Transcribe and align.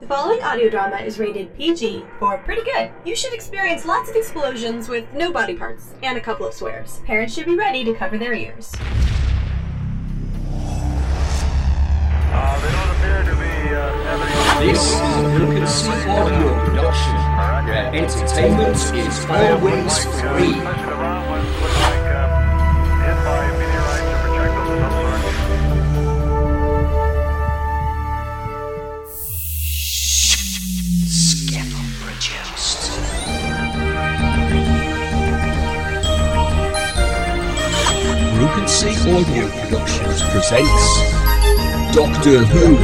The 0.00 0.06
following 0.06 0.40
audio 0.44 0.70
drama 0.70 0.98
is 0.98 1.18
rated 1.18 1.52
PG 1.56 2.04
for 2.20 2.38
pretty 2.38 2.62
good. 2.62 2.92
You 3.04 3.16
should 3.16 3.32
experience 3.32 3.84
lots 3.84 4.08
of 4.08 4.14
explosions 4.14 4.88
with 4.88 5.12
no 5.12 5.32
body 5.32 5.56
parts 5.56 5.92
and 6.04 6.16
a 6.16 6.20
couple 6.20 6.46
of 6.46 6.54
swears. 6.54 7.00
Parents 7.04 7.34
should 7.34 7.46
be 7.46 7.56
ready 7.56 7.82
to 7.82 7.92
cover 7.94 8.16
their 8.16 8.32
ears. 8.32 8.72
Uh, 12.30 12.60
they 12.60 12.70
don't 12.70 12.90
appear 12.96 13.24
to 13.24 13.34
be 13.40 13.74
uh, 13.74 13.90
having 14.04 14.68
This 14.68 14.84
is 14.86 15.00
a 15.00 15.22
Lucas 15.36 15.88
audio 15.88 16.64
production 16.64 17.16
where 17.66 17.92
entertainment 17.92 18.76
is 18.94 19.26
always 19.28 20.04
free. 20.20 21.17
Brukency 38.78 39.12
Audio 39.12 39.48
Productions 39.60 40.22
presents 40.30 40.86
Doctor 41.92 42.44
Who. 42.44 42.76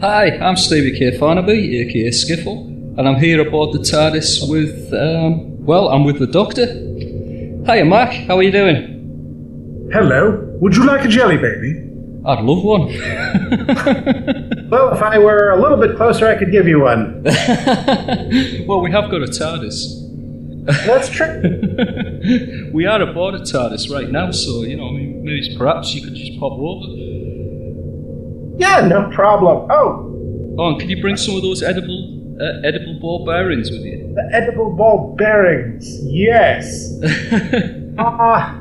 Hi, 0.00 0.30
I'm 0.38 0.56
Stevie 0.56 0.98
K. 0.98 1.18
Farnaby, 1.18 1.80
aka 1.82 2.08
Skiffle, 2.08 2.68
and 2.96 3.06
I'm 3.06 3.16
here 3.16 3.46
aboard 3.46 3.74
the 3.74 3.80
TARDIS 3.80 4.48
with, 4.48 4.94
um, 4.94 5.62
well, 5.62 5.90
I'm 5.90 6.04
with 6.04 6.18
the 6.18 6.26
Doctor. 6.26 6.66
Hiya, 7.66 7.84
Mark, 7.84 8.12
how 8.12 8.38
are 8.38 8.42
you 8.42 8.50
doing? 8.50 8.91
Hello. 9.92 10.38
Would 10.60 10.74
you 10.76 10.84
like 10.86 11.04
a 11.04 11.08
jelly 11.08 11.36
baby? 11.36 11.88
I'd 12.24 12.42
love 12.44 12.62
one. 12.64 12.88
Well, 14.72 14.94
if 14.94 15.02
I 15.02 15.18
were 15.18 15.50
a 15.50 15.60
little 15.60 15.76
bit 15.76 15.96
closer, 15.98 16.26
I 16.26 16.34
could 16.34 16.50
give 16.50 16.66
you 16.66 16.80
one. 16.80 17.22
well, 18.66 18.80
we 18.80 18.90
have 18.90 19.10
got 19.10 19.20
a 19.20 19.26
TARDIS. 19.26 20.00
That's 20.86 21.10
true. 21.10 22.70
we 22.72 22.86
are 22.86 23.02
aboard 23.02 23.34
a 23.34 23.40
TARDIS 23.40 23.90
right 23.92 24.08
now, 24.08 24.30
so, 24.30 24.62
you 24.62 24.78
know, 24.78 24.88
I 24.88 24.92
mean, 24.92 25.22
maybe 25.26 25.54
perhaps 25.58 25.94
you 25.94 26.00
could 26.02 26.14
just 26.14 26.40
pop 26.40 26.52
over. 26.52 26.86
Yeah, 28.56 28.86
no 28.88 29.10
problem. 29.14 29.68
Oh, 29.70 30.08
Oh, 30.58 30.70
and 30.70 30.80
can 30.80 30.88
you 30.88 31.02
bring 31.02 31.18
some 31.18 31.36
of 31.36 31.42
those 31.42 31.62
edible, 31.62 32.36
uh, 32.40 32.62
edible 32.66 32.98
ball 32.98 33.26
bearings 33.26 33.70
with 33.70 33.82
you? 33.82 34.10
the 34.14 34.30
edible 34.32 34.70
ball 34.74 35.14
bearings. 35.18 36.02
Yes. 36.04 36.94
Ah. 37.98 38.58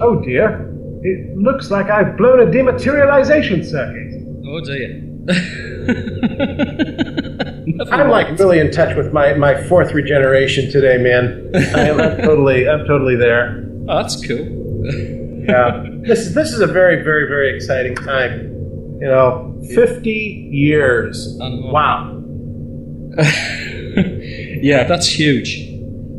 Oh 0.00 0.20
dear. 0.24 0.64
It 1.02 1.36
looks 1.36 1.70
like 1.70 1.90
I've 1.90 2.16
blown 2.16 2.40
a 2.40 2.46
dematerialization 2.46 3.64
circuit. 3.64 4.14
oh 4.46 4.60
dear. 4.60 5.04
I'm 7.92 8.08
like 8.10 8.38
really 8.38 8.58
in 8.58 8.70
touch 8.70 8.96
with 8.96 9.12
my, 9.12 9.34
my 9.34 9.62
fourth 9.64 9.92
regeneration 9.92 10.70
today, 10.70 10.98
man. 10.98 11.50
I 11.54 11.58
am, 11.88 12.00
I'm 12.00 12.16
totally 12.18 12.68
I'm 12.68 12.86
totally 12.86 13.16
there. 13.16 13.64
Oh, 13.88 13.96
that's 14.02 14.16
cool. 14.26 14.46
Yeah. 15.46 15.84
This 16.08 16.20
is 16.20 16.34
this 16.34 16.52
is 16.52 16.60
a 16.60 16.66
very 16.66 17.02
very 17.02 17.26
very 17.28 17.54
exciting 17.54 17.94
time. 17.94 18.46
You 19.00 19.06
know, 19.08 19.54
50 19.74 20.10
years. 20.10 21.36
Wow. 21.40 22.22
yeah, 24.62 24.84
that's 24.84 25.06
huge. 25.06 25.68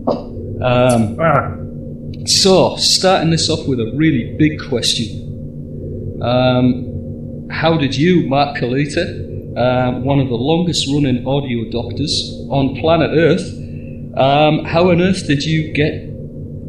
Um, 0.08 1.16
Wow. 1.18 1.56
So, 2.30 2.76
starting 2.78 3.32
this 3.32 3.50
off 3.50 3.68
with 3.68 3.80
a 3.80 3.92
really 3.96 4.36
big 4.38 4.60
question. 4.70 6.20
Um, 6.22 7.48
how 7.50 7.78
did 7.78 7.96
you, 7.96 8.28
Mark 8.28 8.58
Kalita, 8.58 9.58
um, 9.58 10.04
one 10.04 10.20
of 10.20 10.30
the 10.30 10.36
longest 10.36 10.88
running 10.94 11.26
audio 11.26 11.70
doctors 11.72 12.32
on 12.50 12.76
planet 12.80 13.12
Earth, 13.18 13.60
um, 14.16 14.66
how 14.66 14.90
on 14.92 15.02
earth 15.02 15.28
did 15.28 15.44
you 15.44 15.72
get, 15.74 15.94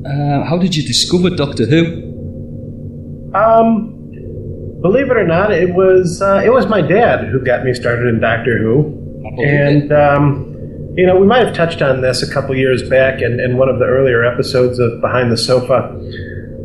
uh, 0.06 0.44
how 0.44 0.56
did 0.56 0.76
you 0.76 0.82
discover 0.82 1.30
Doctor 1.30 1.66
Who? 1.66 3.32
Um, 3.34 4.80
believe 4.80 5.10
it 5.10 5.16
or 5.16 5.26
not, 5.26 5.52
it 5.52 5.74
was 5.74 6.22
uh, 6.22 6.42
it 6.44 6.50
was 6.50 6.66
my 6.66 6.80
dad 6.80 7.28
who 7.28 7.44
got 7.44 7.64
me 7.64 7.74
started 7.74 8.06
in 8.08 8.20
Doctor 8.20 8.58
Who, 8.58 9.42
and 9.44 9.92
um, 9.92 10.49
you 10.96 11.06
know 11.06 11.16
we 11.16 11.26
might 11.26 11.46
have 11.46 11.54
touched 11.54 11.82
on 11.82 12.00
this 12.00 12.22
a 12.22 12.32
couple 12.32 12.54
years 12.56 12.88
back 12.88 13.22
in, 13.22 13.40
in 13.40 13.56
one 13.56 13.68
of 13.68 13.78
the 13.78 13.84
earlier 13.84 14.24
episodes 14.24 14.78
of 14.78 15.00
Behind 15.00 15.30
the 15.30 15.36
Sofa, 15.36 15.96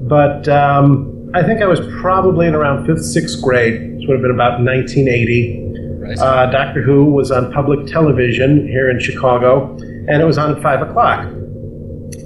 but 0.08 0.48
um, 0.48 1.30
I 1.34 1.44
think 1.44 1.62
I 1.62 1.68
was 1.68 1.80
probably 2.00 2.48
in 2.48 2.56
around 2.56 2.86
fifth 2.86 3.04
sixth 3.04 3.42
grade. 3.42 3.98
This 3.98 4.08
would 4.08 4.16
have 4.16 4.22
been 4.22 4.32
about 4.32 4.62
1980. 4.62 5.64
Right. 6.00 6.20
Uh, 6.20 6.52
Doctor 6.52 6.82
Who 6.82 7.06
was 7.06 7.32
on 7.32 7.52
public 7.52 7.88
television 7.88 8.68
here 8.68 8.90
in 8.90 9.00
Chicago, 9.00 9.76
and 9.76 10.22
it 10.22 10.26
was 10.26 10.38
on 10.38 10.56
at 10.56 10.62
five 10.62 10.82
o'clock. 10.82 11.26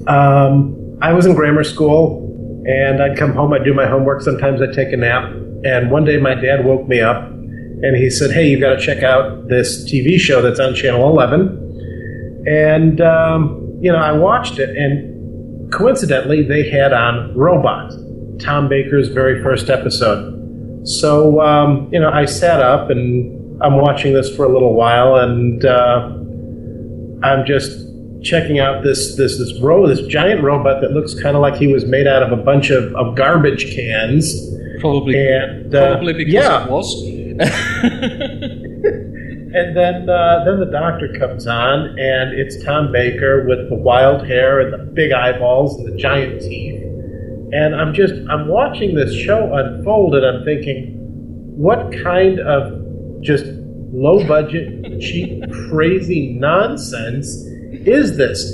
Um, 0.07 0.97
I 1.01 1.13
was 1.13 1.25
in 1.25 1.33
grammar 1.33 1.63
school, 1.63 2.63
and 2.65 3.01
I'd 3.01 3.17
come 3.17 3.33
home. 3.33 3.53
I'd 3.53 3.63
do 3.63 3.73
my 3.73 3.87
homework. 3.87 4.21
Sometimes 4.21 4.61
I'd 4.61 4.73
take 4.73 4.91
a 4.93 4.97
nap. 4.97 5.31
And 5.63 5.91
one 5.91 6.05
day, 6.05 6.17
my 6.17 6.35
dad 6.35 6.65
woke 6.65 6.87
me 6.87 7.01
up, 7.01 7.23
and 7.23 7.95
he 7.95 8.09
said, 8.09 8.31
"Hey, 8.31 8.49
you've 8.49 8.61
got 8.61 8.75
to 8.75 8.79
check 8.79 9.01
out 9.01 9.47
this 9.47 9.89
TV 9.89 10.19
show 10.19 10.41
that's 10.41 10.59
on 10.59 10.75
Channel 10.75 11.09
11." 11.09 11.68
And 12.47 13.01
um, 13.01 13.77
you 13.81 13.91
know, 13.91 13.97
I 13.97 14.11
watched 14.11 14.59
it, 14.59 14.75
and 14.75 15.71
coincidentally, 15.71 16.43
they 16.43 16.69
had 16.69 16.93
on 16.93 17.35
Robot, 17.35 17.93
Tom 18.39 18.67
Baker's 18.69 19.09
very 19.09 19.41
first 19.43 19.69
episode. 19.69 20.87
So 20.87 21.41
um, 21.41 21.89
you 21.91 21.99
know, 21.99 22.09
I 22.09 22.25
sat 22.25 22.61
up 22.61 22.89
and 22.89 23.61
I'm 23.61 23.77
watching 23.77 24.13
this 24.13 24.33
for 24.35 24.45
a 24.45 24.49
little 24.49 24.73
while, 24.73 25.15
and 25.15 25.65
uh, 25.65 26.09
I'm 27.23 27.45
just 27.45 27.87
checking 28.21 28.59
out 28.59 28.83
this 28.83 29.15
this 29.15 29.37
this 29.37 29.59
ro 29.61 29.87
this 29.87 30.01
giant 30.07 30.43
robot 30.43 30.81
that 30.81 30.91
looks 30.91 31.13
kind 31.21 31.35
of 31.35 31.41
like 31.41 31.55
he 31.55 31.71
was 31.71 31.85
made 31.85 32.07
out 32.07 32.21
of 32.23 32.37
a 32.37 32.41
bunch 32.41 32.69
of, 32.69 32.93
of 32.95 33.15
garbage 33.15 33.75
cans. 33.75 34.33
probably, 34.79 35.15
and, 35.17 35.73
uh, 35.73 35.91
probably 35.91 36.13
because 36.13 36.33
yeah. 36.33 36.65
it 36.65 36.71
was. 36.71 37.05
And 39.51 39.75
then 39.75 40.07
uh, 40.07 40.43
then 40.45 40.59
the 40.59 40.69
doctor 40.71 41.11
comes 41.17 41.47
on, 41.47 41.97
and 41.97 42.37
it's 42.37 42.63
Tom 42.63 42.91
Baker 42.91 43.45
with 43.47 43.69
the 43.69 43.75
wild 43.75 44.27
hair 44.27 44.59
and 44.59 44.71
the 44.71 44.91
big 44.93 45.11
eyeballs 45.11 45.75
and 45.75 45.91
the 45.91 45.97
giant 45.97 46.41
teeth. 46.41 46.83
And 47.51 47.75
I'm 47.75 47.93
just 47.93 48.13
I'm 48.29 48.47
watching 48.47 48.93
this 48.93 49.13
show 49.15 49.51
unfold, 49.55 50.13
and 50.13 50.25
I'm 50.25 50.45
thinking, 50.45 50.93
what 51.57 51.91
kind 52.03 52.39
of 52.39 53.21
just 53.21 53.45
low 53.91 54.25
budget, 54.27 54.99
cheap, 55.01 55.43
crazy 55.69 56.33
nonsense 56.33 57.27
is 57.71 58.17
this? 58.17 58.51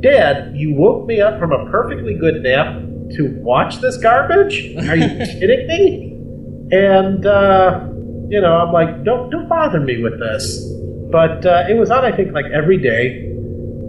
Dad, 0.00 0.56
you 0.56 0.72
woke 0.74 1.06
me 1.06 1.20
up 1.20 1.38
from 1.38 1.52
a 1.52 1.70
perfectly 1.70 2.14
good 2.14 2.42
nap 2.42 2.74
to 3.16 3.34
watch 3.42 3.80
this 3.80 3.96
garbage? 3.98 4.74
Are 4.88 4.96
you 4.96 5.08
kidding 5.26 5.66
me? 5.66 6.08
And 6.70 7.26
uh, 7.26 7.88
you 8.28 8.40
know, 8.40 8.56
I'm 8.56 8.72
like, 8.72 9.04
don't 9.04 9.30
don't 9.30 9.48
bother 9.48 9.80
me 9.80 10.02
with 10.02 10.18
this. 10.18 10.64
But 11.10 11.46
uh, 11.46 11.64
it 11.68 11.78
was 11.78 11.90
on, 11.90 12.04
I 12.04 12.14
think, 12.14 12.32
like 12.32 12.46
every 12.52 12.76
day, 12.76 13.24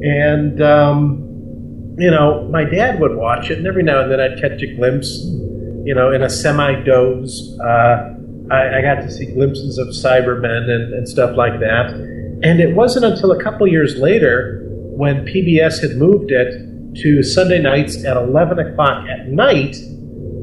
and 0.02 0.62
um, 0.62 1.96
you 1.98 2.10
know, 2.10 2.48
my 2.50 2.64
dad 2.64 3.00
would 3.02 3.16
watch 3.16 3.50
it, 3.50 3.58
and 3.58 3.68
every 3.68 3.84
now 3.84 4.02
and 4.02 4.12
then 4.12 4.20
I'd 4.20 4.40
catch 4.40 4.62
a 4.62 4.76
glimpse, 4.76 5.10
you 5.86 5.94
know, 5.94 6.12
in 6.12 6.22
a 6.22 6.30
semi 6.30 6.82
doze. 6.84 7.58
Uh, 7.60 8.16
I, 8.52 8.80
I 8.80 8.82
got 8.82 9.02
to 9.02 9.12
see 9.12 9.26
glimpses 9.26 9.78
of 9.78 9.90
Cybermen 9.90 10.70
and, 10.70 10.94
and 10.94 11.08
stuff 11.08 11.36
like 11.36 11.60
that. 11.60 11.92
And 12.42 12.60
it 12.60 12.75
wasn't 12.75 13.06
until 13.06 13.31
a 13.31 13.44
couple 13.44 13.68
years 13.68 13.98
later 13.98 14.66
when 14.69 15.25
PBS 15.25 15.81
had 15.81 15.98
moved 15.98 16.31
it 16.31 16.54
to 17.02 17.22
Sunday 17.22 17.62
nights 17.62 18.04
at 18.06 18.18
11 18.18 18.60
o'clock 18.60 19.06
at 19.08 19.28
night 19.28 19.75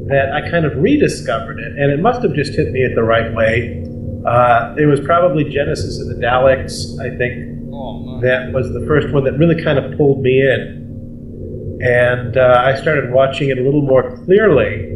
that 0.09 0.31
I 0.33 0.49
kind 0.51 0.65
of 0.65 0.77
rediscovered 0.77 1.59
it. 1.59 1.73
And 1.79 1.91
it 1.91 2.01
must 2.01 2.23
have 2.23 2.35
just 2.35 2.55
hit 2.55 2.71
me 2.71 2.85
at 2.85 2.95
the 2.95 3.03
right 3.03 3.33
way. 3.35 3.83
Uh, 4.27 4.75
it 4.77 4.87
was 4.87 5.01
probably 5.01 5.45
Genesis 5.45 6.01
of 6.01 6.09
the 6.09 6.15
Daleks, 6.15 6.99
I 6.99 7.17
think, 7.17 7.71
oh, 7.73 8.21
that 8.23 8.53
was 8.53 8.73
the 8.73 8.85
first 8.87 9.13
one 9.13 9.23
that 9.25 9.39
really 9.39 9.63
kind 9.63 9.79
of 9.79 9.97
pulled 9.97 10.21
me 10.21 10.41
in. 10.41 11.79
And 11.81 12.37
uh, 12.37 12.63
I 12.65 12.75
started 12.75 13.13
watching 13.13 13.51
it 13.51 13.59
a 13.59 13.63
little 13.63 13.83
more 13.83 14.17
clearly. 14.25 14.93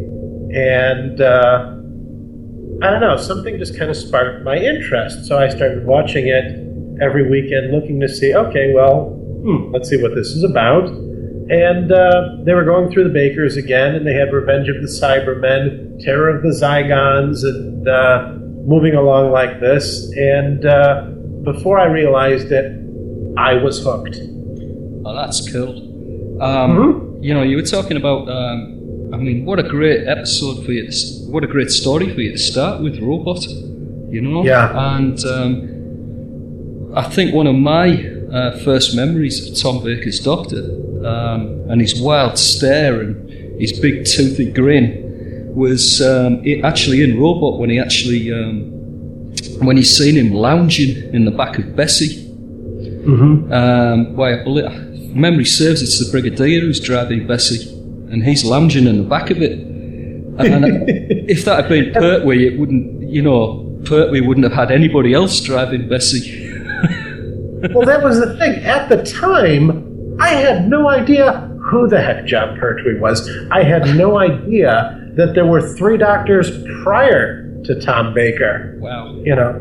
And 0.52 1.20
uh, 1.20 1.76
I 2.82 2.90
don't 2.90 3.00
know, 3.00 3.16
something 3.18 3.56
just 3.58 3.78
kind 3.78 3.90
of 3.90 3.96
sparked 3.96 4.42
my 4.44 4.56
interest. 4.56 5.26
So 5.26 5.38
I 5.38 5.48
started 5.48 5.86
watching 5.86 6.26
it 6.26 6.44
every 7.00 7.28
weekend, 7.30 7.72
looking 7.72 8.00
to 8.00 8.08
see, 8.08 8.34
okay, 8.34 8.72
well, 8.74 9.10
hmm, 9.44 9.70
let's 9.72 9.88
see 9.88 10.00
what 10.02 10.14
this 10.14 10.28
is 10.28 10.42
about. 10.42 10.88
And 10.88 11.92
uh, 11.92 12.38
they 12.44 12.54
were 12.54 12.64
going 12.64 12.90
through 12.90 13.04
the 13.04 13.14
Bakers 13.14 13.56
again, 13.56 13.94
and 13.94 14.06
they 14.06 14.14
had 14.14 14.32
Revenge 14.32 14.68
of 14.68 14.76
the 14.76 14.88
Cybermen, 14.88 16.02
Terror 16.02 16.34
of 16.34 16.42
the 16.42 16.48
Zygons, 16.48 17.44
and 17.44 17.88
uh, 17.88 18.39
moving 18.66 18.94
along 18.94 19.32
like 19.32 19.60
this. 19.60 20.10
And 20.16 20.64
uh, 20.64 21.02
before 21.42 21.78
I 21.78 21.86
realized 21.86 22.52
it, 22.52 22.72
I 23.36 23.54
was 23.54 23.82
hooked. 23.82 24.16
Oh, 25.04 25.14
that's 25.14 25.50
cool. 25.50 26.42
Um, 26.42 27.18
You 27.20 27.34
know, 27.34 27.42
you 27.42 27.56
were 27.56 27.62
talking 27.62 27.96
about. 27.96 28.28
Um, 28.28 29.10
I 29.12 29.16
mean, 29.16 29.44
what 29.44 29.58
a 29.58 29.62
great 29.62 30.06
episode 30.06 30.64
for 30.64 30.72
you! 30.72 30.90
To, 30.90 30.96
what 31.30 31.42
a 31.44 31.46
great 31.46 31.70
story 31.70 32.14
for 32.14 32.20
you 32.20 32.32
to 32.32 32.38
start 32.38 32.80
with, 32.80 32.98
Robot. 33.00 33.44
You 34.08 34.20
know. 34.20 34.44
Yeah. 34.44 34.96
And 34.96 35.18
um, 35.24 36.92
I 36.96 37.04
think 37.04 37.34
one 37.34 37.46
of 37.46 37.56
my 37.56 38.04
uh, 38.32 38.58
first 38.58 38.96
memories 38.96 39.46
of 39.46 39.58
Tom 39.60 39.82
Baker's 39.84 40.20
Doctor 40.20 40.62
um, 41.04 41.68
and 41.70 41.80
his 41.80 42.00
wild 42.00 42.38
stare 42.38 43.00
and 43.00 43.60
his 43.60 43.78
big 43.78 44.06
toothy 44.06 44.50
grin 44.50 45.09
was 45.54 46.00
um, 46.02 46.42
actually 46.64 47.02
in 47.02 47.18
Robot 47.18 47.58
when 47.58 47.70
he 47.70 47.78
actually 47.78 48.32
um, 48.32 48.70
when 49.60 49.76
he 49.76 49.82
seen 49.82 50.16
him 50.16 50.32
lounging 50.32 51.12
in 51.14 51.24
the 51.24 51.30
back 51.30 51.58
of 51.58 51.76
Bessie. 51.76 52.26
Um, 53.52 54.16
why, 54.16 54.40
I 54.40 54.44
believe, 54.44 54.90
memory 55.14 55.44
serves, 55.44 55.82
it's 55.82 56.04
the 56.04 56.10
Brigadier 56.10 56.60
who's 56.60 56.80
driving 56.80 57.26
Bessie, 57.26 57.70
and 58.10 58.22
he's 58.22 58.44
lounging 58.44 58.86
in 58.86 58.98
the 58.98 59.08
back 59.08 59.30
of 59.30 59.40
it. 59.42 59.52
And 59.52 60.64
uh, 60.64 60.84
if 61.28 61.44
that 61.44 61.62
had 61.62 61.68
been 61.68 61.92
Pertwee, 61.92 62.46
it 62.46 62.58
wouldn't, 62.58 63.10
you 63.10 63.22
know, 63.22 63.80
Pertwee 63.84 64.20
wouldn't 64.20 64.44
have 64.44 64.52
had 64.52 64.70
anybody 64.70 65.14
else 65.14 65.40
driving 65.40 65.88
Bessie. 65.88 66.50
well, 67.74 67.86
that 67.86 68.00
was 68.02 68.20
the 68.20 68.36
thing. 68.38 68.62
At 68.64 68.88
the 68.88 69.02
time, 69.02 70.16
I 70.20 70.28
had 70.28 70.68
no 70.68 70.88
idea 70.88 71.48
who 71.62 71.88
the 71.88 72.00
heck 72.00 72.26
Jon 72.26 72.58
Pertwee 72.58 72.98
was. 72.98 73.28
I 73.50 73.62
had 73.62 73.96
no 73.96 74.18
idea 74.18 74.99
that 75.20 75.34
there 75.34 75.46
were 75.46 75.62
three 75.76 75.98
doctors 75.98 76.50
prior 76.82 77.46
to 77.64 77.78
Tom 77.80 78.14
Baker. 78.14 78.76
Wow. 78.80 79.14
You 79.22 79.36
know, 79.36 79.52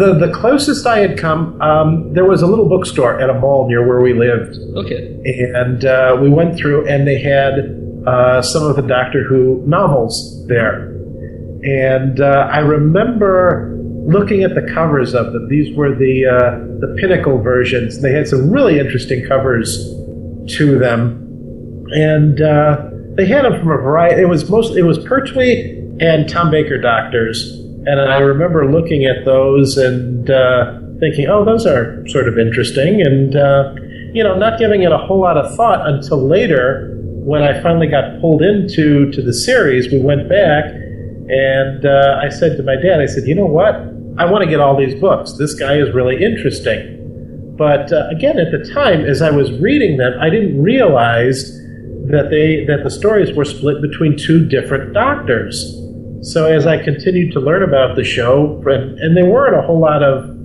the 0.00 0.14
the 0.24 0.30
closest 0.34 0.86
I 0.86 0.98
had 0.98 1.18
come, 1.18 1.60
um, 1.62 2.12
there 2.12 2.24
was 2.26 2.42
a 2.42 2.46
little 2.46 2.68
bookstore 2.68 3.20
at 3.20 3.30
a 3.30 3.34
mall 3.34 3.66
near 3.68 3.86
where 3.86 4.00
we 4.00 4.12
lived, 4.12 4.56
Okay. 4.76 5.02
and 5.54 5.84
uh, 5.84 6.18
we 6.20 6.28
went 6.28 6.56
through, 6.58 6.86
and 6.86 7.06
they 7.06 7.18
had 7.20 7.52
uh, 8.06 8.42
some 8.42 8.64
of 8.64 8.76
the 8.76 8.82
Doctor 8.82 9.22
Who 9.24 9.62
novels 9.66 10.46
there. 10.48 10.88
And 11.62 12.20
uh, 12.20 12.48
I 12.52 12.58
remember 12.58 13.76
looking 14.06 14.42
at 14.42 14.54
the 14.54 14.62
covers 14.74 15.14
of 15.14 15.32
them. 15.32 15.48
These 15.48 15.76
were 15.76 15.94
the 15.94 16.26
uh, 16.26 16.50
the 16.80 16.96
pinnacle 17.00 17.38
versions. 17.42 18.02
They 18.02 18.12
had 18.12 18.26
some 18.28 18.50
really 18.50 18.78
interesting 18.78 19.24
covers 19.26 19.68
to 20.56 20.78
them, 20.78 21.00
and 21.92 22.40
uh, 22.40 22.89
they 23.16 23.26
had 23.26 23.44
them 23.44 23.58
from 23.58 23.70
a 23.70 23.76
variety. 23.76 24.22
It 24.22 24.28
was 24.28 24.48
most 24.48 24.76
it 24.76 24.82
was 24.82 24.98
Pertwee 24.98 25.78
and 26.00 26.28
Tom 26.28 26.50
Baker 26.50 26.78
Doctors, 26.78 27.50
and 27.86 28.00
I 28.00 28.18
remember 28.18 28.70
looking 28.70 29.04
at 29.04 29.24
those 29.24 29.76
and 29.76 30.30
uh, 30.30 30.78
thinking, 31.00 31.26
"Oh, 31.28 31.44
those 31.44 31.66
are 31.66 32.06
sort 32.08 32.28
of 32.28 32.38
interesting," 32.38 33.00
and 33.00 33.36
uh, 33.36 33.74
you 34.12 34.22
know, 34.24 34.36
not 34.36 34.58
giving 34.58 34.82
it 34.82 34.92
a 34.92 34.98
whole 34.98 35.20
lot 35.20 35.36
of 35.36 35.54
thought 35.56 35.86
until 35.88 36.26
later 36.26 36.96
when 37.30 37.42
I 37.42 37.60
finally 37.62 37.86
got 37.86 38.20
pulled 38.20 38.42
into 38.42 39.10
to 39.12 39.22
the 39.22 39.32
series. 39.32 39.92
We 39.92 40.00
went 40.00 40.28
back 40.28 40.64
and 41.30 41.86
uh, 41.86 42.18
I 42.20 42.28
said 42.28 42.56
to 42.56 42.62
my 42.64 42.74
dad, 42.74 43.00
I 43.00 43.06
said, 43.06 43.24
you 43.24 43.36
know 43.36 43.46
what? 43.46 43.76
I 44.18 44.24
want 44.24 44.42
to 44.42 44.50
get 44.50 44.58
all 44.58 44.76
these 44.76 45.00
books. 45.00 45.34
This 45.38 45.54
guy 45.54 45.76
is 45.76 45.94
really 45.94 46.22
interesting. 46.22 46.96
But 47.56 47.92
uh, 47.92 48.08
again, 48.10 48.38
at 48.38 48.50
the 48.50 48.68
time, 48.72 49.04
as 49.04 49.22
I 49.22 49.30
was 49.30 49.52
reading 49.60 49.96
them, 49.96 50.14
I 50.20 50.28
didn't 50.28 50.60
realize 50.60 51.59
that 52.12 52.30
they 52.30 52.64
that 52.66 52.84
the 52.84 52.90
stories 52.90 53.34
were 53.34 53.44
split 53.44 53.80
between 53.82 54.16
two 54.16 54.46
different 54.46 54.92
doctors. 54.92 55.76
So 56.22 56.46
as 56.46 56.66
I 56.66 56.82
continued 56.82 57.32
to 57.32 57.40
learn 57.40 57.62
about 57.62 57.96
the 57.96 58.04
show, 58.04 58.62
and, 58.66 58.98
and 58.98 59.16
there 59.16 59.24
weren't 59.24 59.56
a 59.56 59.66
whole 59.66 59.80
lot 59.80 60.02
of 60.02 60.36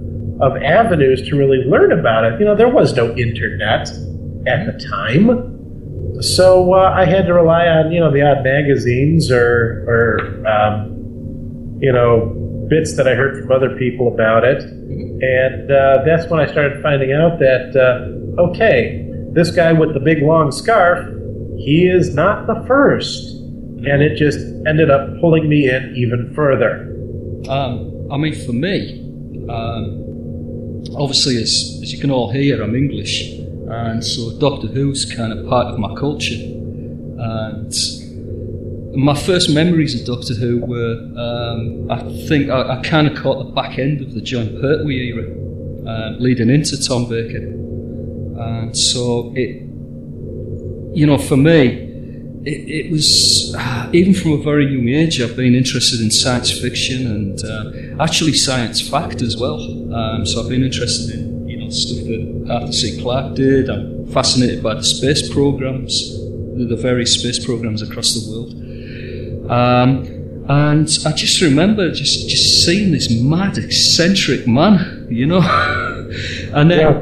of 0.41 0.61
avenues 0.61 1.27
to 1.29 1.37
really 1.37 1.59
learn 1.59 1.91
about 1.91 2.25
it. 2.25 2.39
You 2.39 2.45
know, 2.45 2.55
there 2.55 2.69
was 2.69 2.95
no 2.95 3.15
internet 3.15 3.89
at 4.47 4.65
the 4.65 4.87
time. 4.89 6.21
So 6.21 6.73
uh, 6.73 6.93
I 6.95 7.05
had 7.05 7.25
to 7.25 7.33
rely 7.33 7.67
on 7.67 7.91
you 7.91 7.99
know 7.99 8.11
the 8.11 8.21
odd 8.21 8.43
magazines 8.43 9.31
or 9.31 9.83
or 9.87 10.47
um, 10.47 11.77
you 11.81 11.91
know 11.91 12.41
bits 12.69 12.95
that 12.97 13.07
I 13.07 13.15
heard 13.15 13.41
from 13.41 13.51
other 13.51 13.75
people 13.77 14.07
about 14.07 14.43
it, 14.43 14.63
and 14.63 15.71
uh, 15.71 16.03
that's 16.05 16.29
when 16.29 16.39
I 16.39 16.49
started 16.49 16.81
finding 16.81 17.11
out 17.11 17.39
that 17.39 17.75
uh, 17.75 18.41
okay, 18.41 19.05
this 19.33 19.51
guy 19.51 19.73
with 19.73 19.93
the 19.93 19.99
big 19.99 20.23
long 20.23 20.51
scarf, 20.51 21.05
he 21.57 21.87
is 21.87 22.13
not 22.15 22.47
the 22.47 22.63
first, 22.67 23.35
and 23.87 24.01
it 24.01 24.17
just 24.17 24.39
ended 24.67 24.89
up 24.89 25.19
pulling 25.19 25.47
me 25.47 25.69
in 25.69 25.93
even 25.95 26.33
further. 26.33 26.91
Um, 27.49 28.07
I 28.11 28.17
mean, 28.17 28.33
for 28.45 28.53
me, 28.53 29.01
um, 29.49 30.83
obviously, 30.95 31.37
as, 31.37 31.79
as 31.81 31.93
you 31.93 31.99
can 31.99 32.11
all 32.11 32.31
hear, 32.31 32.61
I'm 32.61 32.75
English, 32.75 33.37
and 33.67 34.03
so 34.03 34.37
Doctor 34.39 34.67
Who's 34.67 35.05
kind 35.05 35.33
of 35.33 35.47
part 35.47 35.67
of 35.67 35.79
my 35.79 35.93
culture. 35.95 36.35
And 37.17 37.73
my 38.95 39.15
first 39.15 39.49
memories 39.49 39.99
of 39.99 40.05
Doctor 40.05 40.33
Who 40.35 40.59
were, 40.65 40.95
um, 41.17 41.91
I 41.91 41.99
think, 42.27 42.49
I, 42.49 42.77
I 42.77 42.81
kind 42.81 43.07
of 43.07 43.17
caught 43.17 43.45
the 43.45 43.51
back 43.51 43.77
end 43.77 44.01
of 44.01 44.13
the 44.13 44.21
Jon 44.21 44.59
Pertwee 44.61 45.09
era, 45.09 45.25
uh, 45.87 46.15
leading 46.19 46.49
into 46.49 46.81
Tom 46.81 47.09
Baker. 47.09 47.37
And 47.37 48.77
so 48.77 49.33
it, 49.35 49.63
you 50.95 51.05
know, 51.05 51.17
for 51.17 51.37
me, 51.37 51.83
it, 52.45 52.85
it 52.85 52.91
was 52.91 53.55
even 53.93 54.13
from 54.13 54.31
a 54.33 54.37
very 54.37 54.65
young 54.73 54.87
age. 54.89 55.21
I've 55.21 55.35
been 55.35 55.55
interested 55.55 55.99
in 56.01 56.11
science 56.11 56.51
fiction 56.63 57.07
and 57.15 57.43
uh, 57.43 58.03
actually 58.03 58.33
science 58.33 58.79
fact 58.87 59.21
as 59.21 59.35
well. 59.37 59.59
Um, 59.93 60.25
so 60.25 60.41
I've 60.41 60.49
been 60.49 60.63
interested 60.63 61.15
in 61.15 61.47
you 61.49 61.57
know 61.57 61.69
stuff 61.69 62.05
that 62.05 62.47
Arthur 62.53 62.71
C. 62.71 63.01
Clarke 63.01 63.35
did. 63.35 63.69
I'm 63.69 64.07
fascinated 64.07 64.61
by 64.61 64.73
the 64.75 64.83
space 64.83 65.27
programs, 65.37 65.93
the, 66.57 66.65
the 66.69 66.75
various 66.75 67.11
space 67.19 67.43
programs 67.43 67.81
across 67.81 68.13
the 68.13 68.23
world. 68.31 68.51
Um, 69.51 70.05
and 70.47 70.87
I 71.05 71.11
just 71.13 71.41
remember 71.41 71.91
just 71.91 72.29
just 72.29 72.65
seeing 72.65 72.91
this 72.91 73.09
mad, 73.09 73.57
eccentric 73.57 74.47
man, 74.47 75.07
you 75.09 75.25
know, 75.25 75.41
and 76.53 76.69
then 76.69 76.79
Yeah. 76.79 76.93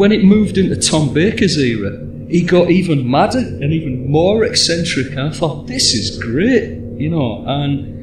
when 0.00 0.10
it 0.12 0.24
moved 0.24 0.58
into 0.58 0.74
Tom 0.76 1.14
Baker's 1.14 1.56
era, 1.58 1.92
he 2.28 2.42
got 2.42 2.70
even 2.70 3.08
madder 3.08 3.38
and 3.38 3.72
even 3.72 4.10
more 4.10 4.44
eccentric. 4.44 5.08
And 5.12 5.20
I 5.20 5.30
thought, 5.30 5.66
this 5.66 5.94
is 5.94 6.18
great, 6.18 6.78
you 6.98 7.08
know. 7.08 7.44
And 7.46 7.96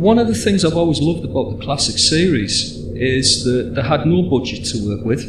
one 0.00 0.18
of 0.18 0.28
the 0.28 0.34
things 0.34 0.64
I've 0.64 0.76
always 0.76 1.00
loved 1.00 1.24
about 1.24 1.56
the 1.56 1.64
classic 1.64 1.98
series 1.98 2.76
is 2.94 3.44
that 3.44 3.74
they 3.74 3.82
had 3.82 4.06
no 4.06 4.22
budget 4.22 4.64
to 4.66 4.86
work 4.86 5.04
with. 5.04 5.24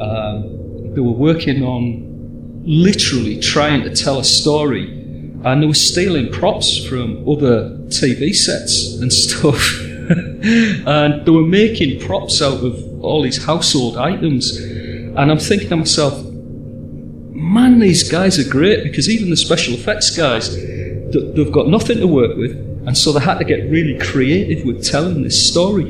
Um, 0.00 0.94
they 0.94 1.00
were 1.00 1.12
working 1.12 1.62
on 1.62 2.62
literally 2.64 3.40
trying 3.40 3.82
to 3.82 3.94
tell 3.94 4.18
a 4.18 4.24
story, 4.24 4.84
and 5.44 5.62
they 5.62 5.66
were 5.66 5.74
stealing 5.74 6.32
props 6.32 6.84
from 6.86 7.28
other 7.28 7.70
TV 7.88 8.34
sets 8.34 8.94
and 9.00 9.12
stuff. 9.24 9.80
and 10.86 11.26
they 11.26 11.30
were 11.30 11.42
making 11.42 12.00
props 12.00 12.40
out 12.40 12.64
of 12.64 13.04
all 13.04 13.22
these 13.22 13.44
household 13.44 13.96
items. 13.96 14.56
And 14.56 15.30
I'm 15.30 15.38
thinking 15.38 15.68
to 15.68 15.76
myself, 15.76 16.24
man, 17.38 17.78
these 17.78 18.10
guys 18.10 18.38
are 18.38 18.50
great 18.50 18.82
because 18.82 19.08
even 19.08 19.30
the 19.30 19.36
special 19.36 19.74
effects 19.74 20.10
guys, 20.16 20.54
they've 20.56 21.52
got 21.52 21.68
nothing 21.68 21.98
to 21.98 22.06
work 22.06 22.36
with, 22.36 22.52
and 22.86 22.96
so 22.96 23.12
they 23.12 23.20
had 23.20 23.38
to 23.38 23.44
get 23.44 23.70
really 23.70 23.98
creative 23.98 24.66
with 24.66 24.84
telling 24.84 25.22
this 25.22 25.48
story. 25.48 25.88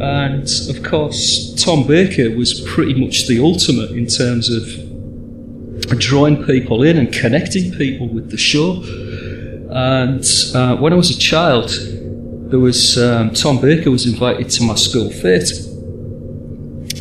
And 0.00 0.48
of 0.68 0.82
course, 0.82 1.54
Tom 1.62 1.86
Baker 1.86 2.30
was 2.36 2.60
pretty 2.60 2.94
much 2.94 3.28
the 3.28 3.40
ultimate 3.40 3.90
in 3.90 4.06
terms 4.06 4.48
of 4.50 5.98
drawing 5.98 6.44
people 6.44 6.82
in 6.82 6.96
and 6.96 7.12
connecting 7.12 7.72
people 7.72 8.08
with 8.08 8.30
the 8.30 8.36
show. 8.36 8.82
And 9.70 10.24
uh, 10.54 10.76
when 10.76 10.92
I 10.92 10.96
was 10.96 11.10
a 11.10 11.18
child, 11.18 11.70
there 12.50 12.58
was 12.58 12.98
um, 12.98 13.30
Tom 13.30 13.60
Baker 13.60 13.90
was 13.90 14.06
invited 14.06 14.50
to 14.50 14.64
my 14.64 14.74
school 14.74 15.10
fete, 15.10 15.50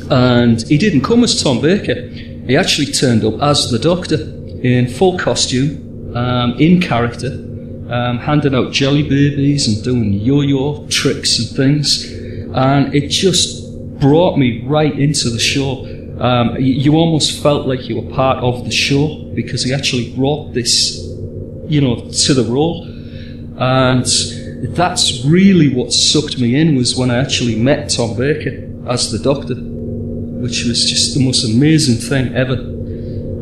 and 0.10 0.62
he 0.64 0.78
didn't 0.78 1.02
come 1.02 1.24
as 1.24 1.42
Tom 1.42 1.62
Baker. 1.62 2.10
He 2.52 2.58
actually 2.58 2.88
turned 2.88 3.24
up 3.24 3.42
as 3.42 3.72
the 3.72 3.80
Doctor 3.80 4.18
in 4.62 4.90
full 4.90 5.18
costume, 5.18 6.14
um, 6.14 6.52
in 6.60 6.82
character, 6.82 7.32
um, 7.90 8.18
handing 8.18 8.54
out 8.54 8.74
jelly 8.74 9.04
babies 9.04 9.70
and 9.70 9.82
doing 9.82 10.12
yo-yo 10.12 10.86
tricks 10.88 11.40
and 11.40 11.48
things, 11.56 12.12
and 12.54 12.94
it 12.94 13.08
just 13.08 13.74
brought 14.02 14.38
me 14.38 14.66
right 14.66 14.94
into 15.00 15.30
the 15.30 15.40
show. 15.40 15.86
Um, 16.20 16.58
you, 16.58 16.74
you 16.74 16.96
almost 16.98 17.42
felt 17.42 17.68
like 17.68 17.88
you 17.88 18.02
were 18.02 18.12
part 18.14 18.40
of 18.40 18.66
the 18.66 18.72
show 18.72 19.32
because 19.34 19.64
he 19.64 19.74
actually 19.74 20.14
brought 20.14 20.54
this, 20.54 20.98
you 21.70 21.80
know, 21.80 21.96
to 22.26 22.34
the 22.34 22.44
role, 22.44 22.84
and 23.60 24.06
that's 24.76 25.24
really 25.24 25.74
what 25.74 25.94
sucked 25.94 26.38
me 26.38 26.60
in 26.60 26.76
was 26.76 26.98
when 26.98 27.12
I 27.12 27.16
actually 27.16 27.56
met 27.56 27.92
Tom 27.92 28.18
Baker 28.18 28.70
as 28.90 29.10
the 29.10 29.20
Doctor 29.20 29.56
which 30.42 30.66
was 30.66 30.90
just 30.90 31.16
the 31.16 31.24
most 31.24 31.44
amazing 31.44 31.96
thing 31.96 32.34
ever. 32.36 32.56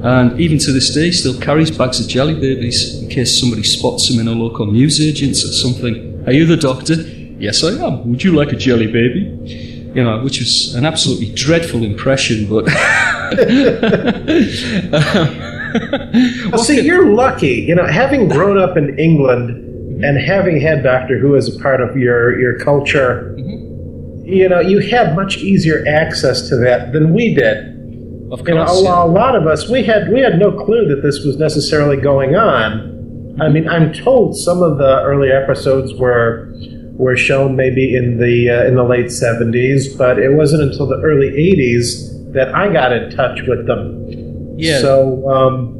And 0.01 0.39
even 0.39 0.57
to 0.59 0.71
this 0.71 0.93
day, 0.93 1.11
still 1.11 1.39
carries 1.39 1.71
bags 1.71 1.99
of 1.99 2.07
jelly 2.07 2.35
babies 2.35 3.01
in 3.01 3.09
case 3.09 3.39
somebody 3.39 3.63
spots 3.63 4.09
him 4.09 4.19
in 4.19 4.27
a 4.27 4.31
local 4.31 4.65
newsagents 4.65 5.43
or 5.43 5.51
something. 5.51 6.23
Are 6.25 6.31
you 6.31 6.45
the 6.45 6.57
doctor? 6.57 6.93
Yes, 6.93 7.63
I 7.63 7.71
am. 7.85 8.09
Would 8.09 8.23
you 8.23 8.33
like 8.33 8.51
a 8.51 8.55
jelly 8.55 8.87
baby? 8.87 9.77
you 9.93 10.03
know, 10.03 10.21
which 10.23 10.39
was 10.39 10.75
an 10.75 10.85
absolutely 10.85 11.33
dreadful 11.33 11.83
impression, 11.83 12.47
but. 12.47 12.65
Well, 16.51 16.63
see, 16.63 16.81
you're 16.81 17.13
lucky. 17.13 17.63
You 17.67 17.75
know, 17.75 17.85
having 17.85 18.27
grown 18.27 18.57
up 18.57 18.75
in 18.75 18.97
England 18.97 19.51
and 20.03 20.17
having 20.17 20.59
had 20.59 20.81
Doctor 20.81 21.19
Who 21.19 21.35
as 21.35 21.53
a 21.53 21.59
part 21.59 21.79
of 21.79 21.95
your 21.95 22.39
your 22.39 22.57
culture, 22.57 23.35
mm-hmm. 23.37 23.58
You 24.29 24.47
know, 24.49 24.59
you 24.59 24.79
had 24.79 25.15
much 25.15 25.37
easier 25.37 25.83
access 25.87 26.47
to 26.49 26.55
that 26.57 26.93
than 26.93 27.13
we 27.13 27.33
did. 27.33 27.77
Of 28.31 28.47
You 28.47 28.55
know, 28.55 28.65
a, 28.65 28.83
yeah. 28.83 29.03
a 29.03 29.05
lot 29.05 29.35
of 29.35 29.47
us 29.47 29.67
we 29.69 29.83
had 29.83 30.11
we 30.11 30.19
had 30.19 30.37
no 30.37 30.51
clue 30.51 30.87
that 30.87 31.01
this 31.01 31.23
was 31.25 31.37
necessarily 31.37 31.97
going 31.97 32.35
on. 32.35 33.37
I 33.41 33.49
mean, 33.49 33.67
I'm 33.67 33.91
told 33.93 34.37
some 34.37 34.61
of 34.61 34.77
the 34.77 35.01
early 35.03 35.31
episodes 35.31 35.93
were 35.95 36.53
were 36.93 37.17
shown 37.17 37.55
maybe 37.55 37.95
in 37.95 38.19
the 38.19 38.49
uh, 38.49 38.67
in 38.67 38.75
the 38.75 38.83
late 38.83 39.07
70s, 39.07 39.97
but 39.97 40.19
it 40.19 40.33
wasn't 40.33 40.63
until 40.63 40.85
the 40.85 41.01
early 41.01 41.29
80s 41.29 42.33
that 42.33 42.53
I 42.53 42.71
got 42.71 42.91
in 42.91 43.09
touch 43.15 43.39
with 43.47 43.65
them. 43.65 44.55
yeah. 44.57 44.79
So. 44.79 45.29
Um, 45.29 45.75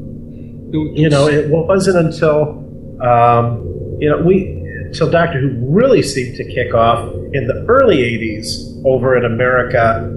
you 0.71 1.09
know, 1.09 1.27
it 1.27 1.49
wasn't 1.49 1.97
until 1.97 2.59
um, 3.01 3.97
you 3.99 4.09
know 4.09 4.21
we 4.21 4.58
until 4.89 5.09
Doctor 5.09 5.39
Who 5.39 5.53
really 5.69 6.01
seemed 6.01 6.35
to 6.37 6.43
kick 6.43 6.73
off 6.73 7.13
in 7.33 7.45
the 7.45 7.63
early 7.67 7.97
'80s 7.97 8.83
over 8.85 9.15
in 9.15 9.23
America 9.23 10.11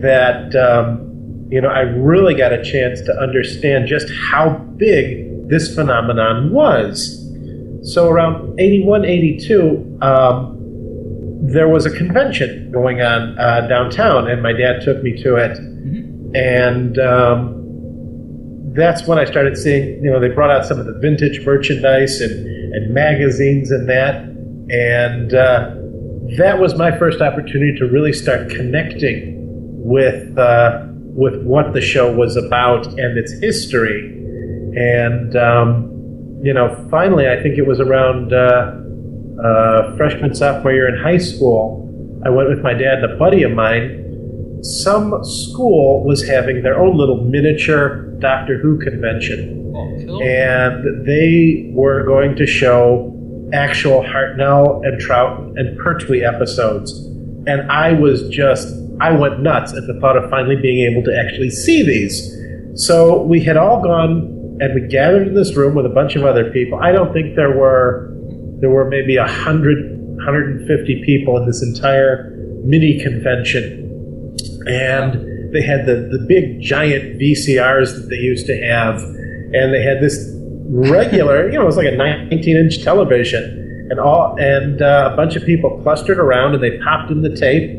that 0.00 0.54
um, 0.56 1.46
you 1.50 1.60
know 1.60 1.68
I 1.68 1.80
really 1.80 2.34
got 2.34 2.52
a 2.52 2.62
chance 2.62 3.00
to 3.02 3.16
understand 3.16 3.86
just 3.86 4.08
how 4.30 4.50
big 4.76 5.48
this 5.48 5.72
phenomenon 5.72 6.52
was. 6.52 7.24
So 7.82 8.08
around 8.08 8.58
81, 8.58 9.04
82, 9.04 9.98
um, 10.02 10.58
there 11.40 11.68
was 11.68 11.86
a 11.86 11.96
convention 11.96 12.72
going 12.72 13.00
on 13.00 13.38
uh, 13.38 13.68
downtown, 13.68 14.28
and 14.28 14.42
my 14.42 14.52
dad 14.52 14.82
took 14.82 15.02
me 15.02 15.22
to 15.22 15.36
it, 15.36 15.56
and. 16.36 16.98
Um, 16.98 17.54
that's 18.74 19.08
when 19.08 19.18
I 19.18 19.24
started 19.24 19.56
seeing, 19.56 20.04
you 20.04 20.10
know, 20.10 20.20
they 20.20 20.28
brought 20.28 20.52
out 20.52 20.64
some 20.64 20.78
of 20.78 20.86
the 20.86 20.96
vintage 21.00 21.44
merchandise 21.44 22.20
and, 22.20 22.46
and 22.72 22.92
magazines 22.92 23.70
and 23.70 23.88
that. 23.88 24.24
And 24.70 25.34
uh, 25.34 25.74
that 26.36 26.58
was 26.58 26.76
my 26.76 26.96
first 26.98 27.20
opportunity 27.20 27.76
to 27.78 27.86
really 27.86 28.12
start 28.12 28.50
connecting 28.50 29.34
with, 29.82 30.36
uh, 30.36 30.86
with 30.90 31.42
what 31.42 31.72
the 31.72 31.80
show 31.80 32.12
was 32.12 32.36
about 32.36 32.86
and 32.86 33.18
its 33.18 33.32
history. 33.40 34.14
And, 34.76 35.36
um, 35.36 36.40
you 36.42 36.52
know, 36.52 36.86
finally, 36.90 37.28
I 37.28 37.42
think 37.42 37.58
it 37.58 37.66
was 37.66 37.80
around 37.80 38.32
uh, 38.32 38.78
uh, 39.42 39.96
freshman, 39.96 40.34
sophomore 40.34 40.72
year 40.72 40.88
in 40.88 41.02
high 41.02 41.18
school, 41.18 41.84
I 42.24 42.30
went 42.30 42.48
with 42.48 42.62
my 42.62 42.74
dad 42.74 43.02
and 43.02 43.12
a 43.12 43.16
buddy 43.16 43.44
of 43.44 43.52
mine 43.52 44.07
some 44.62 45.22
school 45.24 46.04
was 46.04 46.26
having 46.26 46.62
their 46.62 46.78
own 46.78 46.96
little 46.96 47.22
miniature 47.24 48.06
Doctor 48.18 48.58
Who 48.58 48.78
convention, 48.78 49.72
Oh, 49.76 49.96
cool. 50.06 50.22
and 50.22 51.06
they 51.06 51.70
were 51.72 52.04
going 52.04 52.34
to 52.36 52.46
show 52.46 53.14
actual 53.52 54.02
Hartnell 54.02 54.84
and 54.84 55.00
Trout 55.00 55.38
and 55.56 55.78
Pertwee 55.78 56.22
episodes. 56.22 56.92
And 57.46 57.70
I 57.70 57.92
was 57.92 58.28
just, 58.28 58.74
I 59.00 59.12
went 59.12 59.40
nuts 59.40 59.72
at 59.72 59.86
the 59.86 59.98
thought 60.00 60.16
of 60.16 60.28
finally 60.30 60.56
being 60.56 60.90
able 60.90 61.02
to 61.04 61.16
actually 61.18 61.50
see 61.50 61.82
these. 61.82 62.34
So 62.74 63.22
we 63.22 63.42
had 63.42 63.56
all 63.56 63.82
gone 63.82 64.56
and 64.60 64.74
we 64.74 64.88
gathered 64.88 65.28
in 65.28 65.34
this 65.34 65.54
room 65.54 65.74
with 65.74 65.86
a 65.86 65.90
bunch 65.90 66.16
of 66.16 66.24
other 66.24 66.50
people. 66.50 66.78
I 66.82 66.90
don't 66.92 67.12
think 67.12 67.36
there 67.36 67.56
were, 67.56 68.12
there 68.60 68.70
were 68.70 68.88
maybe 68.88 69.16
a 69.16 69.26
hundred, 69.26 69.78
150 70.16 71.02
people 71.06 71.36
in 71.36 71.46
this 71.46 71.62
entire 71.62 72.34
mini 72.64 72.98
convention 73.00 73.84
and 74.66 75.52
they 75.52 75.62
had 75.62 75.86
the, 75.86 76.08
the 76.10 76.24
big 76.28 76.60
giant 76.60 77.18
VCRs 77.18 77.94
that 77.94 78.06
they 78.10 78.16
used 78.16 78.46
to 78.46 78.56
have, 78.66 79.00
and 79.02 79.72
they 79.72 79.82
had 79.82 80.00
this 80.00 80.34
regular, 80.70 81.48
you 81.48 81.54
know, 81.54 81.62
it 81.62 81.66
was 81.66 81.76
like 81.76 81.86
a 81.86 81.96
19 81.96 82.56
inch 82.56 82.82
television, 82.82 83.88
and 83.90 83.98
all, 83.98 84.36
and 84.38 84.82
uh, 84.82 85.10
a 85.12 85.16
bunch 85.16 85.36
of 85.36 85.44
people 85.44 85.80
clustered 85.82 86.18
around, 86.18 86.54
and 86.54 86.62
they 86.62 86.78
popped 86.78 87.10
in 87.10 87.22
the 87.22 87.34
tape, 87.34 87.70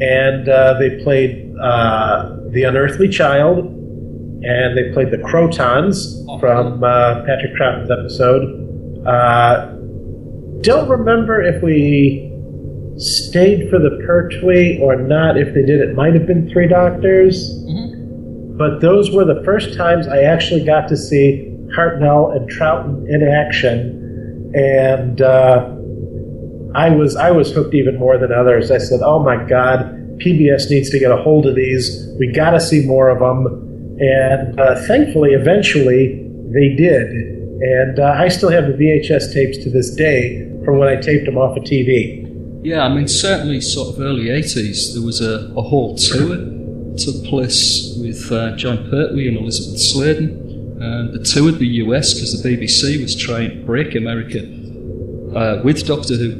and 0.00 0.48
uh, 0.48 0.78
they 0.78 1.02
played 1.02 1.52
uh, 1.60 2.36
The 2.50 2.62
Unearthly 2.62 3.08
Child, 3.08 3.58
and 3.58 4.78
they 4.78 4.92
played 4.92 5.10
The 5.10 5.18
Krotons 5.18 6.24
from 6.38 6.84
uh, 6.84 7.24
Patrick 7.24 7.56
Troughton's 7.56 7.90
episode. 7.90 9.04
Uh, 9.04 9.74
don't 10.60 10.88
remember 10.88 11.42
if 11.42 11.62
we 11.62 12.27
stayed 12.98 13.70
for 13.70 13.78
the 13.78 14.02
Pertwee 14.04 14.78
or 14.82 14.96
not. 14.96 15.36
If 15.36 15.54
they 15.54 15.62
did, 15.62 15.80
it 15.80 15.94
might 15.94 16.14
have 16.14 16.26
been 16.26 16.48
Three 16.50 16.68
Doctors. 16.68 17.54
But 18.58 18.80
those 18.80 19.12
were 19.12 19.24
the 19.24 19.40
first 19.44 19.76
times 19.76 20.08
I 20.08 20.22
actually 20.22 20.64
got 20.64 20.88
to 20.88 20.96
see 20.96 21.46
Hartnell 21.76 22.34
and 22.34 22.50
Troughton 22.50 23.06
in 23.08 23.22
action, 23.22 24.50
and 24.54 25.20
uh, 25.22 25.74
I 26.74 26.90
was 26.90 27.14
I 27.14 27.30
was 27.30 27.52
hooked 27.52 27.74
even 27.74 27.98
more 27.98 28.18
than 28.18 28.32
others. 28.32 28.70
I 28.70 28.78
said, 28.78 29.00
"Oh 29.02 29.22
my 29.22 29.36
God, 29.36 30.18
PBS 30.18 30.70
needs 30.70 30.90
to 30.90 30.98
get 30.98 31.12
a 31.12 31.16
hold 31.16 31.46
of 31.46 31.54
these. 31.54 32.08
We 32.18 32.32
got 32.32 32.50
to 32.50 32.60
see 32.60 32.84
more 32.84 33.08
of 33.08 33.20
them." 33.20 33.46
And 34.00 34.58
uh, 34.58 34.74
thankfully, 34.86 35.32
eventually, 35.32 36.24
they 36.52 36.74
did. 36.74 37.10
And 37.60 37.98
uh, 37.98 38.14
I 38.16 38.28
still 38.28 38.50
have 38.50 38.66
the 38.66 38.72
VHS 38.72 39.32
tapes 39.32 39.58
to 39.58 39.70
this 39.70 39.94
day 39.94 40.48
from 40.64 40.78
when 40.78 40.88
I 40.88 40.96
taped 41.00 41.26
them 41.26 41.36
off 41.36 41.56
of 41.56 41.64
TV. 41.64 42.17
Yeah, 42.62 42.84
I 42.84 42.88
mean, 42.92 43.08
certainly 43.08 43.60
sort 43.60 43.94
of 43.94 44.00
early 44.00 44.26
80s, 44.26 44.94
there 44.94 45.02
was 45.02 45.20
a, 45.20 45.52
a 45.56 45.62
whole 45.62 45.96
tour 45.96 46.58
took 46.98 47.24
place 47.24 47.96
with 48.00 48.30
uh, 48.32 48.56
Jon 48.56 48.90
Pertwee 48.90 49.28
and 49.28 49.36
Elizabeth 49.36 49.80
Sladen. 49.80 50.46
And 50.80 51.12
the 51.12 51.22
tour 51.24 51.50
toured 51.50 51.58
the 51.58 51.66
US 51.84 52.14
because 52.14 52.40
the 52.40 52.48
BBC 52.48 53.00
was 53.00 53.16
trying 53.16 53.50
to 53.50 53.56
break 53.64 53.94
America 53.94 54.40
uh, 55.36 55.60
with 55.62 55.86
Doctor 55.86 56.14
Who. 56.16 56.32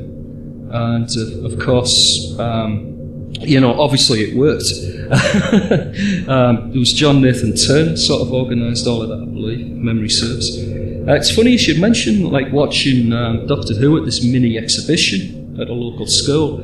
And 0.70 1.08
uh, 1.08 1.46
of 1.46 1.58
course, 1.58 2.38
um, 2.38 3.30
you 3.40 3.60
know, 3.60 3.80
obviously 3.80 4.20
it 4.22 4.36
worked. 4.36 4.64
um, 6.28 6.72
was 6.72 6.92
John 6.92 7.22
Nathan 7.22 7.56
Turner 7.56 7.96
sort 7.96 8.22
of 8.22 8.32
organised 8.32 8.86
all 8.86 9.02
of 9.02 9.08
that, 9.08 9.22
I 9.22 9.24
believe, 9.24 9.66
memory 9.68 10.10
serves. 10.10 10.58
Uh, 10.58 11.14
it's 11.14 11.34
funny 11.34 11.52
you 11.52 11.58
should 11.58 11.80
mention 11.80 12.30
like 12.30 12.52
watching 12.52 13.12
um, 13.12 13.46
Doctor 13.46 13.74
Who 13.74 13.96
at 13.96 14.04
this 14.04 14.22
mini 14.22 14.58
exhibition 14.58 15.37
at 15.60 15.68
a 15.68 15.72
local 15.72 16.06
school. 16.06 16.60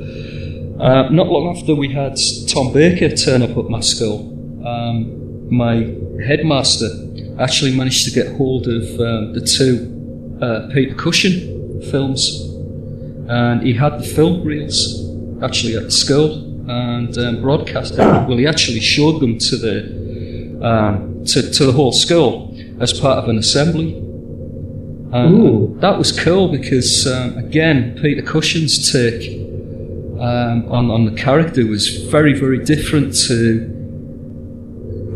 Uh, 0.80 1.08
not 1.10 1.28
long 1.28 1.56
after 1.56 1.74
we 1.74 1.92
had 1.92 2.16
Tom 2.48 2.72
Baker 2.72 3.14
turn 3.14 3.42
up 3.42 3.56
at 3.56 3.68
my 3.70 3.80
school, 3.80 4.30
um, 4.66 5.54
my 5.54 5.94
headmaster 6.26 6.88
actually 7.38 7.76
managed 7.76 8.04
to 8.04 8.10
get 8.10 8.36
hold 8.36 8.66
of 8.66 8.82
um, 9.00 9.32
the 9.32 9.40
two 9.40 10.38
uh, 10.42 10.68
Peter 10.72 10.94
Cushing 10.94 11.80
films, 11.90 12.40
and 13.28 13.62
he 13.62 13.72
had 13.72 13.98
the 13.98 14.04
film 14.04 14.44
reels 14.44 15.00
actually 15.42 15.76
at 15.76 15.84
the 15.84 15.90
school 15.90 16.54
and 16.68 17.16
um, 17.18 17.40
broadcast 17.40 17.96
them. 17.96 18.26
Well, 18.26 18.38
he 18.38 18.46
actually 18.46 18.80
showed 18.80 19.20
them 19.20 19.38
to 19.38 19.56
the 19.56 20.04
um, 20.62 21.24
to, 21.26 21.50
to 21.50 21.66
the 21.66 21.72
whole 21.72 21.92
school 21.92 22.56
as 22.80 22.98
part 22.98 23.18
of 23.18 23.28
an 23.28 23.38
assembly. 23.38 24.00
And 25.14 25.35
Ooh. 25.44 25.76
that 25.78 25.97
was 25.97 26.11
cool 26.11 26.49
because, 26.49 27.06
um, 27.06 27.38
again, 27.38 27.97
Peter 28.02 28.21
Cushing's 28.21 28.90
take 28.90 29.30
um, 30.21 30.68
on, 30.68 30.90
on 30.90 31.04
the 31.04 31.12
character 31.16 31.64
was 31.66 32.02
very, 32.11 32.35
very 32.35 32.59
different 32.64 33.14
to. 33.28 33.71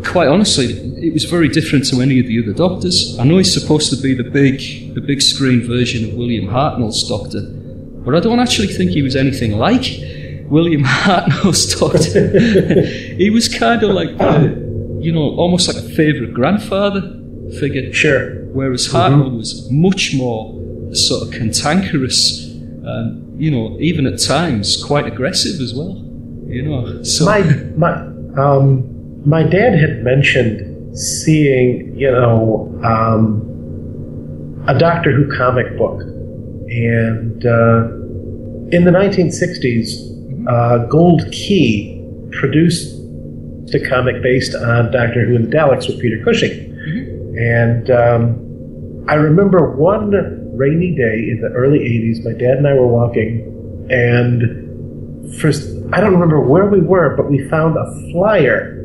Quite 0.05 0.29
honestly, 0.29 0.67
it 1.05 1.11
was 1.11 1.25
very 1.25 1.49
different 1.49 1.85
to 1.89 1.99
any 1.99 2.17
of 2.21 2.27
the 2.27 2.41
other 2.41 2.53
Doctors. 2.53 3.19
I 3.19 3.25
know 3.25 3.39
he's 3.39 3.53
supposed 3.53 3.89
to 3.89 4.01
be 4.01 4.13
the 4.13 4.23
big, 4.23 4.95
the 4.95 5.01
big 5.01 5.21
screen 5.21 5.67
version 5.67 6.09
of 6.09 6.13
William 6.15 6.47
Hartnell's 6.47 7.03
Doctor, 7.09 7.41
but 8.05 8.15
I 8.15 8.21
don't 8.21 8.39
actually 8.39 8.69
think 8.69 8.91
he 8.91 9.01
was 9.01 9.17
anything 9.17 9.57
like 9.57 9.83
William 10.47 10.83
Hartnell's 10.85 11.77
Doctor. 11.77 12.39
he 13.17 13.29
was 13.29 13.49
kind 13.49 13.83
of 13.83 13.89
like, 13.89 14.17
the, 14.17 14.99
you 15.01 15.11
know, 15.11 15.35
almost 15.35 15.67
like 15.67 15.83
a 15.83 15.89
favourite 15.89 16.33
grandfather 16.33 17.18
figure. 17.59 17.91
Sure. 17.93 18.43
whereas 18.53 18.87
Hartnell 18.87 19.37
was 19.37 19.69
much 19.71 20.13
more 20.15 20.55
sort 20.93 21.27
of 21.27 21.33
cantankerous, 21.33 22.45
and 22.47 23.41
you 23.41 23.51
know, 23.51 23.77
even 23.79 24.05
at 24.05 24.19
times 24.19 24.83
quite 24.83 25.05
aggressive 25.05 25.61
as 25.61 25.73
well. 25.73 25.95
You 26.47 26.63
know, 26.63 27.03
so. 27.03 27.25
My 27.25 27.41
my 27.77 27.93
um, 28.37 29.29
my 29.29 29.43
dad 29.43 29.77
had 29.77 30.03
mentioned 30.03 30.97
seeing 30.97 31.95
you 31.95 32.11
know 32.11 32.79
um, 32.83 34.65
a 34.67 34.77
Doctor 34.77 35.11
Who 35.11 35.35
comic 35.35 35.77
book, 35.77 36.01
and 36.01 37.45
uh, 37.45 37.99
in 38.75 38.85
the 38.85 38.91
1960s, 38.91 40.47
uh, 40.47 40.85
Gold 40.87 41.23
Key 41.31 42.03
produced 42.31 42.95
a 43.73 43.79
comic 43.87 44.21
based 44.21 44.55
on 44.55 44.91
Doctor 44.91 45.25
Who 45.25 45.35
and 45.35 45.51
the 45.51 45.55
Daleks 45.55 45.87
with 45.87 45.99
Peter 45.99 46.23
Cushing, 46.23 46.69
and 47.39 47.89
um, 47.89 49.05
I 49.07 49.15
remember 49.15 49.71
one 49.77 50.11
rainy 50.57 50.93
day 50.93 51.31
in 51.31 51.39
the 51.41 51.49
early 51.55 51.79
80s, 51.79 52.25
my 52.25 52.33
dad 52.33 52.57
and 52.57 52.67
I 52.67 52.73
were 52.73 52.87
walking, 52.87 53.87
and 53.89 55.33
first, 55.39 55.69
I 55.93 56.01
don't 56.01 56.11
remember 56.11 56.41
where 56.41 56.65
we 56.65 56.81
were, 56.81 57.15
but 57.15 57.29
we 57.29 57.47
found 57.47 57.77
a 57.77 58.11
flyer 58.11 58.75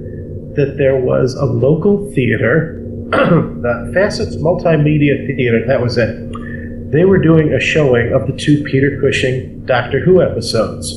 that 0.55 0.77
there 0.79 1.01
was 1.01 1.35
a 1.35 1.45
local 1.45 2.13
theater, 2.13 2.81
the 3.11 3.91
Facets 3.93 4.37
Multimedia 4.37 5.27
Theater, 5.27 5.67
that 5.67 5.83
was 5.83 5.99
it. 5.99 6.93
They 6.93 7.05
were 7.05 7.19
doing 7.19 7.53
a 7.53 7.59
showing 7.61 8.13
of 8.13 8.29
the 8.29 8.37
two 8.37 8.63
Peter 8.63 9.01
Cushing 9.01 9.67
Doctor 9.67 9.99
Who 9.99 10.23
episodes. 10.23 10.93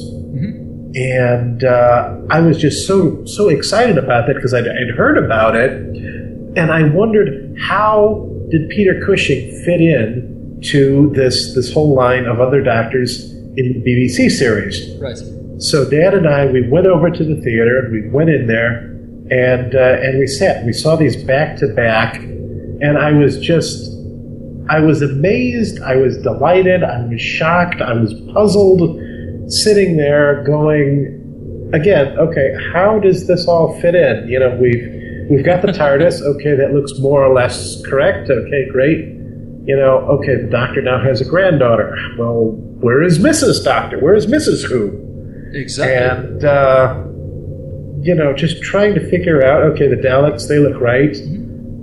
And 0.95 1.63
uh, 1.63 2.17
I 2.29 2.39
was 2.39 2.57
just 2.57 2.87
so 2.87 3.25
so 3.25 3.49
excited 3.49 3.97
about 3.97 4.27
that 4.27 4.35
because 4.35 4.53
I'd, 4.53 4.67
I'd 4.67 4.95
heard 4.95 5.17
about 5.17 5.55
it, 5.55 5.71
and 6.57 6.71
I 6.71 6.83
wondered 6.83 7.55
how 7.59 8.27
did 8.49 8.69
Peter 8.69 8.99
Cushing 9.05 9.51
fit 9.63 9.79
in 9.79 10.59
to 10.65 11.11
this 11.13 11.53
this 11.53 11.71
whole 11.71 11.93
line 11.93 12.25
of 12.25 12.39
other 12.39 12.61
doctors 12.61 13.31
in 13.31 13.73
the 13.73 13.83
BBC 13.85 14.31
series. 14.31 14.95
Right. 14.99 15.17
So 15.61 15.89
Dad 15.89 16.13
and 16.13 16.27
I, 16.27 16.45
we 16.47 16.67
went 16.67 16.87
over 16.87 17.09
to 17.09 17.23
the 17.23 17.39
theater 17.41 17.79
and 17.79 17.91
we 17.91 18.09
went 18.09 18.29
in 18.29 18.47
there 18.47 18.97
and 19.29 19.75
uh, 19.75 19.97
and 20.01 20.19
we 20.19 20.27
sat. 20.27 20.65
We 20.65 20.73
saw 20.73 20.95
these 20.95 21.21
back 21.23 21.57
to 21.57 21.67
back, 21.67 22.15
and 22.15 22.97
I 22.97 23.11
was 23.11 23.39
just, 23.39 23.91
I 24.69 24.79
was 24.79 25.01
amazed. 25.01 25.81
I 25.81 25.95
was 25.95 26.17
delighted. 26.17 26.83
I 26.83 27.05
was 27.05 27.21
shocked. 27.21 27.81
I 27.81 27.93
was 27.93 28.13
puzzled, 28.33 28.99
sitting 29.51 29.97
there 29.97 30.43
going, 30.43 31.69
again, 31.73 32.17
okay, 32.17 32.55
how 32.73 32.99
does 32.99 33.27
this 33.27 33.47
all 33.47 33.79
fit 33.81 33.95
in? 33.95 34.29
You 34.29 34.39
know, 34.39 34.57
we've 34.61 34.96
we've 35.29 35.45
got 35.45 35.61
the 35.61 35.69
TARDIS. 35.69 36.21
Okay, 36.21 36.55
that 36.55 36.73
looks 36.73 36.97
more 36.99 37.23
or 37.23 37.33
less 37.33 37.85
correct. 37.85 38.29
Okay, 38.29 38.67
great. 38.71 38.99
You 39.65 39.75
know, 39.75 39.99
okay, 40.19 40.35
the 40.35 40.47
Doctor 40.49 40.81
now 40.81 41.03
has 41.03 41.19
a 41.19 41.25
granddaughter. 41.25 41.97
Well, 42.17 42.51
where 42.79 43.03
is 43.03 43.19
Mrs. 43.19 43.63
Doctor? 43.63 43.99
Where 43.99 44.15
is 44.15 44.25
Mrs. 44.25 44.67
Who? 44.67 45.03
Exactly. 45.53 45.95
and 45.95 46.45
uh, 46.45 47.03
you 48.01 48.15
know, 48.15 48.33
just 48.33 48.61
trying 48.61 48.93
to 48.95 49.09
figure 49.09 49.43
out. 49.43 49.63
Okay, 49.63 49.87
the 49.87 49.95
Daleks 49.95 50.47
they 50.47 50.59
look 50.59 50.79
right, 50.79 51.15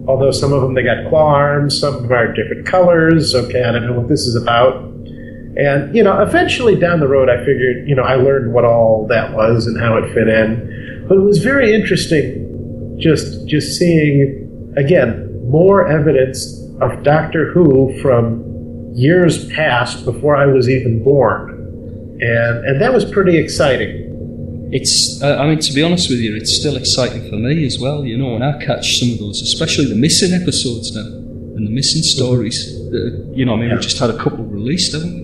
although 0.08 0.30
some 0.30 0.52
of 0.52 0.62
them 0.62 0.74
they 0.74 0.82
got 0.82 1.08
claw 1.08 1.34
arms, 1.34 1.78
some 1.78 1.94
of 1.94 2.02
them 2.02 2.12
are 2.12 2.32
different 2.32 2.66
colors. 2.66 3.34
Okay, 3.34 3.62
I 3.62 3.72
don't 3.72 3.86
know 3.86 3.98
what 3.98 4.08
this 4.08 4.20
is 4.20 4.40
about. 4.40 4.76
And 5.56 5.94
you 5.94 6.02
know, 6.02 6.20
eventually 6.20 6.74
down 6.76 7.00
the 7.00 7.08
road, 7.08 7.28
I 7.28 7.38
figured, 7.44 7.88
you 7.88 7.94
know, 7.94 8.02
I 8.02 8.16
learned 8.16 8.52
what 8.52 8.64
all 8.64 9.06
that 9.08 9.32
was 9.34 9.66
and 9.66 9.78
how 9.78 9.96
it 9.98 10.12
fit 10.12 10.28
in. 10.28 11.04
But 11.08 11.18
it 11.18 11.20
was 11.20 11.38
very 11.38 11.74
interesting, 11.74 12.43
just 12.98 13.46
just 13.46 13.78
seeing 13.78 14.72
again 14.76 15.30
more 15.48 15.86
evidence 15.86 16.60
of 16.80 17.02
Doctor 17.02 17.52
Who 17.52 17.96
from 18.00 18.42
years 18.94 19.48
past 19.52 20.04
before 20.04 20.36
I 20.36 20.46
was 20.46 20.68
even 20.68 21.02
born, 21.02 21.50
and 22.20 22.64
and 22.66 22.80
that 22.80 22.92
was 22.92 23.04
pretty 23.04 23.36
exciting. 23.36 24.02
It's, 24.72 25.22
uh, 25.22 25.36
I 25.36 25.46
mean, 25.46 25.60
to 25.60 25.72
be 25.72 25.82
honest 25.84 26.10
with 26.10 26.18
you, 26.18 26.34
it's 26.34 26.52
still 26.52 26.76
exciting 26.76 27.28
for 27.30 27.36
me 27.36 27.64
as 27.64 27.78
well. 27.78 28.04
You 28.04 28.18
know, 28.18 28.32
when 28.32 28.42
I 28.42 28.58
catch 28.64 28.98
some 28.98 29.12
of 29.12 29.18
those, 29.20 29.40
especially 29.40 29.84
the 29.84 29.94
missing 29.94 30.32
episodes 30.32 30.92
now 30.96 31.02
and 31.56 31.64
the 31.64 31.70
missing 31.70 32.02
stories. 32.02 32.74
Uh, 32.92 33.22
you 33.32 33.44
know, 33.44 33.54
I 33.54 33.56
mean, 33.56 33.68
Yeah. 33.68 33.76
we 33.76 33.80
just 33.82 33.98
had 33.98 34.10
a 34.10 34.16
couple 34.16 34.42
released, 34.44 34.92
haven't 34.92 35.14
we? 35.14 35.23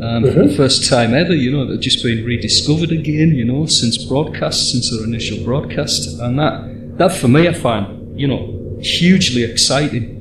Um, 0.00 0.22
For 0.24 0.30
Mhm. 0.30 0.48
the 0.50 0.54
first 0.54 0.88
time 0.88 1.12
ever, 1.12 1.34
you 1.34 1.50
know, 1.50 1.66
they've 1.66 1.80
just 1.80 2.02
been 2.04 2.24
rediscovered 2.24 2.92
again. 2.92 3.34
You 3.34 3.44
know, 3.44 3.66
since 3.66 3.96
broadcast, 3.98 4.70
since 4.70 4.90
their 4.90 5.04
initial 5.04 5.38
broadcast, 5.44 6.20
and 6.20 6.38
that, 6.38 6.54
that 6.98 7.12
for 7.12 7.28
me, 7.28 7.48
I 7.48 7.52
find, 7.52 7.86
you 8.16 8.28
know, 8.28 8.54
hugely 8.80 9.42
exciting. 9.42 10.14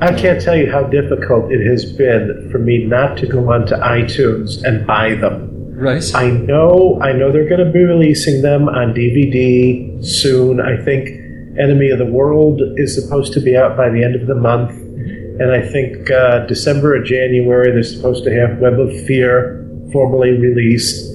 I 0.00 0.12
can't 0.12 0.40
tell 0.40 0.56
you 0.56 0.70
how 0.70 0.82
difficult 0.84 1.50
it 1.52 1.64
has 1.66 1.84
been 1.84 2.48
for 2.50 2.58
me 2.58 2.84
not 2.84 3.16
to 3.18 3.26
go 3.26 3.50
onto 3.50 3.74
iTunes 3.76 4.62
and 4.64 4.86
buy 4.86 5.14
them. 5.14 5.50
Right. 5.74 6.04
I 6.14 6.30
know, 6.30 6.98
I 7.00 7.12
know 7.12 7.30
they're 7.32 7.48
going 7.48 7.64
to 7.64 7.70
be 7.72 7.84
releasing 7.84 8.42
them 8.42 8.68
on 8.68 8.92
DVD 8.94 9.98
soon. 10.04 10.60
I 10.60 10.76
think 10.84 11.08
Enemy 11.58 11.90
of 11.90 11.98
the 11.98 12.06
World 12.06 12.60
is 12.76 12.94
supposed 12.94 13.32
to 13.34 13.40
be 13.40 13.56
out 13.56 13.76
by 13.76 13.88
the 13.88 14.02
end 14.02 14.14
of 14.16 14.26
the 14.26 14.34
month, 14.34 14.72
and 15.40 15.52
I 15.52 15.62
think 15.62 16.10
uh, 16.10 16.46
December 16.46 16.96
or 16.96 17.02
January 17.02 17.72
they're 17.72 17.82
supposed 17.82 18.24
to 18.24 18.30
have 18.34 18.58
Web 18.58 18.78
of 18.80 18.90
Fear 19.06 19.66
formally 19.92 20.30
released. 20.30 21.14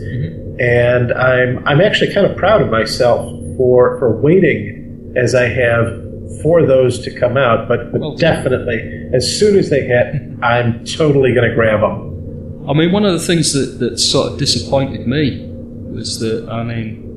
And 0.59 1.11
I'm 1.13 1.67
I'm 1.67 1.81
actually 1.81 2.13
kind 2.13 2.27
of 2.27 2.37
proud 2.37 2.61
of 2.61 2.69
myself 2.69 3.25
for 3.57 3.97
for 3.99 4.19
waiting 4.21 5.13
as 5.15 5.33
I 5.33 5.47
have 5.47 6.01
for 6.41 6.65
those 6.65 6.99
to 6.99 7.11
come 7.19 7.35
out. 7.37 7.67
But, 7.67 7.91
but 7.91 8.01
Well- 8.01 8.15
definitely, 8.15 9.09
as 9.13 9.39
soon 9.39 9.57
as 9.57 9.69
they 9.69 9.81
hit, 9.85 10.15
I'm 10.41 10.85
totally 10.85 11.33
going 11.33 11.49
to 11.49 11.55
grab 11.55 11.81
them. 11.81 12.69
I 12.69 12.73
mean, 12.73 12.91
one 12.91 13.05
of 13.05 13.13
the 13.13 13.19
things 13.19 13.53
that, 13.53 13.79
that 13.79 13.97
sort 13.99 14.31
of 14.31 14.37
disappointed 14.39 15.07
me 15.07 15.45
was 15.91 16.19
that, 16.19 16.47
I 16.47 16.63
mean, 16.63 17.07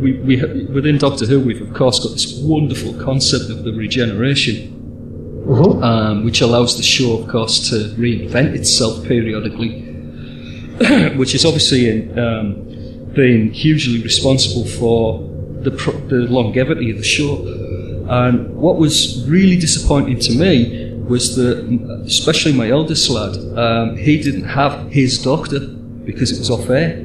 we, 0.00 0.12
we 0.20 0.36
within 0.66 0.98
Doctor 0.98 1.26
Who, 1.26 1.40
we've 1.40 1.60
of 1.60 1.74
course 1.74 1.98
got 1.98 2.12
this 2.12 2.38
wonderful 2.42 2.94
concept 2.94 3.50
of 3.50 3.64
the 3.64 3.72
regeneration, 3.72 4.77
um, 5.48 6.24
which 6.24 6.40
allows 6.40 6.76
the 6.76 6.82
show, 6.82 7.18
of 7.18 7.28
course, 7.28 7.70
to 7.70 7.76
reinvent 7.96 8.54
itself 8.54 9.04
periodically, 9.06 9.82
which 11.16 11.34
is 11.34 11.44
obviously 11.44 11.88
in, 11.88 12.18
um, 12.18 13.12
been 13.14 13.50
hugely 13.52 14.02
responsible 14.02 14.66
for 14.66 15.20
the, 15.62 15.70
pro- 15.70 15.98
the 16.08 16.26
longevity 16.30 16.90
of 16.90 16.98
the 16.98 17.04
show. 17.04 17.46
And 18.08 18.54
what 18.56 18.76
was 18.76 19.26
really 19.28 19.56
disappointing 19.56 20.18
to 20.20 20.32
me 20.34 20.92
was 21.08 21.36
that, 21.36 21.58
especially 22.06 22.52
my 22.52 22.68
eldest 22.68 23.08
lad, 23.08 23.34
um, 23.58 23.96
he 23.96 24.20
didn't 24.22 24.44
have 24.44 24.90
his 24.92 25.22
doctor 25.22 25.60
because 25.60 26.30
it 26.30 26.38
was 26.38 26.50
off 26.50 26.68
air 26.70 26.98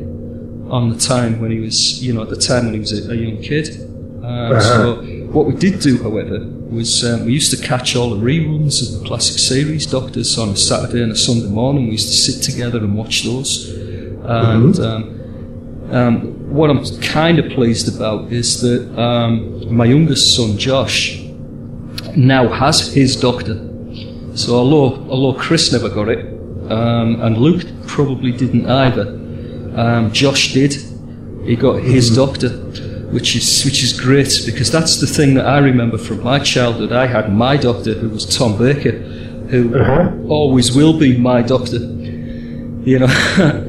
on 0.69 0.89
the 0.89 0.97
time 0.97 1.39
when 1.39 1.51
he 1.51 1.59
was, 1.59 2.03
you 2.03 2.13
know, 2.13 2.23
at 2.23 2.29
the 2.29 2.35
time 2.37 2.65
when 2.65 2.73
he 2.73 2.79
was 2.79 2.91
a, 2.91 3.11
a 3.11 3.15
young 3.15 3.41
kid. 3.41 3.69
Um, 4.23 4.61
So 4.61 5.22
what 5.33 5.47
we 5.47 5.55
did 5.55 5.79
do, 5.79 6.01
however, 6.01 6.45
was 6.69 7.03
um, 7.03 7.25
we 7.25 7.33
used 7.33 7.49
to 7.57 7.67
catch 7.67 7.95
all 7.95 8.11
the 8.11 8.23
reruns 8.23 8.81
of 8.83 9.01
the 9.01 9.07
classic 9.07 9.39
series 9.39 9.87
Doctors 9.87 10.37
on 10.37 10.49
a 10.49 10.55
Saturday 10.55 11.01
and 11.01 11.11
a 11.11 11.15
Sunday 11.15 11.47
morning. 11.47 11.85
We 11.85 11.93
used 11.93 12.09
to 12.09 12.13
sit 12.13 12.43
together 12.43 12.77
and 12.77 12.95
watch 12.95 13.23
those. 13.23 13.69
And 14.23 14.79
um, 14.79 15.89
um, 15.91 16.53
what 16.53 16.69
I'm 16.69 16.85
kind 17.01 17.39
of 17.39 17.51
pleased 17.51 17.93
about 17.93 18.31
is 18.31 18.61
that 18.61 18.99
um, 18.99 19.75
my 19.75 19.85
youngest 19.85 20.35
son 20.35 20.57
Josh 20.57 21.19
now 22.15 22.47
has 22.47 22.93
his 22.93 23.19
doctor. 23.19 23.55
So 24.35 24.55
although 24.55 25.09
although 25.09 25.39
Chris 25.39 25.71
never 25.71 25.89
got 25.89 26.09
it, 26.09 26.25
um, 26.71 27.21
and 27.21 27.37
Luke 27.37 27.65
probably 27.87 28.31
didn't 28.31 28.69
either, 28.69 29.07
um, 29.75 30.11
Josh 30.13 30.53
did. 30.53 30.75
He 31.43 31.55
got 31.55 31.81
his 31.81 32.15
doctor, 32.15 32.49
which 33.13 33.35
is 33.35 33.63
which 33.63 33.83
is 33.83 33.99
great 33.99 34.41
because 34.45 34.71
that's 34.71 34.99
the 34.99 35.07
thing 35.07 35.35
that 35.35 35.45
I 35.45 35.59
remember 35.59 35.97
from 35.97 36.23
my 36.23 36.39
childhood. 36.39 36.91
I 36.91 37.05
had 37.07 37.31
my 37.33 37.57
doctor, 37.57 37.93
who 37.93 38.09
was 38.09 38.25
Tom 38.25 38.57
Baker, 38.57 38.91
who 39.51 39.75
always 40.27 40.75
will 40.75 40.97
be 40.97 41.17
my 41.17 41.41
doctor. 41.41 41.77
You 41.77 42.99
know, 42.99 43.07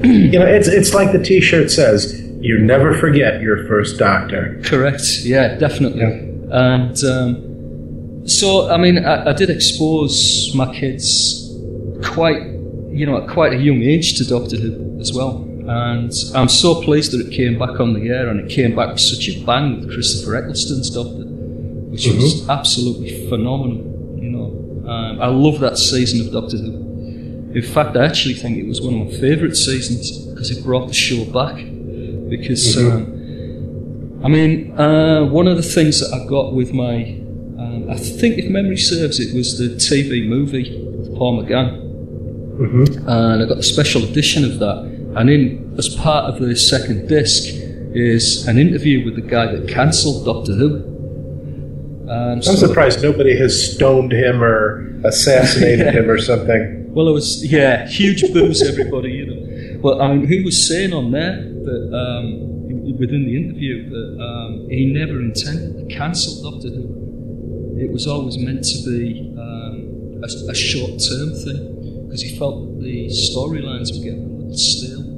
You 0.03 0.39
know, 0.41 0.47
it's 0.57 0.69
it's 0.69 0.95
like 0.95 1.13
the 1.13 1.23
T-shirt 1.23 1.71
says: 1.71 2.21
"You 2.41 2.59
never 2.59 2.95
forget 2.95 3.41
your 3.41 3.67
first 3.69 3.99
doctor." 3.99 4.61
Correct. 4.65 5.03
Yeah, 5.23 5.57
definitely. 5.57 6.03
And 6.51 7.05
um, 7.05 8.27
so, 8.27 8.71
I 8.71 8.77
mean, 8.77 9.05
I, 9.05 9.31
I 9.31 9.33
did 9.33 9.51
expose 9.51 10.53
my 10.55 10.73
kids 10.75 11.53
quite, 12.05 12.43
you 12.91 13.07
know, 13.07 13.23
at 13.23 13.29
quite 13.29 13.53
a 13.53 13.57
young 13.57 13.83
age 13.83 14.17
to 14.19 14.25
Doctor 14.25 14.57
Who 14.57 14.99
as 15.01 15.13
well. 15.13 15.44
And 15.67 16.13
I'm 16.35 16.49
so 16.49 16.83
pleased 16.83 17.13
that 17.13 17.27
it 17.27 17.33
came 17.33 17.59
back 17.59 17.81
on 17.81 17.95
the 17.95 18.09
air, 18.11 18.29
and 18.29 18.39
it 18.41 18.51
came 18.51 18.77
back 18.77 18.91
with 18.91 19.01
such 19.01 19.29
a 19.29 19.45
bang 19.45 19.81
with 19.81 19.93
Christopher 19.93 20.37
Eccleston's 20.37 20.91
Doctor, 20.91 21.25
which 21.91 22.07
was 22.07 22.49
absolutely 22.49 23.29
phenomenal. 23.31 24.19
You 24.21 24.31
know, 24.31 24.91
um, 24.91 25.21
I 25.23 25.29
love 25.29 25.61
that 25.61 25.79
season 25.79 26.27
of 26.27 26.33
Doctor 26.33 26.59
Who. 26.59 27.53
In 27.55 27.63
fact, 27.63 27.97
I 27.97 28.05
actually 28.05 28.35
think 28.35 28.59
it 28.59 28.67
was 28.67 28.83
one 28.83 29.01
of 29.01 29.07
my 29.07 29.13
favourite 29.19 29.57
seasons 29.57 30.27
because 30.27 30.51
it 30.51 30.63
brought 30.63 30.89
the 30.89 30.95
show 30.95 31.25
back. 31.27 31.57
Because 32.29 32.77
um, 32.77 34.21
I 34.25 34.29
mean, 34.29 34.79
uh, 34.79 35.25
one 35.27 35.47
of 35.47 35.57
the 35.57 35.63
things 35.63 36.01
that 36.01 36.13
I 36.15 36.27
got 36.29 36.55
with 36.55 36.73
my, 36.73 36.95
um, 37.59 37.89
I 37.91 37.97
think 37.97 38.39
if 38.39 38.51
memory 38.51 38.77
serves, 38.79 39.21
it 39.21 39.35
was 39.35 39.59
the 39.59 39.77
TV 39.77 40.27
movie 40.29 40.79
with 40.99 41.15
Paul 41.17 41.43
McGann, 41.43 41.81
and 43.07 43.43
I 43.43 43.47
got 43.47 43.57
the 43.57 43.63
special 43.63 44.03
edition 44.05 44.45
of 44.45 44.59
that. 44.59 44.94
And 45.17 45.31
in 45.31 45.75
as 45.79 45.89
part 45.95 46.25
of 46.33 46.41
the 46.41 46.57
second 46.57 47.09
disc 47.09 47.45
is 47.95 48.47
an 48.49 48.59
interview 48.59 49.05
with 49.05 49.15
the 49.15 49.23
guy 49.23 49.47
that 49.47 49.69
cancelled 49.69 50.25
Doctor 50.25 50.53
Who. 50.55 50.75
Um, 52.09 52.11
I'm 52.11 52.43
so- 52.43 52.55
surprised 52.55 53.03
nobody 53.03 53.37
has 53.39 53.75
stoned 53.75 54.13
him 54.13 54.43
or 54.43 55.01
assassinated 55.05 55.87
Yeah. 55.87 55.93
him 56.03 56.11
or 56.11 56.19
something. 56.19 56.93
Well, 56.93 57.09
it 57.09 57.13
was 57.13 57.45
yeah, 57.51 57.87
huge 57.89 58.23
boos, 58.33 58.63
everybody, 58.63 59.11
you 59.13 59.27
know. 59.27 59.81
Well, 59.83 60.01
I 60.03 60.15
mean, 60.15 60.27
he 60.29 60.43
was 60.43 60.67
saying 60.69 60.93
on 60.93 61.11
there 61.13 61.37
that 61.69 61.83
um, 62.03 62.99
within 62.99 63.25
the 63.25 63.37
interview 63.37 63.89
that 63.91 64.23
um, 64.23 64.67
he 64.71 64.87
never 64.93 65.21
intended 65.21 65.89
to 65.89 65.95
cancel 65.95 66.51
Doctor 66.51 66.69
Who. 66.69 67.77
It 67.81 67.91
was 67.91 68.07
always 68.07 68.39
meant 68.39 68.65
to 68.65 68.79
be 68.91 69.33
um, 69.37 70.23
a, 70.23 70.51
a 70.51 70.55
short-term 70.55 71.35
thing 71.45 72.07
because 72.07 72.23
he 72.23 72.37
felt 72.39 72.65
that 72.65 72.83
the 72.85 73.09
storylines 73.09 73.91
were 73.97 74.05
getting 74.05 74.44
a 74.55 74.57
little 74.57 74.59
stale. 74.59 75.15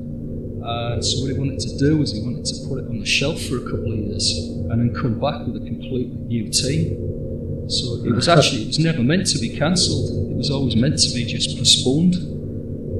Uh, 0.64 0.94
and 0.94 1.05
so 1.05 1.22
what 1.22 1.33
he 1.33 1.38
wanted 1.38 1.61
to 1.61 1.79
do 1.79 1.96
was 1.96 2.12
he 2.12 2.20
wanted 2.22 2.44
to 2.44 2.55
put 2.68 2.79
it 2.79 2.88
on 2.88 2.99
the 2.99 3.07
shelf 3.07 3.40
for 3.42 3.59
a 3.59 3.64
couple 3.70 3.92
of 3.92 3.99
years 3.99 4.33
and 4.70 4.70
then 4.70 4.94
come 4.94 5.18
back 5.20 5.46
with 5.46 5.62
a 5.62 5.64
completely 5.64 6.16
new 6.27 6.51
team. 6.51 7.70
So 7.70 8.05
it 8.05 8.14
was 8.14 8.29
actually 8.35 8.62
it 8.62 8.66
was 8.68 8.79
never 8.79 9.03
meant 9.03 9.27
to 9.29 9.38
be 9.38 9.57
cancelled. 9.57 10.11
It 10.31 10.37
was 10.37 10.51
always 10.51 10.75
meant 10.77 10.99
to 10.99 11.14
be 11.14 11.25
just 11.25 11.57
postponed. 11.57 12.16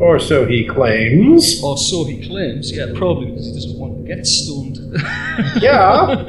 Or 0.01 0.18
so 0.18 0.46
he 0.46 0.66
claims. 0.66 1.62
Or 1.62 1.77
so 1.77 2.05
he 2.05 2.27
claims. 2.27 2.70
Yeah, 2.70 2.87
probably 2.94 3.31
because 3.31 3.46
he 3.46 3.53
doesn't 3.55 3.79
want 3.79 3.96
to 3.96 4.14
get 4.14 4.27
stoned. 4.27 4.79
Yeah. 5.61 6.07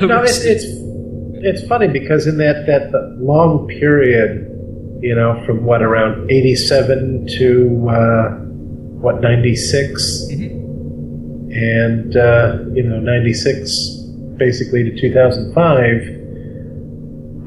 No, 0.00 0.22
it's, 0.22 0.38
it's 0.44 0.64
it's 1.40 1.66
funny 1.66 1.88
because 1.88 2.26
in 2.26 2.38
that 2.38 2.66
that 2.66 3.16
long 3.18 3.66
period, 3.66 4.46
you 5.00 5.14
know, 5.14 5.42
from 5.46 5.64
what 5.64 5.82
around 5.82 6.30
eighty 6.30 6.54
seven 6.54 7.26
to 7.38 7.88
uh, 7.88 8.28
what 9.00 9.20
ninety 9.20 9.54
and 11.50 12.16
uh, 12.16 12.58
you 12.72 12.82
know 12.82 12.98
ninety 13.00 13.32
six 13.32 13.96
basically 14.36 14.82
to 14.84 15.00
two 15.00 15.12
thousand 15.12 15.54
five. 15.54 16.14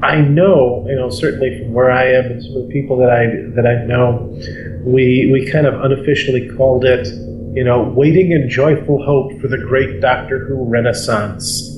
I 0.02 0.20
know, 0.20 0.84
you 0.88 0.96
know, 0.96 1.10
certainly 1.10 1.60
from 1.60 1.72
where 1.72 1.90
I 1.90 2.06
am 2.06 2.24
and 2.24 2.42
some 2.42 2.56
of 2.56 2.66
the 2.66 2.72
people 2.72 2.96
that 2.98 3.10
I 3.10 3.26
that 3.54 3.66
I 3.66 3.84
know, 3.86 4.36
we 4.84 5.30
we 5.32 5.48
kind 5.50 5.66
of 5.66 5.74
unofficially 5.74 6.50
called 6.56 6.84
it, 6.84 7.06
you 7.54 7.62
know, 7.62 7.82
waiting 7.82 8.32
in 8.32 8.48
joyful 8.48 9.04
hope 9.04 9.40
for 9.40 9.46
the 9.46 9.58
great 9.58 10.00
Doctor 10.00 10.44
Who 10.46 10.64
Renaissance. 10.64 11.68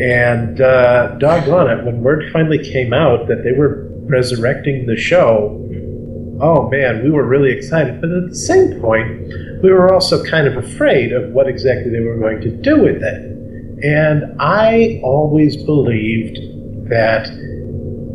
And 0.00 0.60
uh, 0.60 1.16
doggone 1.18 1.70
it, 1.70 1.84
when 1.84 2.02
word 2.02 2.30
finally 2.32 2.58
came 2.58 2.92
out 2.94 3.26
that 3.26 3.42
they 3.42 3.52
were 3.52 3.89
resurrecting 4.10 4.86
the 4.86 4.96
show, 4.96 5.56
oh 6.40 6.68
man, 6.70 7.04
we 7.04 7.10
were 7.10 7.26
really 7.26 7.52
excited. 7.52 8.00
But 8.00 8.10
at 8.10 8.28
the 8.28 8.34
same 8.34 8.80
point, 8.80 9.62
we 9.62 9.70
were 9.70 9.92
also 9.92 10.24
kind 10.24 10.46
of 10.46 10.56
afraid 10.56 11.12
of 11.12 11.30
what 11.30 11.48
exactly 11.48 11.90
they 11.90 12.00
were 12.00 12.16
going 12.16 12.40
to 12.42 12.50
do 12.50 12.82
with 12.82 13.02
it. 13.02 13.30
And 13.82 14.40
I 14.40 15.00
always 15.02 15.56
believed 15.56 16.36
that 16.90 17.28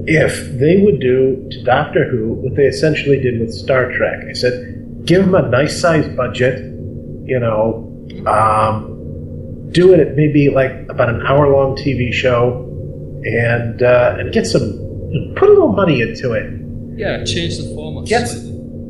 if 0.08 0.60
they 0.60 0.78
would 0.78 1.00
do 1.00 1.48
to 1.50 1.64
Doctor 1.64 2.08
Who 2.10 2.34
what 2.34 2.56
they 2.56 2.66
essentially 2.66 3.20
did 3.20 3.40
with 3.40 3.54
Star 3.54 3.92
Trek, 3.92 4.20
I 4.30 4.34
said, 4.34 5.06
give 5.06 5.26
them 5.26 5.36
a 5.36 5.48
nice 5.50 5.80
sized 5.80 6.16
budget, 6.16 6.60
you 7.26 7.40
know, 7.40 7.92
um, 8.28 9.70
do 9.72 9.94
it 9.94 10.00
at 10.00 10.16
maybe 10.16 10.50
like 10.50 10.72
about 10.90 11.10
an 11.10 11.22
hour 11.26 11.50
long 11.52 11.76
TV 11.76 12.14
show, 12.14 12.62
and 13.26 13.82
uh, 13.82 14.16
and 14.20 14.32
get 14.32 14.46
some, 14.46 14.78
put 15.36 15.50
a 15.50 15.54
little 15.54 15.74
money 15.74 16.02
into 16.02 16.34
it. 16.34 16.52
yeah, 16.98 17.24
change 17.24 17.58
the 17.58 17.74
format. 17.76 18.06
Get 18.08 18.28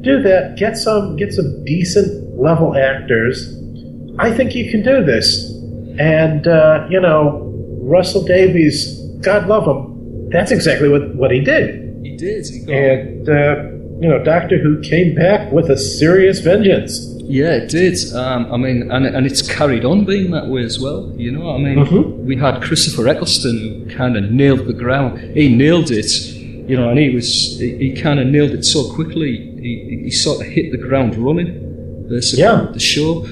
do 0.02 0.22
that. 0.22 0.56
Get 0.58 0.78
some 0.78 1.16
get 1.16 1.34
some 1.34 1.64
decent 1.66 2.38
level 2.40 2.76
actors. 2.76 3.52
I 4.20 4.32
think 4.32 4.56
you 4.56 4.70
can 4.72 4.84
do 4.84 5.04
this. 5.04 5.52
And 6.00 6.48
uh, 6.48 6.88
you 6.90 7.00
know, 7.00 7.52
Russell 7.82 8.24
Davies, 8.24 9.00
God 9.22 9.48
love 9.48 9.66
him, 9.66 10.30
that's 10.30 10.52
exactly 10.52 10.90
what 10.90 11.16
what 11.16 11.32
he 11.32 11.40
did. 11.40 11.82
He 12.04 12.16
did. 12.18 12.46
He 12.48 12.60
got 12.60 12.76
And 12.76 13.30
uh, 13.30 13.56
you 14.02 14.10
know, 14.10 14.24
Doctor 14.24 14.58
Who 14.58 14.82
came 14.82 15.16
back 15.16 15.52
with 15.52 15.70
a 15.70 15.78
serious 15.78 16.40
vengeance. 16.40 17.15
Yeah, 17.28 17.54
it 17.56 17.70
did. 17.70 17.98
Um, 18.14 18.52
I 18.54 18.58
mean, 18.58 18.92
and, 18.92 19.06
and 19.06 19.26
it's 19.26 19.42
carried 19.42 19.84
on 19.86 20.06
being 20.06 20.32
that 20.32 20.48
way 20.48 20.64
as 20.64 20.80
well. 20.80 21.12
You 21.18 21.32
know, 21.32 21.50
I 21.52 21.58
mean, 21.58 21.78
Mhm. 21.86 22.24
we 22.26 22.36
had 22.36 22.62
Christopher 22.62 23.08
Eccleston 23.08 23.58
who 23.90 23.96
kind 23.96 24.16
of 24.18 24.32
nailed 24.32 24.66
the 24.68 24.74
ground. 24.74 25.20
He 25.36 25.50
nailed 25.50 25.90
it, 25.92 26.12
you 26.70 26.76
know, 26.78 26.90
and 26.90 27.00
he 27.00 27.10
was 27.10 27.60
he, 27.60 27.76
he 27.78 27.94
kind 27.94 28.20
of 28.20 28.28
nailed 28.28 28.52
it 28.52 28.64
so 28.66 28.90
quickly. 28.94 29.32
He, 29.60 30.02
he 30.06 30.12
sort 30.12 30.42
of 30.42 30.48
hit 30.48 30.72
the 30.72 30.78
ground 30.78 31.16
running, 31.18 32.06
basically, 32.10 32.44
Yeah. 32.44 32.68
the 32.74 32.80
show. 32.80 33.26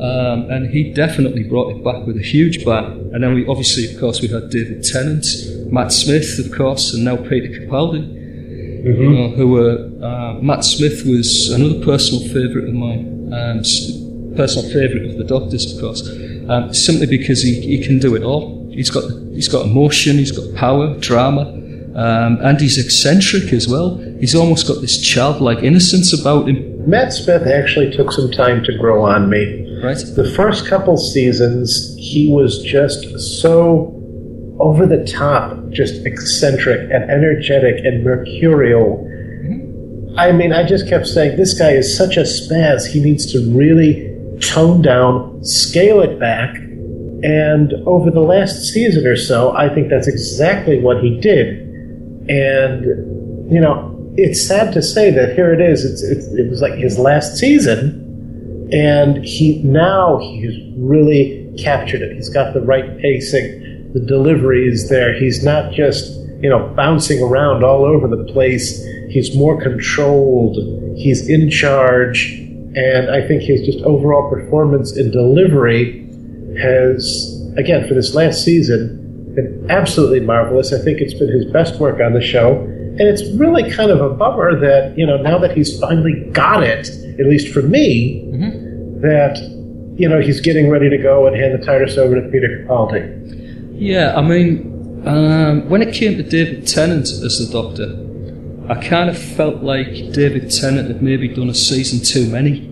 Um, 0.00 0.50
and 0.50 0.68
he 0.70 0.92
definitely 0.92 1.44
brought 1.44 1.70
it 1.76 1.84
back 1.84 2.06
with 2.06 2.16
a 2.16 2.22
huge 2.22 2.64
bang. 2.64 3.10
And 3.12 3.22
then 3.22 3.34
we 3.34 3.46
obviously, 3.46 3.84
of 3.92 4.00
course, 4.00 4.20
we 4.20 4.26
had 4.28 4.50
David 4.50 4.82
Tennant, 4.82 5.24
Matt 5.70 5.92
Smith, 5.92 6.40
of 6.44 6.50
course, 6.50 6.92
and 6.94 7.04
now 7.04 7.16
Peter 7.16 7.48
Capaldi 7.60 8.18
you 8.84 9.10
know, 9.10 9.28
who 9.28 9.46
were 9.46 9.88
uh, 10.02 10.34
Matt 10.42 10.64
Smith 10.64 11.04
was 11.06 11.50
another 11.52 11.78
personal 11.84 12.20
favourite 12.34 12.66
of 12.66 12.74
mine, 12.74 13.21
um, 13.32 14.36
personal 14.36 14.70
favourite 14.72 15.10
of 15.10 15.16
the 15.16 15.24
Doctors, 15.24 15.74
of 15.74 15.80
course, 15.80 16.08
um, 16.48 16.72
simply 16.74 17.06
because 17.06 17.42
he, 17.42 17.60
he 17.60 17.82
can 17.82 17.98
do 17.98 18.14
it 18.14 18.22
all. 18.22 18.68
He's 18.70 18.90
got 18.90 19.04
he's 19.32 19.48
got 19.48 19.66
emotion, 19.66 20.16
he's 20.16 20.32
got 20.32 20.54
power, 20.54 20.98
drama, 20.98 21.42
um, 21.94 22.38
and 22.42 22.60
he's 22.60 22.78
eccentric 22.78 23.52
as 23.52 23.68
well. 23.68 23.96
He's 24.20 24.34
almost 24.34 24.66
got 24.66 24.80
this 24.80 25.00
childlike 25.00 25.62
innocence 25.62 26.18
about 26.18 26.48
him, 26.48 26.72
Matt 26.86 27.12
Smith 27.12 27.46
actually 27.46 27.90
took 27.92 28.10
some 28.10 28.30
time 28.30 28.64
to 28.64 28.76
grow 28.76 29.04
on 29.04 29.30
me. 29.30 29.80
right? 29.82 29.96
The 29.96 30.30
first 30.34 30.66
couple 30.66 30.96
seasons, 30.96 31.94
he 31.96 32.30
was 32.30 32.62
just 32.62 33.18
so 33.40 33.98
over 34.58 34.86
the 34.86 35.04
top, 35.04 35.56
just 35.70 36.04
eccentric 36.06 36.90
and 36.90 37.10
energetic 37.10 37.84
and 37.84 38.04
mercurial. 38.04 39.08
I 40.16 40.32
mean, 40.32 40.52
I 40.52 40.66
just 40.66 40.88
kept 40.88 41.06
saying, 41.06 41.36
this 41.36 41.58
guy 41.58 41.72
is 41.72 41.96
such 41.96 42.16
a 42.16 42.22
spaz. 42.22 42.86
He 42.86 43.00
needs 43.00 43.30
to 43.32 43.40
really 43.50 44.10
tone 44.40 44.82
down, 44.82 45.44
scale 45.44 46.00
it 46.00 46.18
back. 46.18 46.54
And 47.24 47.72
over 47.86 48.10
the 48.10 48.20
last 48.20 48.72
season 48.72 49.06
or 49.06 49.16
so, 49.16 49.56
I 49.56 49.72
think 49.72 49.88
that's 49.88 50.08
exactly 50.08 50.80
what 50.80 51.02
he 51.02 51.20
did. 51.20 51.60
And, 52.28 53.52
you 53.52 53.60
know, 53.60 53.88
it's 54.16 54.46
sad 54.46 54.72
to 54.74 54.82
say 54.82 55.10
that 55.10 55.34
here 55.34 55.52
it 55.52 55.60
is. 55.60 55.84
It's, 55.84 56.02
it's, 56.02 56.26
it 56.34 56.50
was 56.50 56.60
like 56.60 56.74
his 56.74 56.98
last 56.98 57.36
season 57.36 58.02
and 58.72 59.22
he 59.22 59.62
now 59.62 60.18
he's 60.18 60.56
really 60.78 61.52
captured 61.58 62.00
it. 62.00 62.14
He's 62.14 62.30
got 62.30 62.54
the 62.54 62.62
right 62.62 62.98
pacing, 62.98 63.92
the 63.92 64.00
delivery 64.00 64.66
is 64.66 64.88
there. 64.88 65.12
He's 65.12 65.44
not 65.44 65.72
just 65.72 66.18
you 66.42 66.48
know 66.48 66.72
bouncing 66.74 67.22
around 67.22 67.62
all 67.62 67.84
over 67.84 68.08
the 68.08 68.24
place. 68.32 68.82
He's 69.12 69.36
more 69.36 69.60
controlled. 69.60 70.56
He's 70.96 71.28
in 71.28 71.50
charge, 71.50 72.32
and 72.74 73.10
I 73.10 73.26
think 73.26 73.42
his 73.42 73.66
just 73.66 73.84
overall 73.84 74.30
performance 74.30 74.96
and 74.96 75.12
delivery 75.12 76.08
has 76.60 77.38
again 77.56 77.86
for 77.86 77.94
this 77.94 78.14
last 78.14 78.42
season 78.42 79.34
been 79.34 79.66
absolutely 79.70 80.20
marvelous. 80.20 80.72
I 80.72 80.78
think 80.78 81.00
it's 81.00 81.14
been 81.14 81.28
his 81.28 81.44
best 81.52 81.78
work 81.78 82.00
on 82.00 82.12
the 82.14 82.22
show. 82.22 82.56
And 82.92 83.00
it's 83.00 83.22
really 83.38 83.70
kind 83.70 83.90
of 83.90 84.00
a 84.02 84.10
bummer 84.10 84.58
that, 84.60 84.96
you 84.98 85.06
know, 85.06 85.16
now 85.16 85.38
that 85.38 85.56
he's 85.56 85.80
finally 85.80 86.28
got 86.32 86.62
it, 86.62 86.88
at 87.18 87.26
least 87.26 87.48
for 87.52 87.62
me, 87.62 88.20
that, 89.00 89.38
you 89.96 90.08
know, 90.08 90.20
he's 90.20 90.40
getting 90.40 90.68
ready 90.68 90.90
to 90.90 90.98
go 90.98 91.26
and 91.26 91.34
hand 91.34 91.54
the 91.54 91.66
TARDIS 91.66 91.96
over 91.96 92.20
to 92.20 92.28
Peter 92.28 92.66
Capaldi. 92.66 93.76
Yeah, 93.78 94.14
I 94.14 94.20
mean, 94.20 95.02
um, 95.06 95.68
when 95.70 95.80
it 95.80 95.94
came 95.94 96.16
to 96.18 96.22
David 96.22 96.66
Tennant 96.66 97.04
as 97.04 97.38
the 97.38 97.50
Doctor, 97.50 97.96
I 98.68 98.74
kind 98.88 99.10
of 99.10 99.18
felt 99.18 99.62
like 99.62 100.12
David 100.12 100.50
Tennant 100.50 100.88
had 100.88 101.02
maybe 101.02 101.28
done 101.28 101.48
a 101.48 101.54
season 101.54 102.00
too 102.04 102.30
many. 102.30 102.68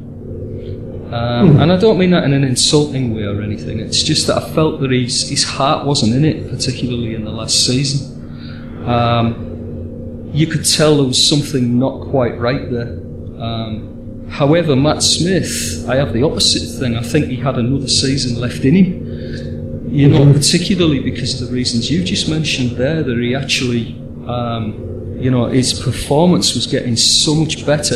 Um, 1.13 1.59
And 1.61 1.73
I 1.73 1.77
don't 1.77 1.99
mean 1.99 2.11
that 2.11 2.23
in 2.25 2.33
an 2.33 2.45
insulting 2.45 3.15
way 3.15 3.25
or 3.25 3.43
anything. 3.43 3.81
It's 3.81 4.03
just 4.03 4.29
that 4.29 4.37
I 4.37 4.49
felt 4.55 4.81
that 4.81 4.93
his, 4.93 5.29
his 5.29 5.43
heart 5.43 5.85
wasn't 5.85 6.15
in 6.15 6.25
it, 6.25 6.49
particularly 6.49 7.15
in 7.15 7.25
the 7.25 7.33
last 7.33 7.67
season. 7.67 8.85
Um, 8.87 10.31
you 10.33 10.47
could 10.47 10.65
tell 10.65 10.97
there 10.99 11.07
was 11.07 11.23
something 11.29 11.79
not 11.79 12.09
quite 12.09 12.39
right 12.39 12.71
there. 12.71 13.01
Um, 13.41 14.27
however, 14.31 14.77
Matt 14.77 15.03
Smith, 15.03 15.85
I 15.89 15.97
have 15.97 16.13
the 16.13 16.23
opposite 16.23 16.79
thing. 16.79 16.97
I 16.97 17.03
think 17.03 17.27
he 17.27 17.37
had 17.37 17.57
another 17.59 17.89
season 17.89 18.41
left 18.41 18.65
in 18.65 18.75
him. 18.77 19.89
You 19.91 20.09
know, 20.09 20.33
particularly 20.33 21.01
because 21.01 21.43
of 21.43 21.49
the 21.49 21.53
reasons 21.53 21.91
you've 21.91 22.07
just 22.07 22.29
mentioned 22.29 22.77
there, 22.77 23.03
that 23.03 23.19
he 23.19 23.35
actually, 23.35 24.01
um, 24.29 24.87
you 25.21 25.31
know, 25.31 25.47
his 25.47 25.79
performance 25.79 26.55
was 26.55 26.67
getting 26.67 26.97
so 26.97 27.35
much 27.35 27.65
better 27.67 27.95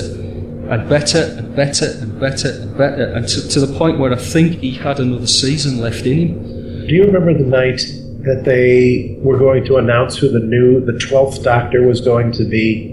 and 0.71 0.89
better 0.89 1.35
and 1.39 1.55
better 1.55 1.87
and 2.01 2.19
better 2.21 2.51
and 2.51 2.77
better, 2.77 3.13
and 3.13 3.29
to, 3.29 3.49
to 3.49 3.61
the 3.61 3.79
point 3.79 3.99
where 3.99 4.13
I 4.13 4.17
think 4.17 4.59
he 4.61 4.73
had 4.73 4.99
another 5.01 5.27
season 5.27 5.81
left 5.81 6.07
in 6.07 6.19
him. 6.29 6.87
Do 6.87 6.95
you 6.95 7.05
remember 7.05 7.35
the 7.35 7.49
night 7.49 7.81
that 8.25 8.45
they 8.45 9.17
were 9.21 9.39
going 9.39 9.65
to 9.67 9.77
announce 9.77 10.17
who 10.17 10.31
the 10.31 10.41
new, 10.41 10.85
the 10.85 10.93
12th 10.93 11.43
Doctor 11.43 11.87
was 11.87 12.01
going 12.01 12.33
to 12.33 12.45
be? 12.45 12.89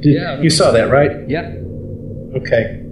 Did, 0.00 0.14
Yeah. 0.14 0.40
You 0.40 0.50
saw 0.50 0.70
that, 0.70 0.90
right? 0.90 1.28
Yeah, 1.28 1.54
Okay. 2.36 2.84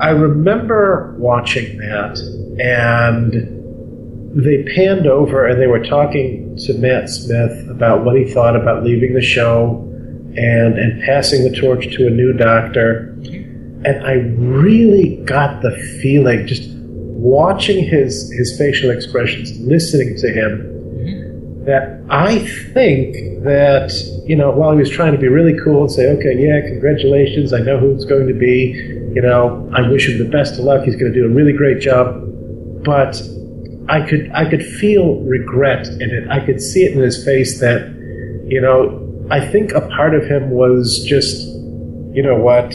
I 0.00 0.10
remember 0.10 1.14
watching 1.18 1.78
that, 1.78 2.18
and 2.60 3.63
they 4.34 4.64
panned 4.74 5.06
over 5.06 5.46
and 5.46 5.60
they 5.60 5.66
were 5.66 5.84
talking 5.84 6.56
to 6.66 6.74
Matt 6.74 7.08
Smith 7.08 7.68
about 7.70 8.04
what 8.04 8.16
he 8.16 8.24
thought 8.32 8.56
about 8.56 8.82
leaving 8.82 9.14
the 9.14 9.22
show 9.22 9.80
and, 10.36 10.78
and 10.78 11.02
passing 11.04 11.44
the 11.44 11.56
torch 11.56 11.94
to 11.96 12.06
a 12.08 12.10
new 12.10 12.32
doctor. 12.32 13.10
And 13.84 14.04
I 14.04 14.14
really 14.38 15.16
got 15.24 15.62
the 15.62 15.70
feeling, 16.02 16.46
just 16.46 16.70
watching 16.74 17.84
his, 17.84 18.32
his 18.32 18.56
facial 18.58 18.90
expressions, 18.90 19.56
listening 19.60 20.16
to 20.18 20.28
him, 20.32 20.62
mm-hmm. 20.62 21.64
that 21.66 22.00
I 22.10 22.38
think 22.72 23.44
that, 23.44 23.92
you 24.26 24.34
know, 24.34 24.50
while 24.50 24.72
he 24.72 24.78
was 24.78 24.90
trying 24.90 25.12
to 25.12 25.18
be 25.18 25.28
really 25.28 25.56
cool 25.62 25.82
and 25.82 25.92
say, 25.92 26.08
okay, 26.08 26.34
yeah, 26.36 26.60
congratulations, 26.66 27.52
I 27.52 27.60
know 27.60 27.78
who 27.78 27.92
it's 27.94 28.06
going 28.06 28.26
to 28.26 28.34
be, 28.34 28.74
You 29.14 29.22
know, 29.22 29.70
I 29.72 29.88
wish 29.88 30.08
him 30.08 30.18
the 30.18 30.28
best 30.28 30.58
of 30.58 30.64
luck. 30.64 30.84
He's 30.84 30.96
going 30.96 31.12
to 31.12 31.16
do 31.16 31.24
a 31.24 31.28
really 31.28 31.52
great 31.52 31.80
job. 31.80 32.20
But 32.84 33.22
I 33.88 34.00
could 34.08 34.30
I 34.32 34.48
could 34.48 34.64
feel 34.64 35.20
regret 35.20 35.86
in 35.86 36.10
it. 36.10 36.28
I 36.30 36.44
could 36.44 36.60
see 36.60 36.84
it 36.84 36.92
in 36.92 37.02
his 37.02 37.22
face 37.24 37.60
that, 37.60 37.88
you 38.46 38.60
know, 38.60 39.00
I 39.30 39.40
think 39.40 39.72
a 39.72 39.82
part 39.82 40.14
of 40.14 40.24
him 40.24 40.50
was 40.50 41.04
just, 41.06 41.46
you 42.14 42.22
know 42.22 42.36
what, 42.36 42.74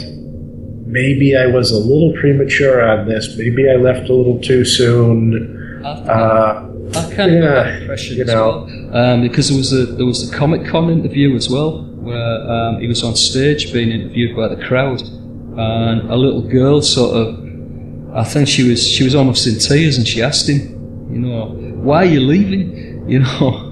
maybe 0.86 1.36
I 1.36 1.48
was 1.48 1.72
a 1.72 1.78
little 1.78 2.14
premature 2.20 2.88
on 2.88 3.08
this. 3.08 3.36
Maybe 3.38 3.70
I 3.70 3.76
left 3.76 4.10
a 4.10 4.14
little 4.14 4.40
too 4.40 4.66
soon. 4.66 5.82
Uh, 5.84 6.66
I 6.96 7.14
kind 7.16 7.36
of 7.36 7.44
got 7.44 7.64
that 7.64 7.82
impression 7.82 8.18
you 8.18 8.24
as 8.24 8.28
know. 8.28 8.68
well, 8.68 8.96
um, 8.96 9.22
because 9.22 9.50
there 9.50 9.58
was 9.58 9.72
a 9.72 9.86
there 9.86 10.06
was 10.06 10.30
the 10.30 10.36
Comic 10.36 10.66
Con 10.66 10.90
interview 10.90 11.36
as 11.36 11.50
well, 11.50 11.84
where 11.84 12.50
um, 12.50 12.80
he 12.82 12.88
was 12.88 13.04
on 13.04 13.16
stage 13.16 13.72
being 13.72 13.92
interviewed 13.92 14.36
by 14.36 14.48
the 14.48 14.62
crowd, 14.64 15.02
and 15.02 16.10
a 16.10 16.16
little 16.16 16.42
girl 16.42 16.82
sort 16.82 17.16
of, 17.16 18.16
I 18.16 18.24
think 18.24 18.48
she 18.48 18.68
was 18.68 18.86
she 18.86 19.04
was 19.04 19.14
almost 19.14 19.46
in 19.46 19.60
tears, 19.60 19.98
and 19.98 20.08
she 20.08 20.24
asked 20.24 20.50
him, 20.50 20.79
you 21.12 21.20
know, 21.20 21.48
why 21.82 22.04
are 22.04 22.06
you 22.06 22.20
leaving, 22.22 23.10
you 23.10 23.20
know, 23.20 23.66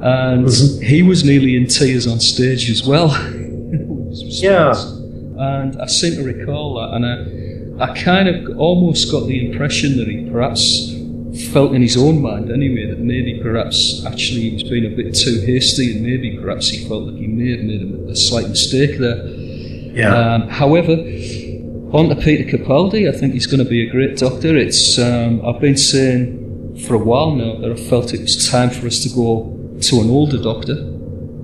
and 0.00 0.48
he 0.82 1.02
was 1.02 1.24
nearly 1.24 1.56
in 1.56 1.66
tears 1.66 2.06
on 2.06 2.20
stage 2.20 2.70
as 2.70 2.84
well. 2.86 3.08
Yeah. 4.16 4.72
and 5.38 5.80
I 5.82 5.86
seem 5.86 6.14
to 6.14 6.22
recall 6.22 6.74
that, 6.78 6.94
and 6.94 7.82
I, 7.82 7.84
I 7.84 7.98
kind 8.00 8.28
of 8.28 8.56
almost 8.58 9.10
got 9.10 9.26
the 9.26 9.50
impression 9.50 9.96
that 9.98 10.06
he 10.06 10.30
perhaps 10.30 10.92
felt 11.52 11.74
in 11.74 11.82
his 11.82 11.96
own 11.96 12.22
mind 12.22 12.48
anyway 12.52 12.86
that 12.86 13.00
maybe 13.00 13.40
perhaps 13.42 14.04
actually 14.06 14.42
he 14.42 14.54
was 14.54 14.62
being 14.62 14.84
a 14.86 14.94
bit 14.94 15.16
too 15.16 15.40
hasty 15.44 15.90
and 15.96 16.02
maybe 16.06 16.38
perhaps 16.40 16.68
he 16.68 16.86
felt 16.88 17.04
like 17.08 17.16
he 17.16 17.26
may 17.26 17.50
have 17.56 17.64
made 17.64 17.82
a, 17.82 18.12
a 18.12 18.14
slight 18.14 18.48
mistake 18.48 18.98
there. 19.00 19.26
yeah. 19.26 20.14
Um, 20.14 20.48
however, 20.48 20.92
on 20.92 22.08
to 22.08 22.14
Peter 22.16 22.56
Capaldi, 22.56 23.08
I 23.12 23.18
think 23.18 23.32
he's 23.34 23.46
going 23.46 23.64
to 23.64 23.68
be 23.68 23.84
a 23.86 23.90
great 23.90 24.16
doctor. 24.16 24.56
It's 24.56 24.96
um, 24.98 25.44
I've 25.44 25.60
been 25.60 25.76
saying 25.76 26.43
for 26.86 26.94
a 26.94 26.98
while 26.98 27.32
now 27.32 27.56
that 27.60 27.70
I 27.72 27.76
felt 27.76 28.12
it 28.12 28.20
was 28.20 28.50
time 28.50 28.70
for 28.70 28.86
us 28.86 29.02
to 29.04 29.08
go 29.08 29.76
to 29.80 30.00
an 30.00 30.10
older 30.10 30.38
doctor. 30.42 30.76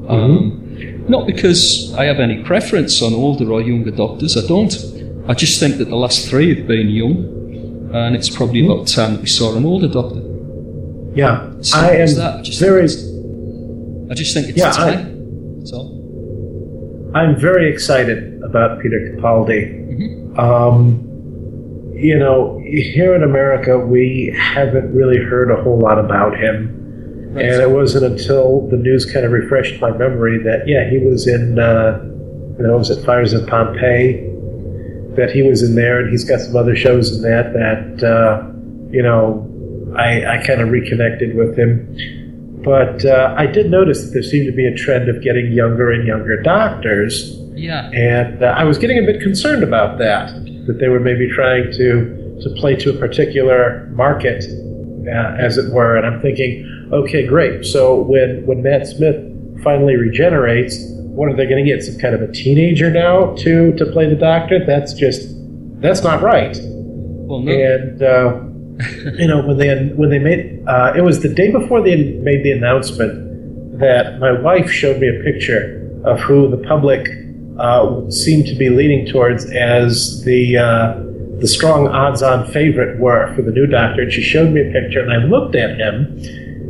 Um, 0.09 1.05
not 1.09 1.27
because 1.27 1.93
I 1.95 2.05
have 2.05 2.19
any 2.19 2.43
preference 2.43 3.01
on 3.03 3.14
older 3.14 3.51
or 3.53 3.61
younger 3.61 3.90
doctors, 3.90 4.37
I 4.37 4.47
don't. 4.47 4.73
I 5.29 5.35
just 5.35 5.61
think 5.61 5.77
that 5.79 5.88
the 5.88 5.97
last 5.97 6.29
three 6.29 6.55
have 6.57 6.66
been 6.66 6.88
young, 6.88 7.90
and 7.95 8.16
it's 8.16 8.29
probably 8.29 8.64
about 8.64 8.88
time 8.88 9.14
that 9.14 9.21
we 9.21 9.29
saw 9.29 9.57
an 9.57 9.64
older 9.64 9.88
doctor. 9.88 10.23
yeah. 11.14 11.51
So 11.61 11.79
I 11.79 11.90
am 11.90 12.01
is 12.01 12.16
that. 12.16 12.40
I 12.40 12.43
just 12.43 12.61
very. 12.61 12.85
I 14.11 14.14
just 14.14 14.35
think 14.35 14.49
it's 14.49 14.59
Yeah, 14.59 14.73
time. 14.73 15.59
That's 15.59 15.73
all. 15.73 17.11
I'm 17.14 17.38
very 17.38 17.73
excited 17.73 18.40
about 18.43 18.81
Peter 18.81 19.14
Capaldi. 19.14 19.61
Mm-hmm. 19.90 20.40
Um, 20.40 21.10
you 22.01 22.19
know, 22.19 22.59
here 22.65 23.15
in 23.15 23.23
America, 23.23 23.79
we 23.79 24.35
haven't 24.39 24.95
really 24.95 25.19
heard 25.19 25.51
a 25.51 25.63
whole 25.63 25.79
lot 25.79 25.99
about 25.99 26.37
him. 26.37 26.77
Right. 27.33 27.45
And 27.45 27.63
it 27.63 27.71
wasn't 27.71 28.05
until 28.05 28.67
the 28.69 28.77
news 28.77 29.05
kind 29.07 29.25
of 29.25 29.33
refreshed 29.33 29.81
my 29.81 29.91
memory 29.91 30.43
that, 30.43 30.67
yeah, 30.67 30.89
he 30.91 30.99
was 30.99 31.29
in, 31.29 31.59
uh, 31.59 32.01
you 32.59 32.67
know, 32.67 32.79
was 32.79 32.91
it 32.91 33.05
Fires 33.05 33.33
of 33.33 33.47
Pompeii? 33.47 34.27
That 35.17 35.31
he 35.33 35.43
was 35.43 35.63
in 35.63 35.75
there, 35.75 36.01
and 36.01 36.11
he's 36.11 36.25
got 36.25 36.41
some 36.41 36.57
other 36.57 36.77
shows 36.77 37.15
in 37.15 37.23
that 37.23 37.53
that, 37.53 38.03
uh, 38.07 38.47
you 38.91 39.03
know, 39.03 39.47
I, 39.97 40.25
I 40.25 40.47
kind 40.47 40.61
of 40.61 40.71
reconnected 40.71 41.37
with 41.37 41.59
him. 41.59 42.63
But 42.63 43.05
uh, 43.05 43.35
I 43.37 43.47
did 43.47 43.71
notice 43.71 44.05
that 44.05 44.11
there 44.13 44.23
seemed 44.23 44.47
to 44.47 44.53
be 44.53 44.67
a 44.67 44.75
trend 44.75 45.09
of 45.09 45.23
getting 45.23 45.53
younger 45.53 45.91
and 45.91 46.07
younger 46.07 46.41
doctors. 46.43 47.37
Yeah. 47.55 47.91
And 47.91 48.43
uh, 48.43 48.55
I 48.57 48.65
was 48.65 48.79
getting 48.79 48.99
a 48.99 49.03
bit 49.03 49.21
concerned 49.21 49.63
about 49.63 49.99
that, 49.99 50.31
that 50.66 50.79
they 50.79 50.88
were 50.88 51.01
maybe 51.01 51.29
trying 51.29 51.70
to, 51.73 52.38
to 52.42 52.51
play 52.57 52.77
to 52.77 52.90
a 52.90 52.99
particular 52.99 53.88
market, 53.92 54.44
uh, 55.07 55.37
as 55.38 55.57
it 55.57 55.73
were. 55.73 55.96
And 55.96 56.07
I'm 56.07 56.20
thinking, 56.20 56.88
okay, 56.92 57.27
great. 57.27 57.64
So 57.64 58.03
when, 58.03 58.44
when 58.46 58.62
Matt 58.62 58.87
Smith 58.87 59.16
finally 59.62 59.96
regenerates, 59.96 60.77
what 60.88 61.29
are 61.29 61.37
they 61.37 61.46
going 61.46 61.64
to 61.64 61.70
get? 61.70 61.83
Some 61.83 61.99
kind 61.99 62.14
of 62.14 62.23
a 62.23 62.33
teenager 62.33 62.90
now 62.90 63.35
to, 63.37 63.73
to 63.73 63.87
play 63.87 64.09
the 64.09 64.16
doctor? 64.16 64.64
That's 64.64 64.94
just, 64.94 65.29
that's 65.81 66.03
not 66.03 66.23
right. 66.23 66.57
Well, 66.62 67.40
no. 67.40 67.53
And 67.53 68.03
uh, 68.03 68.40
you 69.18 69.27
know 69.27 69.46
when 69.46 69.59
they 69.59 69.88
when 69.94 70.11
they 70.11 70.18
made 70.18 70.62
uh, 70.66 70.92
it 70.96 71.03
was 71.03 71.20
the 71.20 71.29
day 71.29 71.51
before 71.51 71.83
they 71.83 71.96
made 72.20 72.42
the 72.44 72.53
announcement 72.53 73.79
that 73.79 74.18
my 74.18 74.33
wife 74.33 74.70
showed 74.70 75.01
me 75.01 75.09
a 75.09 75.23
picture 75.23 75.77
of 76.05 76.20
who 76.20 76.51
the 76.51 76.57
public 76.68 77.07
uh, 77.59 78.11
seemed 78.11 78.47
to 78.47 78.55
be 78.55 78.69
leaning 78.69 79.07
towards 79.07 79.45
as 79.51 80.23
the 80.25 80.57
uh, 80.57 81.03
the 81.41 81.49
strong 81.49 81.89
odds-on 81.89 82.47
favorite 82.53 82.99
were 83.01 83.35
for 83.35 83.43
the 83.43 83.51
new 83.51 83.67
doctor. 83.67 84.03
And 84.03 84.13
she 84.13 84.23
showed 84.23 84.51
me 84.51 84.61
a 84.61 84.73
picture, 84.73 85.01
and 85.01 85.13
I 85.13 85.25
looked 85.27 85.55
at 85.57 85.79
him, 85.79 86.19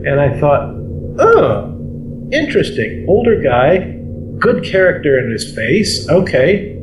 and 0.07 0.21
I 0.21 0.39
thought, 0.39 0.75
oh, 1.19 2.29
interesting, 2.33 3.05
older 3.09 3.41
guy, 3.41 3.97
good 4.39 4.65
character 4.65 5.19
in 5.19 5.31
his 5.33 5.55
face. 5.55 6.09
Okay, 6.09 6.77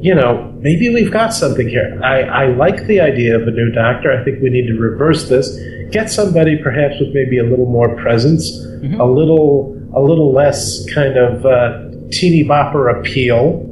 you 0.00 0.14
know, 0.14 0.54
maybe 0.58 0.88
we've 0.92 1.12
got 1.12 1.34
something 1.34 1.68
here. 1.68 2.00
I, 2.02 2.22
I 2.22 2.46
like 2.46 2.86
the 2.86 3.00
idea 3.00 3.36
of 3.36 3.46
a 3.46 3.50
new 3.50 3.70
doctor. 3.72 4.12
I 4.12 4.24
think 4.24 4.40
we 4.42 4.48
need 4.48 4.66
to 4.68 4.74
reverse 4.74 5.28
this. 5.28 5.58
Get 5.90 6.10
somebody 6.10 6.56
perhaps 6.62 6.94
with 7.00 7.14
maybe 7.14 7.38
a 7.38 7.44
little 7.44 7.66
more 7.66 7.96
presence, 7.96 8.64
a 9.00 9.04
little 9.04 9.76
a 9.94 10.00
little 10.00 10.32
less 10.32 10.84
kind 10.92 11.16
of 11.16 11.46
uh, 11.46 11.87
teeny 12.10 12.44
bopper 12.44 12.98
appeal, 12.98 13.64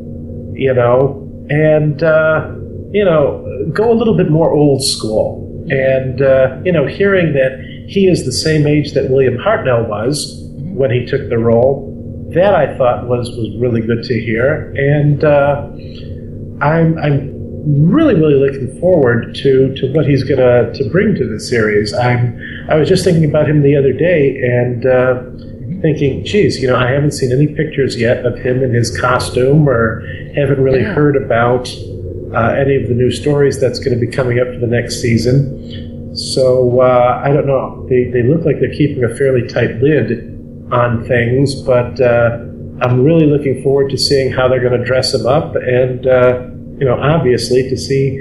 you 0.54 0.72
know, 0.74 1.22
and 1.48 2.02
uh, 2.02 2.52
you 2.92 3.04
know, 3.04 3.70
go 3.72 3.92
a 3.92 3.94
little 3.94 4.16
bit 4.16 4.30
more 4.30 4.52
old 4.52 4.82
school. 4.84 5.42
And 5.68 6.22
uh, 6.22 6.60
you 6.64 6.72
know, 6.72 6.86
hearing 6.86 7.32
that 7.32 7.58
he 7.88 8.08
is 8.08 8.24
the 8.24 8.32
same 8.32 8.66
age 8.66 8.92
that 8.92 9.10
William 9.10 9.36
Hartnell 9.36 9.88
was 9.88 10.42
when 10.74 10.90
he 10.90 11.04
took 11.06 11.28
the 11.28 11.38
role, 11.38 11.92
that 12.34 12.54
I 12.54 12.76
thought 12.76 13.06
was 13.08 13.30
was 13.30 13.56
really 13.58 13.80
good 13.80 14.04
to 14.04 14.20
hear. 14.20 14.72
And 14.76 15.24
uh, 15.24 15.68
I'm 16.64 16.98
I'm 16.98 17.36
really 17.90 18.14
really 18.14 18.34
looking 18.34 18.78
forward 18.80 19.34
to 19.34 19.74
to 19.74 19.92
what 19.92 20.06
he's 20.06 20.22
gonna 20.22 20.72
to 20.72 20.90
bring 20.90 21.14
to 21.16 21.26
the 21.26 21.40
series. 21.40 21.92
I'm 21.92 22.38
I 22.70 22.76
was 22.76 22.88
just 22.88 23.04
thinking 23.04 23.24
about 23.24 23.48
him 23.48 23.62
the 23.62 23.76
other 23.76 23.92
day 23.92 24.36
and 24.38 24.86
uh, 24.86 25.22
thinking, 25.80 26.24
geez, 26.24 26.60
you 26.60 26.68
know, 26.68 26.76
I 26.76 26.90
haven't 26.90 27.12
seen 27.12 27.32
any 27.32 27.46
pictures 27.48 27.98
yet 27.98 28.24
of 28.26 28.38
him 28.38 28.62
in 28.62 28.72
his 28.72 28.96
costume, 28.98 29.68
or 29.68 30.00
haven't 30.34 30.60
really 30.60 30.80
Yeah. 30.80 30.94
heard 30.94 31.16
about 31.16 31.68
uh, 32.34 32.54
any 32.58 32.76
of 32.76 32.88
the 32.88 32.94
new 32.94 33.10
stories 33.10 33.60
that's 33.60 33.78
going 33.78 33.98
to 33.98 34.00
be 34.04 34.10
coming 34.10 34.38
up 34.40 34.48
for 34.52 34.58
the 34.58 34.66
next 34.66 35.00
season. 35.00 36.14
So 36.16 36.80
uh, 36.80 37.20
I 37.24 37.32
don't 37.32 37.46
know. 37.46 37.86
They 37.88 38.04
they 38.10 38.22
look 38.22 38.44
like 38.44 38.58
they're 38.60 38.72
keeping 38.72 39.04
a 39.04 39.14
fairly 39.14 39.46
tight 39.46 39.76
lid 39.82 40.08
on 40.72 41.04
things, 41.06 41.54
but. 41.62 42.00
Uh, 42.00 42.42
I'm 42.78 43.02
really 43.02 43.24
looking 43.24 43.62
forward 43.62 43.88
to 43.92 43.96
seeing 43.96 44.30
how 44.30 44.48
they're 44.48 44.60
going 44.60 44.78
to 44.78 44.84
dress 44.84 45.14
him 45.14 45.24
up, 45.26 45.56
and 45.56 46.06
uh, 46.06 46.40
you 46.78 46.84
know, 46.84 46.98
obviously 47.00 47.62
to 47.70 47.74
see 47.74 48.18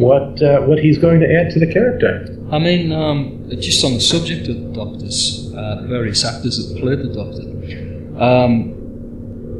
what 0.00 0.42
uh, 0.42 0.62
what 0.62 0.80
he's 0.80 0.98
going 0.98 1.20
to 1.20 1.32
add 1.32 1.52
to 1.52 1.60
the 1.60 1.72
character. 1.72 2.26
I 2.50 2.58
mean, 2.58 2.90
um, 2.90 3.41
just 3.60 3.84
on 3.84 3.94
the 3.94 4.00
subject 4.00 4.48
of 4.48 4.56
the 4.56 4.72
doctors, 4.72 5.52
uh, 5.54 5.84
various 5.86 6.24
actors 6.24 6.56
that 6.58 6.80
played 6.80 7.00
the 7.00 7.12
doctor, 7.12 8.22
um, 8.22 8.74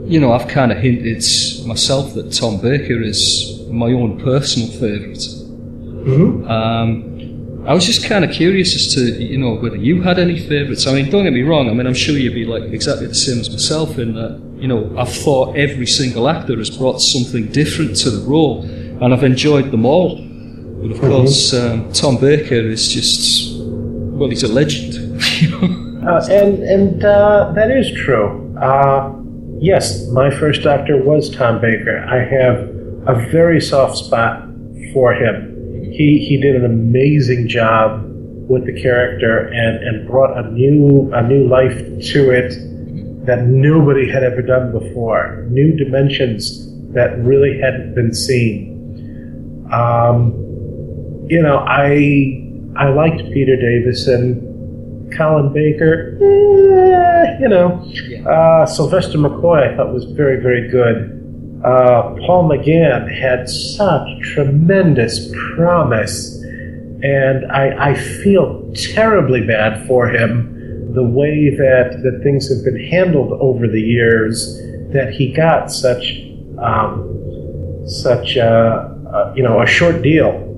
you 0.06 0.20
know, 0.20 0.32
I've 0.32 0.48
kind 0.48 0.72
of 0.72 0.78
hinted 0.78 1.22
myself 1.66 2.14
that 2.14 2.32
Tom 2.32 2.60
Baker 2.60 3.00
is 3.00 3.66
my 3.70 3.86
own 3.92 4.20
personal 4.20 4.68
favorite 4.68 5.22
Um, 6.50 7.12
I 7.66 7.74
was 7.74 7.86
just 7.86 8.04
kind 8.04 8.24
of 8.24 8.32
curious 8.32 8.74
as 8.74 8.92
to, 8.94 9.22
you 9.22 9.38
know, 9.38 9.54
whether 9.54 9.76
you 9.76 10.02
had 10.02 10.18
any 10.18 10.36
favourites. 10.36 10.86
I 10.88 10.94
mean, 10.94 11.10
don't 11.10 11.22
get 11.22 11.32
me 11.32 11.42
wrong. 11.42 11.70
I 11.70 11.74
mean, 11.74 11.86
I'm 11.86 11.94
sure 11.94 12.16
you'd 12.16 12.34
be 12.34 12.44
like 12.44 12.64
exactly 12.64 13.06
the 13.06 13.14
same 13.14 13.38
as 13.38 13.50
myself 13.50 13.98
in 13.98 14.14
that, 14.14 14.40
you 14.56 14.66
know, 14.66 14.92
I've 14.98 15.12
thought 15.12 15.56
every 15.56 15.86
single 15.86 16.28
actor 16.28 16.56
has 16.56 16.70
brought 16.70 17.00
something 17.00 17.46
different 17.52 17.96
to 17.98 18.10
the 18.10 18.26
role, 18.28 18.64
and 18.64 19.14
I've 19.14 19.22
enjoyed 19.22 19.70
them 19.70 19.86
all. 19.86 20.16
But 20.16 20.90
of 20.90 21.00
course, 21.00 21.54
um, 21.54 21.92
Tom 21.92 22.18
Baker 22.18 22.54
is 22.54 22.88
just, 22.92 23.51
well, 24.12 24.28
he's 24.28 24.42
a 24.42 24.52
legend. 24.52 24.98
Uh, 26.02 26.20
and 26.30 26.64
and 26.64 27.04
uh, 27.04 27.52
that 27.54 27.70
is 27.70 27.88
true. 27.92 28.52
Uh, 28.60 29.14
yes, 29.60 30.08
my 30.08 30.30
first 30.30 30.62
doctor 30.62 31.00
was 31.00 31.30
Tom 31.30 31.60
Baker. 31.60 32.04
I 32.10 32.18
have 32.18 32.58
a 33.06 33.30
very 33.30 33.60
soft 33.60 33.96
spot 33.98 34.42
for 34.92 35.14
him. 35.14 35.92
He 35.92 36.18
he 36.18 36.40
did 36.40 36.56
an 36.56 36.64
amazing 36.64 37.46
job 37.46 38.02
with 38.48 38.66
the 38.66 38.82
character 38.82 39.46
and, 39.46 39.76
and 39.84 40.08
brought 40.08 40.36
a 40.36 40.50
new 40.50 41.08
a 41.12 41.22
new 41.22 41.46
life 41.46 41.78
to 42.12 42.30
it 42.30 42.50
that 43.26 43.46
nobody 43.46 44.10
had 44.10 44.24
ever 44.24 44.42
done 44.42 44.72
before. 44.72 45.46
New 45.50 45.76
dimensions 45.76 46.66
that 46.94 47.16
really 47.18 47.60
hadn't 47.60 47.94
been 47.94 48.12
seen. 48.12 49.68
Um, 49.72 50.34
you 51.28 51.40
know, 51.40 51.58
I 51.58 52.51
I 52.76 52.88
liked 52.88 53.22
Peter 53.32 53.56
Davison. 53.56 54.48
Colin 55.16 55.52
Baker, 55.52 56.16
eh, 56.22 57.38
you 57.40 57.48
know, 57.48 57.84
uh, 58.26 58.66
Sylvester 58.66 59.18
McCoy, 59.18 59.70
I 59.70 59.76
thought 59.76 59.92
was 59.92 60.04
very, 60.04 60.40
very 60.40 60.68
good. 60.68 61.18
uh, 61.64 62.14
Paul 62.26 62.48
McGann 62.48 63.14
had 63.14 63.48
such 63.48 64.08
tremendous 64.22 65.30
promise, 65.54 66.42
and 67.02 67.50
I, 67.52 67.90
I 67.90 67.94
feel 67.94 68.72
terribly 68.94 69.46
bad 69.46 69.86
for 69.86 70.08
him 70.08 70.94
the 70.94 71.04
way 71.04 71.50
that, 71.50 72.00
that 72.02 72.20
things 72.22 72.48
have 72.48 72.64
been 72.64 72.82
handled 72.88 73.32
over 73.40 73.68
the 73.68 73.80
years, 73.80 74.58
that 74.92 75.12
he 75.12 75.32
got 75.32 75.70
such 75.70 76.20
um, 76.58 77.08
such 77.86 78.36
a, 78.36 78.96
a, 79.12 79.32
you 79.34 79.42
know 79.42 79.62
a 79.62 79.66
short 79.66 80.02
deal 80.02 80.51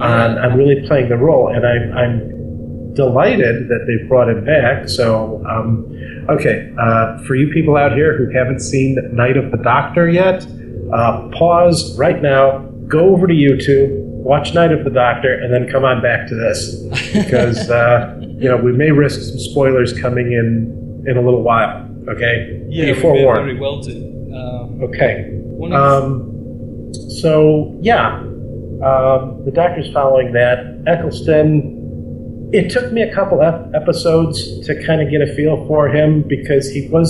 on, 0.00 0.38
on 0.38 0.56
really 0.58 0.86
playing 0.86 1.08
the 1.08 1.16
role, 1.16 1.48
and 1.48 1.64
I'm, 1.66 1.92
I'm 1.96 2.94
delighted 2.94 3.68
that 3.68 3.84
they've 3.86 4.08
brought 4.08 4.28
him 4.28 4.44
back. 4.44 4.88
So, 4.88 5.42
um, 5.48 5.86
okay, 6.30 6.72
uh, 6.80 7.18
for 7.24 7.34
you 7.34 7.52
people 7.52 7.76
out 7.76 7.92
here 7.92 8.16
who 8.16 8.30
haven't 8.36 8.60
seen 8.60 8.96
Night 9.12 9.36
of 9.36 9.50
the 9.50 9.56
Doctor 9.58 10.08
yet, 10.08 10.46
uh, 10.92 11.28
pause 11.30 11.96
right 11.98 12.20
now, 12.22 12.58
go 12.86 13.10
over 13.10 13.26
to 13.26 13.34
YouTube, 13.34 13.90
watch 14.04 14.54
Night 14.54 14.72
of 14.72 14.84
the 14.84 14.90
Doctor, 14.90 15.34
and 15.34 15.52
then 15.52 15.68
come 15.68 15.84
on 15.84 16.02
back 16.02 16.28
to 16.28 16.34
this 16.34 16.76
because 17.12 17.70
uh, 17.70 18.16
you 18.20 18.48
know 18.48 18.56
we 18.56 18.72
may 18.72 18.90
risk 18.90 19.20
some 19.20 19.38
spoilers 19.38 19.98
coming 20.00 20.26
in 20.32 21.04
in 21.06 21.16
a 21.16 21.20
little 21.20 21.42
while. 21.42 21.88
Okay, 22.08 22.62
Yeah, 22.68 22.92
Be 22.92 23.00
forewarned. 23.00 23.46
very 23.46 23.58
well. 23.58 23.76
Um, 23.80 24.82
Okay. 24.82 25.30
Um, 25.72 26.92
so 27.08 27.76
yeah, 27.80 28.22
um, 28.82 29.44
the 29.44 29.52
doctor's 29.52 29.92
following 29.92 30.32
that. 30.32 30.82
Eccleston. 30.86 31.82
It 32.52 32.70
took 32.70 32.92
me 32.92 33.02
a 33.02 33.12
couple 33.12 33.42
ep- 33.42 33.72
episodes 33.74 34.64
to 34.66 34.80
kind 34.84 35.02
of 35.02 35.10
get 35.10 35.20
a 35.20 35.34
feel 35.34 35.66
for 35.66 35.88
him 35.88 36.22
because 36.28 36.70
he 36.70 36.88
was 36.88 37.08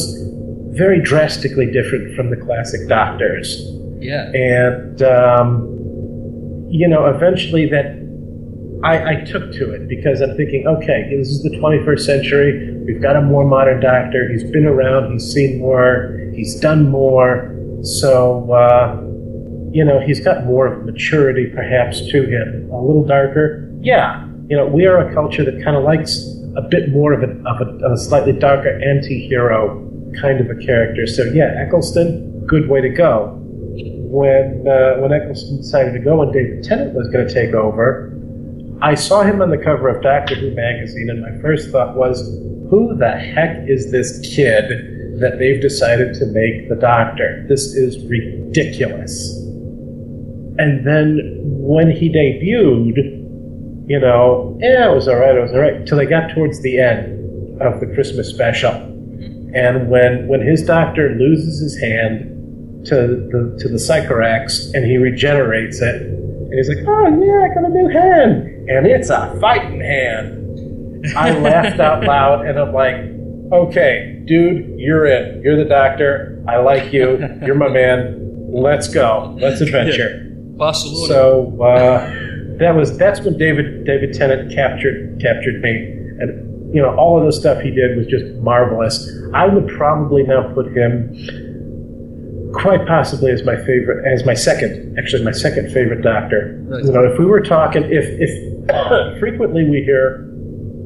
very 0.71 1.03
drastically 1.03 1.71
different 1.71 2.17
from 2.17 2.31
the 2.31 2.37
classic 2.37 2.89
doctors, 2.89 3.61
yeah, 4.01 4.31
and 4.33 5.03
um, 5.03 5.75
you 6.71 6.89
know, 6.89 7.07
eventually 7.07 7.69
that 7.69 8.05
I, 8.83 9.13
I 9.13 9.15
took 9.25 9.53
to 9.53 9.73
it 9.73 9.89
because 9.89 10.21
I'm 10.21 10.37
thinking, 10.37 10.67
okay, 10.67 11.09
this 11.17 11.29
is 11.29 11.43
the 11.43 11.51
21st 11.51 12.01
century. 12.01 12.77
We've 12.85 13.01
got 13.01 13.17
a 13.17 13.23
more 13.23 13.45
modern 13.45 13.81
doctor. 13.81 14.29
He's 14.31 14.45
been 14.45 14.67
around. 14.67 15.13
He's 15.13 15.33
seen 15.33 15.59
more. 15.59 16.21
He's 16.35 16.61
done 16.61 16.91
more. 16.91 17.57
So, 17.83 18.53
uh, 18.53 19.01
you 19.75 19.85
know, 19.85 19.99
he's 19.99 20.21
got 20.21 20.45
more 20.45 20.69
of 20.69 20.85
maturity 20.85 21.51
perhaps 21.53 22.01
to 22.13 22.23
him. 22.23 22.71
A 22.71 22.81
little 22.81 23.05
darker. 23.05 23.69
Yeah. 23.81 24.25
You 24.49 24.57
know, 24.57 24.67
we 24.67 24.87
are 24.87 24.99
a 24.99 25.13
culture 25.13 25.45
that 25.45 25.65
kind 25.65 25.77
of 25.77 25.83
likes 25.83 26.31
a 26.57 26.63
bit 26.63 26.91
more 26.91 27.13
of 27.13 27.25
a, 27.25 27.33
of 27.49 27.61
a, 27.61 27.85
of 27.85 27.93
a 27.93 27.99
slightly 27.99 28.33
darker 28.33 28.81
anti 28.81 29.27
hero 29.27 29.83
kind 30.21 30.41
of 30.41 30.49
a 30.49 30.65
character. 30.65 31.09
So, 31.09 31.25
yeah, 31.25 31.57
Eccleston, 31.59 32.47
good 32.47 32.69
way 32.69 32.83
to 32.83 32.89
go. 32.89 33.37
When, 33.43 34.65
uh, 34.69 35.01
when 35.01 35.13
Eccleston 35.13 35.57
decided 35.57 35.93
to 35.95 35.99
go 35.99 36.23
and 36.23 36.33
David 36.33 36.63
Tennant 36.63 36.95
was 36.95 37.09
going 37.09 37.27
to 37.27 37.35
take 37.35 37.53
over, 37.53 38.17
I 38.81 38.95
saw 38.95 39.23
him 39.23 39.43
on 39.43 39.51
the 39.51 39.59
cover 39.59 39.89
of 39.89 40.05
Doctor 40.05 40.37
Who 40.37 40.55
magazine, 40.55 41.11
and 41.11 41.21
my 41.21 41.43
first 41.43 41.71
thought 41.71 41.97
was, 41.97 42.21
who 42.71 42.95
the 42.97 43.11
heck 43.11 43.69
is 43.69 43.91
this 43.91 44.21
kid 44.21 45.19
that 45.19 45.41
they've 45.41 45.61
decided 45.61 46.15
to 46.15 46.27
make 46.27 46.69
the 46.69 46.77
Doctor? 46.77 47.45
This 47.49 47.75
is 47.75 48.05
ridiculous. 48.07 49.44
And 50.59 50.87
then 50.87 51.41
when 51.45 51.91
he 51.91 52.09
debuted, 52.09 53.23
you 53.89 54.01
know, 54.01 54.57
yeah, 54.61 54.91
it 54.91 54.95
was 54.95 55.09
all 55.09 55.17
right, 55.17 55.37
it 55.37 55.41
was 55.41 55.53
all 55.53 55.61
right, 55.61 55.87
till 55.87 55.99
they 55.99 56.07
got 56.07 56.31
towards 56.35 56.63
the 56.63 56.79
end 56.79 57.61
of 57.61 57.81
the 57.81 57.87
Christmas 57.87 58.29
special. 58.29 58.73
And 59.55 59.89
when, 59.89 60.27
when 60.27 60.41
his 60.41 60.65
doctor 60.65 61.15
loses 61.19 61.61
his 61.61 61.81
hand 61.81 62.87
to 62.87 62.95
the, 62.95 63.57
to 63.61 63.69
the 63.69 63.79
Sycorax 63.79 64.73
and 64.75 64.85
he 64.85 64.97
regenerates 64.97 65.81
it, 65.81 66.03
and 66.03 66.55
he's 66.55 66.69
like, 66.69 66.87
oh 66.87 67.07
yeah, 67.25 67.51
I 67.51 67.55
got 67.55 67.65
a 67.65 67.69
new 67.69 67.89
hand. 67.89 68.69
And 68.69 68.87
it's 68.87 69.11
a 69.11 69.37
fighting 69.41 69.81
hand. 69.81 71.07
I 71.17 71.31
laughed 71.39 71.81
out 71.81 72.05
loud 72.05 72.47
and 72.47 72.59
I'm 72.59 72.73
like, 72.73 72.97
okay, 73.53 74.23
dude, 74.25 74.79
you're 74.79 75.07
in. 75.07 75.43
You're 75.43 75.57
the 75.57 75.69
doctor. 75.69 76.43
I 76.49 76.59
like 76.59 76.93
you. 76.93 77.19
You're 77.45 77.55
my 77.55 77.69
man. 77.69 78.21
Let's 78.53 78.89
go. 78.89 79.37
Let's 79.41 79.61
adventure. 79.63 80.24
Barcelona. 80.57 81.07
So 81.07 81.63
uh, 81.63 82.59
that 82.59 82.75
was 82.75 82.97
that's 82.97 83.21
when 83.21 83.37
David 83.37 83.85
David 83.85 84.15
Tennant 84.15 84.53
captured 84.53 85.19
captured 85.21 85.61
me, 85.61 85.71
and 86.21 86.75
you 86.75 86.81
know 86.81 86.95
all 86.97 87.19
of 87.19 87.27
the 87.27 87.33
stuff 87.33 87.61
he 87.63 87.71
did 87.71 87.97
was 87.97 88.07
just 88.07 88.25
marvelous. 88.43 89.11
I 89.35 89.47
would 89.47 89.69
probably 89.69 90.23
now 90.23 90.53
put 90.55 90.67
him 90.77 91.11
quite 92.55 92.87
possibly 92.87 93.31
as 93.31 93.45
my 93.45 93.57
favorite, 93.57 94.07
as 94.07 94.25
my 94.25 94.35
second, 94.35 94.97
actually 94.99 95.25
my 95.25 95.33
second 95.33 95.73
favorite 95.73 96.03
Doctor. 96.03 96.61
Right. 96.67 96.85
You 96.85 96.93
know, 96.93 97.05
if 97.05 97.19
we 97.19 97.27
were 97.27 97.41
talking, 97.41 97.83
if 97.85 98.05
if 98.19 99.19
frequently 99.21 99.69
we 99.69 99.83
hear, 99.83 100.25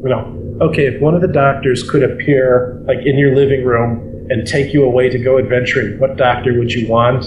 you 0.03 0.09
know, 0.09 0.59
okay, 0.63 0.87
if 0.87 1.01
one 1.01 1.15
of 1.15 1.21
the 1.21 1.29
Doctors 1.29 1.89
could 1.89 2.03
appear 2.03 2.83
like 2.87 2.99
in 3.05 3.19
your 3.19 3.35
living 3.35 3.65
room 3.65 4.27
and 4.31 4.47
take 4.47 4.73
you 4.73 4.85
away 4.85 5.09
to 5.11 5.19
go 5.19 5.39
adventuring, 5.39 5.99
what 5.99 6.17
Doctor 6.17 6.59
would 6.59 6.73
you 6.73 6.89
want? 6.89 7.27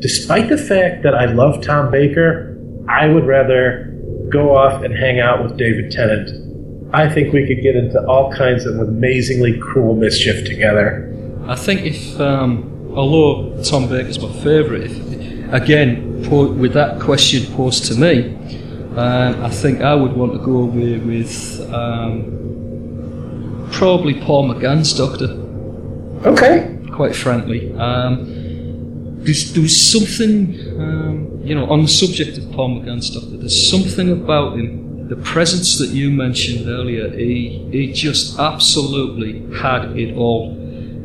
Despite 0.00 0.48
the 0.48 0.58
fact 0.58 1.02
that 1.02 1.14
I 1.14 1.26
love 1.26 1.62
Tom 1.62 1.90
Baker, 1.90 2.56
I 2.88 3.06
would 3.06 3.26
rather 3.26 3.86
go 4.30 4.56
off 4.56 4.82
and 4.82 4.94
hang 4.94 5.20
out 5.20 5.42
with 5.42 5.56
David 5.56 5.90
Tennant. 5.92 6.30
I 6.92 7.08
think 7.08 7.32
we 7.32 7.46
could 7.46 7.62
get 7.62 7.76
into 7.76 8.04
all 8.06 8.32
kinds 8.32 8.64
of 8.66 8.78
amazingly 8.78 9.58
cruel 9.58 9.94
mischief 9.94 10.44
together. 10.46 11.06
I 11.46 11.54
think 11.56 11.82
if, 11.82 12.20
um, 12.20 12.92
although 12.96 13.62
Tom 13.62 13.88
Baker's 13.88 14.18
my 14.20 14.32
favourite, 14.42 14.90
if, 14.90 15.52
again, 15.52 16.24
po- 16.28 16.52
with 16.52 16.72
that 16.74 17.00
question 17.00 17.46
posed 17.54 17.86
to 17.86 17.94
me, 17.94 18.34
um, 18.96 19.44
I 19.44 19.48
think 19.50 19.82
I 19.82 19.94
would 19.94 20.12
want 20.14 20.32
to 20.32 20.38
go 20.38 20.64
with, 20.64 21.04
with 21.04 21.72
um, 21.72 23.68
probably 23.72 24.14
Paul 24.20 24.48
McGann's 24.52 24.92
Doctor, 24.96 25.36
Okay. 26.28 26.76
quite 26.92 27.14
frankly. 27.14 27.72
Um, 27.78 28.26
there's, 29.24 29.52
there 29.52 29.62
was 29.62 29.90
something, 29.90 30.58
um, 30.80 31.40
you 31.42 31.54
know, 31.54 31.68
on 31.70 31.82
the 31.82 31.88
subject 31.88 32.38
of 32.38 32.50
Paul 32.52 32.80
McGann's 32.80 33.10
Doctor, 33.10 33.36
there's 33.36 33.70
something 33.70 34.10
about 34.10 34.58
him, 34.58 35.08
the 35.08 35.16
presence 35.16 35.78
that 35.78 35.88
you 35.88 36.10
mentioned 36.10 36.68
earlier, 36.68 37.10
he, 37.10 37.68
he 37.72 37.92
just 37.92 38.38
absolutely 38.38 39.44
had 39.58 39.96
it 39.98 40.16
all. 40.16 40.54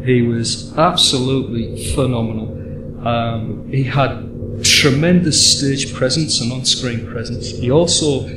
He 0.05 0.21
was 0.21 0.77
absolutely 0.77 1.91
phenomenal. 1.93 3.07
Um, 3.07 3.67
he 3.69 3.83
had 3.83 4.31
tremendous 4.63 5.57
stage 5.57 5.93
presence 5.93 6.39
and 6.39 6.51
on-screen 6.53 7.07
presence. 7.07 7.49
He 7.49 7.71
also 7.71 8.29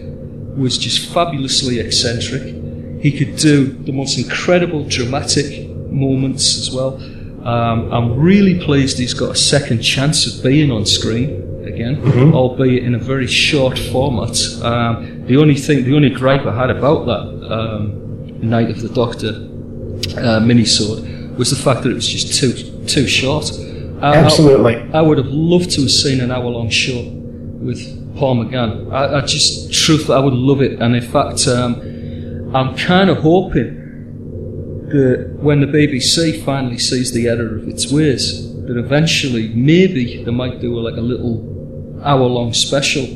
was 0.56 0.78
just 0.78 1.12
fabulously 1.12 1.78
eccentric. 1.78 2.54
He 3.02 3.12
could 3.16 3.36
do 3.36 3.66
the 3.66 3.92
most 3.92 4.18
incredible 4.18 4.84
dramatic 4.84 5.68
moments 5.90 6.58
as 6.58 6.70
well. 6.70 6.98
Um, 7.52 7.90
I'm 7.92 8.08
really 8.18 8.56
pleased 8.66 8.98
he's 8.98 9.14
got 9.14 9.30
a 9.30 9.36
second 9.36 9.80
chance 9.80 10.26
of 10.26 10.42
being 10.42 10.70
on 10.70 10.84
screen 10.84 11.28
again, 11.66 11.94
albeit 12.34 12.82
in 12.84 12.94
a 12.94 12.98
very 12.98 13.26
short 13.26 13.78
format. 13.92 14.36
Um, 14.62 15.24
the 15.26 15.36
only 15.38 15.54
thing, 15.54 15.84
the 15.84 15.94
only 15.96 16.10
gripe 16.10 16.44
I 16.46 16.54
had 16.54 16.70
about 16.70 17.06
that 17.06 17.24
um, 17.58 17.80
Night 18.56 18.70
of 18.70 18.80
the 18.82 18.88
Doctor 19.02 19.28
uh, 19.28 20.40
minisode 20.50 21.36
was 21.36 21.48
the 21.50 21.56
fact 21.56 21.82
that 21.84 21.90
it 21.90 21.94
was 21.94 22.08
just 22.08 22.34
too 22.38 22.52
too 22.86 23.06
short. 23.06 23.50
I- 24.02 24.12
I- 24.12 24.16
Absolutely. 24.16 24.76
I 24.92 25.00
would 25.00 25.18
have 25.18 25.28
loved 25.28 25.70
to 25.72 25.80
have 25.82 25.90
seen 25.90 26.20
an 26.20 26.30
hour 26.30 26.48
long 26.58 26.68
show 26.70 27.00
with 27.68 27.80
Paul 28.16 28.36
McGann. 28.44 28.92
I, 28.92 29.18
I 29.18 29.20
just, 29.22 29.72
truthfully, 29.72 30.16
I 30.16 30.20
would 30.20 30.34
love 30.34 30.60
it. 30.62 30.80
And 30.82 30.94
in 30.96 31.02
fact, 31.02 31.46
um, 31.48 31.70
I'm 32.54 32.76
kind 32.76 33.10
of 33.10 33.18
hoping 33.18 33.70
that 34.90 35.36
when 35.40 35.60
the 35.60 35.66
BBC 35.66 36.44
finally 36.44 36.78
sees 36.78 37.12
the 37.12 37.28
error 37.28 37.56
of 37.56 37.68
its 37.68 37.90
ways, 37.92 38.48
that 38.66 38.76
eventually 38.76 39.48
maybe 39.48 40.22
they 40.24 40.30
might 40.30 40.60
do 40.60 40.78
like 40.78 40.96
a 40.96 41.00
little 41.00 42.00
hour 42.04 42.26
long 42.26 42.52
special, 42.52 43.06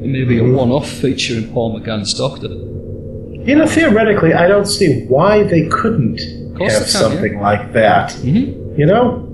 maybe 0.00 0.38
a 0.38 0.44
one 0.44 0.70
off 0.70 0.88
feature 0.88 1.36
in 1.36 1.52
Paul 1.52 1.78
McGann's 1.78 2.14
Doctor. 2.14 2.48
You 2.48 3.54
know, 3.56 3.66
theoretically, 3.66 4.34
I 4.34 4.48
don't 4.48 4.66
see 4.66 5.04
why 5.06 5.42
they 5.44 5.68
couldn't 5.68 6.18
have 6.18 6.58
they 6.58 6.66
can, 6.66 6.86
something 6.86 7.40
like 7.40 7.72
that. 7.72 8.10
Mm-hmm. 8.10 8.80
You 8.80 8.86
know, 8.86 9.26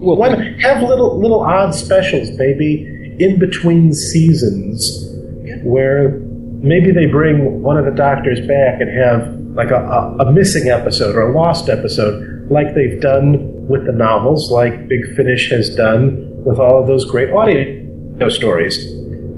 Well, 0.00 0.16
Why 0.16 0.30
not 0.30 0.60
have 0.60 0.82
little 0.82 1.20
little 1.20 1.40
odd 1.40 1.74
specials, 1.74 2.30
maybe 2.38 3.16
in 3.20 3.38
between 3.38 3.92
seasons, 3.92 5.14
where 5.62 6.18
maybe 6.62 6.90
they 6.90 7.06
bring 7.06 7.62
one 7.62 7.76
of 7.76 7.84
the 7.84 7.90
doctors 7.90 8.40
back 8.46 8.80
and 8.80 8.90
have 8.90 9.39
like 9.60 9.70
a, 9.70 10.16
a, 10.20 10.32
missing 10.32 10.68
episode 10.68 11.14
or 11.16 11.22
a 11.30 11.32
lost 11.32 11.68
episode, 11.68 12.50
like 12.50 12.74
they've 12.74 13.00
done 13.00 13.66
with 13.68 13.84
the 13.84 13.92
novels, 13.92 14.50
like 14.50 14.88
Big 14.88 15.04
Finish 15.16 15.50
has 15.50 15.74
done 15.74 16.42
with 16.44 16.58
all 16.58 16.80
of 16.80 16.86
those 16.86 17.04
great 17.04 17.30
audio 17.30 18.28
stories. 18.28 18.76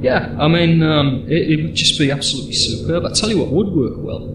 Yeah, 0.00 0.34
I 0.38 0.48
mean, 0.48 0.82
um, 0.82 1.24
it, 1.28 1.50
it 1.50 1.62
would 1.62 1.74
just 1.74 1.98
be 1.98 2.10
absolutely 2.10 2.52
superb. 2.52 3.04
I 3.04 3.12
tell 3.12 3.30
you 3.30 3.38
what 3.42 3.50
would 3.50 3.70
work 3.72 3.96
well 3.96 4.26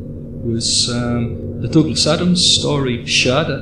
was 0.54 0.90
um, 0.90 1.62
the 1.62 1.68
Douglas 1.68 2.06
Adams 2.06 2.46
story 2.46 3.00
Shada, 3.04 3.60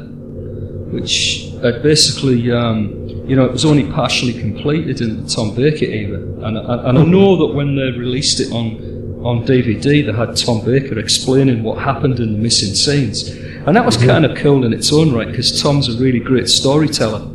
which 0.92 1.52
had 1.62 1.82
basically 1.84 2.52
um, 2.52 3.06
you 3.28 3.36
know, 3.36 3.46
it 3.46 3.52
was 3.52 3.66
only 3.66 3.86
partially 3.92 4.34
completed 4.40 5.02
in 5.02 5.24
the 5.24 5.30
Tom 5.30 5.56
Baker 5.56 5.86
era. 5.86 6.22
And, 6.46 6.58
and 6.58 6.98
I 6.98 7.04
know 7.04 7.38
that 7.38 7.54
when 7.56 7.76
they 7.76 7.90
released 7.98 8.40
it 8.40 8.52
on 8.52 8.95
on 9.26 9.44
DVD, 9.44 10.06
they 10.06 10.14
had 10.14 10.38
Tom 10.38 10.64
Baker 10.64 11.00
explaining 11.00 11.64
what 11.64 11.80
happened 11.80 12.20
in 12.20 12.34
the 12.34 12.38
missing 12.38 12.76
scenes. 12.76 13.28
And 13.66 13.76
that 13.76 13.84
was 13.84 13.98
kind 13.98 14.24
of 14.24 14.38
cool 14.38 14.64
in 14.64 14.72
its 14.72 14.94
own 14.94 15.14
right 15.14 15.28
because 15.28 15.62
Tom's 15.62 15.90
a 15.90 15.98
really 15.98 16.20
great 16.20 16.48
storyteller. 16.48 17.28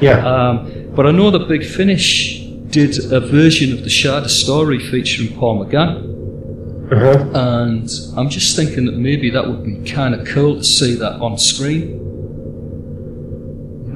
Yeah. 0.00 0.24
Um, 0.24 0.92
but 0.94 1.06
I 1.06 1.10
know 1.10 1.32
that 1.32 1.48
Big 1.48 1.64
Finish 1.64 2.40
did 2.70 3.12
a 3.12 3.18
version 3.18 3.72
of 3.72 3.80
the 3.82 3.90
Shada 3.90 4.28
story 4.28 4.78
featuring 4.78 5.36
Paul 5.36 5.64
McGann. 5.64 6.12
Uh-huh. 6.92 7.30
And 7.34 7.90
I'm 8.16 8.28
just 8.28 8.54
thinking 8.54 8.84
that 8.86 8.96
maybe 8.96 9.30
that 9.30 9.48
would 9.48 9.64
be 9.64 9.90
kind 9.90 10.14
of 10.14 10.26
cool 10.28 10.56
to 10.56 10.64
see 10.64 10.94
that 10.94 11.14
on 11.20 11.36
screen. 11.38 12.00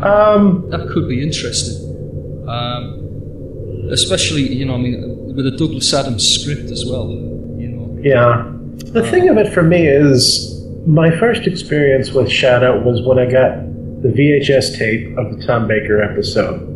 Um, 0.03 0.69
That 0.71 0.89
could 0.93 1.09
be 1.09 1.23
interesting. 1.23 2.47
Um, 2.49 3.89
especially, 3.93 4.43
you 4.43 4.65
know, 4.65 4.75
I 4.75 4.79
mean, 4.79 5.28
with 5.39 5.47
a 5.47 5.53
Douglas 5.53 5.95
Adams 5.95 6.29
script 6.29 6.69
as 6.69 6.85
well. 6.85 7.11
You 7.11 7.69
know, 7.69 7.99
yeah. 8.03 8.51
The 8.91 9.09
thing 9.09 9.29
of 9.29 9.39
it 9.39 9.53
for 9.55 9.63
me 9.63 9.87
is 9.87 10.67
my 10.85 11.17
first 11.17 11.47
experience 11.47 12.11
with 12.11 12.27
Shada 12.27 12.83
was 12.85 13.03
when 13.03 13.21
I 13.21 13.31
got 13.31 13.55
the 14.03 14.09
VHS 14.09 14.77
tape 14.77 15.17
of 15.17 15.39
the 15.39 15.47
Tom 15.47 15.69
Baker 15.69 16.03
episode. 16.03 16.67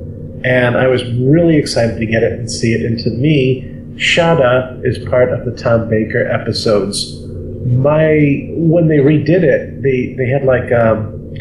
And 0.45 0.77
I 0.77 0.87
was 0.87 1.03
really 1.15 1.57
excited 1.57 1.99
to 1.99 2.07
get 2.07 2.23
it 2.23 2.35
and 2.35 2.49
see 2.49 2.73
it. 2.73 2.87
And 2.87 3.01
to 3.01 3.11
me, 3.11 3.65
Shada 3.97 4.81
is 4.87 4.97
part 5.09 5.33
of 5.33 5.45
the 5.45 5.61
Tom 5.61 5.91
Baker 5.91 6.25
episodes. 6.25 7.21
My 7.67 8.47
when 8.51 8.87
they 8.87 8.99
redid 8.99 9.43
it, 9.43 9.83
they 9.83 10.15
they 10.17 10.31
had 10.31 10.45
like 10.45 10.71
um, 10.71 11.35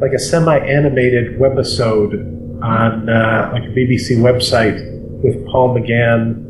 like 0.00 0.12
a 0.12 0.18
semi-animated 0.18 1.38
webisode 1.40 2.12
on 2.62 3.08
uh, 3.08 3.50
like 3.54 3.62
a 3.62 3.72
BBC 3.72 4.18
website 4.18 4.76
with 5.22 5.46
Paul 5.46 5.74
McGann 5.74 6.47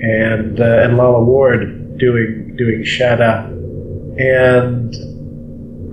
and 0.00 0.60
uh, 0.60 0.82
and 0.82 0.96
Lalla 0.96 1.22
Ward 1.22 1.98
doing 1.98 2.54
doing 2.56 2.82
Shada, 2.82 3.46
and 4.18 4.94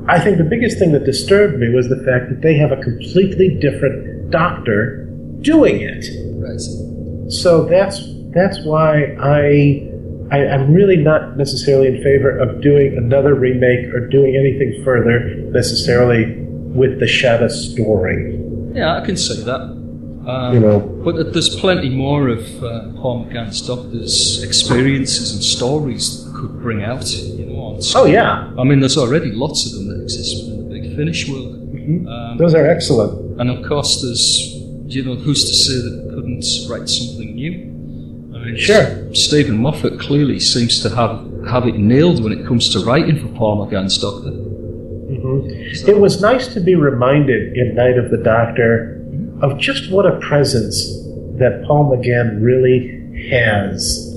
I 0.09 0.19
think 0.19 0.37
the 0.37 0.43
biggest 0.43 0.77
thing 0.79 0.91
that 0.91 1.05
disturbed 1.05 1.59
me 1.59 1.69
was 1.69 1.87
the 1.87 2.03
fact 2.03 2.29
that 2.29 2.41
they 2.41 2.55
have 2.55 2.71
a 2.71 2.77
completely 2.77 3.57
different 3.59 4.31
doctor 4.31 5.05
doing 5.41 5.81
it. 5.81 6.05
right. 6.41 7.31
So 7.31 7.65
that's 7.65 8.01
that's 8.33 8.63
why 8.65 9.15
I, 9.19 9.87
I 10.31 10.47
I'm 10.47 10.73
really 10.73 10.97
not 10.97 11.37
necessarily 11.37 11.87
in 11.87 12.03
favor 12.03 12.37
of 12.37 12.61
doing 12.61 12.97
another 12.97 13.33
remake 13.33 13.93
or 13.93 14.07
doing 14.07 14.35
anything 14.35 14.83
further 14.83 15.35
necessarily 15.51 16.35
with 16.75 16.99
the 16.99 17.05
Shada 17.05 17.49
story. 17.49 18.39
Yeah, 18.73 18.97
I 18.97 19.05
can 19.05 19.15
see 19.15 19.41
that. 19.43 19.82
Um, 20.25 20.53
You 20.53 20.59
know. 20.59 20.79
But 21.03 21.33
there's 21.33 21.55
plenty 21.55 21.89
more 21.89 22.29
of 22.29 22.63
uh, 22.63 22.89
Paul 23.01 23.25
McGann's 23.25 23.61
Doctor's 23.61 24.41
experiences 24.43 25.33
and 25.33 25.43
stories 25.43 26.23
that 26.25 26.33
could 26.39 26.61
bring 26.61 26.83
out, 26.83 27.05
you 27.11 27.45
know, 27.45 27.59
on 27.61 27.79
Oh 27.95 28.05
yeah, 28.05 28.51
I 28.57 28.63
mean, 28.63 28.79
there's 28.79 28.97
already 28.97 29.31
lots 29.31 29.65
of 29.65 29.73
them 29.73 29.89
that 29.89 30.01
exist 30.03 30.31
within 30.45 30.57
the 30.63 30.69
Big 30.75 30.95
Finish 30.95 31.29
world. 31.29 31.59
Um, 32.07 32.37
those 32.37 32.53
are 32.55 32.65
excellent. 32.65 33.41
and 33.41 33.49
of 33.49 33.67
course, 33.67 34.01
there's, 34.01 34.53
you 34.87 35.03
know, 35.03 35.15
who's 35.15 35.43
to 35.43 35.53
say 35.53 35.73
that 35.85 36.11
couldn't 36.15 36.45
write 36.69 36.87
something 36.87 37.35
new? 37.35 37.53
I 38.33 38.45
mean, 38.45 38.57
Sure. 38.57 39.13
Steven 39.13 39.57
Moffat 39.57 39.99
clearly 39.99 40.39
seems 40.39 40.81
to 40.83 40.89
have, 40.95 41.13
have 41.47 41.67
it 41.67 41.75
nailed 41.75 42.23
when 42.23 42.31
it 42.31 42.45
comes 42.47 42.69
to 42.73 42.79
writing 42.85 43.19
for 43.19 43.27
Paul 43.37 43.67
McGann's 43.67 43.97
Doctor. 43.97 44.31
It 45.91 45.99
was 45.99 46.21
nice 46.21 46.53
to 46.53 46.59
be 46.61 46.75
reminded 46.75 47.55
in 47.57 47.75
Night 47.75 47.97
of 47.97 48.09
the 48.11 48.17
Doctor 48.17 48.92
of 49.43 49.57
just 49.59 49.91
what 49.91 50.05
a 50.05 50.17
presence 50.19 50.85
that 51.37 51.63
Paul 51.67 51.91
McGann 51.95 52.41
really 52.41 53.27
has. 53.29 54.09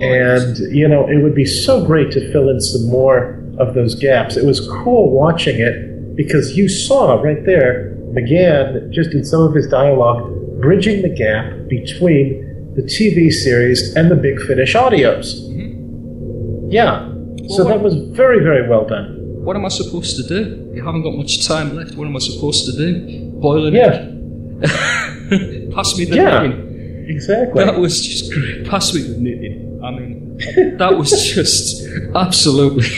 And, 0.00 0.56
you 0.74 0.88
know, 0.88 1.08
it 1.08 1.22
would 1.22 1.34
be 1.34 1.44
so 1.44 1.84
great 1.84 2.10
to 2.12 2.32
fill 2.32 2.48
in 2.48 2.60
some 2.60 2.88
more 2.90 3.40
of 3.58 3.74
those 3.74 3.94
gaps. 3.94 4.36
It 4.36 4.44
was 4.44 4.66
cool 4.82 5.10
watching 5.10 5.60
it 5.60 6.16
because 6.16 6.56
you 6.56 6.68
saw 6.68 7.20
right 7.22 7.44
there 7.44 7.96
McGann, 8.12 8.90
just 8.90 9.12
in 9.12 9.24
some 9.24 9.42
of 9.42 9.54
his 9.54 9.66
dialogue, 9.68 10.60
bridging 10.60 11.02
the 11.02 11.08
gap 11.08 11.52
between 11.68 12.72
the 12.74 12.82
TV 12.82 13.30
series 13.32 13.94
and 13.96 14.10
the 14.10 14.16
Big 14.16 14.40
Finish 14.42 14.74
audios. 14.74 15.26
Mm-hmm. 15.48 16.70
Yeah. 16.70 17.08
So 17.48 17.64
Well, 17.64 17.68
that 17.68 17.82
was 17.82 17.94
very, 18.16 18.40
very 18.42 18.68
well 18.68 18.86
done. 18.86 19.20
What 19.44 19.56
am 19.56 19.64
I 19.64 19.68
supposed 19.68 20.16
to 20.16 20.22
do? 20.22 20.70
You 20.74 20.84
haven't 20.84 21.02
got 21.02 21.14
much 21.14 21.46
time 21.46 21.76
left. 21.76 21.94
What 21.96 22.06
am 22.06 22.16
I 22.16 22.20
supposed 22.20 22.66
to 22.66 22.72
do? 22.72 23.30
Boil 23.40 23.66
an 23.66 23.74
Yeah. 23.74 23.94
egg? 23.94 24.10
Pass 25.74 25.96
me 25.98 26.04
the 26.04 26.16
Yeah. 26.16 26.42
knitting. 26.46 27.06
Exactly. 27.08 27.64
That 27.64 27.78
was 27.78 28.00
just 28.06 28.32
great. 28.32 28.66
Pass 28.66 28.94
me 28.94 29.02
the 29.02 29.18
knitting. 29.18 29.80
I 29.84 29.90
mean, 29.90 30.38
that 30.78 30.96
was 30.96 31.10
just 31.34 31.86
absolutely 32.14 32.88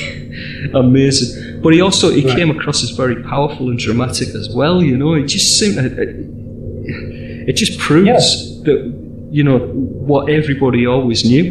amazing. 0.74 1.60
But 1.62 1.72
he 1.74 1.80
also 1.80 2.10
he 2.10 2.24
Right. 2.24 2.36
came 2.36 2.50
across 2.50 2.82
as 2.84 2.90
very 2.90 3.22
powerful 3.22 3.68
and 3.70 3.78
dramatic 3.78 4.28
as 4.28 4.48
well. 4.54 4.82
You 4.82 4.96
know, 4.96 5.14
it 5.14 5.26
just 5.26 5.58
seemed 5.58 5.78
it, 5.78 5.92
it 7.48 7.52
just 7.56 7.78
proves 7.78 8.06
Yeah. 8.06 8.64
that 8.66 8.78
you 9.30 9.42
know 9.42 9.58
what 9.58 10.28
everybody 10.30 10.86
always 10.86 11.24
knew, 11.24 11.46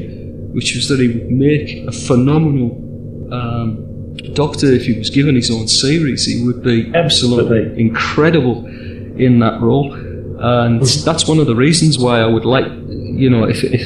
which 0.53 0.75
was 0.75 0.87
that 0.87 0.99
he 0.99 1.07
would 1.09 1.31
make 1.31 1.69
a 1.87 1.91
phenomenal 1.91 2.71
um, 3.33 3.81
Doctor 4.33 4.67
if 4.67 4.85
he 4.85 4.93
was 4.97 5.09
given 5.09 5.35
his 5.35 5.51
own 5.51 5.67
series. 5.67 6.25
He 6.25 6.43
would 6.45 6.63
be 6.63 6.89
absolutely 6.95 7.57
Absolutely. 7.59 7.81
incredible 7.81 8.65
in 9.17 9.39
that 9.39 9.61
role, 9.61 9.93
and 9.93 10.81
that's 10.81 11.27
one 11.27 11.39
of 11.39 11.47
the 11.47 11.55
reasons 11.55 11.97
why 11.97 12.19
I 12.19 12.25
would 12.25 12.45
like, 12.45 12.65
you 12.65 13.29
know, 13.29 13.43
if 13.45 13.63
if 13.63 13.81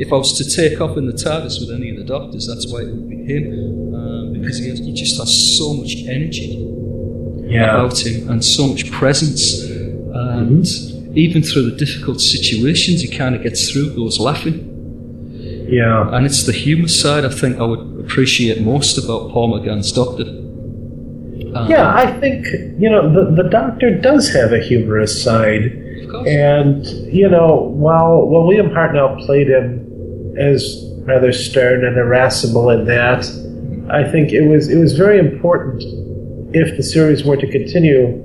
if 0.00 0.12
I 0.12 0.16
was 0.16 0.32
to 0.38 0.44
take 0.44 0.80
off 0.80 0.96
in 0.96 1.06
the 1.06 1.12
TARDIS 1.12 1.60
with 1.60 1.70
any 1.70 1.90
of 1.90 1.96
the 1.96 2.04
Doctors, 2.04 2.46
that's 2.46 2.70
why 2.72 2.82
it 2.82 2.94
would 2.94 3.08
be 3.10 3.24
him, 3.24 3.94
um, 3.94 4.32
because 4.32 4.58
he, 4.58 4.68
has, 4.68 4.78
he 4.78 4.92
just 4.92 5.18
has 5.18 5.58
so 5.58 5.74
much 5.74 5.96
energy 6.08 6.56
yeah. 7.46 7.74
about 7.74 7.98
him 8.06 8.30
and 8.30 8.44
so 8.44 8.68
much 8.68 8.90
presence, 8.90 9.62
and 9.62 10.66
even 11.16 11.42
through 11.42 11.70
the 11.70 11.76
difficult 11.76 12.20
situations, 12.20 13.00
he 13.00 13.08
kind 13.08 13.34
of 13.34 13.42
gets 13.42 13.70
through 13.70 13.94
goes 13.96 14.20
laughing. 14.20 14.74
Yeah. 15.68 16.08
And 16.14 16.24
it's 16.24 16.44
the 16.44 16.52
humour 16.52 16.88
side 16.88 17.24
I 17.24 17.30
think 17.30 17.58
I 17.58 17.64
would 17.64 18.00
appreciate 18.00 18.62
most 18.62 18.96
about 18.96 19.32
Paul 19.32 19.52
McGann's 19.52 19.92
Doctor. 19.92 20.24
Um, 21.54 21.70
Yeah, 21.70 21.92
I 21.94 22.06
think, 22.20 22.46
you 22.78 22.90
know, 22.90 23.12
the, 23.12 23.42
the 23.42 23.48
Doctor 23.48 23.96
does 23.98 24.28
have 24.32 24.52
a 24.52 24.60
humorous 24.60 25.22
side. 25.22 25.84
And, 26.26 26.86
you 26.86 27.28
know, 27.28 27.70
while, 27.74 28.26
while 28.26 28.46
William 28.46 28.70
Hartnell 28.70 29.24
played 29.26 29.48
him 29.48 30.34
as 30.38 30.84
rather 31.02 31.32
stern 31.32 31.84
and 31.84 31.96
irascible 31.96 32.70
in 32.70 32.86
that, 32.86 33.24
I 33.90 34.10
think 34.10 34.32
it 34.32 34.48
was, 34.48 34.68
it 34.68 34.78
was 34.78 34.94
very 34.94 35.18
important 35.18 35.82
if 36.54 36.76
the 36.76 36.82
series 36.82 37.24
were 37.24 37.36
to 37.36 37.50
continue 37.50 38.24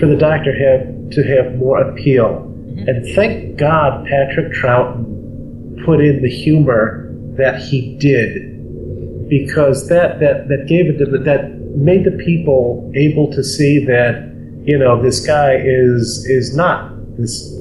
for 0.00 0.06
the 0.06 0.16
Doctor 0.16 0.52
have, 0.52 1.10
to 1.10 1.22
have 1.22 1.56
more 1.56 1.80
appeal. 1.80 2.50
And 2.86 3.06
thank 3.14 3.56
God 3.56 4.06
Patrick 4.06 4.52
Troughton 4.52 5.84
put 5.84 6.00
in 6.00 6.22
the 6.22 6.28
humor 6.28 7.14
that 7.36 7.60
he 7.60 7.96
did 7.98 9.28
because 9.28 9.88
that 9.88 10.20
that 10.20 10.48
that 10.48 10.66
gave 10.68 10.86
it 10.86 10.98
the, 10.98 11.06
that 11.18 11.50
made 11.74 12.04
the 12.04 12.12
people 12.24 12.90
able 12.94 13.30
to 13.32 13.42
see 13.42 13.84
that 13.84 14.30
you 14.64 14.78
know 14.78 15.02
this 15.02 15.24
guy 15.24 15.56
is 15.56 16.24
is 16.28 16.56
not 16.56 16.90
this 17.16 17.52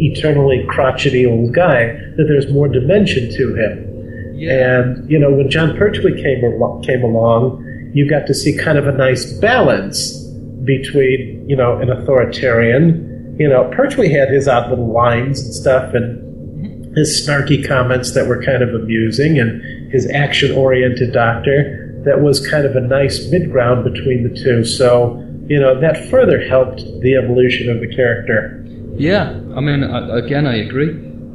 eternally 0.00 0.64
crotchety 0.68 1.26
old 1.26 1.54
guy 1.54 1.86
that 2.16 2.24
there's 2.28 2.50
more 2.52 2.68
dimension 2.68 3.30
to 3.32 3.54
him. 3.54 3.88
Yeah. 4.34 4.80
and 4.80 5.10
you 5.10 5.18
know 5.18 5.30
when 5.30 5.50
Jon 5.50 5.76
Pertwee 5.76 6.20
came 6.20 6.44
al- 6.44 6.80
came 6.84 7.02
along 7.02 7.90
you 7.94 8.08
got 8.08 8.26
to 8.26 8.34
see 8.34 8.56
kind 8.56 8.78
of 8.78 8.86
a 8.88 8.92
nice 8.92 9.32
balance 9.34 10.18
between 10.64 11.48
you 11.48 11.54
know 11.56 11.78
an 11.78 11.90
authoritarian 11.90 13.36
you 13.38 13.48
know 13.48 13.70
Pertwee 13.74 14.10
had 14.10 14.30
his 14.30 14.48
odd 14.48 14.70
little 14.70 14.92
lines 14.92 15.42
and 15.42 15.54
stuff 15.54 15.94
and 15.94 16.18
mm-hmm. 16.18 16.94
his 16.94 17.24
snarky 17.24 17.66
comments 17.66 18.12
that 18.12 18.26
were 18.26 18.42
kind 18.42 18.62
of 18.62 18.74
amusing 18.74 19.38
and 19.38 19.92
his 19.92 20.10
action 20.10 20.50
oriented 20.56 21.12
doctor 21.12 21.81
that 22.04 22.20
was 22.20 22.46
kind 22.46 22.64
of 22.64 22.76
a 22.76 22.80
nice 22.80 23.30
mid 23.30 23.50
ground 23.50 23.84
between 23.84 24.22
the 24.22 24.34
two. 24.36 24.64
So, 24.64 25.18
you 25.46 25.58
know, 25.60 25.80
that 25.80 26.08
further 26.10 26.40
helped 26.46 26.82
the 27.00 27.14
evolution 27.14 27.70
of 27.70 27.80
the 27.80 27.88
character. 27.94 28.64
Yeah, 28.96 29.30
I 29.56 29.60
mean, 29.60 29.84
I, 29.84 30.18
again, 30.18 30.46
I 30.46 30.56
agree. 30.56 30.90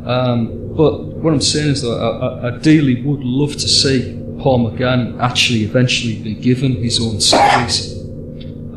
Um, 0.05 0.73
but 0.75 1.03
what 1.17 1.33
I'm 1.33 1.41
saying 1.41 1.69
is 1.69 1.81
that 1.81 1.89
I, 1.89 2.49
I 2.49 3.01
would 3.05 3.23
love 3.23 3.53
to 3.53 3.67
see 3.67 4.13
Paul 4.39 4.69
McGann 4.69 5.19
actually 5.19 5.63
eventually 5.63 6.21
be 6.21 6.35
given 6.35 6.73
his 6.73 7.01
own 7.01 7.19
series. 7.19 7.97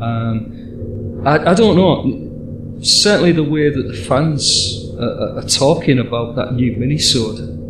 Um, 0.01 1.21
I, 1.25 1.51
I 1.51 1.53
don't 1.53 1.75
know. 1.77 2.81
Certainly, 2.83 3.33
the 3.33 3.43
way 3.43 3.69
that 3.69 3.83
the 3.83 3.93
fans 3.93 4.89
uh, 4.99 5.35
are 5.35 5.47
talking 5.47 5.99
about 5.99 6.35
that 6.35 6.53
new 6.53 6.75
minisode, 6.75 7.60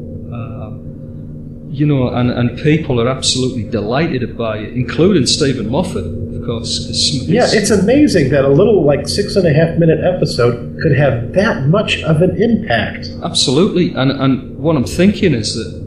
you 1.71 1.85
know, 1.85 2.09
and, 2.09 2.29
and 2.29 2.59
people 2.59 2.99
are 2.99 3.07
absolutely 3.07 3.63
delighted 3.63 4.37
by 4.37 4.57
it, 4.57 4.73
including 4.73 5.25
Steven 5.25 5.69
Moffat, 5.69 6.05
of 6.05 6.45
course. 6.45 6.85
some 6.91 7.21
of 7.21 7.29
Yeah, 7.29 7.47
it's 7.49 7.69
amazing 7.69 8.29
that 8.31 8.43
a 8.43 8.49
little 8.49 8.83
like 8.83 9.07
six 9.07 9.37
and 9.37 9.47
a 9.47 9.53
half 9.53 9.79
minute 9.79 10.03
episode 10.03 10.77
could 10.81 10.97
have 10.97 11.31
that 11.33 11.67
much 11.67 12.03
of 12.03 12.21
an 12.21 12.41
impact. 12.41 13.07
Absolutely, 13.23 13.93
and 13.93 14.11
and 14.11 14.57
what 14.59 14.75
I'm 14.75 14.83
thinking 14.83 15.33
is 15.33 15.55
that 15.55 15.81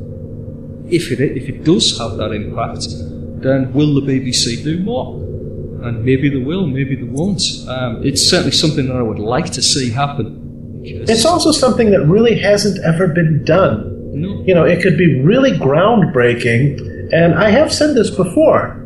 if 0.90 1.12
it 1.12 1.20
if 1.20 1.48
it 1.50 1.64
does 1.64 1.98
have 1.98 2.16
that 2.16 2.32
impact, 2.32 2.86
then 3.42 3.72
will 3.74 3.94
the 4.00 4.00
BBC 4.00 4.64
do 4.64 4.78
more? 4.80 5.20
And 5.86 6.02
maybe 6.02 6.30
they 6.30 6.42
will, 6.42 6.66
maybe 6.66 6.96
they 6.96 7.02
won't. 7.02 7.42
Um, 7.68 8.02
it's 8.02 8.22
certainly 8.22 8.52
something 8.52 8.86
that 8.86 8.96
I 8.96 9.02
would 9.02 9.18
like 9.18 9.50
to 9.52 9.60
see 9.60 9.90
happen. 9.90 10.80
It's 10.82 11.26
also 11.26 11.52
something 11.52 11.90
that 11.90 12.06
really 12.06 12.38
hasn't 12.38 12.82
ever 12.82 13.08
been 13.08 13.44
done. 13.44 13.93
You 14.46 14.54
know, 14.54 14.64
it 14.64 14.82
could 14.82 14.96
be 14.96 15.20
really 15.20 15.52
groundbreaking. 15.52 17.12
And 17.12 17.34
I 17.34 17.50
have 17.50 17.72
said 17.72 17.94
this 17.94 18.10
before 18.10 18.80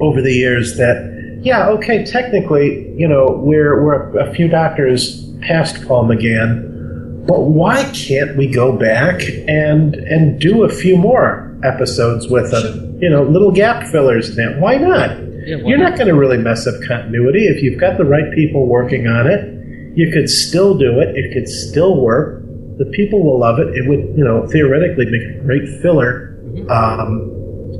over 0.00 0.20
the 0.20 0.32
years 0.32 0.76
that, 0.76 1.40
yeah, 1.42 1.68
okay, 1.68 2.04
technically, 2.04 2.92
you 2.96 3.08
know, 3.08 3.26
we're, 3.42 3.82
we're 3.82 4.18
a 4.18 4.32
few 4.34 4.48
doctors 4.48 5.26
past 5.40 5.86
Paul 5.86 6.08
McGann, 6.08 7.26
but 7.26 7.40
why 7.40 7.84
can't 7.92 8.36
we 8.36 8.46
go 8.46 8.76
back 8.76 9.20
and 9.48 9.94
and 9.94 10.40
do 10.40 10.62
a 10.64 10.68
few 10.68 10.96
more 10.96 11.58
episodes 11.64 12.28
with 12.28 12.50
them? 12.50 12.98
You 13.00 13.10
know, 13.10 13.22
little 13.24 13.50
gap 13.50 13.84
fillers 13.90 14.30
in 14.30 14.36
that. 14.36 14.60
Why 14.60 14.76
not? 14.76 15.10
Yeah, 15.46 15.56
You're 15.64 15.78
not? 15.78 15.90
not 15.90 15.98
going 15.98 16.08
to 16.08 16.14
really 16.14 16.38
mess 16.38 16.66
up 16.66 16.74
continuity 16.86 17.46
if 17.46 17.62
you've 17.62 17.80
got 17.80 17.98
the 17.98 18.04
right 18.04 18.32
people 18.34 18.66
working 18.66 19.06
on 19.06 19.26
it. 19.26 19.52
You 19.96 20.12
could 20.12 20.28
still 20.28 20.76
do 20.76 21.00
it. 21.00 21.16
It 21.16 21.32
could 21.32 21.48
still 21.48 22.00
work. 22.00 22.42
The 22.78 22.86
people 22.86 23.22
will 23.24 23.38
love 23.40 23.58
it. 23.58 23.68
It 23.76 23.88
would, 23.88 24.16
you 24.18 24.24
know, 24.24 24.46
theoretically 24.48 25.06
make 25.06 25.22
a 25.22 25.40
great 25.44 25.66
filler 25.82 26.38
um, 26.70 27.32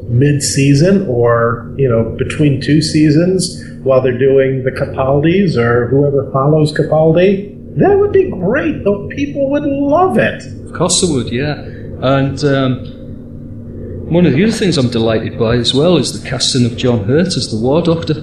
mid-season 0.08 1.06
or 1.08 1.74
you 1.76 1.88
know 1.88 2.14
between 2.16 2.60
two 2.60 2.80
seasons 2.80 3.62
while 3.82 4.00
they're 4.00 4.18
doing 4.18 4.62
the 4.64 4.70
Capaldis 4.70 5.56
or 5.56 5.88
whoever 5.88 6.30
follows 6.32 6.72
Capaldi. 6.72 7.54
That 7.76 7.98
would 7.98 8.12
be 8.12 8.30
great. 8.30 8.84
The 8.84 9.08
people 9.14 9.50
would 9.50 9.64
love 9.64 10.16
it. 10.18 10.44
Of 10.66 10.72
course 10.72 11.00
they 11.02 11.12
would, 11.12 11.30
yeah. 11.30 11.54
And 12.00 12.42
um, 12.44 14.06
one 14.10 14.24
of 14.26 14.32
the 14.32 14.42
other 14.44 14.52
things 14.52 14.78
I'm 14.78 14.88
delighted 14.90 15.38
by 15.38 15.56
as 15.56 15.74
well 15.74 15.96
is 15.98 16.18
the 16.18 16.28
casting 16.28 16.64
of 16.64 16.76
John 16.76 17.04
Hurt 17.04 17.36
as 17.36 17.50
the 17.50 17.58
War 17.58 17.82
Doctor. 17.82 18.14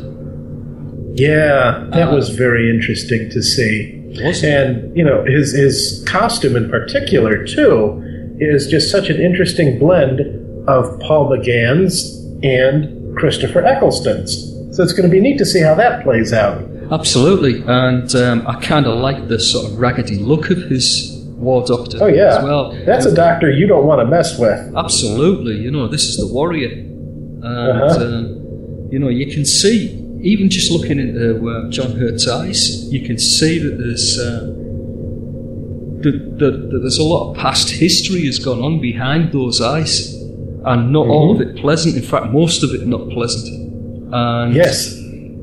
Yeah, 1.16 1.88
that 1.92 2.10
Uh, 2.10 2.16
was 2.16 2.30
very 2.30 2.70
interesting 2.70 3.30
to 3.30 3.44
see. 3.44 4.03
It? 4.20 4.44
And 4.44 4.96
you 4.96 5.04
know, 5.04 5.24
his 5.26 5.54
his 5.54 6.04
costume 6.08 6.56
in 6.56 6.70
particular 6.70 7.46
too 7.46 8.02
is 8.40 8.68
just 8.68 8.90
such 8.92 9.10
an 9.10 9.22
interesting 9.22 9.78
blend 9.80 10.20
of 10.70 11.00
Paul 11.02 11.30
McGann's 11.30 12.20
and 12.44 13.16
Christopher 13.18 13.62
Eccleston's. 13.66 14.52
So 14.76 14.82
it's 14.84 14.94
going 14.94 15.08
to 15.10 15.12
be 15.12 15.20
neat 15.20 15.38
to 15.38 15.46
see 15.46 15.62
how 15.62 15.76
that 15.76 16.04
plays 16.04 16.34
out. 16.34 16.64
Absolutely, 16.92 17.64
and 17.68 18.14
um, 18.16 18.46
I 18.48 18.60
kind 18.60 18.86
of 18.88 18.98
like 19.00 19.28
the 19.28 19.40
sort 19.40 19.66
of 19.72 19.78
raggedy 19.80 20.18
look 20.18 20.50
of 20.50 20.58
his 20.64 21.12
War 21.38 21.64
Doctor 21.66 21.98
Oh 22.02 22.08
yeah, 22.08 22.38
as 22.38 22.44
well. 22.44 22.72
that's 22.86 23.06
a 23.06 23.14
doctor 23.14 23.52
you 23.52 23.68
don't 23.68 23.86
want 23.86 24.00
to 24.02 24.06
mess 24.06 24.38
with. 24.40 24.74
Absolutely, 24.76 25.56
you 25.58 25.70
know, 25.72 25.88
this 25.88 26.04
is 26.06 26.18
the 26.18 26.28
warrior. 26.28 26.70
And, 26.72 27.44
Uh-huh. 27.46 28.04
um, 28.06 28.88
you 28.92 29.00
know, 29.00 29.10
you 29.10 29.32
can 29.34 29.44
see, 29.46 29.90
even 30.24 30.50
just 30.50 30.72
looking 30.72 31.00
into 31.00 31.50
uh, 31.50 31.70
John 31.70 31.92
Hurt's 32.00 32.28
eyes, 32.28 32.92
you 32.92 33.02
can 33.06 33.18
see 33.20 33.60
that 33.60 33.78
there's. 33.78 34.18
Uh, 34.20 34.60
that, 36.04 36.36
that, 36.40 36.52
that 36.70 36.80
there's 36.80 36.98
a 36.98 37.04
lot 37.04 37.32
of 37.32 37.38
past 37.38 37.70
history 37.70 38.26
has 38.26 38.38
gone 38.40 38.60
on 38.62 38.82
behind 38.82 39.32
those 39.32 39.62
eyes, 39.62 40.14
and 40.66 40.92
not 40.92 41.08
all 41.08 41.32
of 41.32 41.38
Mm-hmm. 41.40 41.58
it 41.58 41.62
pleasant. 41.62 41.96
In 41.96 42.02
fact, 42.04 42.26
most 42.32 42.62
of 42.64 42.72
it 42.74 42.86
not 42.86 43.10
pleasant. 43.10 43.48
And 44.14 44.54
Yes, 44.54 44.96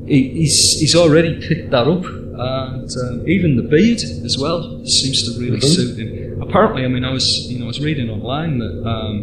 he, 0.06 0.28
he's 0.40 0.78
he's 0.80 0.94
already 0.94 1.40
picked 1.48 1.70
that 1.70 1.86
up, 1.88 2.04
and 2.04 2.90
um, 3.04 3.28
even 3.28 3.56
the 3.56 3.62
beard 3.62 4.02
as 4.28 4.36
well 4.38 4.84
seems 4.84 5.18
to 5.32 5.40
really 5.40 5.58
Mhm. 5.58 5.64
suit 5.76 5.98
him. 5.98 6.42
Apparently, 6.42 6.84
I 6.84 6.88
mean, 6.88 7.04
I 7.04 7.12
was 7.12 7.50
you 7.50 7.58
know 7.58 7.64
I 7.64 7.68
was 7.68 7.80
reading 7.80 8.10
online 8.10 8.58
that 8.58 8.74
um, 8.86 9.16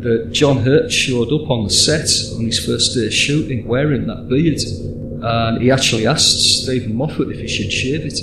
that 0.00 0.30
John 0.32 0.58
Hurt 0.58 0.92
showed 0.92 1.32
up 1.32 1.50
on 1.50 1.64
the 1.64 1.70
set 1.70 2.08
on 2.36 2.44
his 2.46 2.64
first 2.64 2.94
day 2.94 3.06
of 3.06 3.14
shooting 3.14 3.66
wearing 3.66 4.06
that 4.06 4.28
beard, 4.28 4.60
and 5.22 5.62
he 5.62 5.70
actually 5.70 6.06
asked 6.06 6.62
Steven 6.62 6.94
Moffat 6.94 7.28
if 7.30 7.38
he 7.40 7.48
should 7.48 7.72
shave 7.72 8.04
it. 8.06 8.18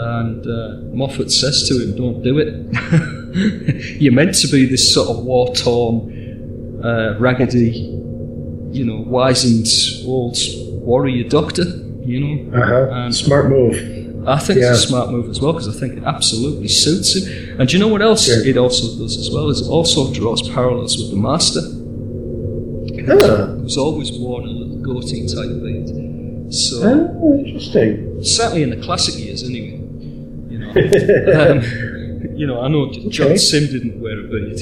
And 0.00 0.46
uh, 0.46 0.94
Moffat 0.94 1.30
says 1.30 1.66
to 1.68 1.74
him, 1.82 1.96
"Don't 1.96 2.22
do 2.22 2.38
it. 2.38 2.54
You're 4.00 4.12
meant 4.12 4.34
to 4.36 4.48
be 4.48 4.66
this 4.66 4.92
sort 4.94 5.08
of 5.08 5.24
war-torn, 5.24 6.80
uh, 6.84 7.16
raggedy, 7.18 7.70
you 8.70 8.84
know, 8.84 9.02
wizened 9.06 9.66
old 10.06 10.36
warrior 10.86 11.28
doctor, 11.28 11.64
you 12.04 12.20
know. 12.20 12.58
uh-huh. 12.62 12.90
And 12.92 13.14
smart 13.14 13.48
move. 13.48 13.74
I 14.28 14.38
think 14.38 14.60
Yeah. 14.60 14.70
it's 14.70 14.84
a 14.84 14.86
smart 14.88 15.10
move 15.10 15.28
as 15.30 15.40
well 15.40 15.52
because 15.52 15.68
I 15.74 15.78
think 15.78 15.96
it 15.98 16.04
absolutely 16.04 16.68
suits 16.68 17.14
him. 17.16 17.60
And 17.60 17.68
do 17.68 17.76
you 17.76 17.80
know 17.82 17.88
what 17.88 18.02
else 18.02 18.28
it 18.28 18.56
also 18.56 18.86
does 19.02 19.16
as 19.16 19.30
well? 19.30 19.48
Is 19.48 19.60
it 19.62 19.68
also 19.70 20.12
draws 20.12 20.48
parallels 20.50 20.96
with 20.98 21.10
the 21.10 21.16
Master. 21.16 21.60
Huh. 23.06 23.46
Who's 23.62 23.76
always 23.78 24.12
worn 24.12 24.44
a 24.44 24.48
little 24.48 24.76
goatee 24.82 25.26
type 25.26 25.48
beard. 25.62 26.52
So 26.52 26.76
Oh, 27.22 27.38
interesting. 27.44 28.22
certainly 28.22 28.62
in 28.62 28.70
the 28.70 28.76
classic 28.76 29.18
years, 29.18 29.42
anyway. 29.42 29.80
You 30.50 30.58
know, 30.58 30.70
um, 31.50 32.36
you 32.36 32.46
know, 32.46 32.60
I 32.60 32.68
know 32.68 32.90
John 33.08 33.28
Okay. 33.28 33.36
Sim 33.38 33.66
didn't 33.66 34.00
wear 34.00 34.18
a 34.20 34.22
beard. 34.28 34.60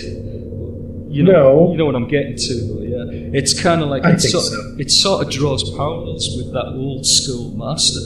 You 1.11 1.23
know, 1.25 1.33
No. 1.33 1.73
you 1.73 1.79
know 1.79 1.87
what 1.87 1.95
I'm 1.97 2.09
getting 2.09 2.37
to, 2.37 2.55
though, 2.69 2.83
yeah. 2.83 3.31
It's 3.39 3.61
kind 3.61 3.83
of 3.83 3.89
like 3.89 4.05
it 4.05 4.21
sort, 4.21 4.45
so. 4.45 4.77
it 4.79 4.91
sort 4.91 5.25
of 5.27 5.31
draws 5.33 5.69
parallels 5.77 6.29
with 6.37 6.53
that 6.53 6.67
old 6.75 7.05
school 7.07 7.53
master. 7.57 8.01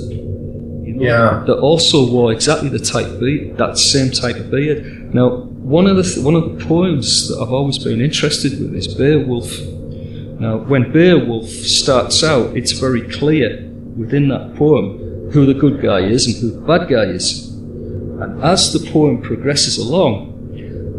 Yeah. 1.01 1.43
that 1.47 1.59
also 1.59 2.11
wore 2.11 2.31
exactly 2.33 2.69
the 2.69 2.79
type 2.79 3.19
beard, 3.21 3.57
that 3.59 3.79
same 3.79 4.11
type 4.11 4.37
of 4.37 4.51
beard. 4.51 5.15
Now, 5.15 5.29
one 5.79 5.87
of 5.87 5.97
the 5.97 6.03
th- 6.03 6.19
one 6.25 6.35
of 6.35 6.45
the 6.59 6.65
poems 6.65 7.29
that 7.29 7.39
I've 7.41 7.53
always 7.53 7.79
been 7.79 8.01
interested 8.01 8.53
with 8.61 8.75
is 8.75 8.87
Beowulf. 8.89 9.51
Now, 10.39 10.59
when 10.59 10.93
Beowulf 10.93 11.49
starts 11.49 12.23
out, 12.25 12.57
it's 12.57 12.73
very 12.73 13.03
clear 13.19 13.49
within 13.97 14.29
that 14.29 14.55
poem 14.57 14.99
who 15.33 15.47
the 15.47 15.55
good 15.55 15.81
guy 15.83 16.01
is 16.01 16.27
and 16.27 16.37
who 16.41 16.49
the 16.61 16.67
bad 16.67 16.89
guy 16.89 17.05
is. 17.19 17.49
And 18.23 18.43
as 18.43 18.73
the 18.73 18.81
poem 18.91 19.23
progresses 19.23 19.79
along, 19.79 20.13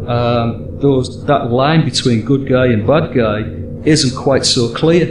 um, 0.08 0.78
those 0.80 1.24
that 1.26 1.50
line 1.50 1.84
between 1.84 2.22
good 2.24 2.48
guy 2.48 2.66
and 2.66 2.86
bad 2.86 3.14
guy 3.14 3.40
isn't 3.84 4.14
quite 4.16 4.44
so 4.44 4.68
clear, 4.74 5.06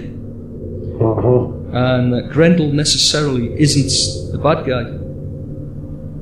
Uh-huh. 1.02 1.48
And 1.74 2.14
that 2.14 2.30
Grendel 2.32 2.72
necessarily 2.72 3.60
isn't 3.60 4.32
the 4.32 4.38
bad 4.38 4.66
guy, 4.66 4.86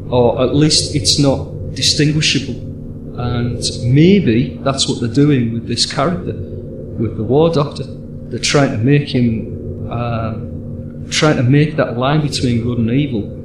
or 0.10 0.42
at 0.42 0.56
least 0.56 0.96
it's 0.96 1.20
not 1.20 1.74
distinguishable. 1.74 2.56
And 3.20 3.62
maybe 3.84 4.60
that's 4.64 4.88
what 4.88 5.02
they're 5.02 5.14
doing 5.14 5.54
with 5.54 5.68
this 5.68 5.92
character, 5.92 6.34
with 6.34 7.18
the 7.18 7.24
War 7.24 7.52
Doctor. 7.52 7.84
They're 8.30 8.40
trying 8.40 8.72
to 8.72 8.78
make 8.78 9.10
him, 9.10 9.92
um, 9.92 11.08
trying 11.10 11.38
to 11.38 11.44
make 11.44 11.76
that 11.76 11.98
line 11.98 12.22
between 12.22 12.64
good 12.64 12.78
and 12.78 12.90
evil 12.92 13.36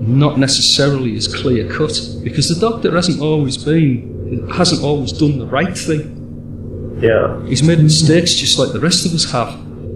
not 0.00 0.38
necessarily 0.38 1.16
as 1.16 1.28
clear 1.28 1.68
cut, 1.68 1.98
because 2.22 2.48
the 2.48 2.60
Doctor 2.60 2.94
hasn't 2.94 3.20
always 3.20 3.56
been, 3.56 4.48
hasn't 4.50 4.82
always 4.82 5.12
done 5.12 5.38
the 5.38 5.46
right 5.46 5.76
thing. 5.76 6.98
Yeah. 7.00 7.44
He's 7.46 7.62
made 7.62 7.80
mistakes 7.80 8.34
just 8.34 8.58
like 8.58 8.72
the 8.72 8.80
rest 8.80 9.06
of 9.06 9.12
us 9.12 9.30
have. 9.30 9.54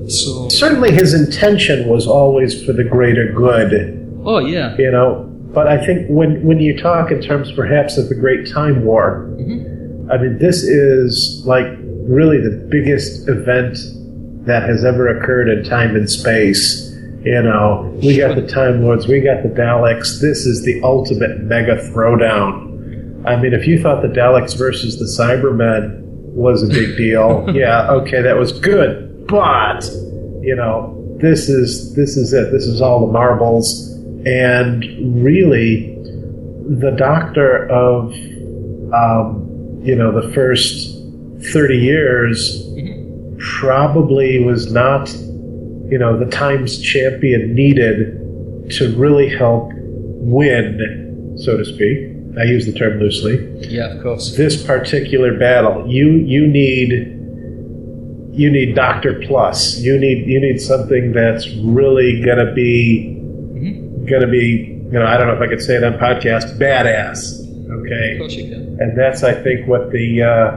So, 0.09 0.48
Certainly 0.48 0.92
his 0.92 1.12
intention 1.14 1.88
was 1.88 2.06
always 2.06 2.64
for 2.64 2.72
the 2.72 2.84
greater 2.84 3.30
good. 3.32 4.20
oh 4.24 4.38
yeah, 4.38 4.74
you 4.78 4.90
know. 4.90 5.24
But 5.52 5.66
I 5.66 5.84
think 5.84 6.06
when 6.09 6.42
when 6.44 6.61
you 6.61 6.78
talk 6.78 7.11
in 7.11 7.20
terms 7.20 7.52
perhaps 7.52 7.96
of 7.98 8.09
the 8.09 8.14
Great 8.14 8.50
Time 8.50 8.84
War, 8.84 9.26
Mm-hmm. 9.38 10.11
I 10.11 10.16
mean 10.18 10.38
this 10.38 10.62
is 10.62 11.42
like 11.44 11.66
really 12.09 12.38
the 12.40 12.66
biggest 12.70 13.28
event 13.28 13.76
that 14.46 14.62
has 14.62 14.84
ever 14.84 15.09
occurred 15.09 15.48
in 15.50 15.62
time 15.64 15.94
and 15.94 16.09
space. 16.09 16.86
You 17.22 17.42
know, 17.42 17.92
we 18.02 18.16
got 18.16 18.36
the 18.36 18.46
Time 18.46 18.82
Lords, 18.82 19.06
we 19.06 19.20
got 19.20 19.42
the 19.42 19.50
Daleks. 19.50 20.20
This 20.20 20.46
is 20.46 20.64
the 20.64 20.80
ultimate 20.82 21.40
mega 21.40 21.76
throwdown. 21.90 23.26
I 23.26 23.36
mean, 23.36 23.52
if 23.52 23.66
you 23.66 23.82
thought 23.82 24.00
the 24.00 24.09
Daleks 24.09 24.56
versus 24.56 24.98
the 24.98 25.04
Cybermen 25.04 26.00
was 26.32 26.62
a 26.62 26.68
big 26.68 26.96
deal, 26.96 27.44
yeah, 27.52 27.90
okay, 27.90 28.22
that 28.22 28.36
was 28.38 28.52
good. 28.52 29.07
But 29.29 29.85
you 30.41 30.57
know, 30.57 30.99
this 31.20 31.49
is 31.49 31.95
this 31.95 32.16
is 32.16 32.33
it. 32.33 32.51
This 32.51 32.64
is 32.64 32.81
all 32.81 33.07
the 33.07 33.12
marbles, 33.12 33.93
and 34.24 34.85
really, 35.22 35.95
the 36.68 36.95
Doctor 36.97 37.68
of 37.68 38.12
um, 38.95 39.81
you 39.83 39.95
know 39.95 40.18
the 40.18 40.33
first 40.33 40.97
thirty 41.53 41.76
years 41.76 42.64
probably 43.39 44.43
was 44.43 44.72
not 44.72 45.12
you 45.91 45.99
know 45.99 46.18
the 46.18 46.31
times 46.31 46.81
champion 46.81 47.55
needed 47.55 48.70
to 48.70 48.97
really 48.97 49.29
help 49.29 49.70
win, 49.74 51.37
so 51.39 51.57
to 51.57 51.64
speak. 51.64 52.14
I 52.39 52.45
use 52.45 52.66
the 52.66 52.72
term 52.72 53.01
loosely 53.01 53.68
yeah, 53.68 53.97
of 53.97 54.03
course. 54.03 54.37
this 54.37 54.62
particular 54.62 55.37
battle. 55.37 55.87
You 55.89 56.12
you 56.12 56.47
need 56.47 57.17
you 58.39 58.51
need 58.51 58.74
Doctor 58.74 59.20
Plus. 59.26 59.78
You 59.78 59.99
need 59.99 60.26
you 60.26 60.41
need 60.41 60.61
something 60.61 61.12
that's 61.12 61.49
really 61.57 62.22
gonna 62.24 62.53
be 62.55 63.14
gonna 64.09 64.26
be 64.28 64.80
you 64.91 64.99
know 64.99 65.07
I 65.07 65.16
don't 65.16 65.26
know 65.26 65.34
if 65.34 65.41
I 65.43 65.49
could 65.49 65.61
say 65.62 65.74
it 65.76 65.84
on 65.84 65.95
podcast 65.95 66.59
badass. 66.59 67.45
Okay, 67.70 68.12
Of 68.14 68.18
course 68.20 68.34
you 68.34 68.49
can. 68.49 68.78
and 68.80 68.97
that's 68.99 69.22
I 69.22 69.34
think 69.34 69.66
what 69.66 69.91
the 69.91 70.22
uh, 70.22 70.57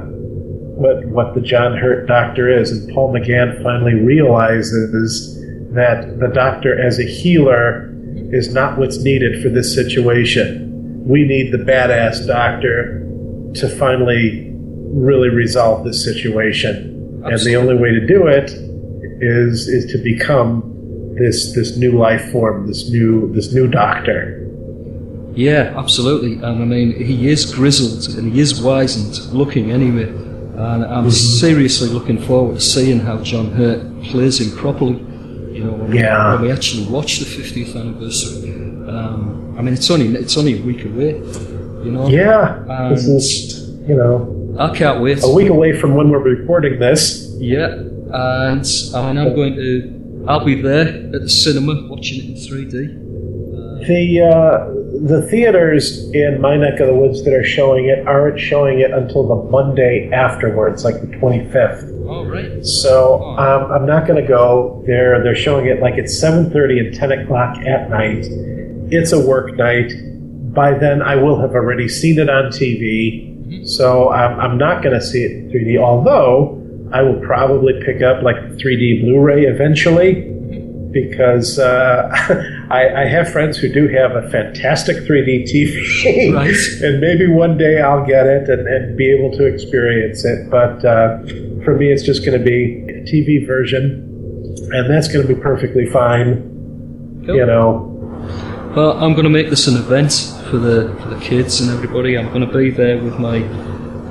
what 0.82 1.06
what 1.08 1.36
the 1.36 1.42
John 1.42 1.78
Hurt 1.78 2.08
Doctor 2.08 2.50
is, 2.50 2.72
and 2.72 2.94
Paul 2.94 3.14
McGann 3.14 3.62
finally 3.64 3.96
realizes 3.96 5.36
that 5.74 6.20
the 6.20 6.28
Doctor 6.28 6.80
as 6.82 7.00
a 7.00 7.04
healer 7.06 7.90
is 8.32 8.54
not 8.54 8.78
what's 8.78 8.98
needed 9.04 9.42
for 9.44 9.50
this 9.50 9.74
situation. 9.74 10.70
We 11.06 11.24
need 11.24 11.52
the 11.52 11.58
badass 11.58 12.26
Doctor 12.28 13.00
to 13.56 13.68
finally 13.70 14.50
really 14.94 15.30
resolve 15.30 15.84
this 15.84 16.04
situation, 16.04 17.01
and 17.26 17.40
the 17.42 17.56
only 17.56 17.76
way 17.76 17.92
to 17.92 18.06
do 18.06 18.28
it 18.28 18.52
is 19.22 19.68
is 19.68 19.92
to 19.92 19.98
become 19.98 20.64
this 21.20 21.54
this 21.54 21.78
new 21.78 21.92
life 21.92 22.32
form, 22.32 22.68
this 22.68 22.90
new 22.90 23.32
this 23.34 23.54
new 23.54 23.68
Doctor. 23.68 24.38
Yeah, 25.34 25.74
absolutely. 25.78 26.34
And 26.34 26.62
I 26.62 26.66
mean, 26.66 26.94
he 26.96 27.30
is 27.30 27.46
grizzled 27.54 28.18
and 28.18 28.34
he 28.34 28.40
is 28.42 28.62
wizened 28.62 29.34
looking 29.34 29.72
anyway. 29.72 30.10
And 30.10 30.84
I'm 30.86 31.10
seriously 31.10 31.88
looking 31.88 32.20
forward 32.20 32.56
to 32.56 32.62
seeing 32.62 33.00
how 33.00 33.18
John 33.24 33.52
Hurt 33.52 33.82
plays 34.04 34.40
him 34.42 34.56
properly. 34.58 34.98
You 35.56 35.64
know, 35.66 35.72
when, 35.74 35.94
Yeah. 35.94 36.32
we, 36.32 36.36
when 36.36 36.42
we 36.48 36.52
actually 36.52 36.86
watch 36.88 37.20
the 37.20 37.26
50th 37.26 37.76
anniversary. 37.80 38.52
Um, 38.90 39.56
I 39.58 39.62
mean, 39.62 39.74
it's 39.74 39.90
only 39.90 40.08
it's 40.16 40.38
only 40.38 40.60
a 40.60 40.64
week 40.64 40.84
away. 40.86 41.12
You 41.86 41.92
know. 41.92 42.08
Yeah, 42.10 42.64
this 42.90 43.06
And 43.08 43.18
is 43.18 43.70
you 43.88 43.96
know 43.96 44.16
I 44.60 44.76
can't 44.76 45.02
wait. 45.02 45.24
a 45.24 45.30
week 45.30 45.50
away 45.50 45.78
from 45.78 45.96
when 45.96 46.10
we're 46.10 46.20
recording 46.20 46.80
this. 46.80 47.28
Yeah, 47.38 47.68
and 47.74 48.66
I 48.94 49.08
mean, 49.14 49.18
I'm 49.18 49.36
going 49.36 49.56
to. 49.56 50.26
I'll 50.28 50.46
be 50.46 50.62
there 50.62 50.88
at 50.88 51.12
the 51.12 51.30
cinema 51.30 51.88
watching 51.88 52.20
it 52.20 52.26
in 52.26 52.36
3D. 52.36 53.88
The 53.88 54.22
uh, 54.22 55.08
the 55.08 55.28
theaters 55.32 56.12
in 56.14 56.40
my 56.40 56.56
neck 56.58 56.80
of 56.80 56.88
the 56.88 56.94
woods 56.94 57.24
that 57.24 57.34
are 57.34 57.44
showing 57.44 57.86
it 57.86 58.06
aren't 58.08 58.40
showing 58.40 58.80
it 58.82 58.92
until 58.92 59.28
the 59.28 59.50
Monday 59.50 60.12
afterwards, 60.14 60.84
like 60.86 61.02
the 61.02 61.08
25th. 61.08 62.08
All 62.08 62.26
right. 62.28 62.64
So 62.64 63.24
um, 63.24 63.72
I'm 63.72 63.88
not 63.88 64.06
going 64.06 64.22
to 64.22 64.28
go. 64.28 64.84
They're 64.86 65.24
they're 65.24 65.36
showing 65.36 65.66
it 65.66 65.82
like 65.82 65.96
it's 65.96 66.14
7:30 66.22 66.80
and 66.88 66.94
10 66.96 67.12
o'clock 67.12 67.58
at 67.60 67.90
night. 67.90 68.28
It's 68.92 69.12
a 69.14 69.20
work 69.20 69.56
night. 69.56 69.92
By 70.54 70.74
then, 70.78 71.02
I 71.02 71.16
will 71.16 71.40
have 71.40 71.52
already 71.52 71.88
seen 71.88 72.20
it 72.20 72.30
on 72.30 72.52
TV. 72.52 73.31
So 73.66 74.10
I'm, 74.12 74.40
I'm 74.40 74.58
not 74.58 74.82
going 74.84 74.94
to 74.98 75.06
see 75.06 75.24
it 75.24 75.32
in 75.32 75.50
3D. 75.52 75.78
Although 75.78 76.58
I 76.94 77.02
will 77.02 77.20
probably 77.22 77.74
pick 77.86 78.02
up 78.02 78.24
like 78.24 78.36
the 78.50 78.56
3D 78.56 79.02
Blu-ray 79.02 79.44
eventually 79.46 80.28
because 80.92 81.58
uh, 81.60 82.10
I, 82.70 83.04
I 83.04 83.06
have 83.08 83.32
friends 83.32 83.58
who 83.58 83.72
do 83.72 83.88
have 83.88 84.12
a 84.12 84.30
fantastic 84.30 84.98
3D 84.98 85.44
TV, 85.50 86.34
Right. 86.34 86.54
and 86.82 87.00
maybe 87.00 87.28
one 87.28 87.58
day 87.58 87.82
I'll 87.82 88.06
get 88.06 88.26
it 88.28 88.50
and, 88.50 88.68
and 88.68 88.98
be 88.98 89.10
able 89.12 89.32
to 89.38 89.46
experience 89.46 90.26
it. 90.26 90.50
But 90.50 90.84
uh, 90.84 91.20
for 91.64 91.78
me, 91.78 91.92
it's 91.92 92.04
just 92.04 92.26
going 92.26 92.38
to 92.38 92.44
be 92.44 92.84
a 92.90 93.04
TV 93.04 93.46
version, 93.48 94.08
and 94.72 94.90
that's 94.90 95.08
going 95.08 95.26
to 95.26 95.34
be 95.34 95.40
perfectly 95.40 95.86
fine. 95.90 97.24
Cool. 97.26 97.36
You 97.36 97.46
know, 97.46 98.74
Well, 98.76 98.94
I'm 98.94 99.14
going 99.14 99.24
to 99.24 99.30
make 99.30 99.50
this 99.50 99.68
an 99.68 99.76
event 99.78 100.12
for 100.52 100.58
the 100.58 100.94
for 101.02 101.10
the 101.10 101.20
kids 101.22 101.62
and 101.62 101.72
everybody. 101.72 102.18
I'm 102.18 102.28
going 102.28 102.46
to 102.48 102.54
be 102.58 102.70
there 102.70 103.02
with 103.02 103.18
my 103.18 103.38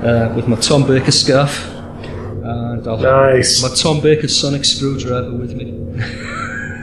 uh, 0.03 0.35
with 0.35 0.49
my 0.49 0.57
Tom 0.57 0.87
Baker 0.87 1.13
scarf, 1.13 1.69
and 1.75 2.87
I'll 2.89 2.97
Nice. 2.97 3.61
have 3.63 3.71
my 3.71 3.77
Tom 3.77 4.01
Baker 4.01 4.27
sonic 4.29 4.65
screwdriver 4.65 5.33
with 5.33 5.53
me. 5.55 5.67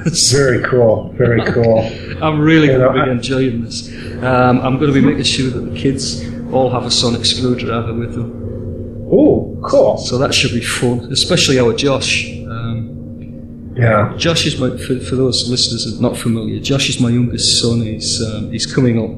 very 0.32 0.64
cool, 0.64 1.12
very 1.18 1.44
cool. 1.52 1.80
I'm 2.24 2.40
really 2.40 2.68
You 2.68 2.78
going 2.78 2.82
know, 2.82 3.00
to 3.00 3.06
be 3.06 3.10
I- 3.10 3.14
enjoying 3.14 3.64
this. 3.66 3.90
Um, 4.24 4.62
I'm 4.62 4.78
going 4.80 4.94
to 4.94 5.00
be 5.02 5.02
making 5.02 5.24
sure 5.24 5.50
that 5.50 5.60
the 5.60 5.78
kids 5.78 6.24
all 6.54 6.70
have 6.70 6.86
a 6.86 6.92
sonic 6.92 7.26
screwdriver 7.26 7.94
with 7.94 8.14
them. 8.14 8.32
Ooh, 9.14 9.60
cool. 9.66 9.98
So 9.98 10.18
that 10.20 10.34
should 10.34 10.52
be 10.52 10.62
fun, 10.62 11.12
especially 11.12 11.60
our 11.60 11.74
Josh. 11.74 12.30
Um, 12.50 13.74
Yeah. 13.76 14.14
Josh 14.18 14.46
is 14.46 14.60
my, 14.60 14.70
for, 14.78 15.00
for 15.00 15.16
those 15.16 15.50
listeners 15.50 15.86
that 15.86 16.00
are 16.00 16.02
not 16.10 16.18
familiar, 16.18 16.60
Josh 16.62 16.90
is 16.90 17.00
my 17.00 17.10
youngest 17.10 17.60
son. 17.62 17.82
He's, 17.82 18.22
um, 18.26 18.52
he's 18.52 18.66
coming 18.66 18.98
up 19.04 19.12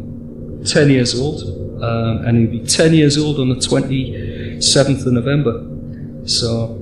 10 0.66 0.90
years 0.90 1.20
old, 1.20 1.42
um, 1.84 2.26
and 2.26 2.38
he'll 2.38 2.62
be 2.62 2.68
10 2.68 2.94
years 2.94 3.18
old 3.18 3.40
on 3.40 3.50
the 3.50 3.56
27th 3.56 5.06
of 5.06 5.14
November. 5.14 5.66
So, 6.28 6.76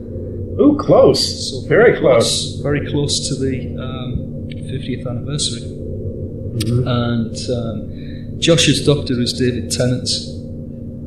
Ooh, 0.60 0.78
close. 0.80 1.52
so 1.52 1.68
very 1.68 1.98
close. 2.00 2.60
Very 2.62 2.90
close 2.90 3.28
to 3.30 3.36
the 3.36 3.76
um, 3.80 4.48
50th 4.50 5.08
anniversary. 5.08 5.62
Mm-hmm. 5.62 6.88
And 6.88 7.36
um, 7.52 8.40
Josh's 8.40 8.86
doctor 8.86 9.20
is 9.22 9.34
David 9.34 9.72
Tennant. 9.72 10.10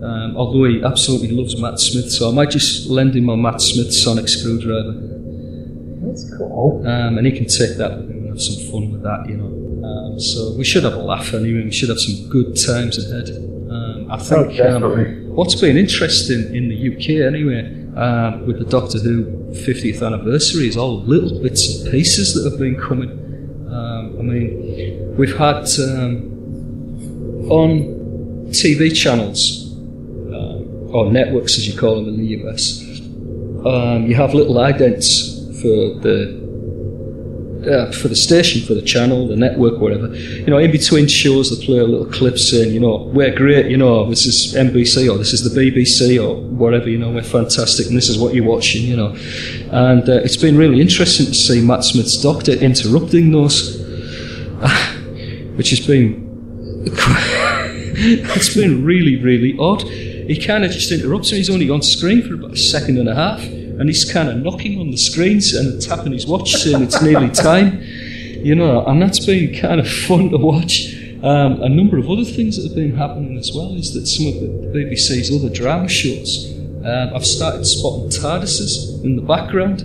Um, 0.03 0.37
although 0.37 0.64
he 0.64 0.83
absolutely 0.83 1.31
loves 1.31 1.61
Matt 1.61 1.79
Smith, 1.79 2.11
so 2.11 2.31
I 2.31 2.33
might 2.33 2.51
just 2.51 2.89
lend 2.89 3.14
him 3.14 3.25
my 3.25 3.37
Matt 3.37 3.61
Smith 3.61 3.93
sonic 3.93 4.29
screwdriver. 4.29 4.95
That's 6.07 6.35
cool. 6.39 6.83
um, 6.87 7.18
and 7.18 7.27
he 7.27 7.33
can 7.33 7.47
take 7.47 7.77
that 7.77 7.99
with 7.99 8.11
him 8.11 8.18
and 8.18 8.29
have 8.29 8.41
some 8.41 8.73
fun 8.73 8.93
with 8.93 9.03
that, 9.03 9.27
you 9.29 9.37
know. 9.37 9.51
Um, 9.85 10.20
so 10.20 10.55
we 10.57 10.64
should 10.64 10.85
have 10.85 10.95
a 10.95 11.03
laugh 11.03 11.33
anyway. 11.33 11.64
We 11.64 11.72
should 11.72 11.89
have 11.89 12.01
some 12.01 12.28
good 12.28 12.57
times 12.57 12.99
ahead. 12.99 13.31
Um, 13.70 14.11
I 14.11 14.18
think 14.18 14.49
um, 14.49 14.57
definitely. 14.57 15.26
what's 15.26 15.55
been 15.55 15.76
interesting 15.76 16.55
in 16.55 16.68
the 16.68 16.95
UK 16.95 17.26
anyway 17.26 17.81
um, 17.97 18.47
with 18.47 18.59
the 18.59 18.64
Doctor 18.64 18.99
Who 18.99 19.24
50th 19.53 20.05
anniversary 20.05 20.68
is 20.68 20.76
all 20.76 21.03
little 21.03 21.41
bits 21.41 21.81
and 21.81 21.91
pieces 21.91 22.35
that 22.35 22.49
have 22.51 22.59
been 22.59 22.81
coming. 22.81 23.11
Um, 23.70 24.16
I 24.18 24.22
mean, 24.22 25.16
we've 25.16 25.37
had 25.37 25.66
um, 25.78 27.49
on 27.51 28.49
TV 28.51 28.95
channels 28.95 29.72
uh, 30.33 30.93
or 30.93 31.11
networks, 31.11 31.57
as 31.57 31.68
you 31.68 31.78
call 31.78 31.97
them 31.97 32.09
in 32.09 32.18
the 32.18 32.26
US, 32.41 32.81
um, 33.64 34.07
you 34.07 34.14
have 34.14 34.35
little 34.35 34.55
idents 34.55 35.39
for 35.61 36.01
the 36.01 36.39
uh, 37.66 37.92
for 37.92 38.08
the 38.08 38.16
station, 38.16 38.66
for 38.66 38.74
the 38.74 38.82
channel, 38.82 39.26
the 39.26 39.36
network, 39.36 39.80
whatever. 39.80 40.14
You 40.14 40.46
know, 40.46 40.58
in 40.58 40.70
between 40.70 41.06
shows, 41.06 41.50
they 41.50 41.64
play 41.64 41.78
a 41.78 41.84
little 41.84 42.06
clip 42.06 42.38
saying, 42.38 42.72
you 42.72 42.80
know, 42.80 43.04
we're 43.12 43.34
great, 43.34 43.66
you 43.66 43.76
know, 43.76 44.08
this 44.08 44.26
is 44.26 44.54
NBC 44.54 45.12
or 45.12 45.18
this 45.18 45.32
is 45.32 45.42
the 45.42 45.61
BBC 45.61 46.22
or 46.22 46.40
whatever, 46.42 46.88
you 46.88 46.98
know, 46.98 47.11
we're 47.11 47.22
fantastic 47.22 47.86
and 47.86 47.96
this 47.96 48.08
is 48.08 48.18
what 48.18 48.34
you're 48.34 48.44
watching, 48.44 48.82
you 48.82 48.96
know. 48.96 49.16
And 49.70 50.08
uh, 50.08 50.20
it's 50.24 50.36
been 50.36 50.56
really 50.56 50.80
interesting 50.80 51.26
to 51.26 51.34
see 51.34 51.61
Matt 51.61 51.84
Smith's 51.84 52.20
Doctor 52.20 52.52
interrupting 52.52 53.32
those, 53.32 53.78
which 55.56 55.70
has 55.70 55.86
been 55.86 56.30
it's 58.02 58.54
been 58.54 58.84
really, 58.84 59.22
really 59.22 59.56
odd. 59.58 59.82
He 59.82 60.40
kind 60.42 60.64
of 60.64 60.70
just 60.70 60.90
interrupts 60.90 61.30
him. 61.30 61.36
He's 61.36 61.50
only 61.50 61.68
on 61.68 61.82
screen 61.82 62.22
for 62.22 62.34
about 62.34 62.52
a 62.52 62.56
second 62.56 62.98
and 62.98 63.08
a 63.08 63.14
half, 63.14 63.40
and 63.81 63.89
he's 63.89 64.05
kind 64.05 64.28
of 64.28 64.37
knocking 64.37 64.78
on 64.78 64.91
the 64.91 64.97
screens 64.99 65.55
and 65.55 65.81
tapping 65.81 66.12
his 66.12 66.26
watch, 66.26 66.53
saying 66.53 66.83
it's 66.83 67.01
nearly 67.01 67.31
time. 67.49 67.81
You 67.81 68.55
know, 68.55 68.85
and 68.85 69.01
that's 69.01 69.24
been 69.24 69.59
kind 69.59 69.81
of 69.81 69.89
fun 69.89 70.28
to 70.31 70.37
watch. 70.37 70.95
Um, 71.22 71.62
a 71.62 71.68
number 71.68 71.97
of 71.97 72.09
other 72.09 72.24
things 72.24 72.57
that 72.57 72.68
have 72.68 72.76
been 72.76 72.95
happening 72.95 73.39
as 73.39 73.53
well 73.55 73.74
is 73.74 73.93
that 73.95 74.07
some 74.07 74.26
of 74.26 74.35
the 74.35 74.49
BBC's 74.78 75.35
other 75.35 75.53
drama 75.53 75.89
shows, 75.89 76.55
um, 76.85 77.14
I've 77.14 77.26
started 77.26 77.64
spotting 77.64 78.11
TARDISes 78.11 79.03
in 79.03 79.16
the 79.16 79.22
background 79.22 79.83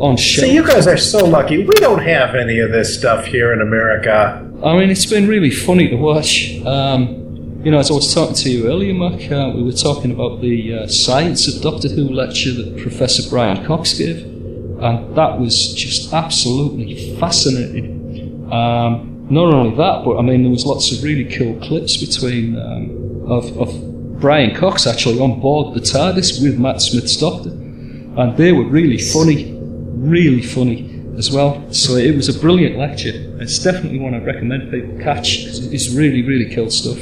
on 0.00 0.16
show. 0.16 0.42
See, 0.42 0.54
you 0.54 0.66
guys 0.66 0.88
are 0.88 0.96
so 0.96 1.24
lucky. 1.24 1.64
We 1.64 1.74
don't 1.76 2.02
have 2.02 2.34
any 2.34 2.58
of 2.58 2.72
this 2.72 2.98
stuff 2.98 3.26
here 3.26 3.52
in 3.52 3.60
America. 3.60 4.40
I 4.64 4.76
mean, 4.76 4.90
it's 4.90 5.06
been 5.06 5.28
really 5.28 5.50
funny 5.50 5.88
to 5.88 5.96
watch. 5.96 6.56
Um, 6.64 7.23
you 7.64 7.70
know, 7.70 7.78
as 7.78 7.90
I 7.90 7.94
was 7.94 8.12
talking 8.12 8.34
to 8.34 8.50
you 8.50 8.68
earlier, 8.68 8.92
Mark, 8.92 9.22
uh, 9.32 9.50
we 9.54 9.62
were 9.62 9.72
talking 9.72 10.10
about 10.10 10.42
the 10.42 10.80
uh, 10.80 10.86
Science 10.86 11.48
of 11.48 11.62
Doctor 11.62 11.88
Who 11.88 12.10
lecture 12.10 12.52
that 12.52 12.76
Professor 12.76 13.28
Brian 13.30 13.64
Cox 13.64 13.94
gave, 13.94 14.18
and 14.18 15.16
that 15.16 15.40
was 15.40 15.72
just 15.72 16.12
absolutely 16.12 17.16
fascinating. 17.18 18.52
Um, 18.52 19.26
not 19.30 19.54
only 19.54 19.74
that, 19.76 20.02
but 20.04 20.18
I 20.18 20.22
mean, 20.22 20.42
there 20.42 20.52
was 20.52 20.66
lots 20.66 20.92
of 20.92 21.02
really 21.02 21.24
cool 21.24 21.58
clips 21.60 21.96
between 21.96 22.58
um, 22.58 23.32
of, 23.32 23.56
of 23.56 24.20
Brian 24.20 24.54
Cox 24.54 24.86
actually 24.86 25.18
on 25.18 25.40
board 25.40 25.74
the 25.74 25.80
TARDIS 25.80 26.42
with 26.42 26.58
Matt 26.58 26.82
Smith's 26.82 27.16
Doctor, 27.16 27.48
and 27.48 28.36
they 28.36 28.52
were 28.52 28.64
really 28.64 28.98
funny, 28.98 29.56
really 29.58 30.42
funny 30.42 31.02
as 31.16 31.32
well. 31.32 31.72
So 31.72 31.96
it 31.96 32.14
was 32.14 32.28
a 32.28 32.38
brilliant 32.38 32.76
lecture. 32.76 33.12
It's 33.40 33.58
definitely 33.58 34.00
one 34.00 34.12
I'd 34.12 34.26
recommend 34.26 34.70
people 34.70 34.98
catch 34.98 35.44
because 35.44 35.72
it's 35.72 35.88
really, 35.94 36.20
really 36.20 36.54
cool 36.54 36.70
stuff. 36.70 36.98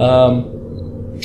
Um, 0.00 1.20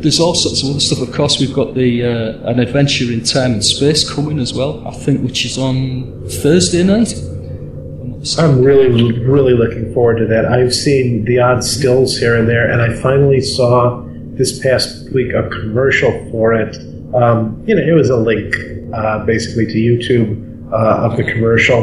there's 0.00 0.18
all 0.18 0.34
sorts 0.34 0.62
of 0.62 0.70
other 0.70 0.80
stuff. 0.80 1.00
Of 1.06 1.12
course, 1.14 1.38
we've 1.38 1.52
got 1.52 1.74
the 1.74 2.04
uh, 2.04 2.50
an 2.50 2.58
adventure 2.58 3.12
in 3.12 3.22
time 3.22 3.52
and 3.52 3.64
space 3.64 4.10
coming 4.10 4.38
as 4.38 4.54
well. 4.54 4.86
I 4.86 4.92
think 4.92 5.22
which 5.22 5.44
is 5.44 5.58
on 5.58 6.26
Thursday 6.28 6.82
night. 6.82 7.12
I'm. 7.12 8.22
I'm 8.38 8.62
really, 8.62 9.18
really 9.18 9.54
looking 9.54 9.92
forward 9.94 10.18
to 10.18 10.26
that. 10.26 10.44
I've 10.46 10.74
seen 10.74 11.24
the 11.24 11.38
odd 11.38 11.62
stills 11.64 12.18
here 12.18 12.36
and 12.36 12.48
there, 12.48 12.70
and 12.70 12.80
I 12.80 12.94
finally 13.00 13.40
saw 13.40 14.02
this 14.38 14.58
past 14.60 15.10
week 15.12 15.32
a 15.34 15.48
commercial 15.48 16.12
for 16.30 16.54
it 16.54 16.76
Um, 17.14 17.62
you 17.66 17.74
know, 17.74 17.82
it 17.82 17.92
was 17.92 18.08
a 18.08 18.16
link 18.16 18.54
uh, 18.94 19.24
basically 19.24 19.66
to 19.66 19.74
YouTube 19.74 20.72
uh, 20.72 21.08
of 21.10 21.16
the 21.16 21.24
commercial, 21.24 21.82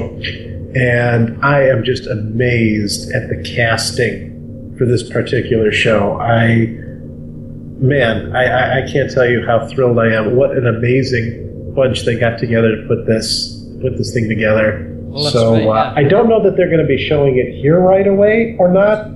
and 0.75 1.43
I 1.43 1.63
am 1.67 1.83
just 1.83 2.07
amazed 2.07 3.11
at 3.11 3.27
the 3.27 3.43
casting 3.43 4.26
for 4.77 4.85
this 4.85 5.09
particular 5.09 5.71
show. 5.71 6.19
I, 6.19 6.67
man, 7.79 8.35
I, 8.35 8.43
I, 8.43 8.83
I 8.83 8.91
can't 8.91 9.11
tell 9.11 9.27
you 9.27 9.45
how 9.45 9.67
thrilled 9.67 9.99
I 9.99 10.13
am. 10.13 10.35
What 10.35 10.51
an 10.57 10.67
amazing 10.67 11.73
bunch 11.75 12.05
they 12.05 12.17
got 12.17 12.37
together 12.39 12.75
to 12.75 12.87
put 12.87 13.05
this 13.05 13.53
put 13.81 13.97
this 13.97 14.13
thing 14.13 14.27
together. 14.27 14.85
Well, 14.99 15.31
so 15.31 15.53
right, 15.53 15.67
uh. 15.67 15.93
I 15.95 16.03
don't 16.03 16.27
know 16.27 16.43
that 16.43 16.57
they're 16.57 16.69
going 16.69 16.81
to 16.81 16.87
be 16.87 16.97
showing 16.97 17.37
it 17.37 17.59
here 17.61 17.79
right 17.79 18.07
away 18.07 18.55
or 18.59 18.71
not. 18.71 19.07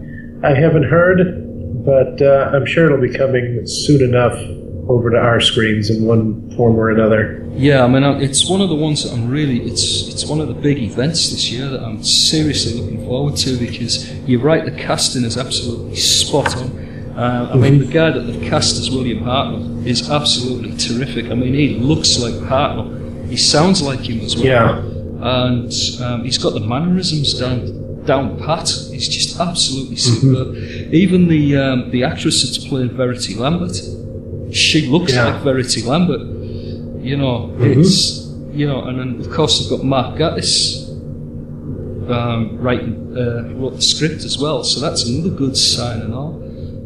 I 0.43 0.53
haven't 0.53 0.83
heard, 0.83 1.85
but 1.85 2.21
uh, 2.21 2.51
I'm 2.53 2.65
sure 2.65 2.85
it'll 2.85 3.01
be 3.01 3.13
coming 3.13 3.61
soon 3.65 4.01
enough 4.01 4.37
over 4.87 5.09
to 5.11 5.17
our 5.17 5.39
screens 5.39 5.89
in 5.89 6.05
one 6.05 6.55
form 6.55 6.75
or 6.77 6.89
another. 6.89 7.45
Yeah, 7.53 7.83
I 7.83 7.87
mean, 7.87 8.03
it's 8.21 8.49
one 8.49 8.61
of 8.61 8.69
the 8.69 8.75
ones 8.75 9.03
that 9.03 9.13
I'm 9.13 9.29
really. 9.29 9.61
It's 9.63 10.07
it's 10.07 10.25
one 10.25 10.39
of 10.39 10.47
the 10.47 10.53
big 10.53 10.79
events 10.79 11.29
this 11.29 11.51
year 11.51 11.67
that 11.69 11.81
I'm 11.83 12.03
seriously 12.03 12.79
looking 12.79 13.05
forward 13.05 13.35
to 13.37 13.57
because 13.57 14.09
you're 14.27 14.41
right, 14.41 14.63
the 14.63 14.71
casting 14.71 15.23
is 15.25 15.37
absolutely 15.37 15.95
spot 15.97 16.55
on. 16.57 16.69
Uh, 17.17 17.51
I 17.53 17.57
mean, 17.57 17.79
the 17.79 17.85
guy 17.85 18.09
that 18.11 18.21
they've 18.21 18.41
cast 18.49 18.77
as 18.79 18.89
William 18.89 19.19
Hartnell 19.19 19.85
is 19.85 20.09
absolutely 20.09 20.75
terrific. 20.77 21.25
I 21.29 21.35
mean, 21.35 21.53
he 21.53 21.75
looks 21.75 22.17
like 22.19 22.33
Hartnell. 22.35 23.27
He 23.29 23.35
sounds 23.37 23.81
like 23.81 23.99
him 23.99 24.21
as 24.21 24.35
well. 24.35 24.45
Yeah. 24.45 24.77
and 25.21 25.71
um, 26.01 26.23
he's 26.23 26.37
got 26.37 26.53
the 26.53 26.61
mannerisms 26.61 27.37
down 27.37 28.03
down 28.05 28.37
pat. 28.39 28.69
He's 28.89 29.07
just 29.09 29.39
absolutely 29.39 29.97
superb. 29.97 30.55
Even 30.93 31.27
the 31.27 31.57
um, 31.57 31.91
the 31.91 32.03
actress 32.05 32.43
that's 32.43 32.65
playing 32.65 32.91
Verity 32.95 33.35
Lambert, 33.35 33.77
she 34.51 34.87
looks 34.87 35.13
Yeah. 35.13 35.25
like 35.33 35.43
Verity 35.43 35.81
Lambert. 35.83 36.21
You 37.01 37.17
know, 37.17 37.53
it's 37.59 38.27
you 38.51 38.67
know, 38.67 38.83
and 38.83 38.99
then 38.99 39.19
of 39.19 39.31
course 39.31 39.59
they've 39.59 39.69
got 39.77 39.85
Mark 39.85 40.17
Gatiss 40.17 40.89
um, 42.09 42.57
writing 42.59 43.15
uh, 43.17 43.53
wrote 43.55 43.75
the 43.75 43.81
script 43.81 44.23
as 44.23 44.37
well, 44.37 44.63
so 44.63 44.79
that's 44.79 45.07
another 45.07 45.29
good 45.35 45.55
sign 45.57 46.01
and 46.01 46.13
all. 46.13 46.37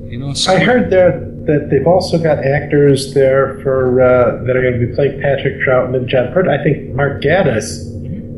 You 0.10 0.20
know, 0.20 0.34
so 0.34 0.54
I 0.54 0.60
heard 0.60 0.90
there 0.90 1.20
that 1.46 1.68
they've 1.70 1.86
also 1.88 2.18
got 2.18 2.40
actors 2.40 3.14
there 3.14 3.60
for 3.62 4.02
uh, 4.02 4.44
that 4.46 4.56
are 4.56 4.62
going 4.62 4.80
to 4.80 4.88
be 4.88 4.94
playing 4.96 5.22
Patrick 5.22 5.62
Troughton 5.62 5.96
and 5.96 6.08
John 6.08 6.32
Pert. 6.34 6.48
I 6.48 6.64
think 6.64 6.94
Mark 6.96 7.22
Gatiss 7.22 7.92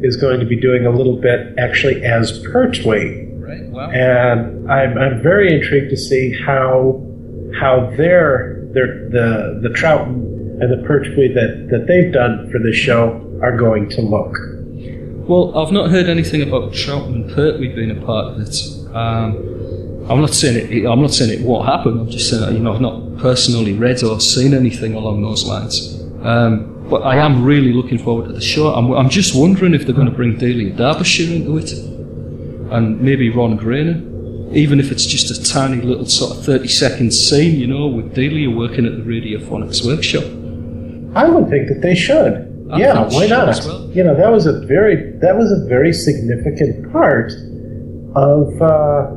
is 0.04 0.16
going 0.16 0.40
to 0.40 0.46
be 0.46 0.60
doing 0.60 0.86
a 0.86 0.92
little 0.92 1.18
bit 1.20 1.54
actually 1.58 2.04
as 2.04 2.40
Pertwee. 2.52 3.28
right, 3.40 3.64
wow. 3.70 3.90
and 3.92 4.72
I'm, 4.72 4.98
I'm 4.98 5.22
very 5.22 5.54
intrigued 5.54 5.90
to 5.90 5.98
see 5.98 6.34
how 6.46 7.04
how 7.60 7.92
their 7.98 8.57
their 8.78 9.10
the 9.10 9.60
the 9.64 9.70
Troughton 9.70 10.62
and 10.62 10.70
the 10.72 10.88
Pertwee 10.88 11.34
that 11.34 11.68
that 11.72 11.88
they've 11.88 12.12
done 12.14 12.50
for 12.52 12.60
this 12.60 12.76
show 12.76 13.02
are 13.42 13.58
going 13.58 13.90
to 13.90 14.02
look. 14.02 14.34
Well, 15.28 15.58
I've 15.58 15.74
not 15.74 15.90
heard 15.90 16.08
anything 16.08 16.42
about 16.42 16.72
Troughton 16.72 17.16
and 17.16 17.32
Pertwee 17.32 17.76
being 17.76 17.92
a 17.92 18.00
part 18.06 18.34
of 18.34 18.40
it. 18.40 18.56
Um, 18.96 20.06
I'm 20.10 20.22
not 20.22 20.34
saying 20.34 20.56
it. 20.72 20.86
I'm 20.86 21.02
not 21.02 21.12
saying 21.12 21.32
it 21.40 21.46
won't 21.46 21.66
happen. 21.68 22.00
I'm 22.00 22.10
just 22.10 22.30
saying 22.30 22.56
you 22.56 22.60
know 22.60 22.74
I've 22.74 22.82
not 22.82 23.18
personally 23.18 23.74
read 23.74 24.04
or 24.04 24.20
seen 24.20 24.54
anything 24.54 24.94
along 24.94 25.22
those 25.22 25.46
lines. 25.46 26.02
Um, 26.24 26.74
but 26.90 27.02
I 27.02 27.18
am 27.18 27.44
really 27.44 27.74
looking 27.74 27.98
forward 27.98 28.28
to 28.28 28.34
the 28.34 28.42
show. 28.42 28.74
I'm, 28.74 28.92
I'm 28.92 29.10
just 29.10 29.36
wondering 29.36 29.74
if 29.74 29.86
they're 29.86 29.96
going 29.96 30.10
to 30.10 30.16
bring 30.16 30.38
Delia 30.38 30.72
Derbyshire 30.74 31.36
into 31.36 31.58
it, 31.58 31.72
and 32.72 33.02
maybe 33.02 33.30
Ron 33.30 33.60
Grainer, 33.60 34.00
even 34.52 34.80
if 34.80 34.92
it's 34.92 35.06
just 35.06 35.30
a 35.32 35.44
tiny 35.44 35.82
little 35.82 36.06
sort 36.06 36.38
of 36.38 36.46
30 36.46 36.68
second 36.68 37.14
scene, 37.14 37.60
you 37.60 37.68
know, 37.68 37.88
with 37.88 38.14
Delia 38.14 38.50
working 38.50 38.86
at 38.86 38.96
the 38.96 39.04
Radiophonics 39.04 39.86
workshop. 39.86 40.24
I 41.16 41.30
would 41.30 41.50
think 41.50 41.68
that 41.70 41.82
they 41.82 41.96
should. 41.96 42.46
I 42.72 42.80
yeah, 42.80 43.08
why 43.10 43.28
not? 43.28 43.48
well. 43.66 43.90
You 43.92 44.04
know, 44.04 44.16
that 44.16 44.30
was 44.32 44.46
a 44.46 44.60
very 44.66 45.12
that 45.20 45.38
was 45.38 45.52
a 45.52 45.66
very 45.68 45.94
significant 45.94 46.92
part 46.92 47.32
of 48.16 48.62
uh, 48.62 49.08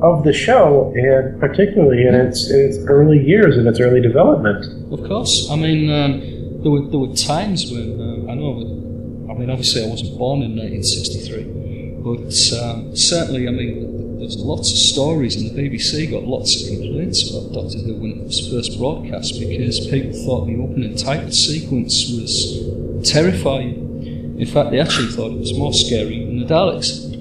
of 0.00 0.22
the 0.24 0.32
show, 0.32 0.92
and 0.94 1.40
particularly 1.40 2.06
in 2.06 2.14
its 2.14 2.50
in 2.50 2.60
its 2.60 2.78
early 2.86 3.18
years 3.18 3.56
and 3.56 3.66
its 3.66 3.80
early 3.80 4.00
development. 4.00 4.64
Of 4.92 5.06
course. 5.08 5.48
I 5.50 5.56
mean, 5.56 5.90
um, 5.90 6.20
there 6.62 6.70
were 6.70 6.88
there 6.88 7.00
were 7.00 7.14
times 7.14 7.70
when 7.70 8.00
um, 8.00 8.30
I 8.30 8.34
know. 8.34 8.60
That, 8.60 8.84
I 9.30 9.36
mean, 9.36 9.50
obviously, 9.50 9.84
I 9.84 9.88
wasn't 9.88 10.16
born 10.16 10.42
in 10.42 10.54
1963, 10.54 11.98
but 12.04 12.62
um, 12.62 12.94
certainly, 12.94 13.48
I 13.48 13.50
mean, 13.50 14.03
there's 14.24 14.38
lots 14.38 14.72
of 14.72 14.78
stories, 14.78 15.36
and 15.36 15.50
the 15.50 15.68
BBC 15.68 16.10
got 16.10 16.24
lots 16.24 16.62
of 16.62 16.68
complaints 16.68 17.30
about 17.30 17.52
Doctor 17.52 17.78
Who 17.78 17.94
when 17.94 18.12
it 18.12 18.24
was 18.24 18.48
first 18.48 18.78
broadcast 18.78 19.38
because 19.38 19.86
people 19.88 20.12
thought 20.24 20.46
the 20.46 20.56
opening 20.56 20.96
title 20.96 21.30
sequence 21.30 22.10
was 22.10 23.10
terrifying. 23.12 24.36
In 24.38 24.46
fact, 24.46 24.70
they 24.70 24.80
actually 24.80 25.08
thought 25.08 25.32
it 25.32 25.38
was 25.38 25.52
more 25.58 25.74
scary 25.74 26.24
than 26.24 26.40
the 26.40 26.46
Daleks. 26.46 27.12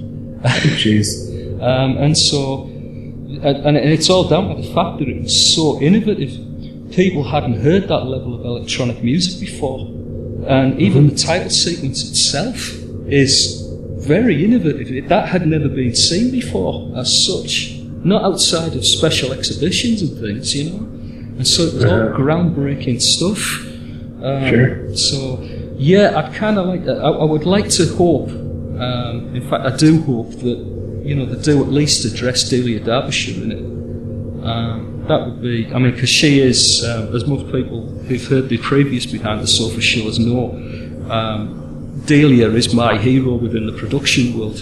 Jeez. 0.82 1.32
Um, 1.64 1.96
and 1.96 2.18
so, 2.18 2.64
and, 2.64 3.46
and 3.46 3.78
it's 3.78 4.10
all 4.10 4.28
down 4.28 4.54
to 4.54 4.62
the 4.62 4.74
fact 4.74 5.00
that 5.00 5.08
it 5.08 5.24
was 5.24 5.56
so 5.56 5.80
innovative. 5.80 6.32
People 6.92 7.24
hadn't 7.24 7.62
heard 7.62 7.84
that 7.84 8.04
level 8.04 8.38
of 8.38 8.44
electronic 8.44 9.02
music 9.02 9.40
before. 9.40 9.88
And 10.46 10.78
even 10.82 11.08
the 11.08 11.16
title 11.16 11.50
sequence 11.50 12.04
itself 12.10 12.74
is 13.08 13.63
very 14.04 14.44
innovative. 14.46 15.10
That 15.10 15.30
had 15.30 15.48
never 15.48 15.70
been 15.70 15.96
seen 15.96 16.32
before 16.32 16.92
as 16.98 17.10
such. 17.28 17.80
Not 18.04 18.24
outside 18.24 18.76
of 18.76 18.86
special 18.86 19.32
exhibitions 19.34 20.02
and 20.02 20.12
things, 20.20 20.54
you 20.56 20.64
know. 20.70 20.78
And 21.38 21.48
so 21.48 21.64
it 21.64 21.74
was 21.76 21.86
all 21.86 21.92
Uh-huh. 22.10 22.18
groundbreaking 22.18 23.02
stuff. 23.02 23.42
Um, 24.22 24.50
Sure. 24.50 24.96
So, 24.96 25.20
yeah, 25.78 26.18
I'd 26.18 26.34
kind 26.34 26.58
of 26.58 26.66
like 26.68 26.84
that. 26.86 26.98
I, 26.98 27.10
I 27.10 27.24
would 27.24 27.46
like 27.46 27.70
to 27.80 27.86
hope, 27.96 28.30
um, 28.30 29.36
in 29.36 29.44
fact, 29.50 29.66
I 29.66 29.76
do 29.76 30.02
hope 30.02 30.32
that 30.46 30.60
you 31.04 31.16
know, 31.16 31.26
they 31.26 31.42
do 31.42 31.62
at 31.62 31.70
least 31.70 32.06
address 32.06 32.48
Delia 32.50 32.80
Derbyshire 32.80 33.44
in 33.44 33.52
it. 33.52 33.66
Um, 34.46 35.04
that 35.10 35.20
would 35.26 35.42
be, 35.42 35.68
I 35.74 35.78
mean, 35.80 35.92
because 35.92 36.10
she 36.10 36.40
is, 36.40 36.84
um, 36.86 37.14
as 37.16 37.26
most 37.28 37.52
people 37.52 37.88
who've 38.08 38.26
heard 38.26 38.48
the 38.48 38.58
previous 38.58 39.06
Behind 39.06 39.42
the 39.42 39.48
Sofa 39.48 39.82
shows 39.82 40.18
know, 40.18 40.52
um, 41.10 41.63
Delia 42.06 42.50
is 42.50 42.74
my 42.74 42.98
hero 42.98 43.36
within 43.36 43.66
the 43.66 43.74
production 43.74 44.38
world. 44.38 44.62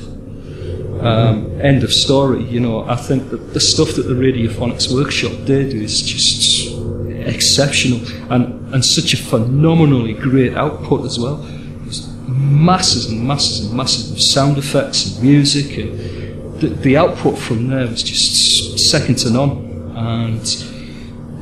Um, 1.02 1.60
end 1.62 1.84
of 1.84 1.92
story. 1.92 2.44
You 2.44 2.60
know, 2.60 2.84
I 2.88 2.96
think 2.96 3.30
that 3.32 3.54
the 3.54 3.60
stuff 3.60 3.96
that 3.96 4.04
the 4.04 4.14
Radiophonics 4.14 4.94
Workshop 4.94 5.32
did 5.46 5.74
is 5.74 6.02
just 6.02 6.78
exceptional 7.26 8.00
and, 8.32 8.74
and 8.74 8.86
such 8.86 9.14
a 9.14 9.18
phenomenally 9.18 10.14
great 10.14 10.56
output 10.56 11.06
as 11.06 11.18
well. 11.20 11.38
There's 11.38 12.08
masses 12.28 13.08
and 13.08 13.28
masses 13.28 13.66
and 13.66 13.76
masses 13.76 14.12
of 14.12 14.22
sound 14.22 14.58
effects 14.58 15.16
and 15.16 15.24
music 15.24 15.78
and 15.78 16.60
the, 16.62 16.68
the 16.68 16.98
output 16.98 17.38
from 17.38 17.68
there 17.68 17.88
was 17.88 18.04
just 18.04 18.78
second 18.78 19.16
to 19.16 19.32
none 19.32 19.94
and 19.96 20.48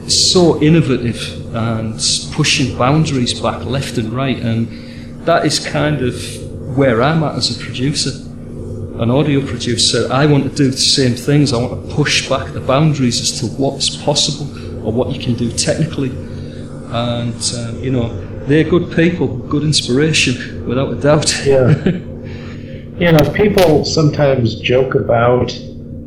so 0.10 0.62
innovative 0.62 1.54
and 1.54 2.00
pushing 2.32 2.78
boundaries 2.78 3.40
back 3.40 3.64
left 3.66 3.98
and 3.98 4.14
right 4.14 4.38
and 4.38 4.89
that 5.26 5.46
is 5.46 5.60
kind 5.60 6.02
of 6.02 6.16
where 6.78 7.02
I'm 7.02 7.24
at 7.24 7.36
as 7.36 7.56
a 7.56 7.64
producer 7.64 8.12
an 9.00 9.10
audio 9.10 9.40
producer. 9.46 10.12
I 10.12 10.26
want 10.26 10.44
to 10.44 10.50
do 10.50 10.70
the 10.70 10.78
same 10.78 11.16
things. 11.16 11.54
I 11.54 11.58
want 11.58 11.88
to 11.88 11.96
push 11.96 12.28
back 12.28 12.52
the 12.52 12.60
boundaries 12.60 13.22
as 13.22 13.40
to 13.40 13.46
what's 13.46 13.96
possible 13.96 14.86
or 14.86 14.92
what 14.92 15.16
you 15.16 15.22
can 15.22 15.36
do 15.36 15.50
technically. 15.52 16.10
And 16.92 17.54
um, 17.58 17.82
you 17.82 17.92
know 17.92 18.10
they're 18.46 18.66
good 18.66 18.92
people 18.92 19.38
good 19.38 19.64
inspiration 19.64 20.68
without 20.68 20.92
a 20.92 20.96
doubt. 20.96 21.46
Yeah. 21.46 21.86
you 21.86 23.12
know, 23.14 23.34
people 23.34 23.86
sometimes 23.86 24.60
joke 24.60 24.96
about 24.96 25.48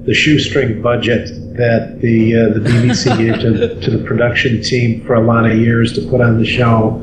the 0.04 0.12
shoestring 0.12 0.82
budget 0.82 1.28
that 1.56 2.00
the 2.02 2.36
uh, 2.36 2.48
the 2.50 2.60
BBC 2.60 3.16
gave 3.18 3.40
to, 3.40 3.80
to 3.80 3.90
the 3.90 4.04
production 4.04 4.62
team 4.62 5.02
for 5.06 5.14
a 5.14 5.20
lot 5.22 5.50
of 5.50 5.56
years 5.56 5.94
to 5.94 6.02
put 6.10 6.20
on 6.20 6.38
the 6.38 6.46
show, 6.46 6.98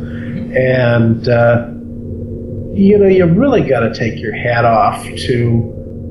and 0.56 1.28
uh, 1.30 1.72
you 2.80 2.98
know, 2.98 3.08
you 3.08 3.26
really 3.26 3.62
got 3.62 3.82
to 3.82 3.94
take 3.94 4.20
your 4.20 4.34
hat 4.34 4.64
off 4.64 5.04
to 5.04 5.50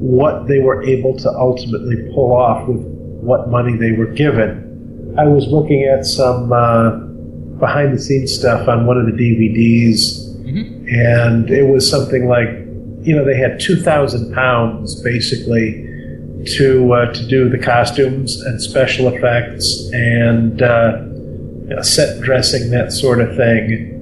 what 0.01 0.47
they 0.47 0.59
were 0.59 0.83
able 0.83 1.17
to 1.19 1.31
ultimately 1.31 1.97
pull 2.15 2.33
off 2.35 2.69
with 2.69 2.81
what 2.81 3.49
money 3.49 3.77
they 3.77 3.93
were 3.93 4.07
given. 4.07 5.15
I 5.19 5.25
was 5.25 5.47
looking 5.49 5.85
at 5.85 6.05
some 6.05 6.53
uh, 6.53 6.91
behind 7.59 7.95
the 7.95 8.01
scenes 8.01 8.35
stuff 8.35 8.69
on 8.69 8.87
one 8.87 8.99
of 8.99 9.07
the 9.07 9.13
DVDs, 9.13 10.27
and 10.89 11.51
it 11.51 11.65
was 11.65 11.89
something 11.89 12.29
like, 12.29 12.49
you 13.07 13.17
know, 13.17 13.25
they 13.25 13.37
had 13.37 13.59
two 13.59 13.77
thousand 13.77 14.35
pounds 14.35 15.01
basically 15.03 15.85
to 16.57 16.93
uh, 16.93 17.13
to 17.13 17.27
do 17.27 17.49
the 17.49 17.59
costumes 17.59 18.41
and 18.43 18.61
special 18.63 19.09
effects 19.09 19.91
and 19.93 20.63
uh, 20.63 20.99
you 21.69 21.75
know, 21.75 21.83
set 21.83 22.21
dressing 22.23 22.71
that 22.71 22.93
sort 22.93 23.21
of 23.21 23.35
thing 23.37 23.95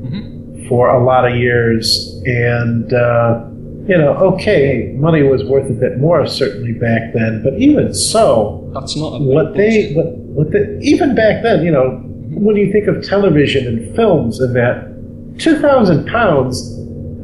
for 0.69 0.89
a 0.89 1.05
lot 1.05 1.31
of 1.31 1.37
years, 1.37 2.21
and 2.25 2.93
uh, 2.93 3.45
you 3.89 3.97
know, 3.97 4.15
okay, 4.35 4.93
money 4.97 5.23
was 5.23 5.45
worth 5.45 5.71
a 5.71 5.75
bit 5.75 5.99
more 5.99 6.27
certainly 6.27 6.73
back 6.73 7.13
then, 7.15 7.41
but 7.45 7.55
even 7.55 7.95
so, 7.95 8.69
that's 8.75 8.97
not 8.97 9.21
what 9.21 9.55
they 9.55 9.93
what, 9.93 10.07
what 10.07 10.51
the, 10.51 10.79
even 10.81 11.15
back 11.15 11.43
then, 11.43 11.65
you 11.65 11.71
know, 11.71 12.03
when 12.31 12.57
you 12.57 12.73
think 12.73 12.89
of 12.89 13.03
television 13.05 13.67
and 13.67 13.95
films 13.95 14.41
and 14.41 14.57
that, 14.57 15.39
two 15.39 15.59
thousand 15.61 16.07
pounds, 16.09 16.77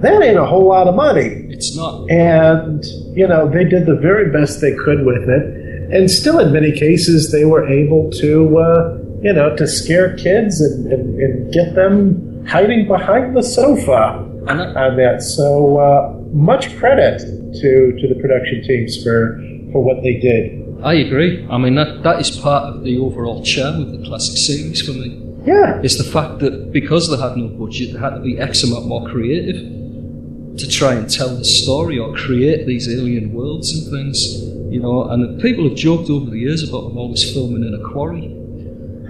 that 0.02 0.22
ain't 0.22 0.38
a 0.38 0.46
whole 0.46 0.68
lot 0.68 0.86
of 0.86 0.94
money. 0.94 1.46
It's 1.48 1.76
not. 1.76 2.08
And 2.10 2.84
you 3.16 3.26
know 3.26 3.48
they 3.48 3.64
did 3.64 3.86
the 3.86 3.96
very 3.96 4.30
best 4.30 4.60
they 4.60 4.74
could 4.74 5.04
with 5.04 5.28
it, 5.28 5.92
and 5.92 6.08
still 6.08 6.38
in 6.38 6.52
many 6.52 6.70
cases 6.70 7.32
they 7.32 7.44
were 7.44 7.68
able 7.68 8.08
to, 8.12 8.58
uh, 8.58 8.98
you 9.20 9.32
know, 9.32 9.56
to 9.56 9.66
scare 9.66 10.16
kids 10.16 10.60
and, 10.60 10.92
and, 10.92 11.18
and 11.18 11.52
get 11.52 11.74
them 11.74 12.31
hiding 12.46 12.86
behind 12.88 13.36
the 13.36 13.42
sofa 13.42 14.28
And 14.48 14.60
on 14.60 14.96
that. 14.96 15.22
So 15.22 15.78
uh, 15.78 16.14
much 16.32 16.76
credit 16.78 17.18
to 17.60 17.70
to 18.00 18.04
the 18.08 18.18
production 18.20 18.62
teams 18.62 19.02
for 19.02 19.38
for 19.72 19.82
what 19.82 20.02
they 20.02 20.18
did. 20.18 20.62
I 20.82 20.94
agree. 20.94 21.46
I 21.48 21.58
mean, 21.58 21.76
that, 21.76 22.02
that 22.02 22.20
is 22.20 22.30
part 22.30 22.64
of 22.64 22.82
the 22.82 22.98
overall 22.98 23.42
charm 23.44 23.80
of 23.82 23.92
the 23.92 24.04
classic 24.04 24.36
series 24.36 24.82
for 24.82 24.92
me. 24.92 25.18
Yeah, 25.46 25.80
It's 25.82 25.96
the 25.96 26.04
fact 26.04 26.40
that 26.40 26.72
because 26.72 27.08
they 27.10 27.16
had 27.16 27.36
no 27.36 27.48
budget, 27.48 27.92
they 27.92 27.98
had 27.98 28.14
to 28.14 28.20
be 28.20 28.38
X 28.38 28.64
amount 28.64 28.86
more 28.86 29.08
creative 29.08 29.56
to 30.58 30.68
try 30.68 30.94
and 30.94 31.08
tell 31.08 31.34
the 31.36 31.44
story 31.44 31.98
or 31.98 32.14
create 32.14 32.66
these 32.66 32.88
alien 32.88 33.32
worlds 33.32 33.72
and 33.72 33.90
things. 33.92 34.18
You 34.72 34.80
know, 34.80 35.08
and 35.10 35.40
people 35.40 35.68
have 35.68 35.76
joked 35.76 36.10
over 36.10 36.30
the 36.30 36.38
years 36.38 36.68
about 36.68 36.88
them 36.88 36.96
always 36.98 37.32
filming 37.32 37.64
in 37.64 37.74
a 37.74 37.82
quarry. 37.92 38.26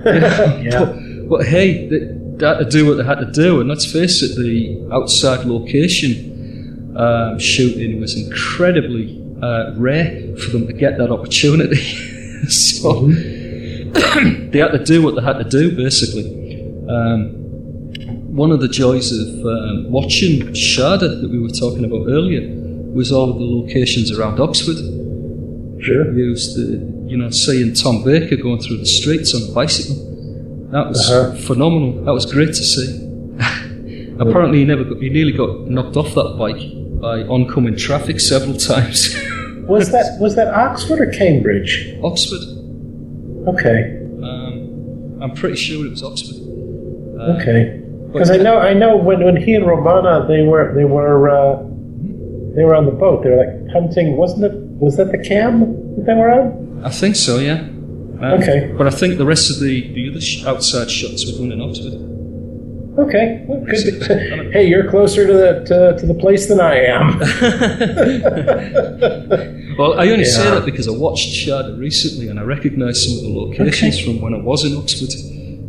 yeah. 0.63 0.79
But, 0.85 1.29
but 1.29 1.47
hey, 1.47 1.89
they, 1.89 1.99
they 1.99 2.07
had 2.07 2.22
to 2.39 2.65
do 2.65 2.87
what 2.87 2.97
they 2.97 3.05
had 3.05 3.19
to 3.21 3.31
do, 3.31 3.61
and 3.61 3.69
let's 3.69 3.91
face 3.91 4.23
it, 4.23 4.37
the 4.37 4.89
outside 4.93 5.45
location 5.47 6.95
um, 6.97 7.39
shooting 7.39 8.01
was 8.01 8.17
incredibly 8.17 9.19
uh, 9.43 9.75
rare 9.77 10.37
for 10.37 10.51
them 10.51 10.67
to 10.67 10.73
get 10.73 10.99
that 10.99 11.11
opportunity. 11.11 11.77
so 12.49 13.07
they 13.93 14.59
had 14.59 14.73
to 14.73 14.83
do 14.85 15.03
what 15.03 15.15
they 15.15 15.23
had 15.23 15.39
to 15.39 15.45
do, 15.45 15.77
basically. 15.77 16.25
Um, 16.89 17.39
one 18.35 18.51
of 18.51 18.61
the 18.61 18.69
joys 18.69 19.13
of 19.13 19.29
um, 19.47 19.91
watching 19.91 20.41
Shada 20.55 21.21
that 21.21 21.29
we 21.31 21.39
were 21.39 21.51
talking 21.51 21.85
about 21.85 22.07
earlier 22.09 22.49
was 22.93 23.13
all 23.13 23.31
of 23.31 23.39
the 23.39 23.45
locations 23.45 24.11
around 24.11 24.41
Oxford. 24.41 24.77
Sure. 25.83 26.13
Used 26.17 26.57
the, 26.57 27.11
you 27.11 27.17
know, 27.17 27.31
seeing 27.31 27.75
Tom 27.75 28.05
Baker 28.05 28.37
going 28.37 28.61
through 28.61 28.79
the 28.79 28.87
streets 28.87 29.35
on 29.35 29.51
a 29.51 29.53
bicycle. 29.53 30.12
That 30.73 30.89
was 30.89 31.11
Uh-huh. 31.11 31.37
phenomenal. 31.49 32.05
That 32.05 32.13
was 32.13 32.27
great 32.27 32.49
to 32.49 32.65
see. 32.75 32.89
Apparently, 34.19 34.59
he 34.61 34.65
never 34.65 34.85
got, 34.85 34.99
he 34.99 35.09
nearly 35.11 35.33
got 35.33 35.69
knocked 35.69 35.97
off 35.97 36.15
that 36.15 36.37
bike 36.39 36.61
by 37.01 37.23
oncoming 37.35 37.77
traffic 37.77 38.21
several 38.21 38.57
times. 38.73 39.15
Was 39.69 39.91
that 39.93 40.19
was 40.21 40.35
that 40.37 40.49
Oxford 40.55 41.01
or 41.01 41.11
Cambridge? 41.13 41.95
Oxford. 42.03 42.43
Okay. 43.49 43.79
Um, 44.23 45.19
I'm 45.23 45.33
pretty 45.35 45.57
sure 45.57 45.87
it 45.87 45.91
was 45.91 46.03
Oxford. 46.03 46.37
Uh, 47.19 47.37
Okay. 47.39 47.79
Because 48.13 48.31
I 48.31 48.37
know 48.37 48.59
I 48.59 48.75
know 48.75 48.97
when, 48.97 49.25
when 49.25 49.37
he 49.37 49.55
and 49.55 49.67
Romana 49.67 50.27
they 50.29 50.43
were 50.43 50.75
they 50.75 50.85
were 50.85 51.31
uh, 51.31 51.57
they 52.55 52.63
were 52.65 52.75
on 52.75 52.85
the 52.85 52.93
boat. 52.93 53.23
They 53.25 53.31
were 53.31 53.41
like 53.45 53.73
hunting. 53.73 54.17
Wasn't 54.19 54.45
it? 54.45 54.53
Was 54.85 54.97
that 54.99 55.13
the 55.13 55.19
cam 55.19 55.61
that 55.97 56.05
they 56.07 56.15
were 56.15 56.31
on? 56.31 56.83
I 56.85 56.91
think 56.91 57.17
so, 57.17 57.39
yeah. 57.39 57.61
Um, 58.23 58.33
Okay. 58.41 58.73
But 58.77 58.87
I 58.87 58.91
think 58.91 59.19
the 59.19 59.27
rest 59.27 59.51
of 59.51 59.61
the, 59.61 59.93
the 59.95 60.11
other 60.11 60.21
sh- 60.21 60.45
outside 60.45 60.91
shots 60.91 61.25
were 61.27 61.39
done 61.39 61.53
in 61.53 61.61
Oxford. 61.61 61.95
Okay. 62.99 63.43
Well, 63.49 63.61
good 63.65 64.53
hey, 64.53 64.67
you're 64.69 64.89
closer 64.91 65.27
to 65.27 65.33
the 65.33 65.65
to, 65.67 65.99
to 65.99 66.07
the 66.07 66.15
place 66.15 66.47
than 66.49 66.61
I 66.61 66.75
am. 66.97 67.07
Well, 69.79 69.99
I 69.99 70.09
only 70.11 70.25
say 70.27 70.45
that 70.51 70.67
because 70.67 70.87
I 70.87 70.91
watched 70.93 71.29
Shada 71.33 71.79
recently 71.79 72.29
and 72.29 72.39
I 72.39 72.43
recognised 72.43 73.09
some 73.09 73.17
of 73.17 73.23
the 73.25 73.31
locations 73.31 73.99
from 73.99 74.21
when 74.21 74.35
I 74.35 74.37
was 74.37 74.65
in 74.65 74.77
Oxford 74.77 75.09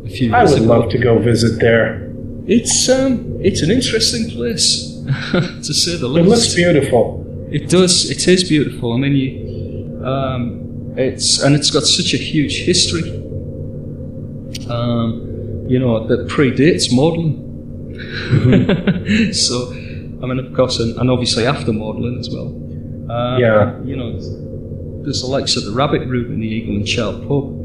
a 0.06 0.10
few 0.10 0.28
years 0.30 0.34
I 0.34 0.44
would 0.44 0.64
ago. 0.64 0.80
love 0.80 0.90
to 0.92 0.98
go 0.98 1.20
visit 1.20 1.60
there. 1.62 2.12
It's 2.46 2.90
um, 2.90 3.38
it's 3.40 3.62
an 3.62 3.72
interesting 3.72 4.30
place 4.30 4.92
to 5.32 5.74
say 5.74 5.96
the 5.96 6.08
It 6.18 6.24
looks 6.24 6.54
beautiful. 6.54 7.26
It 7.50 7.70
does. 7.70 8.10
It 8.12 8.28
is 8.28 8.44
beautiful. 8.44 8.92
I 8.94 8.98
mean, 8.98 9.16
you, 9.16 10.06
um, 10.06 10.63
it's 10.98 11.40
and 11.42 11.56
it's 11.56 11.70
got 11.72 11.84
such 11.84 12.14
a 12.14 12.18
huge 12.18 12.60
history. 12.64 13.10
Um, 14.70 15.66
you 15.68 15.80
know 15.80 16.08
that 16.08 16.28
predates 16.28 16.94
modelling. 16.94 17.42
so, 19.34 19.70
I 19.72 20.26
mean, 20.26 20.40
of 20.40 20.54
course, 20.54 20.80
and, 20.80 20.96
and 20.98 21.10
obviously 21.10 21.46
after 21.46 21.72
modelling 21.74 22.18
as 22.20 22.30
well. 22.30 22.48
Um, 23.12 23.40
Yeah. 23.40 23.80
You 23.84 23.96
know, 23.96 24.12
there's 25.04 25.22
the 25.22 25.28
likes 25.28 25.56
of 25.56 25.66
the 25.66 25.72
Rabbit 25.72 26.08
Room 26.08 26.32
and 26.32 26.42
the 26.42 26.48
Eagle 26.48 26.76
and 26.76 26.88
Child 26.88 27.28
pub. 27.28 27.60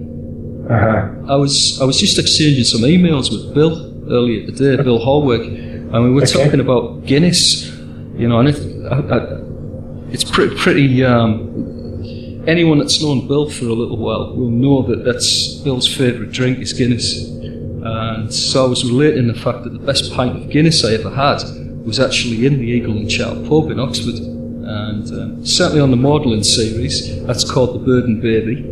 Uh-huh. 0.70 1.32
I 1.32 1.36
was 1.36 1.80
I 1.80 1.84
was 1.84 1.98
just 1.98 2.18
exchanging 2.18 2.64
some 2.64 2.82
emails 2.82 3.30
with 3.30 3.54
Bill 3.54 3.94
earlier 4.12 4.46
today, 4.46 4.82
Bill 4.82 4.98
Hallwick, 4.98 5.42
and 5.42 5.92
we 6.04 6.10
were 6.10 6.22
Okay. 6.22 6.44
talking 6.44 6.60
about 6.60 7.04
Guinness. 7.06 7.68
You 8.16 8.28
know, 8.28 8.40
and 8.40 8.48
it, 8.48 8.58
I, 8.90 8.96
I, 9.16 9.18
it's 10.10 10.24
pretty 10.24 10.56
pretty. 10.56 11.04
Um, 11.04 11.67
anyone 12.48 12.78
that's 12.78 13.00
known 13.02 13.28
Bill 13.28 13.48
for 13.50 13.66
a 13.66 13.74
little 13.74 13.98
while 13.98 14.34
will 14.34 14.50
know 14.50 14.82
that 14.82 15.04
that's 15.04 15.56
Bill's 15.56 15.86
favourite 15.86 16.32
drink 16.32 16.58
is 16.58 16.72
Guinness. 16.72 17.28
And 17.28 18.32
so 18.32 18.64
I 18.64 18.68
was 18.68 18.84
relating 18.90 19.28
the 19.28 19.34
fact 19.34 19.64
that 19.64 19.72
the 19.72 19.78
best 19.78 20.12
pint 20.12 20.36
of 20.36 20.50
Guinness 20.50 20.84
I 20.84 20.94
ever 20.94 21.10
had 21.10 21.42
was 21.84 22.00
actually 22.00 22.46
in 22.46 22.58
the 22.58 22.66
Eagle 22.66 22.96
and 22.96 23.08
Child 23.08 23.48
pub 23.48 23.70
in 23.70 23.78
Oxford. 23.78 24.16
And 24.16 25.06
um, 25.12 25.46
certainly 25.46 25.80
on 25.80 25.90
the 25.90 25.96
modelling 25.96 26.42
series, 26.42 27.24
that's 27.24 27.48
called 27.48 27.74
the 27.74 27.84
Bird 27.84 28.04
and 28.04 28.20
Baby. 28.20 28.62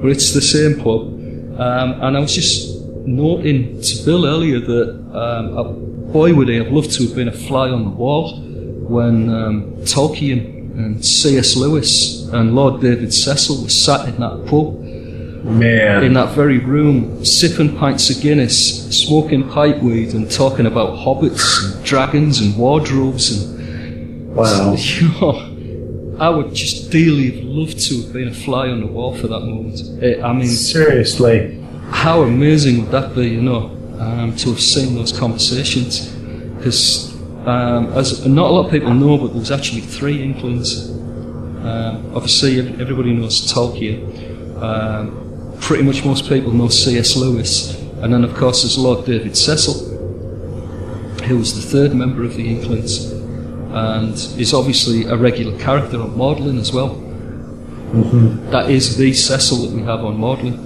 But 0.00 0.10
it's 0.12 0.32
the 0.32 0.40
same 0.40 0.76
pub. 0.76 1.14
Um, 1.60 2.00
and 2.02 2.16
I 2.16 2.20
was 2.20 2.34
just 2.34 2.80
noting 3.04 3.80
to 3.80 4.04
Bill 4.04 4.26
earlier 4.26 4.60
that 4.60 4.90
um, 5.12 6.12
boy 6.12 6.34
would 6.34 6.48
have 6.48 6.68
loved 6.68 6.92
to 6.92 7.06
have 7.06 7.16
been 7.16 7.28
a 7.28 7.32
fly 7.32 7.68
on 7.68 7.84
the 7.84 7.90
wall 7.90 8.40
when 8.40 9.28
um, 9.28 9.72
Tolkien 9.82 10.57
and 10.78 11.04
C.S. 11.04 11.56
Lewis 11.56 12.28
and 12.28 12.54
Lord 12.54 12.80
David 12.80 13.12
Cecil 13.12 13.62
were 13.62 13.68
sat 13.68 14.08
in 14.08 14.20
that 14.20 14.46
pub 14.46 14.78
Man. 15.44 16.04
in 16.04 16.12
that 16.14 16.34
very 16.34 16.58
room, 16.58 17.24
sipping 17.24 17.76
pints 17.76 18.10
of 18.10 18.20
Guinness, 18.20 18.88
smoking 19.06 19.48
pipe 19.48 19.82
weed, 19.82 20.14
and 20.14 20.30
talking 20.30 20.66
about 20.66 20.90
hobbits 20.98 21.64
and 21.64 21.84
dragons 21.84 22.40
and 22.40 22.56
wardrobes 22.56 23.30
and 23.30 24.34
wow. 24.34 24.74
you 24.76 25.08
know, 25.20 26.16
I 26.20 26.28
would 26.28 26.54
just 26.54 26.90
dearly 26.90 27.30
have 27.30 27.44
loved 27.44 27.78
to 27.88 28.02
have 28.02 28.12
been 28.12 28.28
a 28.28 28.34
fly 28.34 28.68
on 28.68 28.80
the 28.80 28.86
wall 28.86 29.14
for 29.16 29.28
that 29.28 29.40
moment. 29.40 29.80
Eh, 30.02 30.20
I 30.22 30.32
mean, 30.32 30.48
Seriously. 30.48 31.60
how 31.90 32.22
amazing 32.22 32.82
would 32.82 32.90
that 32.90 33.14
be, 33.14 33.28
you 33.28 33.42
know, 33.42 33.76
um, 33.98 34.34
to 34.36 34.50
have 34.50 34.60
seen 34.60 34.94
those 34.94 35.16
conversations? 35.16 36.08
Because 36.56 37.07
um, 37.48 37.92
as 37.94 38.26
not 38.26 38.50
a 38.50 38.52
lot 38.52 38.66
of 38.66 38.70
people 38.70 38.92
know, 38.94 39.16
but 39.18 39.28
there 39.28 39.38
was 39.40 39.50
actually 39.50 39.80
three 39.80 40.22
Inklings. 40.22 40.90
Um, 40.90 42.12
obviously, 42.14 42.58
everybody 42.84 43.12
knows 43.12 43.52
Tolkien. 43.52 43.98
Um, 44.62 45.56
pretty 45.60 45.82
much 45.82 46.04
most 46.04 46.28
people 46.28 46.52
know 46.52 46.68
C.S. 46.68 47.16
Lewis, 47.16 47.80
and 48.02 48.12
then 48.12 48.22
of 48.24 48.34
course 48.34 48.62
there's 48.62 48.78
Lord 48.78 49.04
David 49.06 49.36
Cecil, 49.36 49.74
who 51.26 51.38
was 51.38 51.54
the 51.54 51.62
third 51.72 51.94
member 51.94 52.22
of 52.22 52.34
the 52.36 52.46
Inklings, 52.48 53.10
and 53.12 54.12
is 54.38 54.52
obviously 54.54 55.04
a 55.06 55.16
regular 55.16 55.58
character 55.58 56.00
on 56.00 56.16
Maudlin 56.16 56.58
as 56.58 56.72
well. 56.72 56.94
That 58.50 58.70
is 58.70 58.96
the 58.96 59.12
Cecil 59.12 59.58
that 59.62 59.70
we 59.74 59.82
have 59.82 60.04
on 60.04 60.16
Maudlin. 60.18 60.58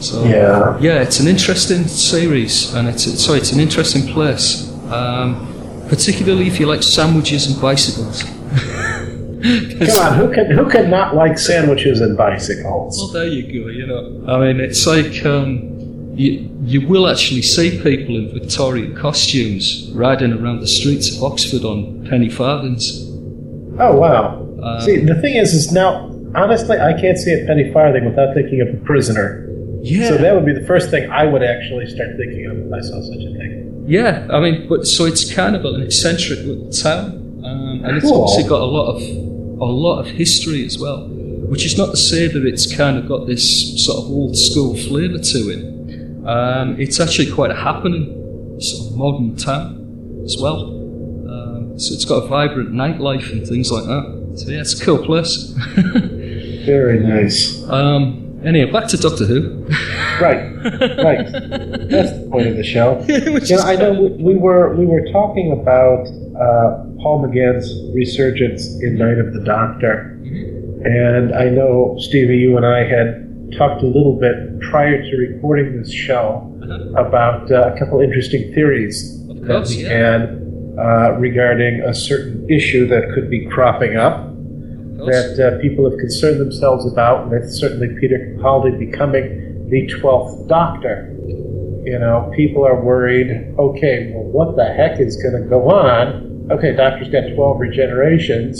So 0.00 0.24
Yeah. 0.24 0.78
yeah, 0.80 1.02
it's 1.02 1.20
an 1.20 1.28
interesting 1.28 1.86
series, 1.86 2.74
and 2.74 2.88
it's 2.88 3.06
it's- 3.06 3.22
sorry, 3.24 3.38
it's 3.38 3.52
an 3.52 3.60
interesting 3.60 4.02
place, 4.14 4.70
um, 4.90 5.46
particularly 5.90 6.46
if 6.46 6.60
you 6.60 6.66
like 6.66 6.82
sandwiches 6.84 7.50
and 7.50 7.60
bicycles. 7.60 8.22
Come 9.42 9.98
on, 9.98 10.18
who 10.18 10.32
can 10.32 10.50
who 10.50 10.68
can 10.68 10.88
not 10.88 11.16
like 11.16 11.38
sandwiches 11.38 12.00
and 12.00 12.16
bicycles? 12.16 12.96
Well, 12.96 13.08
there 13.08 13.26
you 13.26 13.42
go. 13.42 13.68
You 13.68 13.86
know, 13.86 14.32
I 14.32 14.38
mean, 14.38 14.60
it's 14.60 14.86
like 14.86 15.24
um, 15.26 16.12
you 16.14 16.48
you 16.62 16.86
will 16.86 17.08
actually 17.08 17.42
see 17.42 17.82
people 17.82 18.16
in 18.16 18.30
Victorian 18.32 18.94
costumes 18.94 19.90
riding 19.94 20.32
around 20.32 20.60
the 20.60 20.68
streets 20.68 21.16
of 21.16 21.24
Oxford 21.24 21.64
on 21.64 22.06
penny 22.08 22.28
farthings. 22.28 23.02
Oh 23.80 23.96
wow. 23.96 24.46
Uh, 24.62 24.80
See, 24.82 24.98
the 24.98 25.18
thing 25.20 25.36
is, 25.36 25.54
is 25.54 25.72
now 25.72 26.14
honestly, 26.34 26.78
I 26.78 26.92
can't 27.00 27.18
see 27.18 27.32
a 27.32 27.46
penny 27.46 27.72
farthing 27.72 28.04
without 28.04 28.34
thinking 28.34 28.60
of 28.60 28.68
a 28.68 28.76
prisoner. 28.84 29.49
Yeah, 29.82 30.08
So 30.08 30.18
that 30.18 30.34
would 30.34 30.44
be 30.46 30.52
the 30.52 30.66
first 30.66 30.90
thing 30.90 31.08
I 31.10 31.24
would 31.26 31.42
actually 31.42 31.86
start 31.86 32.10
thinking 32.18 32.46
of 32.46 32.58
if 32.58 32.72
I 32.72 32.80
saw 32.80 33.00
such 33.02 33.24
a 33.24 33.32
thing. 33.38 33.84
yeah. 33.86 34.26
I 34.30 34.38
mean, 34.40 34.68
but 34.68 34.86
so 34.86 35.04
it's 35.06 35.32
kind 35.32 35.56
of 35.56 35.64
an 35.64 35.80
eccentric 35.82 36.40
little 36.40 36.70
town, 36.70 37.42
um, 37.44 37.84
and 37.84 37.96
it's 37.96 38.04
Cool. 38.06 38.22
obviously 38.24 38.48
got 38.48 38.60
a 38.60 38.64
lot 38.78 38.94
of 38.96 39.02
a 39.02 39.64
lot 39.64 40.00
of 40.00 40.06
history 40.06 40.64
as 40.66 40.78
well. 40.78 41.08
Which 41.08 41.64
is 41.66 41.76
not 41.76 41.90
to 41.90 41.96
say 41.96 42.28
that 42.28 42.46
it's 42.46 42.66
kind 42.76 42.96
of 42.96 43.08
got 43.08 43.26
this 43.26 43.84
sort 43.84 43.98
of 44.04 44.10
old 44.10 44.36
school 44.36 44.76
flavour 44.76 45.18
to 45.18 45.38
it. 45.54 45.62
Um, 46.26 46.78
it's 46.80 47.00
actually 47.00 47.30
quite 47.32 47.50
a 47.50 47.56
happening 47.56 48.56
sort 48.60 48.92
of 48.92 48.96
modern 48.96 49.34
town 49.36 50.22
as 50.24 50.36
well. 50.40 50.60
Um, 51.28 51.78
so 51.78 51.92
it's 51.94 52.04
got 52.04 52.22
a 52.24 52.26
vibrant 52.28 52.70
nightlife 52.72 53.32
and 53.32 53.44
things 53.46 53.72
like 53.72 53.84
that. 53.84 54.04
So 54.36 54.50
yeah, 54.50 54.60
it's 54.60 54.80
a 54.80 54.84
cool 54.84 54.98
place. 55.04 55.52
Very 56.66 57.00
nice. 57.00 57.62
um, 57.68 58.29
anyway, 58.44 58.70
back 58.70 58.88
to 58.88 58.96
Doctor 58.96 59.24
Who. 59.24 59.66
Right, 60.20 60.52
right. 61.02 61.26
That's 61.32 62.12
the 62.12 62.28
point 62.30 62.48
of 62.48 62.56
the 62.56 62.64
show. 62.64 63.04
You 63.08 63.56
know, 63.56 63.62
I 63.62 63.76
know 63.76 63.92
we, 63.92 64.08
we 64.22 64.34
were 64.36 64.74
we 64.76 64.86
were 64.86 65.04
talking 65.12 65.52
about 65.52 66.06
uh, 66.36 66.84
Paul 67.02 67.24
McGann's 67.26 67.72
resurgence 67.94 68.66
in 68.82 68.96
Night 68.96 69.18
of 69.18 69.32
the 69.32 69.40
Doctor, 69.40 70.18
and 70.84 71.34
I 71.34 71.48
know 71.48 71.96
Stevie, 71.98 72.38
you 72.38 72.56
and 72.56 72.66
I 72.66 72.84
had 72.84 73.26
talked 73.56 73.82
a 73.82 73.86
little 73.86 74.18
bit 74.18 74.60
prior 74.70 75.02
to 75.02 75.16
recording 75.16 75.78
this 75.78 75.92
show 75.92 76.46
about 76.96 77.50
uh, 77.50 77.72
a 77.74 77.78
couple 77.78 78.00
interesting 78.00 78.52
theories 78.54 79.18
Of 79.28 79.40
that 79.46 79.66
we 79.68 79.82
yeah. 79.82 79.88
had 79.88 80.22
uh, 80.78 81.12
regarding 81.18 81.80
a 81.80 81.94
certain 81.94 82.48
issue 82.48 82.86
that 82.88 83.12
could 83.14 83.28
be 83.28 83.46
cropping 83.46 83.96
up 83.96 84.29
course. 84.29 84.29
That 85.06 85.38
uh, 85.38 85.60
people 85.60 85.88
have 85.88 85.98
concerned 85.98 86.40
themselves 86.40 86.90
about, 86.90 87.30
with 87.30 87.50
certainly 87.52 87.88
Peter 88.00 88.34
Capaldi 88.36 88.78
becoming 88.78 89.68
the 89.70 89.86
12th 90.00 90.48
Doctor. 90.48 91.14
You 91.84 91.98
know, 91.98 92.30
people 92.36 92.66
are 92.66 92.80
worried, 92.80 93.54
okay, 93.58 94.12
well, 94.14 94.24
what 94.24 94.56
the 94.56 94.66
heck 94.72 95.00
is 95.00 95.16
going 95.22 95.42
to 95.42 95.48
go 95.48 95.70
on? 95.70 96.48
Okay, 96.50 96.74
Doctor's 96.74 97.08
got 97.08 97.22
12 97.34 97.58
regenerations. 97.58 98.58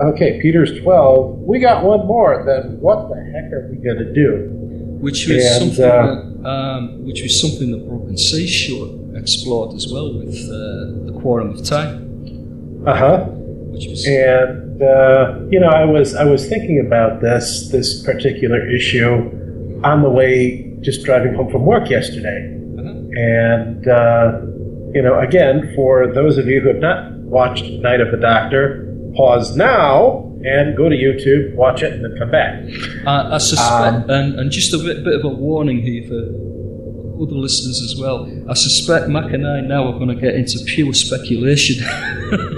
Okay, 0.00 0.40
Peter's 0.40 0.80
12. 0.80 1.38
We 1.40 1.58
got 1.60 1.84
one 1.84 2.06
more. 2.06 2.42
Then 2.44 2.80
what 2.80 3.08
the 3.08 3.16
heck 3.16 3.52
are 3.52 3.68
we 3.70 3.76
going 3.76 3.98
to 3.98 4.12
do? 4.12 4.60
which 5.00 5.26
was 5.26 5.44
and, 5.44 5.72
something 5.72 5.84
uh, 5.84 6.42
that, 6.42 6.48
um, 6.48 7.04
which 7.06 7.22
was 7.22 7.40
something 7.40 7.70
that 7.72 7.88
Broken 7.88 8.16
Sea 8.16 8.46
Show 8.46 9.12
explored 9.14 9.74
as 9.74 9.90
well 9.90 10.12
with 10.18 10.36
uh, 10.44 11.06
the 11.06 11.18
Quorum 11.20 11.50
of 11.50 11.64
Time, 11.64 12.84
Uh 12.86 12.94
huh. 12.94 13.26
Which 13.72 13.86
And 14.06 14.82
uh, 14.82 15.40
you 15.50 15.60
know, 15.60 15.68
I 15.68 15.84
was 15.84 16.14
I 16.14 16.24
was 16.24 16.48
thinking 16.48 16.82
about 16.84 17.20
this 17.20 17.68
this 17.70 18.02
particular 18.02 18.68
issue 18.70 19.30
on 19.84 20.02
the 20.02 20.10
way 20.10 20.66
just 20.80 21.04
driving 21.04 21.34
home 21.34 21.50
from 21.50 21.64
work 21.66 21.90
yesterday. 21.90 22.56
And, 23.12 23.86
uh, 23.88 24.40
you 24.94 25.02
know, 25.02 25.18
again, 25.18 25.72
for 25.74 26.06
those 26.12 26.38
of 26.38 26.46
you 26.46 26.60
who 26.60 26.68
have 26.68 26.78
not 26.78 27.12
watched 27.12 27.64
Night 27.64 28.00
of 28.00 28.10
the 28.10 28.16
Doctor, 28.16 28.86
pause 29.16 29.56
now 29.56 30.26
and 30.44 30.76
go 30.76 30.88
to 30.88 30.96
YouTube, 30.96 31.54
watch 31.54 31.82
it, 31.82 31.92
and 31.92 32.04
then 32.04 32.16
come 32.18 32.30
back. 32.30 32.62
I, 33.06 33.34
I 33.34 33.38
suspect, 33.38 34.04
Um, 34.04 34.10
and, 34.10 34.38
and 34.40 34.50
just 34.50 34.72
a 34.72 34.78
bit, 34.78 35.04
bit 35.04 35.14
of 35.14 35.24
a 35.24 35.28
warning 35.28 35.82
here 35.82 36.02
for 36.08 36.20
other 37.20 37.34
listeners 37.34 37.82
as 37.82 38.00
well. 38.00 38.30
I 38.48 38.54
suspect 38.54 39.08
Mac 39.08 39.32
and 39.32 39.46
I 39.46 39.60
now 39.60 39.86
are 39.88 39.92
going 39.92 40.08
to 40.08 40.14
get 40.14 40.34
into 40.34 40.58
pure 40.64 40.94
speculation. 40.94 41.84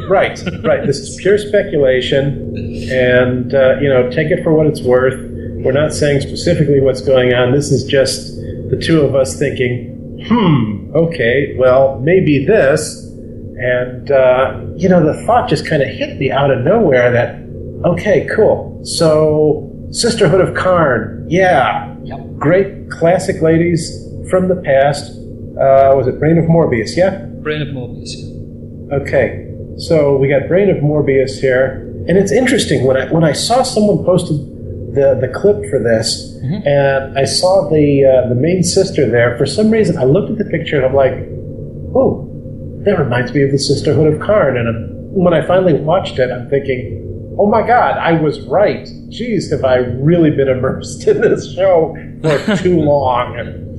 Right, 0.08 0.38
right. 0.62 0.86
This 0.86 0.98
is 0.98 1.16
pure 1.22 1.38
speculation, 1.38 2.54
and, 2.90 3.54
uh, 3.54 3.78
you 3.80 3.88
know, 3.88 4.10
take 4.10 4.30
it 4.30 4.42
for 4.42 4.52
what 4.52 4.66
it's 4.66 4.82
worth. 4.82 5.18
We're 5.64 5.72
not 5.72 5.94
saying 5.94 6.20
specifically 6.20 6.80
what's 6.80 7.00
going 7.00 7.32
on. 7.32 7.52
This 7.52 7.72
is 7.72 7.84
just 7.84 8.36
the 8.68 8.78
two 8.78 9.00
of 9.00 9.14
us 9.14 9.38
thinking, 9.38 10.22
hmm, 10.28 10.94
okay, 10.94 11.54
well, 11.56 11.98
maybe 12.00 12.44
this. 12.44 13.06
And, 13.56 14.10
uh, 14.10 14.60
you 14.76 14.90
know, 14.90 15.02
the 15.02 15.24
thought 15.24 15.48
just 15.48 15.66
kind 15.66 15.80
of 15.82 15.88
hit 15.88 16.18
me 16.18 16.30
out 16.30 16.50
of 16.50 16.62
nowhere 16.62 17.10
that, 17.10 17.36
okay, 17.86 18.28
cool. 18.34 18.80
So, 18.84 19.70
Sisterhood 19.92 20.42
of 20.42 20.54
Karn, 20.54 21.24
yeah. 21.30 21.94
Yep. 22.02 22.36
Great 22.36 22.90
classic 22.90 23.40
ladies 23.40 24.11
from 24.30 24.48
the 24.48 24.56
past. 24.56 25.10
Uh, 25.58 25.94
was 25.96 26.06
it 26.06 26.18
Brain 26.18 26.38
of 26.38 26.44
Morbius, 26.46 26.96
yeah? 26.96 27.26
Brain 27.42 27.62
of 27.62 27.68
Morbius. 27.68 28.10
yeah. 28.14 28.96
Okay, 28.96 29.46
so 29.76 30.16
we 30.16 30.28
got 30.28 30.48
Brain 30.48 30.68
of 30.70 30.78
Morbius 30.78 31.40
here, 31.40 31.82
and 32.08 32.16
it's 32.18 32.32
interesting 32.32 32.84
when 32.84 32.96
I 32.96 33.10
when 33.12 33.24
I 33.24 33.32
saw 33.32 33.62
someone 33.62 34.04
posted 34.04 34.36
the 34.94 35.16
the 35.20 35.28
clip 35.28 35.64
for 35.70 35.78
this, 35.78 36.36
and 36.66 37.18
I 37.18 37.24
saw 37.24 37.68
the 37.70 38.04
uh, 38.04 38.28
the 38.28 38.34
main 38.34 38.62
sister 38.62 39.08
there. 39.08 39.36
For 39.38 39.46
some 39.46 39.70
reason, 39.70 39.96
I 39.98 40.04
looked 40.04 40.30
at 40.30 40.38
the 40.38 40.44
picture 40.44 40.76
and 40.76 40.84
I'm 40.86 40.94
like, 40.94 41.12
oh, 41.94 42.28
that 42.84 42.98
reminds 42.98 43.32
me 43.32 43.42
of 43.42 43.50
the 43.52 43.58
Sisterhood 43.58 44.12
of 44.12 44.20
Karn. 44.20 44.56
And 44.56 44.68
I'm, 44.68 45.14
when 45.14 45.32
I 45.34 45.46
finally 45.46 45.74
watched 45.74 46.18
it, 46.18 46.30
I'm 46.30 46.48
thinking, 46.50 47.34
oh 47.38 47.46
my 47.46 47.64
God, 47.66 47.96
I 47.96 48.12
was 48.20 48.40
right. 48.48 48.86
Jeez, 49.08 49.50
have 49.52 49.64
I 49.64 49.76
really 49.76 50.30
been 50.30 50.48
immersed 50.48 51.06
in 51.06 51.20
this 51.20 51.54
show 51.54 51.94
for 52.22 52.56
too 52.56 52.80
long? 52.92 53.71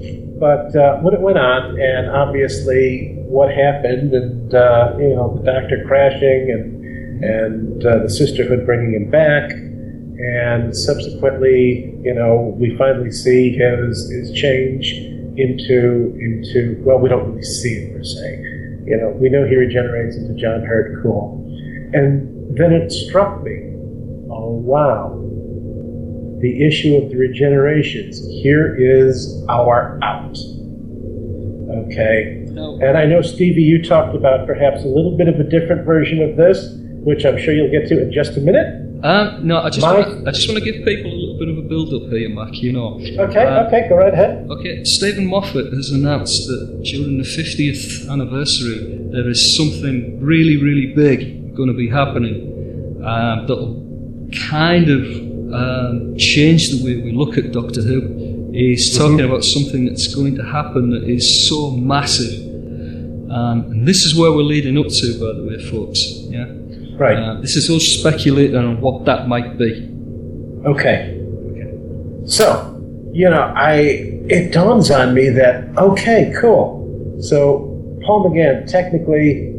But 0.44 0.76
uh, 0.76 0.98
when 0.98 1.14
it 1.14 1.22
went 1.22 1.38
on, 1.38 1.80
and 1.80 2.12
obviously 2.12 3.16
what 3.16 3.48
happened, 3.48 4.14
and 4.14 4.54
uh, 4.54 4.91
you 5.00 5.16
know 5.16 5.39
the 5.39 5.44
doctor 5.50 5.86
crashing, 5.88 6.52
and 6.52 7.24
and 7.24 7.86
uh, 7.86 8.00
the 8.00 8.10
sisterhood 8.10 8.66
bringing 8.66 8.94
him 8.94 9.10
back, 9.10 9.52
and 9.52 10.76
subsequently, 10.76 11.96
you 12.04 12.14
know, 12.14 12.54
we 12.60 12.76
finally 12.76 13.10
see 13.10 13.56
his 13.56 14.12
his 14.12 14.34
change 14.34 14.91
into 15.38 16.12
into 16.20 16.76
well, 16.84 17.00
we 17.00 17.08
don't 17.08 17.30
really 17.30 17.41
see 17.41 17.76
it 17.76 17.96
per 17.96 18.04
se. 18.04 18.36
You 18.86 18.98
know, 19.00 19.16
we 19.16 19.30
know 19.30 19.48
he 19.48 19.56
regenerates 19.56 20.18
into 20.18 20.34
John 20.34 20.62
Hurt, 20.66 21.02
cool, 21.02 21.39
and 21.94 22.58
then 22.58 22.74
it 22.74 22.91
struck 22.91 23.41
me, 23.44 23.72
oh 24.30 24.60
wow, 24.60 25.24
the 26.44 26.62
issue 26.68 26.96
of 26.98 27.10
the 27.10 27.16
regenerations. 27.16 28.20
Here 28.44 28.76
is 28.78 29.44
our 29.48 29.98
out. 30.04 30.38
Okay. 31.88 32.39
And 32.86 32.98
I 32.98 33.06
know, 33.06 33.22
Stevie, 33.22 33.62
you 33.64 33.82
talked 33.82 34.16
about 34.16 34.46
perhaps 34.46 34.84
a 34.84 34.88
little 34.88 35.16
bit 35.18 35.28
of 35.30 35.39
a 35.39 35.44
different 35.44 35.86
version 35.86 36.22
of 36.22 36.36
this, 36.36 36.58
which 37.10 37.26
I'm 37.26 37.38
sure 37.38 37.54
you'll 37.54 37.72
get 37.72 37.88
to 37.89 38.02
in 38.02 38.12
just 38.12 38.36
a 38.38 38.41
minute. 38.41 38.68
um, 39.06 39.46
no, 39.48 39.58
I 39.60 39.70
just 39.70 39.82
My- 39.82 39.94
wanna, 40.00 40.24
I 40.28 40.32
just 40.32 40.48
want 40.50 40.64
to 40.64 40.72
give 40.72 40.86
people 40.86 41.12
a 41.12 41.16
little 41.22 41.38
bit 41.39 41.48
of 41.50 41.58
a 41.58 41.62
build 41.62 41.94
up 41.94 42.10
here, 42.12 42.30
Mac. 42.30 42.62
You 42.62 42.72
know. 42.74 43.00
Okay, 43.28 43.44
Uh, 43.44 43.68
okay, 43.68 43.88
go 43.89 43.96
right 43.96 44.14
ahead. 44.14 44.46
Okay, 44.50 44.84
Steven 44.84 45.26
Moffat 45.28 45.74
has 45.74 45.91
announced 45.91 46.48
that 46.48 46.82
during 46.84 47.18
the 47.18 47.24
50th 47.26 48.10
anniversary, 48.10 49.00
there 49.12 49.28
is 49.30 49.56
something 49.58 50.20
really, 50.22 50.58
really 50.58 50.94
big 50.94 51.54
going 51.56 51.68
to 51.70 51.74
be 51.76 51.89
happening 51.89 52.36
um, 53.04 53.46
that'll 53.48 53.82
kind 54.50 54.89
of 54.89 55.02
um, 55.54 56.18
change 56.18 56.70
the 56.70 56.84
way 56.84 57.01
we 57.01 57.12
look 57.12 57.38
at 57.38 57.51
Doctor 57.51 57.82
Who. 57.82 58.51
He's 58.54 58.95
talking 58.97 59.22
about 59.22 59.43
something 59.43 59.86
that's 59.86 60.14
going 60.14 60.36
to 60.36 60.43
happen 60.43 60.91
that 60.91 61.04
is 61.04 61.47
so 61.47 61.72
massive. 61.72 62.39
Um, 63.32 63.72
and 63.72 63.88
this 63.88 64.04
is 64.04 64.16
where 64.16 64.32
we're 64.32 64.43
leading 64.43 64.78
up 64.78 64.88
to, 64.88 65.14
by 65.20 65.34
the 65.36 65.43
way, 65.43 65.58
folks. 65.72 65.99
Yeah. 66.30 66.45
Right. 66.97 67.18
Uh, 67.18 67.41
this 67.41 67.56
is 67.56 67.70
all 67.70 67.80
speculating 67.80 68.56
on 68.56 68.80
what 68.80 69.06
that 69.06 69.28
might 69.28 69.58
be. 69.58 69.89
Okay. 70.66 71.20
Okay. 71.51 72.28
So, 72.28 72.80
you 73.12 73.30
know, 73.30 73.51
I 73.56 74.14
it 74.30 74.54
dawns 74.54 74.91
on 74.91 75.14
me 75.14 75.30
that 75.30 75.76
okay, 75.78 76.34
cool. 76.39 77.18
So 77.20 77.97
Paul 78.06 78.30
McGann 78.30 78.70
technically 78.70 79.54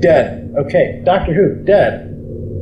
dead. 0.00 0.54
Okay, 0.58 1.02
Doctor 1.04 1.32
Who 1.32 1.64
dead. 1.64 2.15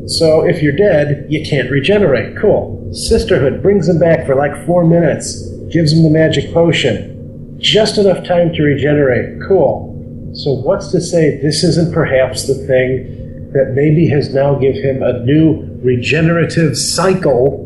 So 0.06 0.46
if 0.46 0.62
you're 0.62 0.76
dead, 0.76 1.26
you 1.28 1.44
can't 1.44 1.70
regenerate. 1.70 2.36
Cool. 2.36 2.90
Sisterhood 2.92 3.62
brings 3.62 3.88
him 3.88 3.98
back 3.98 4.26
for 4.26 4.34
like 4.34 4.66
four 4.66 4.84
minutes, 4.84 5.48
gives 5.70 5.92
him 5.92 6.02
the 6.02 6.10
magic 6.10 6.52
potion, 6.52 7.56
just 7.58 7.98
enough 7.98 8.26
time 8.26 8.52
to 8.52 8.62
regenerate. 8.62 9.40
Cool. 9.48 9.90
So 10.34 10.52
what's 10.52 10.90
to 10.92 11.00
say 11.00 11.40
this 11.40 11.64
isn't 11.64 11.92
perhaps 11.92 12.46
the 12.46 12.54
thing 12.54 13.50
that 13.52 13.72
maybe 13.74 14.08
has 14.08 14.34
now 14.34 14.56
give 14.56 14.74
him 14.74 15.02
a 15.02 15.24
new 15.24 15.78
regenerative 15.82 16.76
cycle 16.76 17.62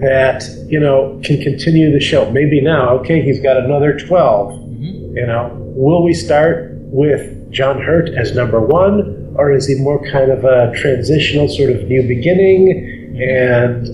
that 0.00 0.44
you 0.66 0.80
know 0.80 1.20
can 1.22 1.40
continue 1.42 1.92
the 1.92 2.00
show. 2.00 2.30
Maybe 2.30 2.60
now, 2.60 2.98
okay, 3.00 3.20
he's 3.20 3.40
got 3.40 3.58
another 3.58 3.98
12 3.98 4.52
mm-hmm. 4.52 5.16
You 5.16 5.26
know, 5.26 5.50
will 5.76 6.04
we 6.04 6.14
start 6.14 6.70
with 6.84 7.52
John 7.52 7.80
Hurt 7.82 8.08
as 8.10 8.34
number 8.34 8.60
one, 8.60 9.09
or 9.36 9.52
is 9.52 9.66
he 9.66 9.74
more 9.76 10.04
kind 10.10 10.30
of 10.30 10.44
a 10.44 10.72
transitional 10.76 11.48
sort 11.48 11.70
of 11.70 11.84
new 11.88 12.06
beginning, 12.06 13.16
and 13.20 13.86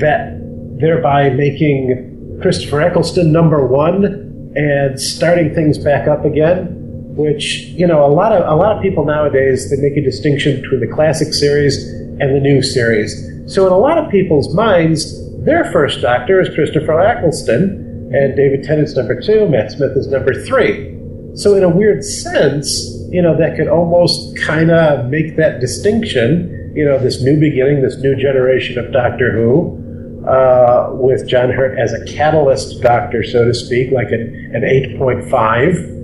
that 0.00 0.38
thereby 0.80 1.30
making 1.30 2.38
Christopher 2.42 2.82
Eccleston 2.82 3.32
number 3.32 3.66
one 3.66 4.52
and 4.56 5.00
starting 5.00 5.54
things 5.54 5.78
back 5.78 6.08
up 6.08 6.24
again? 6.24 6.78
Which 7.14 7.64
you 7.76 7.86
know, 7.86 8.04
a 8.06 8.08
lot 8.08 8.32
of 8.32 8.46
a 8.46 8.56
lot 8.56 8.76
of 8.76 8.82
people 8.82 9.04
nowadays 9.04 9.70
they 9.70 9.76
make 9.76 9.96
a 9.96 10.02
distinction 10.02 10.60
between 10.62 10.80
the 10.80 10.86
classic 10.86 11.34
series 11.34 11.84
and 12.20 12.34
the 12.34 12.40
new 12.40 12.62
series. 12.62 13.12
So 13.46 13.66
in 13.66 13.72
a 13.72 13.78
lot 13.78 13.98
of 13.98 14.10
people's 14.10 14.54
minds, 14.54 15.20
their 15.44 15.64
first 15.72 16.00
Doctor 16.00 16.40
is 16.40 16.48
Christopher 16.54 17.00
Eccleston, 17.00 18.10
and 18.14 18.36
David 18.36 18.62
Tennant's 18.62 18.96
number 18.96 19.20
two, 19.20 19.48
Matt 19.48 19.72
Smith 19.72 19.96
is 19.96 20.06
number 20.06 20.32
three. 20.44 20.96
So 21.34 21.54
in 21.54 21.64
a 21.64 21.68
weird 21.68 22.04
sense, 22.04 23.01
you 23.12 23.20
know, 23.22 23.36
that 23.36 23.56
could 23.56 23.68
almost 23.68 24.36
kind 24.38 24.70
of 24.70 25.08
make 25.10 25.36
that 25.36 25.60
distinction. 25.60 26.72
You 26.74 26.86
know, 26.86 26.98
this 26.98 27.22
new 27.22 27.38
beginning, 27.38 27.82
this 27.82 27.98
new 27.98 28.16
generation 28.16 28.78
of 28.78 28.90
Doctor 28.92 29.30
Who, 29.32 29.78
uh, 30.26 30.90
with 30.94 31.28
John 31.28 31.50
Hurt 31.50 31.78
as 31.78 31.92
a 31.92 32.02
catalyst 32.06 32.80
Doctor, 32.80 33.22
so 33.22 33.44
to 33.44 33.52
speak, 33.52 33.92
like 33.92 34.10
an, 34.10 34.22
an 34.54 34.62
8.5 34.62 36.00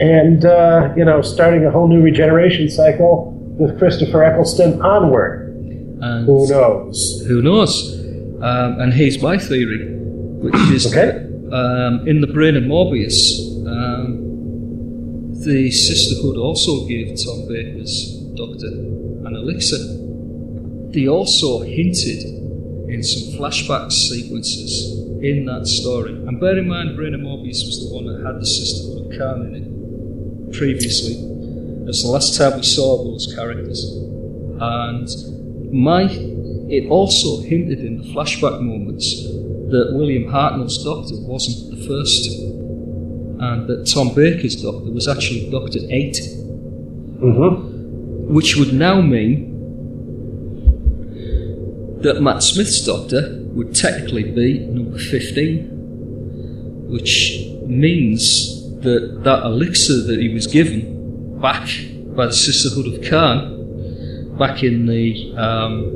and 0.00 0.44
uh, 0.46 0.92
you 0.96 1.04
know, 1.04 1.20
starting 1.22 1.64
a 1.66 1.70
whole 1.70 1.86
new 1.86 2.00
regeneration 2.00 2.68
cycle 2.70 3.32
with 3.58 3.78
Christopher 3.78 4.24
Eccleston 4.24 4.80
onward. 4.80 5.48
And 6.02 6.24
Who 6.26 6.48
knows? 6.48 7.22
Who 7.28 7.42
knows? 7.42 7.94
Um, 8.42 8.80
and 8.80 8.92
here's 8.94 9.22
my 9.22 9.36
theory, 9.36 9.86
which 10.40 10.54
is 10.72 10.86
Okay. 10.86 11.06
that 11.06 11.16
um, 11.54 12.08
in 12.08 12.22
the 12.22 12.26
brain 12.26 12.56
of 12.56 12.62
Morbius, 12.62 13.38
um, 13.66 14.29
the 15.44 15.70
Sisterhood 15.70 16.36
also 16.36 16.86
gave 16.86 17.16
Tom 17.24 17.48
Baker's 17.48 18.16
doctor 18.34 18.68
an 18.68 19.34
elixir. 19.34 19.78
They 20.92 21.08
also 21.08 21.60
hinted 21.60 22.24
in 22.90 23.02
some 23.02 23.38
flashback 23.38 23.90
sequences 23.90 24.98
in 25.22 25.46
that 25.46 25.66
story. 25.66 26.12
And 26.12 26.40
bear 26.40 26.58
in 26.58 26.68
mind, 26.68 26.96
Brain 26.96 27.14
of 27.14 27.20
Morbius 27.20 27.64
was 27.64 27.88
the 27.88 27.94
one 27.94 28.06
that 28.06 28.26
had 28.26 28.40
the 28.40 28.46
Sisterhood 28.46 29.12
of 29.12 29.18
Karn 29.18 29.46
in 29.46 29.54
it 29.54 30.52
previously. 30.52 31.14
That's 31.86 32.02
the 32.02 32.10
last 32.10 32.36
time 32.36 32.56
we 32.56 32.62
saw 32.62 33.04
those 33.04 33.32
characters. 33.34 33.82
And 34.60 35.08
my, 35.72 36.04
it 36.68 36.88
also 36.90 37.40
hinted 37.42 37.80
in 37.80 37.98
the 37.98 38.04
flashback 38.12 38.60
moments 38.60 39.24
that 39.72 39.92
William 39.94 40.24
Hartnell's 40.24 40.84
doctor 40.84 41.14
wasn't 41.24 41.70
the 41.70 41.86
first, 41.86 42.28
and 43.40 43.66
that 43.68 43.86
Tom 43.92 44.14
Baker's 44.14 44.62
doctor 44.62 44.90
was 44.90 45.08
actually 45.08 45.50
Doctor 45.50 45.80
8 45.88 46.16
Mm-hmm. 47.20 48.32
which 48.32 48.56
would 48.56 48.72
now 48.72 49.02
mean 49.02 49.50
that 52.00 52.22
Matt 52.22 52.42
Smith's 52.42 52.82
doctor 52.82 53.38
would 53.52 53.74
technically 53.74 54.22
be 54.22 54.60
number 54.60 54.98
15, 54.98 55.68
which 56.88 57.44
means 57.66 58.72
that 58.80 59.20
that 59.24 59.44
elixir 59.44 60.00
that 60.04 60.18
he 60.18 60.32
was 60.32 60.46
given 60.46 61.38
back 61.42 61.68
by 62.16 62.24
the 62.26 62.32
Sisterhood 62.32 62.86
of 62.94 63.04
Karn, 63.10 64.38
back 64.38 64.62
in 64.62 64.86
the 64.86 65.34
um, 65.36 65.92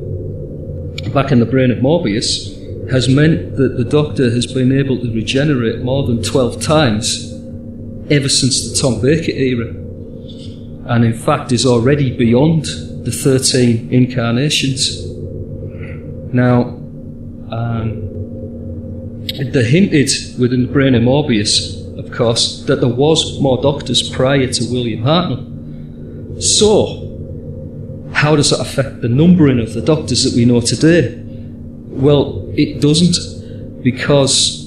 back 1.15 1.33
in 1.33 1.41
the 1.41 1.47
brain 1.47 1.71
of 1.71 1.79
Morbius, 1.79 2.91
has 2.91 3.09
meant 3.09 3.57
that 3.57 3.79
the 3.79 3.85
doctor 3.85 4.31
has 4.31 4.47
been 4.47 4.73
able 4.73 4.99
to 4.99 5.11
regenerate 5.11 5.81
more 5.81 6.07
than 6.07 6.23
12 6.23 6.61
times 6.61 7.34
ever 8.11 8.29
since 8.29 8.71
the 8.71 8.77
Tom 8.81 9.01
Baker 9.01 9.33
era 9.33 9.75
and 10.87 11.05
in 11.05 11.15
fact 11.15 11.53
is 11.53 11.65
already 11.65 12.15
beyond 12.17 12.65
the 13.05 13.11
13 13.11 13.93
incarnations. 13.93 15.07
Now, 16.33 16.63
um, 17.51 18.11
they 19.27 19.65
hinted 19.65 20.11
within 20.39 20.67
the 20.67 20.73
brain 20.73 20.95
of 20.95 21.03
Morbius, 21.03 21.99
of 21.99 22.11
course, 22.13 22.65
that 22.65 22.81
there 22.81 22.93
was 22.93 23.41
more 23.41 23.61
doctors 23.63 24.09
prior 24.11 24.47
to 24.47 24.65
William 24.71 25.03
Hartnell. 25.03 26.43
So, 26.43 27.01
how 28.13 28.37
does 28.37 28.51
that 28.51 28.61
affect 28.61 29.01
the 29.01 29.09
numbering 29.09 29.61
of 29.61 29.73
the 29.75 29.81
doctors 29.81 30.25
that 30.25 30.35
we 30.37 30.45
know 30.45 30.61
today? 30.61 31.23
Well, 31.25 32.53
it 32.57 32.81
doesn't, 32.81 33.83
because 33.83 34.64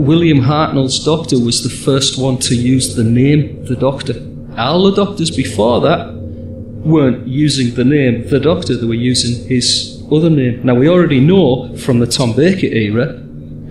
William 0.00 0.40
Hartnell's 0.40 1.04
doctor 1.04 1.38
was 1.38 1.62
the 1.62 1.68
first 1.68 2.18
one 2.18 2.38
to 2.38 2.54
use 2.54 2.96
the 2.96 3.04
name 3.04 3.66
the 3.66 3.76
doctor. 3.76 4.14
All 4.56 4.84
the 4.84 4.96
doctors 4.96 5.30
before 5.30 5.82
that 5.82 6.14
weren't 6.14 7.28
using 7.28 7.74
the 7.74 7.84
name 7.84 8.26
the 8.28 8.40
doctor, 8.40 8.78
they 8.78 8.86
were 8.86 8.94
using 8.94 9.46
his 9.46 10.02
other 10.10 10.30
name. 10.30 10.64
Now, 10.64 10.74
we 10.74 10.88
already 10.88 11.20
know 11.20 11.76
from 11.76 11.98
the 11.98 12.06
Tom 12.06 12.34
Baker 12.34 12.68
era 12.68 13.12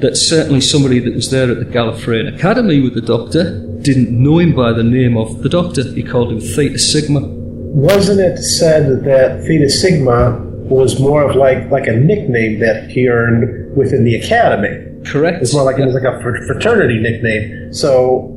that 0.02 0.18
certainly 0.18 0.62
somebody 0.62 1.00
that 1.00 1.16
was 1.16 1.32
there 1.32 1.50
at 1.50 1.58
the 1.58 1.66
Gallifreyan 1.66 2.36
Academy 2.36 2.80
with 2.80 2.94
the 2.94 3.02
doctor 3.02 3.60
didn't 3.82 4.12
know 4.12 4.38
him 4.38 4.56
by 4.56 4.72
the 4.72 4.84
name 4.84 5.18
of 5.18 5.42
the 5.42 5.50
doctor, 5.50 5.82
he 5.94 6.04
called 6.04 6.32
him 6.32 6.40
Theta 6.40 6.78
Sigma. 6.78 7.22
Wasn't 7.22 8.20
it 8.20 8.38
said 8.38 9.04
that 9.04 9.46
Theta 9.48 9.68
Sigma 9.68 10.46
was 10.70 11.00
more 11.00 11.28
of 11.28 11.36
like 11.36 11.72
like 11.72 11.88
a 11.88 11.94
nickname 11.94 12.60
that 12.60 12.92
he 12.92 13.10
earned 13.10 13.76
within 13.76 14.04
the 14.04 14.16
academy? 14.16 14.89
Correct? 15.12 15.42
It's 15.42 15.54
more 15.54 15.64
like 15.64 15.78
Yeah. 15.78 15.84
it 15.84 15.88
was 15.88 15.96
like 15.96 16.04
a 16.14 16.20
fraternity 16.22 17.00
nickname. 17.00 17.74
So 17.74 17.92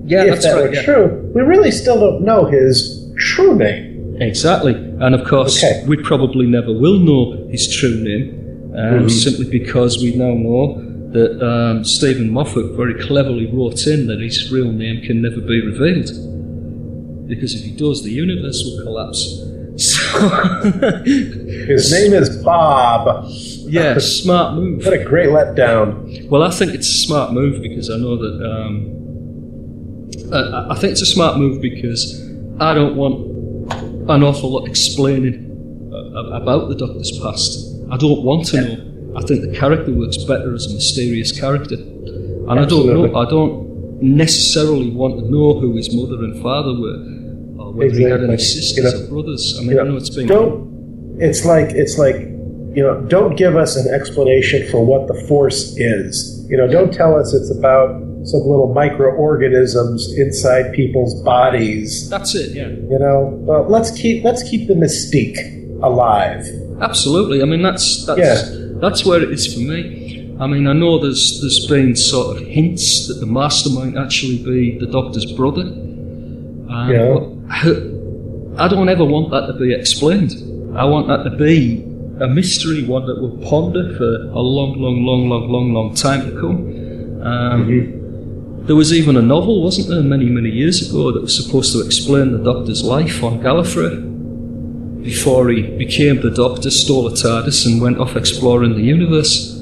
Yeah, 0.07 0.25
if 0.25 0.29
that's 0.31 0.45
that 0.45 0.55
right, 0.55 0.69
were 0.71 0.75
yeah. 0.75 0.83
true, 0.83 1.31
we 1.35 1.43
really 1.43 1.71
still 1.71 1.99
don't 2.01 2.23
know 2.25 2.45
his 2.47 2.77
true 3.17 3.55
name. 3.57 4.17
Exactly, 4.21 4.75
and 4.75 5.15
of 5.15 5.25
course, 5.25 5.63
Okay. 5.63 5.85
we 5.89 5.97
probably 5.97 6.47
never 6.47 6.73
will 6.73 6.99
know 6.99 7.47
his 7.51 7.67
true 7.69 7.97
name, 8.09 8.25
um, 8.77 9.09
simply 9.09 9.47
because 9.59 10.03
we 10.03 10.15
now 10.15 10.35
know 10.35 10.65
that 11.13 11.33
um, 11.47 11.85
Steven 11.85 12.31
Moffat 12.31 12.67
very 12.77 12.95
cleverly 12.95 13.47
wrote 13.53 13.87
in 13.87 14.07
that 14.07 14.21
his 14.21 14.51
real 14.53 14.71
name 14.73 15.03
can 15.03 15.21
never 15.21 15.41
be 15.41 15.61
revealed. 15.61 16.11
Because 17.29 17.55
if 17.55 17.63
he 17.65 17.73
does, 17.73 18.03
the 18.03 18.11
universe 18.11 18.63
will 18.65 18.83
collapse. 18.85 19.21
So, 19.77 20.19
His 21.05 21.91
name 21.93 22.13
is 22.13 22.43
Bob. 22.43 23.25
yeah, 23.69 23.99
smart 23.99 24.55
move. 24.55 24.85
What 24.85 24.93
a 24.93 25.05
great 25.05 25.31
letdown. 25.31 26.29
Well, 26.29 26.43
I 26.43 26.51
think 26.51 26.75
it's 26.75 26.89
a 26.89 26.99
smart 27.07 27.33
move 27.33 27.63
because 27.63 27.89
I 27.91 27.97
know 27.97 28.17
that. 28.17 28.51
Um, 28.51 28.99
uh, 30.33 30.67
I 30.71 30.75
think 30.79 30.93
it's 30.93 31.03
a 31.03 31.07
smart 31.07 31.39
move 31.39 31.61
because 31.61 32.21
I 32.61 32.75
don't 32.75 32.97
want 32.97 33.33
an 34.11 34.23
awful 34.23 34.51
lot 34.51 34.67
explaining 34.69 35.91
uh, 35.93 36.31
about 36.41 36.69
the 36.69 36.75
Doctor's 36.75 37.19
past. 37.23 37.69
I 37.91 37.97
don't 37.97 38.23
want 38.23 38.47
to 38.49 38.61
know. 38.61 39.15
I 39.17 39.23
think 39.23 39.43
the 39.43 39.57
character 39.57 39.93
works 39.93 40.17
better 40.25 40.55
as 40.55 40.67
a 40.67 40.75
mysterious 40.75 41.39
character, 41.39 41.75
and 41.77 42.59
I 42.61 42.65
don't 42.65 42.87
know. 42.87 43.15
I 43.17 43.29
don't 43.29 44.03
necessarily 44.03 44.91
want 44.91 45.19
to 45.19 45.31
know 45.31 45.61
who 45.61 45.77
his 45.77 45.95
mother 45.95 46.23
and 46.25 46.43
father 46.43 46.73
were, 46.79 46.97
or 47.73 47.79
whether 47.79 47.95
he 47.99 48.03
had 48.05 48.23
any 48.23 48.35
Exactly. 48.35 48.61
sisters 48.61 48.93
You 48.93 48.99
know, 49.01 49.05
or 49.05 49.09
brothers. 49.23 49.57
I 49.59 49.61
mean, 49.63 49.71
You 49.73 49.81
I 49.81 49.85
know, 49.85 49.91
know 49.93 49.97
it's 49.97 50.11
been 50.11 50.27
don't. 50.27 51.17
It's 51.19 51.45
like 51.45 51.71
it's 51.71 51.99
like 51.99 52.17
you 52.77 52.83
know. 52.83 53.01
Don't 53.09 53.37
give 53.37 53.55
us 53.57 53.77
an 53.77 53.93
explanation 53.95 54.67
for 54.71 54.85
what 54.85 55.07
the 55.09 55.15
force 55.29 55.77
is. 55.77 56.47
You 56.51 56.57
know, 56.57 56.67
don't 56.67 56.93
tell 56.93 57.19
us 57.19 57.33
it's 57.35 57.51
about 57.51 58.01
some 58.25 58.41
little 58.41 58.73
microorganisms 58.75 60.13
inside 60.17 60.73
people's 60.73 61.15
bodies. 61.23 62.09
that's 62.11 62.35
it. 62.35 62.51
Yeah. 62.55 62.69
You 62.69 62.99
know, 62.99 63.31
well, 63.43 63.67
let's 63.69 63.91
keep 63.91 64.25
let's 64.25 64.43
keep 64.49 64.69
the 64.69 64.75
mystique 64.75 65.39
alive. 65.83 66.45
Absolutely. 66.81 67.43
I 67.43 67.45
mean, 67.45 67.63
that's 67.63 68.07
that's 68.07 68.19
Yeah. 68.21 68.59
that's 68.81 69.05
where 69.05 69.23
it 69.23 69.31
is 69.31 69.53
for 69.53 69.61
me. 69.61 70.35
I 70.41 70.47
mean, 70.47 70.67
I 70.67 70.73
know 70.73 70.99
there's 70.99 71.39
there's 71.41 71.67
been 71.67 71.95
sort 71.95 72.37
of 72.37 72.47
hints 72.47 73.07
that 73.09 73.15
the 73.21 73.27
master 73.27 73.71
might 73.71 73.97
actually 73.97 74.39
be 74.39 74.79
the 74.79 74.87
Doctor's 74.87 75.31
brother. 75.33 75.63
Um, 75.63 76.89
Yeah. 76.91 77.15
but 77.15 77.42
I 77.53 78.69
don't 78.69 78.89
ever 78.89 79.05
want 79.05 79.31
that 79.31 79.47
to 79.47 79.59
be 79.59 79.75
explained. 79.75 80.33
I 80.77 80.85
want 80.85 81.09
that 81.09 81.29
to 81.29 81.37
be 81.37 81.83
a 82.21 82.29
mystery, 82.29 82.85
one 82.85 83.07
that 83.07 83.21
we'll 83.21 83.37
ponder 83.49 83.95
for 83.97 84.31
a 84.33 84.41
long, 84.41 84.79
long, 84.79 85.05
long, 85.05 85.29
long, 85.29 85.49
long, 85.49 85.73
long 85.75 85.95
time 85.95 86.25
to 86.27 86.33
come. 86.41 87.23
Um, 87.23 87.69
Mm-hmm. 87.69 88.67
There 88.67 88.77
was 88.77 88.93
even 88.93 89.17
a 89.17 89.23
novel, 89.23 89.61
wasn't 89.61 89.89
there, 89.89 90.03
many, 90.03 90.27
many 90.27 90.49
years 90.49 90.89
ago, 90.89 91.11
that 91.11 91.21
was 91.21 91.37
supposed 91.37 91.73
to 91.73 91.85
explain 91.85 92.31
the 92.31 92.39
Doctor's 92.39 92.85
life 92.85 93.25
on 93.25 93.41
Gallifrey 93.41 95.03
before 95.03 95.49
he 95.49 95.63
became 95.63 96.21
the 96.21 96.31
Doctor, 96.31 96.71
stole 96.71 97.09
a 97.09 97.11
TARDIS, 97.11 97.67
and 97.67 97.83
went 97.83 97.99
off 97.99 98.15
exploring 98.15 98.75
the 98.75 98.83
universe. 98.83 99.59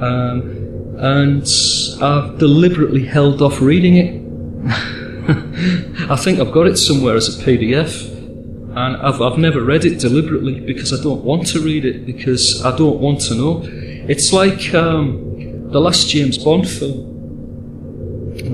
Um, 0.00 0.96
and 0.98 1.44
I've 2.00 2.38
deliberately 2.38 3.04
held 3.06 3.42
off 3.42 3.60
reading 3.60 3.96
it. 3.96 4.20
I 6.10 6.16
think 6.16 6.38
I've 6.40 6.52
got 6.52 6.66
it 6.66 6.76
somewhere 6.76 7.16
as 7.16 7.28
a 7.28 7.42
PDF, 7.44 8.10
and 8.10 8.96
I've, 8.96 9.20
I've 9.20 9.38
never 9.38 9.62
read 9.62 9.84
it 9.84 9.98
deliberately 9.98 10.60
because 10.60 10.92
I 10.98 11.02
don't 11.02 11.24
want 11.24 11.46
to 11.48 11.60
read 11.60 11.84
it 11.84 12.06
because 12.06 12.64
I 12.64 12.76
don't 12.76 13.00
want 13.00 13.20
to 13.22 13.34
know. 13.34 13.62
It's 13.64 14.32
like 14.32 14.74
um, 14.74 15.70
the 15.70 15.80
last 15.80 16.08
James 16.08 16.38
Bond 16.38 16.68
film 16.68 17.10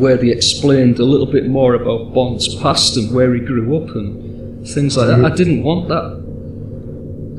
where 0.01 0.17
they 0.17 0.31
explained 0.31 0.99
a 0.99 1.05
little 1.05 1.27
bit 1.27 1.47
more 1.47 1.75
about 1.75 2.13
Bond's 2.13 2.55
past 2.57 2.97
and 2.97 3.15
where 3.15 3.33
he 3.35 3.41
grew 3.41 3.77
up 3.77 3.95
and 3.95 4.67
things 4.69 4.97
like 4.97 5.07
that. 5.07 5.25
I 5.25 5.35
didn't 5.35 5.63
want 5.63 5.89
that 5.89 6.27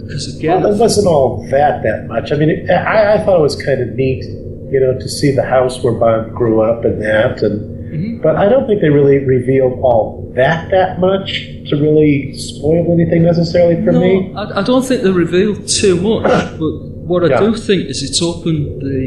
because 0.07 0.37
again, 0.37 0.61
Well, 0.63 0.73
it 0.73 0.77
wasn't 0.77 1.07
all 1.07 1.45
that 1.49 1.83
that 1.83 2.07
much. 2.07 2.31
I 2.31 2.35
mean, 2.35 2.49
it, 2.49 2.69
I, 2.69 3.15
I 3.15 3.25
thought 3.25 3.39
it 3.39 3.43
was 3.43 3.61
kind 3.61 3.81
of 3.81 3.89
neat, 3.89 4.23
you 4.23 4.79
know, 4.79 4.97
to 4.97 5.09
see 5.09 5.31
the 5.31 5.43
house 5.43 5.83
where 5.83 5.93
Bond 5.93 6.33
grew 6.33 6.61
up 6.61 6.85
and 6.85 7.01
that, 7.01 7.41
and 7.43 7.76
Mm-hmm. 7.91 8.21
but 8.21 8.35
I 8.35 8.49
don't 8.49 8.65
think 8.67 8.81
they 8.81 8.89
really 8.89 9.19
revealed 9.19 9.79
all 9.87 10.31
that 10.35 10.69
that 10.71 10.99
much 10.99 11.29
to 11.69 11.75
really 11.85 12.33
spoil 12.37 12.83
anything 12.91 13.23
necessarily 13.23 13.75
for 13.83 13.91
no, 13.93 13.99
me. 14.01 14.33
I, 14.35 14.59
I 14.59 14.63
don't 14.63 14.83
think 14.87 15.03
they 15.03 15.11
revealed 15.11 15.67
too 15.67 15.95
much. 16.09 16.23
But 16.59 16.73
what 17.11 17.23
I 17.23 17.29
Yeah. 17.29 17.39
do 17.39 17.55
think 17.55 17.81
is 17.89 18.03
it's 18.03 18.21
opened 18.21 18.81
the 18.81 19.01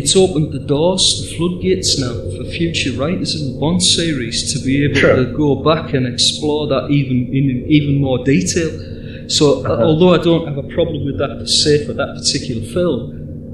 it's 0.00 0.14
opened 0.14 0.52
the 0.52 0.64
doors, 0.74 1.04
the 1.20 1.26
floodgates 1.36 1.98
now 1.98 2.12
for 2.36 2.44
future 2.58 2.92
writers 3.00 3.30
in 3.40 3.42
the 3.54 3.58
Bond 3.58 3.82
series 3.82 4.52
to 4.52 4.58
be 4.64 4.84
able 4.84 4.94
Sure. 5.02 5.16
to 5.16 5.24
go 5.44 5.56
back 5.70 5.94
and 5.96 6.06
explore 6.06 6.66
that 6.68 6.84
even 6.90 7.16
in 7.38 7.44
even 7.78 7.94
more 8.06 8.18
detail. 8.34 8.70
So, 9.28 9.44
uh, 9.46 9.68
Uh-huh. 9.68 9.84
although 9.88 10.12
I 10.18 10.20
don't 10.28 10.46
have 10.50 10.58
a 10.58 10.68
problem 10.76 11.04
with 11.08 11.18
that 11.18 11.32
per 11.40 11.46
se 11.46 11.84
for 11.86 11.94
that 12.00 12.10
particular 12.18 12.62
film, 12.76 13.00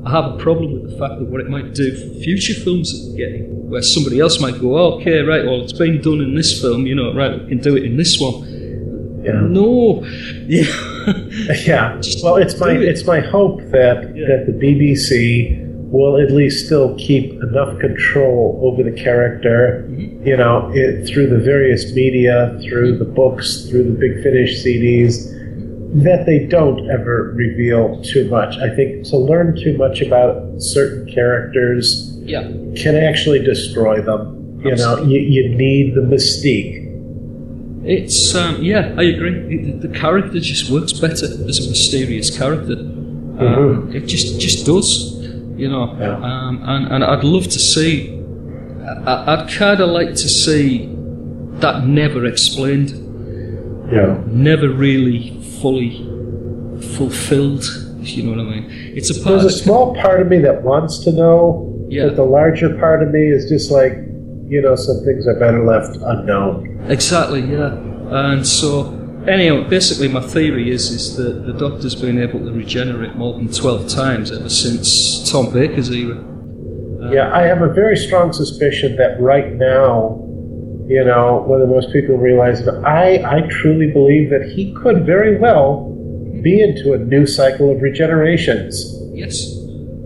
I 0.06 0.10
have 0.10 0.34
a 0.34 0.36
problem 0.36 0.72
with 0.74 0.90
the 0.90 0.98
fact 0.98 1.18
that 1.18 1.28
what 1.28 1.40
it 1.40 1.48
might 1.48 1.74
do 1.74 1.90
for 1.96 2.20
future 2.20 2.54
films 2.54 2.92
that 2.92 3.10
we're 3.10 3.16
getting, 3.16 3.70
where 3.70 3.82
somebody 3.82 4.20
else 4.20 4.40
might 4.40 4.60
go, 4.60 4.76
"Oh, 4.76 4.92
okay, 5.00 5.20
right, 5.20 5.44
well, 5.44 5.62
it's 5.62 5.72
been 5.72 6.00
done 6.00 6.20
in 6.20 6.34
this 6.34 6.60
film, 6.60 6.86
you 6.86 6.94
know, 6.94 7.14
right, 7.14 7.40
we 7.42 7.48
can 7.48 7.58
do 7.58 7.76
it 7.76 7.84
in 7.84 7.96
this 7.96 8.20
one. 8.20 8.44
Yeah. 9.24 9.40
No, 9.40 10.04
yeah, 10.46 10.64
Yeah. 11.64 12.00
Well, 12.22 12.36
it's 12.36 12.60
my 12.60 12.72
it. 12.72 12.82
it's 12.82 13.06
my 13.06 13.20
hope 13.20 13.60
that 13.70 14.12
Yeah. 14.14 14.26
that 14.28 14.44
the 14.46 14.52
BBC 14.52 15.60
will 15.90 16.18
at 16.20 16.30
least 16.30 16.66
still 16.66 16.94
keep 16.98 17.32
enough 17.42 17.78
control 17.78 18.60
over 18.62 18.82
the 18.82 18.92
character, 18.92 19.86
mm-hmm. 19.88 20.26
you 20.26 20.36
know, 20.36 20.70
it, 20.74 21.06
through 21.06 21.28
the 21.28 21.38
various 21.38 21.94
media, 21.94 22.58
through 22.62 22.98
the 22.98 23.04
books, 23.04 23.66
through 23.70 23.84
the 23.84 23.98
Big 23.98 24.22
Finish 24.22 24.62
CDs, 24.62 25.33
that 25.94 26.26
they 26.26 26.40
don't 26.46 26.90
ever 26.90 27.32
reveal 27.36 28.02
too 28.02 28.28
much. 28.28 28.56
I 28.58 28.74
think 28.74 29.04
to 29.06 29.16
learn 29.16 29.56
too 29.56 29.76
much 29.78 30.00
about 30.02 30.60
certain 30.60 31.06
characters 31.12 32.10
Yeah. 32.24 32.42
can 32.76 32.96
actually 32.96 33.40
destroy 33.44 34.00
them. 34.02 34.60
You 34.64 34.74
know, 34.76 35.02
you, 35.02 35.20
you 35.20 35.54
need 35.56 35.94
the 35.94 36.00
mystique. 36.00 36.80
It's 37.84 38.34
um, 38.34 38.62
yeah, 38.62 38.94
I 38.96 39.02
agree. 39.02 39.36
It, 39.54 39.82
the 39.82 39.88
character 39.88 40.40
just 40.40 40.70
works 40.70 40.92
better 40.94 41.26
as 41.26 41.66
a 41.66 41.68
mysterious 41.68 42.36
character. 42.36 42.72
Um, 42.72 43.90
it 43.94 44.06
just 44.06 44.40
just 44.40 44.64
does, 44.64 45.18
you 45.58 45.68
know. 45.68 45.94
Yeah. 46.00 46.16
Um, 46.16 46.62
and 46.64 46.92
and 46.92 47.04
I'd 47.04 47.24
love 47.24 47.44
to 47.44 47.58
see. 47.58 48.18
I, 49.06 49.34
I'd 49.34 49.48
kind 49.50 49.80
of 49.80 49.90
like 49.90 50.10
to 50.10 50.28
see 50.30 50.86
that 51.60 51.86
never 51.86 52.24
explained, 52.24 52.90
Yeah. 53.92 54.18
never 54.26 54.68
really 54.68 55.40
fully 55.60 55.90
fulfilled. 56.96 57.64
If 58.00 58.16
you 58.16 58.22
know 58.24 58.30
what 58.32 58.40
I 58.40 58.60
mean. 58.60 58.92
It's 58.96 59.10
a 59.10 59.14
part. 59.14 59.40
There's 59.40 59.44
a 59.54 59.58
small 59.64 59.94
part 59.94 60.20
of 60.20 60.28
me 60.28 60.38
that 60.38 60.62
wants 60.62 60.98
to 61.04 61.12
know, 61.12 61.86
Yeah. 61.88 62.06
but 62.06 62.16
the 62.16 62.24
larger 62.24 62.76
part 62.78 63.02
of 63.02 63.10
me 63.10 63.30
is 63.30 63.48
just 63.48 63.70
like, 63.70 63.94
you 64.48 64.60
know, 64.60 64.74
some 64.76 65.02
things 65.04 65.26
are 65.26 65.38
better 65.38 65.64
left 65.64 65.96
unknown. 66.02 66.84
Exactly, 66.88 67.40
yeah. 67.40 67.74
And 68.10 68.46
so, 68.46 68.92
anyway, 69.26 69.64
basically, 69.68 70.08
my 70.08 70.20
theory 70.20 70.70
is 70.70 70.90
is 70.90 71.16
that 71.16 71.46
the 71.46 71.54
Doctor's 71.54 71.94
been 71.94 72.18
able 72.20 72.40
to 72.40 72.52
regenerate 72.52 73.14
more 73.16 73.32
than 73.34 73.48
twelve 73.50 73.88
times 73.88 74.30
ever 74.30 74.50
since 74.50 75.30
Tom 75.30 75.50
Baker's 75.52 75.90
era. 75.90 76.22
Yeah, 77.10 77.30
I 77.34 77.42
have 77.42 77.62
a 77.62 77.68
very 77.72 77.96
strong 77.96 78.32
suspicion 78.32 78.96
that 78.96 79.18
right 79.20 79.52
now, 79.54 80.23
you 80.86 81.04
know, 81.04 81.44
whether 81.46 81.66
most 81.66 81.92
people 81.92 82.16
realize 82.18 82.60
it, 82.60 82.68
I, 82.84 83.16
I 83.24 83.40
truly 83.48 83.90
believe 83.90 84.30
that 84.30 84.52
he 84.54 84.74
could 84.74 85.06
very 85.06 85.38
well 85.38 85.90
be 86.42 86.60
into 86.60 86.92
a 86.92 86.98
new 86.98 87.26
cycle 87.26 87.70
of 87.70 87.78
regenerations 87.78 88.74
Yes. 89.14 89.46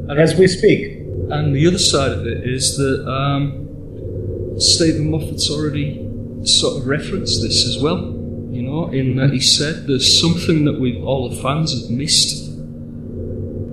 And, 0.09 0.21
as 0.21 0.37
we 0.37 0.47
speak. 0.47 0.99
and 1.31 1.55
the 1.57 1.67
other 1.67 1.79
side 1.79 2.13
of 2.13 2.27
it 2.27 2.47
is 2.49 2.77
that 2.77 3.09
um, 3.09 4.55
Steven 4.61 5.11
Moffat's 5.11 5.51
already 5.51 6.07
sort 6.45 6.81
of 6.83 6.87
referenced 6.87 7.43
this 7.43 7.67
as 7.67 7.83
well. 7.83 8.15
You 8.51 8.63
know, 8.63 8.89
in 8.91 9.17
that 9.17 9.31
he 9.31 9.41
said 9.41 9.87
there's 9.87 10.21
something 10.21 10.65
that 10.65 10.79
we 10.81 11.01
all 11.01 11.29
the 11.29 11.37
fans 11.37 11.73
have 11.81 11.91
missed 11.91 12.47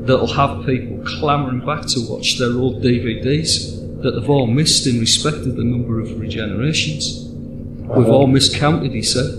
that'll 0.07 0.33
have 0.33 0.65
people 0.65 1.03
clamouring 1.19 1.65
back 1.65 1.81
to 1.87 1.99
watch 2.09 2.37
their 2.39 2.51
old 2.51 2.81
DVDs 2.83 3.74
that 4.05 4.11
they've 4.11 4.29
all 4.29 4.45
missed 4.47 4.85
in 4.85 4.99
respect 4.99 5.37
of 5.37 5.55
the 5.55 5.63
number 5.63 5.99
of 5.99 6.09
regenerations. 6.09 7.25
We've 7.97 8.07
all 8.09 8.27
miscounted, 8.27 8.91
he 8.93 9.01
said. 9.01 9.31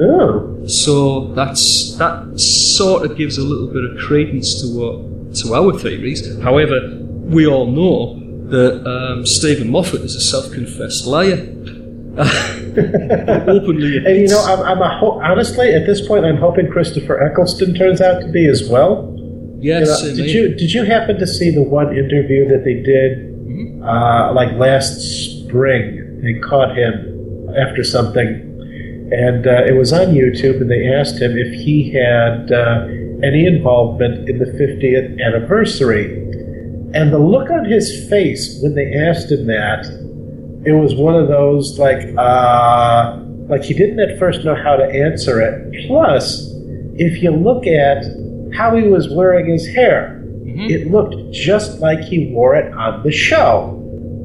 Oh, 0.00 0.66
So 0.66 1.32
that's 1.32 1.96
that 1.96 2.38
sort 2.38 3.08
of 3.08 3.16
gives 3.16 3.38
a 3.38 3.42
little 3.42 3.68
bit 3.68 3.84
of 3.84 3.98
credence 4.06 4.60
to 4.60 4.66
what 4.76 5.34
to 5.36 5.54
our 5.54 5.72
theories. 5.78 6.20
However, 6.42 6.98
we 7.36 7.46
all 7.46 7.66
know 7.66 8.18
that 8.50 8.84
um, 8.86 9.24
Steven 9.26 9.70
Moffat 9.70 10.02
is 10.02 10.14
a 10.16 10.20
self-confessed 10.20 11.06
liar. 11.06 11.52
Openly, 12.76 13.98
and 13.98 14.16
you 14.22 14.28
know, 14.28 14.42
I'm, 14.44 14.60
I'm 14.60 14.82
a 14.82 14.98
ho- 14.98 15.20
honestly 15.22 15.72
at 15.74 15.86
this 15.86 16.06
point, 16.06 16.24
I'm 16.24 16.36
hoping 16.36 16.68
Christopher 16.70 17.22
Eccleston 17.22 17.74
turns 17.74 18.00
out 18.00 18.20
to 18.20 18.28
be 18.28 18.46
as 18.46 18.68
well. 18.68 19.12
You 19.80 19.86
know, 19.90 20.14
did 20.16 20.30
you 20.34 20.54
did 20.54 20.72
you 20.72 20.84
happen 20.84 21.18
to 21.18 21.26
see 21.26 21.50
the 21.50 21.62
one 21.62 21.96
interview 21.96 22.46
that 22.48 22.64
they 22.64 22.74
did 22.74 23.35
uh, 23.84 24.32
like 24.34 24.52
last 24.56 25.00
spring? 25.00 26.20
They 26.22 26.38
caught 26.40 26.76
him 26.76 27.48
after 27.56 27.84
something, 27.84 28.24
and 29.12 29.46
uh, 29.46 29.64
it 29.64 29.76
was 29.76 29.92
on 29.92 30.08
YouTube. 30.08 30.60
And 30.60 30.70
they 30.70 30.86
asked 30.92 31.20
him 31.20 31.36
if 31.36 31.52
he 31.52 31.92
had 31.92 32.52
uh, 32.52 32.86
any 33.22 33.46
involvement 33.46 34.28
in 34.28 34.38
the 34.38 34.46
50th 34.46 35.20
anniversary. 35.22 36.22
And 36.94 37.12
the 37.12 37.18
look 37.18 37.50
on 37.50 37.64
his 37.64 38.08
face 38.08 38.58
when 38.62 38.74
they 38.74 38.94
asked 38.94 39.30
him 39.30 39.46
that, 39.46 39.84
it 40.64 40.72
was 40.72 40.94
one 40.94 41.14
of 41.14 41.28
those 41.28 41.78
like, 41.78 42.14
uh, 42.16 43.18
like 43.48 43.62
he 43.62 43.74
didn't 43.74 44.00
at 44.00 44.18
first 44.18 44.44
know 44.44 44.54
how 44.54 44.76
to 44.76 44.84
answer 44.84 45.40
it. 45.40 45.86
Plus, 45.86 46.50
if 46.96 47.22
you 47.22 47.30
look 47.30 47.66
at 47.66 48.04
how 48.54 48.74
he 48.74 48.88
was 48.88 49.08
wearing 49.10 49.46
his 49.50 49.66
hair, 49.68 50.24
it 50.58 50.90
looked 50.90 51.14
just 51.32 51.80
like 51.80 52.00
he 52.00 52.30
wore 52.32 52.54
it 52.56 52.72
on 52.74 53.02
the 53.02 53.12
show. 53.12 53.72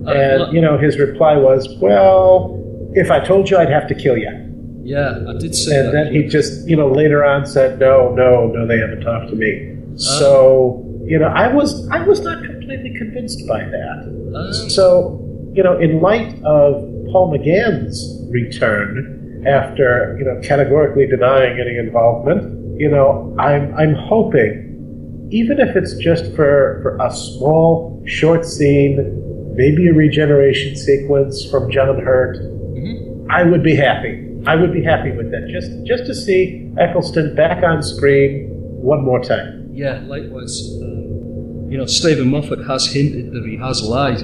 Uh, 0.08 0.12
And, 0.12 0.40
look- 0.42 0.54
you 0.54 0.62
know, 0.62 0.78
his 0.78 0.98
reply 1.00 1.36
was, 1.38 1.62
well, 1.80 2.58
if 2.94 3.12
I 3.12 3.20
told 3.20 3.50
you, 3.50 3.58
I'd 3.58 3.70
have 3.70 3.88
to 3.88 3.96
kill 3.96 4.18
you. 4.18 4.32
yeah, 4.84 5.14
I 5.30 5.34
did 5.38 5.54
say 5.56 5.78
And 5.78 5.88
that. 5.88 5.92
then 5.92 6.14
he 6.14 6.24
just, 6.28 6.68
you 6.68 6.76
know, 6.76 6.90
later 6.92 7.24
on 7.24 7.46
said, 7.46 7.80
no, 7.80 8.14
no, 8.16 8.48
no, 8.48 8.66
they 8.66 8.78
haven't 8.80 9.02
talked 9.02 9.30
to 9.30 9.36
me. 9.36 9.78
So, 9.96 10.84
you 11.06 11.20
know, 11.20 11.28
I 11.28 11.48
was, 11.54 11.88
I 11.90 12.02
was 12.04 12.22
not 12.22 12.44
completely 12.44 12.94
convinced 12.98 13.48
by 13.48 13.60
that. 13.64 13.98
Um, 14.36 14.70
So, 14.70 15.20
you 15.54 15.64
know, 15.64 15.78
in 15.78 16.02
light 16.02 16.34
of 16.44 16.72
Paul 17.12 17.32
McGann's 17.34 17.98
return 18.32 19.44
after, 19.48 20.16
you 20.20 20.26
know, 20.26 20.40
categorically 20.42 21.06
denying 21.08 21.60
any 21.60 21.78
involvement, 21.78 22.80
you 22.80 22.90
know, 22.90 23.36
I'm, 23.38 23.74
I'm 23.76 23.94
hoping, 23.94 24.71
even 25.32 25.60
if 25.60 25.76
it's 25.76 25.96
just 25.96 26.26
for, 26.36 26.80
for 26.84 26.98
a 27.02 27.10
small, 27.10 28.04
short 28.06 28.46
scene, 28.46 29.54
maybe 29.56 29.88
a 29.88 29.94
regeneration 29.94 30.76
sequence 30.76 31.50
from 31.50 31.72
John 31.72 32.02
Hurt, 32.02 32.38
I 33.30 33.44
would 33.44 33.64
be 33.64 33.76
happy. 33.76 34.28
I 34.46 34.56
would 34.56 34.74
be 34.74 34.84
happy 34.84 35.12
with 35.12 35.32
that. 35.32 35.48
Just, 35.50 35.72
just 35.86 36.06
to 36.08 36.14
see 36.14 36.70
Eccleston 36.78 37.34
back 37.36 37.64
on 37.64 37.82
screen 37.82 38.50
one 38.50 39.06
more 39.06 39.24
time. 39.24 39.70
Yeah, 39.72 40.02
likewise. 40.06 40.78
Um, 40.82 41.72
you 41.72 41.78
know, 41.78 41.86
Steven 41.86 42.28
Moffat 42.28 42.66
has 42.68 42.92
hinted 42.92 43.32
that 43.32 43.46
he 43.46 43.56
has 43.56 43.82
lied, 43.84 44.22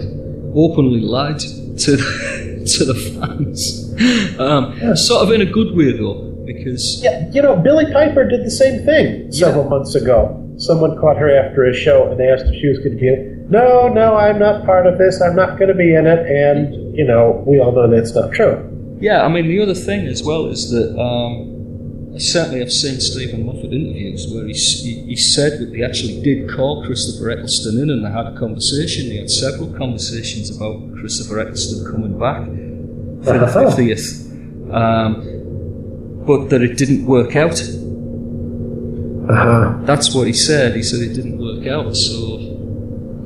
openly 0.53 0.99
lied 0.99 1.39
to 1.39 1.97
to 2.67 2.83
the 2.83 2.95
fans. 3.15 3.93
Um, 4.39 4.95
Sort 4.97 5.23
of 5.23 5.31
in 5.31 5.41
a 5.41 5.45
good 5.45 5.73
way 5.73 5.93
though, 5.93 6.43
because 6.45 7.01
Yeah, 7.01 7.29
you 7.31 7.41
know, 7.41 7.55
Billie 7.55 7.91
Piper 7.93 8.27
did 8.27 8.45
the 8.45 8.51
same 8.51 8.83
thing 8.83 9.31
several 9.31 9.69
months 9.69 9.95
ago. 9.95 10.43
Someone 10.57 10.97
caught 10.99 11.17
her 11.17 11.29
after 11.29 11.65
a 11.65 11.73
show 11.73 12.09
and 12.09 12.19
they 12.19 12.27
asked 12.29 12.45
if 12.47 12.59
she 12.59 12.67
was 12.67 12.79
going 12.79 12.91
to 12.91 12.97
be 12.97 13.07
in 13.07 13.13
it. 13.13 13.49
No, 13.49 13.87
no, 13.87 14.15
I'm 14.15 14.39
not 14.39 14.65
part 14.65 14.87
of 14.87 14.97
this. 14.97 15.21
I'm 15.21 15.35
not 15.35 15.57
going 15.59 15.69
to 15.69 15.75
be 15.75 15.93
in 15.93 16.05
it. 16.07 16.19
And, 16.25 16.95
you 16.95 17.05
know, 17.05 17.43
we 17.47 17.59
all 17.59 17.71
know 17.71 17.89
that's 17.89 18.13
not 18.15 18.31
true. 18.33 18.57
yeah, 18.99 19.23
I 19.23 19.27
mean 19.29 19.47
the 19.47 19.61
other 19.61 19.75
thing 19.75 20.07
as 20.07 20.23
well 20.23 20.47
is 20.47 20.71
that 20.71 20.97
um, 20.99 22.17
certainly 22.19 22.61
I've 22.63 22.71
seen 22.73 22.99
Steven 22.99 23.45
Moffat 23.45 23.71
interviews 23.71 24.25
where 24.33 24.47
he, 24.47 24.53
he, 24.53 25.01
he 25.11 25.15
said 25.15 25.59
that 25.59 25.71
they 25.71 25.83
actually 25.83 26.21
did 26.23 26.49
call 26.49 26.83
Christopher 26.85 27.29
Eccleston 27.29 27.77
in 27.79 27.89
and 27.91 28.03
they 28.03 28.09
had 28.09 28.25
a 28.25 28.35
conversation. 28.37 29.09
They 29.09 29.17
had 29.17 29.29
several 29.29 29.71
conversations 29.77 30.49
about 30.55 30.81
Christopher 30.99 31.39
Eccleston 31.39 31.85
coming 31.91 32.17
back 32.17 32.43
for 33.23 33.37
the 33.37 33.45
Uh-huh. 33.45 33.69
50th. 33.77 34.73
Um, 34.73 36.23
but 36.25 36.49
that 36.49 36.61
it 36.63 36.77
didn't 36.77 37.05
work 37.05 37.35
out. 37.35 37.61
Uh-huh. 39.29 39.77
That's 39.83 40.13
what 40.15 40.27
he 40.27 40.33
said. 40.33 40.75
He 40.75 40.83
said 40.83 41.01
it 41.01 41.13
didn't 41.13 41.37
work 41.37 41.67
out. 41.67 41.95
So 41.95 42.37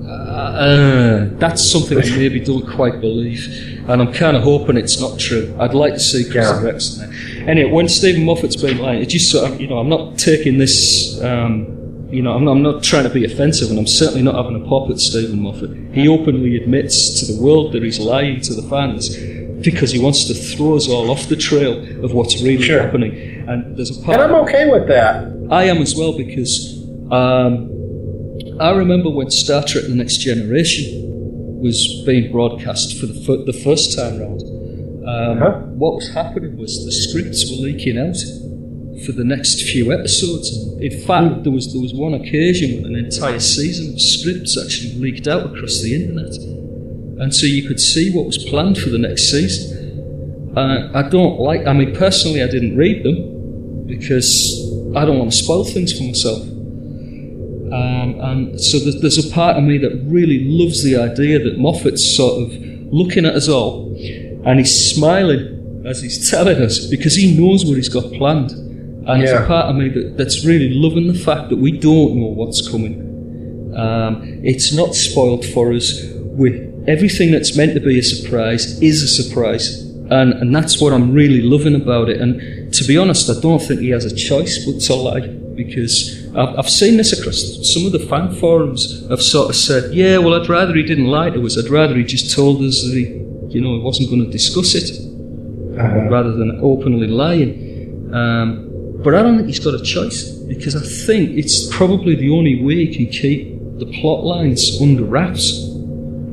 uh, 0.07 0.11
uh, 0.11 1.29
that's 1.37 1.69
something 1.69 1.97
I 1.97 2.01
maybe 2.15 2.39
don't 2.39 2.67
quite 2.67 2.99
believe, 3.01 3.83
and 3.87 4.01
I'm 4.01 4.11
kind 4.13 4.35
of 4.35 4.43
hoping 4.43 4.77
it's 4.77 4.99
not 4.99 5.19
true. 5.19 5.55
I'd 5.59 5.73
like 5.73 5.93
to 5.93 5.99
see 5.99 6.23
Christopher 6.29 6.61
Yeah. 6.61 6.67
Eccleston 6.69 7.09
there. 7.09 7.49
Anyway, 7.49 7.71
when 7.71 7.87
Steven 7.89 8.23
Moffat's 8.25 8.55
been 8.55 8.77
lying, 8.79 9.01
it 9.01 9.09
just 9.09 9.29
sort 9.31 9.51
of, 9.51 9.61
you 9.61 9.67
know, 9.67 9.77
I'm 9.77 9.89
not 9.89 10.17
taking 10.17 10.57
this. 10.57 11.21
Um, 11.21 11.77
you 12.11 12.21
know, 12.21 12.33
I'm 12.33 12.43
not, 12.43 12.51
I'm 12.51 12.61
not 12.61 12.83
trying 12.83 13.03
to 13.03 13.09
be 13.09 13.23
offensive, 13.23 13.69
and 13.69 13.79
I'm 13.79 13.87
certainly 13.87 14.21
not 14.21 14.35
having 14.35 14.61
a 14.61 14.67
pop 14.67 14.89
at 14.89 14.99
Steven 14.99 15.39
Moffat. 15.41 15.71
He 15.93 16.09
openly 16.09 16.57
admits 16.57 17.19
to 17.21 17.31
the 17.31 17.41
world 17.41 17.71
that 17.71 17.83
he's 17.83 17.99
lying 17.99 18.41
to 18.41 18.53
the 18.53 18.63
fans 18.63 19.15
because 19.63 19.91
he 19.91 19.99
wants 19.99 20.25
to 20.25 20.33
throw 20.33 20.75
us 20.75 20.87
all 20.89 21.09
off 21.11 21.27
the 21.27 21.35
trail 21.35 21.73
of 22.03 22.13
what's 22.13 22.41
really 22.41 22.61
Sure. 22.63 22.81
happening. 22.81 23.13
And 23.47 23.75
there's 23.77 23.97
a 23.97 24.01
part. 24.03 24.19
And 24.19 24.31
I'm 24.31 24.35
okay 24.43 24.69
with 24.69 24.87
that. 24.87 25.13
I 25.51 25.63
am 25.65 25.77
as 25.77 25.95
well 25.95 26.13
because 26.17 26.53
um, 27.11 27.69
I 28.59 28.71
remember 28.71 29.09
when 29.09 29.29
Star 29.31 29.63
Trek: 29.63 29.85
The 29.87 29.95
Next 29.95 30.17
Generation 30.17 30.85
was 31.61 32.03
being 32.05 32.31
broadcast 32.31 32.97
for 32.99 33.05
the, 33.05 33.43
the 33.45 33.53
first 33.53 33.97
time 33.97 34.19
round. 34.19 34.41
Um, 34.41 34.49
Uh-huh. 35.07 35.51
What 35.81 35.93
was 35.95 36.09
happening 36.13 36.57
was 36.57 36.71
the 36.85 36.91
scripts 36.91 37.49
were 37.49 37.57
leaking 37.67 37.97
out 37.97 38.17
for 39.05 39.11
the 39.13 39.23
next 39.23 39.63
few 39.71 39.91
episodes. 39.91 40.47
And 40.55 40.81
in 40.83 40.95
fact, 41.07 41.43
there 41.43 41.51
was 41.51 41.65
there 41.73 41.81
was 41.81 41.93
one 41.93 42.13
occasion 42.13 42.67
when 42.83 42.85
an 42.93 43.05
entire 43.05 43.39
season 43.39 43.93
of 43.93 43.99
scripts 44.15 44.51
actually 44.63 44.93
leaked 45.05 45.27
out 45.27 45.43
across 45.51 45.81
the 45.81 45.91
internet, 45.99 46.33
and 47.21 47.33
so 47.33 47.45
you 47.45 47.67
could 47.67 47.79
see 47.79 48.11
what 48.11 48.25
was 48.25 48.39
planned 48.45 48.79
for 48.79 48.89
the 48.89 48.97
next 48.97 49.29
season. 49.29 50.53
Uh, 50.57 50.89
I 50.95 51.07
don't 51.07 51.39
like. 51.39 51.67
I 51.67 51.73
mean, 51.73 51.95
personally, 51.95 52.41
I 52.41 52.47
didn't 52.47 52.75
read 52.75 53.03
them 53.03 53.85
because 53.85 54.59
I 54.95 55.05
don't 55.05 55.19
want 55.19 55.31
to 55.31 55.37
spoil 55.37 55.63
things 55.63 55.95
for 55.95 56.03
myself. 56.03 56.41
Um, 56.41 58.19
and 58.19 58.59
so 58.59 58.79
there's, 58.79 59.01
there's 59.01 59.31
a 59.31 59.31
part 59.31 59.55
of 59.55 59.63
me 59.63 59.77
that 59.77 60.01
really 60.05 60.45
loves 60.45 60.83
the 60.83 60.97
idea 60.97 61.37
that 61.37 61.59
Moffat's 61.59 62.03
sort 62.17 62.41
of 62.41 62.51
looking 62.91 63.25
at 63.25 63.35
us 63.35 63.47
all 63.47 63.95
and 64.43 64.57
he's 64.57 64.93
smiling 64.93 65.83
as 65.85 66.01
he's 66.01 66.29
telling 66.31 66.59
us 66.59 66.87
because 66.87 67.15
he 67.15 67.37
knows 67.39 67.65
what 67.65 67.75
he's 67.75 67.87
got 67.87 68.11
planned. 68.13 68.49
And 68.51 69.21
there's 69.21 69.31
a 69.31 69.45
part 69.45 69.67
of 69.67 69.75
me 69.75 69.89
that, 69.89 70.17
that's 70.17 70.43
really 70.43 70.73
loving 70.73 71.05
the 71.05 71.19
fact 71.19 71.49
that 71.49 71.57
we 71.57 71.71
don't 71.77 72.15
know 72.15 72.27
what's 72.27 72.67
coming. 72.67 73.73
Um, 73.77 74.41
it's 74.43 74.73
not 74.73 74.95
spoiled 74.95 75.45
for 75.45 75.71
us. 75.71 76.03
We, 76.15 76.70
everything 76.87 77.31
that's 77.31 77.55
meant 77.55 77.73
to 77.75 77.79
be 77.79 77.99
a 77.99 78.03
surprise 78.03 78.81
is 78.81 79.03
a 79.03 79.07
surprise. 79.07 79.81
And, 80.09 80.33
and 80.33 80.53
that's 80.53 80.81
what 80.81 80.91
I'm 80.91 81.13
really 81.13 81.41
loving 81.41 81.75
about 81.75 82.09
it. 82.09 82.19
And 82.19 82.73
to 82.73 82.83
be 82.83 82.97
honest, 82.97 83.29
I 83.29 83.39
don't 83.39 83.59
think 83.59 83.79
he 83.79 83.89
has 83.89 84.05
a 84.05 84.13
choice 84.13 84.65
but 84.65 84.81
to 84.81 84.95
lie 84.95 85.27
because 85.55 86.27
I've, 86.35 86.59
I've 86.59 86.69
seen 86.69 86.97
this 86.97 87.17
across 87.17 87.39
some 87.73 87.85
of 87.85 87.91
the 87.91 87.99
fan 87.99 88.35
forums. 88.35 89.07
Have 89.09 89.21
sort 89.21 89.49
of 89.49 89.55
said, 89.55 89.93
"Yeah, 89.93 90.17
well, 90.17 90.33
I'd 90.41 90.49
rather 90.49 90.73
he 90.75 90.83
didn't 90.83 91.07
lie 91.07 91.29
to 91.29 91.45
us. 91.45 91.57
I'd 91.57 91.69
rather 91.69 91.95
he 91.95 92.03
just 92.03 92.35
told 92.35 92.61
us 92.61 92.83
that 92.83 92.93
he, 92.93 93.05
you 93.53 93.61
know, 93.61 93.75
he 93.75 93.81
wasn't 93.81 94.09
going 94.09 94.25
to 94.25 94.31
discuss 94.31 94.75
it, 94.75 94.89
rather 96.09 96.31
than 96.31 96.59
openly 96.61 97.07
lying." 97.07 98.11
Um, 98.13 98.67
but 99.03 99.15
I 99.15 99.23
don't 99.23 99.37
think 99.37 99.47
he's 99.47 99.59
got 99.59 99.73
a 99.73 99.83
choice 99.83 100.29
because 100.29 100.75
I 100.75 101.05
think 101.05 101.31
it's 101.37 101.73
probably 101.75 102.15
the 102.15 102.29
only 102.31 102.61
way 102.63 102.85
he 102.85 102.95
can 102.95 103.07
keep 103.07 103.59
the 103.79 103.85
plot 103.99 104.23
lines 104.23 104.79
under 104.81 105.03
wraps 105.03 105.70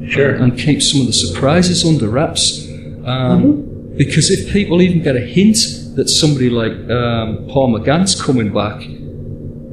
Sure. 0.09 0.31
and 0.35 0.59
keep 0.59 0.83
some 0.83 1.01
of 1.03 1.07
the 1.07 1.13
surprises 1.13 1.85
under 1.85 2.09
wraps. 2.09 2.67
Um, 3.05 3.65
Because 3.97 4.31
if 4.31 4.53
people 4.53 4.81
even 4.81 5.03
get 5.03 5.17
a 5.17 5.27
hint 5.37 5.57
that 5.97 6.09
somebody 6.09 6.51
like 6.51 6.73
um, 6.89 7.49
Paul 7.51 7.69
McGann's 7.75 8.15
coming 8.21 8.53
back, 8.55 8.81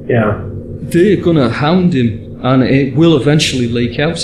Yeah. 0.08 0.42
they're 0.92 1.22
going 1.22 1.36
to 1.36 1.48
hound 1.48 1.94
him 1.94 2.40
and 2.42 2.62
it 2.64 2.96
will 2.96 3.16
eventually 3.16 3.68
leak 3.68 3.98
out. 4.00 4.20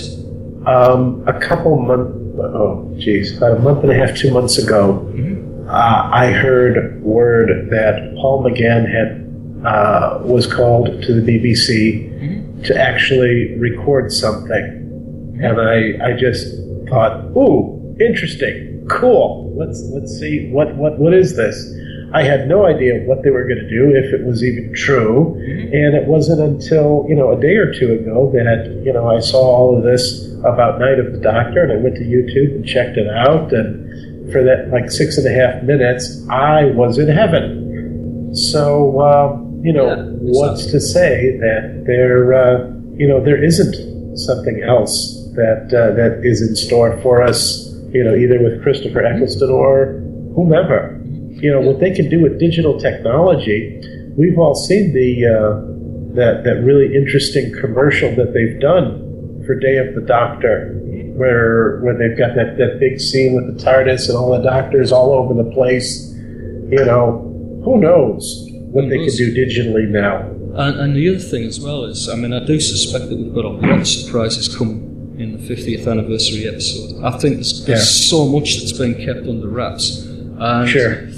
Um, 0.67 1.23
a 1.27 1.33
couple 1.39 1.77
months, 1.81 2.13
oh, 2.41 2.93
geez, 2.99 3.37
about 3.37 3.57
a 3.59 3.61
month 3.61 3.83
and 3.85 3.93
a 3.93 3.95
half, 3.95 4.17
two 4.17 4.33
months 4.33 4.59
ago, 4.59 5.09
uh, 5.69 6.11
I 6.25 6.27
heard 6.33 7.01
word 7.03 7.49
that 7.71 8.15
Paul 8.17 8.45
McGann 8.45 8.85
had 8.97 9.09
uh, 9.65 10.19
was 10.25 10.47
called 10.53 10.87
to 11.05 11.21
the 11.21 11.23
BBC 11.33 12.65
to 12.65 12.77
actually 12.77 13.57
record 13.59 14.13
something, 14.13 14.82
and 15.43 15.61
I, 15.61 16.09
I 16.09 16.13
just 16.17 16.47
thought, 16.89 17.25
ooh, 17.37 17.97
interesting, 18.01 18.87
cool. 18.89 19.53
Let's 19.57 19.83
let's 19.93 20.13
see 20.19 20.51
what 20.51 20.75
what 20.77 20.99
what 20.99 21.15
is 21.15 21.37
this. 21.37 21.57
I 22.15 22.23
had 22.25 22.47
no 22.47 22.67
idea 22.67 23.01
what 23.07 23.23
they 23.23 23.31
were 23.31 23.45
going 23.45 23.61
to 23.61 23.69
do, 23.71 23.95
if 23.97 24.13
it 24.13 24.27
was 24.27 24.45
even 24.45 24.75
true, 24.75 25.35
and 25.73 25.95
it 25.97 26.07
wasn't 26.07 26.41
until 26.41 27.07
you 27.09 27.15
know 27.15 27.33
a 27.33 27.41
day 27.41 27.57
or 27.57 27.73
two 27.73 27.93
ago 27.93 28.31
that 28.35 28.83
you 28.85 28.93
know 28.93 29.09
I 29.09 29.21
saw 29.21 29.39
all 29.41 29.77
of 29.79 29.83
this 29.85 30.29
about 30.45 30.79
Night 30.79 30.99
of 30.99 31.13
the 31.13 31.19
Doctor, 31.19 31.63
and 31.63 31.73
I 31.73 31.77
went 31.77 31.97
to 31.97 32.03
YouTube 32.03 32.55
and 32.57 32.67
checked 32.67 32.99
it 32.99 33.09
out, 33.09 33.53
and 33.53 34.31
for 34.33 34.43
that 34.43 34.69
like 34.71 34.91
six 34.91 35.17
and 35.17 35.27
a 35.27 35.33
half 35.33 35.63
minutes, 35.63 36.23
I 36.31 36.67
was 36.75 36.99
in 36.99 37.09
heaven. 37.09 38.35
So 38.35 39.01
um, 39.01 39.61
you 39.65 39.73
know, 39.73 39.87
Yeah, 39.89 40.05
what's 40.21 40.67
to 40.67 40.81
say 40.81 41.37
that 41.39 41.85
there 41.87 42.35
uh, 42.35 42.69
you 42.97 43.09
know 43.09 43.23
there 43.25 43.43
isn't 43.43 44.19
something 44.19 44.63
else 44.63 45.19
that 45.35 45.73
uh, 45.73 45.95
that 45.95 46.21
is 46.25 46.43
in 46.43 46.57
store 46.57 47.01
for 47.03 47.23
us? 47.23 47.69
You 47.93 48.05
know, 48.05 48.15
either 48.15 48.43
with 48.43 48.63
Christopher 48.63 49.05
Eccleston 49.05 49.51
or 49.51 50.01
whomever. 50.35 50.99
You 51.31 51.51
know 51.51 51.61
what 51.61 51.81
they 51.81 51.91
can 51.91 52.09
do 52.09 52.23
with 52.23 52.39
digital 52.39 52.79
technology. 52.79 53.81
We've 54.17 54.39
all 54.39 54.55
seen 54.55 54.93
the 54.93 55.27
uh, 55.27 56.15
that 56.15 56.45
that 56.45 56.63
really 56.63 56.95
interesting 56.95 57.53
commercial 57.61 58.15
that 58.17 58.33
they've 58.33 58.61
done 58.61 59.43
for 59.47 59.59
Day 59.59 59.79
of 59.79 59.95
the 59.95 60.03
Doctor, 60.03 60.79
where 61.17 61.81
where 61.81 61.97
they've 61.97 62.17
got 62.17 62.35
that, 62.37 62.59
that 62.59 62.79
big 62.79 63.01
scene 63.01 63.35
with 63.35 63.47
the 63.57 63.65
TARDIS 63.65 64.09
and 64.09 64.17
all 64.17 64.31
the 64.31 64.43
doctors 64.43 64.93
all 64.93 65.13
over 65.13 65.35
the 65.35 65.51
place. 65.51 66.11
You 66.71 66.85
know, 66.85 67.29
who 67.65 67.79
knows 67.79 68.49
what 68.73 68.89
they 68.89 68.99
can 68.99 69.15
do 69.17 69.35
digitally 69.35 69.89
now. 69.89 70.29
And, 70.55 70.81
and 70.81 70.97
the 70.97 71.09
other 71.09 71.19
thing 71.19 71.45
as 71.45 71.61
well 71.61 71.85
is, 71.85 72.09
I 72.09 72.15
mean, 72.15 72.33
I 72.33 72.45
do 72.45 72.61
suspect 72.61 73.09
that 73.09 73.17
we've 73.17 73.35
got 73.35 73.45
a 73.45 73.49
lot 73.49 73.81
of 73.81 73.89
surprises 73.89 74.55
coming 74.55 74.92
in 75.23 75.33
the 75.33 75.39
50th 75.55 75.87
anniversary 75.89 76.47
episode. 76.49 77.03
I 77.05 77.17
think 77.19 77.37
there's, 77.37 77.65
there's 77.65 77.79
Yeah. 78.03 78.09
so 78.11 78.27
much 78.29 78.57
that's 78.59 78.73
been 78.73 78.95
kept 78.95 79.27
under 79.27 79.49
wraps. 79.49 80.07
And, 80.39 80.69
Sure. 80.69 81.09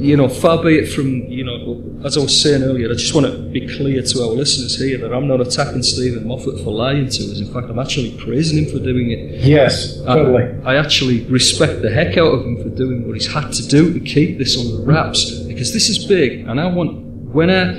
You 0.00 0.16
know, 0.16 0.28
far 0.28 0.62
be 0.62 0.76
it 0.78 0.86
from, 0.92 1.26
you 1.28 1.42
know, 1.42 1.82
as 2.04 2.16
I 2.16 2.20
was 2.20 2.40
saying 2.40 2.62
earlier, 2.62 2.88
I 2.88 2.92
just 2.94 3.12
want 3.12 3.26
to 3.26 3.36
be 3.50 3.66
clear 3.66 4.00
to 4.00 4.22
our 4.22 4.28
listeners 4.28 4.78
here 4.78 4.96
that 4.98 5.12
I'm 5.12 5.26
not 5.26 5.40
attacking 5.40 5.82
Steven 5.82 6.24
Moffat 6.28 6.60
for 6.62 6.70
lying 6.72 7.08
to 7.08 7.22
us. 7.32 7.40
In 7.40 7.52
fact, 7.52 7.66
I'm 7.68 7.80
actually 7.80 8.12
praising 8.16 8.58
him 8.64 8.66
for 8.70 8.78
doing 8.78 9.10
it. 9.10 9.44
Yes, 9.44 9.98
I- 10.06 10.14
totally. 10.14 10.44
I, 10.64 10.76
actually 10.76 11.24
respect 11.24 11.82
the 11.82 11.90
heck 11.90 12.16
out 12.16 12.32
of 12.32 12.44
him 12.46 12.62
for 12.62 12.68
doing 12.68 13.08
what 13.08 13.14
he's 13.16 13.26
had 13.26 13.52
to 13.54 13.66
do 13.66 13.92
to 13.92 13.98
keep 13.98 14.38
this 14.38 14.56
under 14.56 14.80
wraps 14.84 15.28
because 15.48 15.72
this 15.72 15.88
is 15.88 16.04
big, 16.04 16.46
and 16.46 16.60
I 16.60 16.66
want 16.66 16.92
when 17.34 17.50
I 17.50 17.72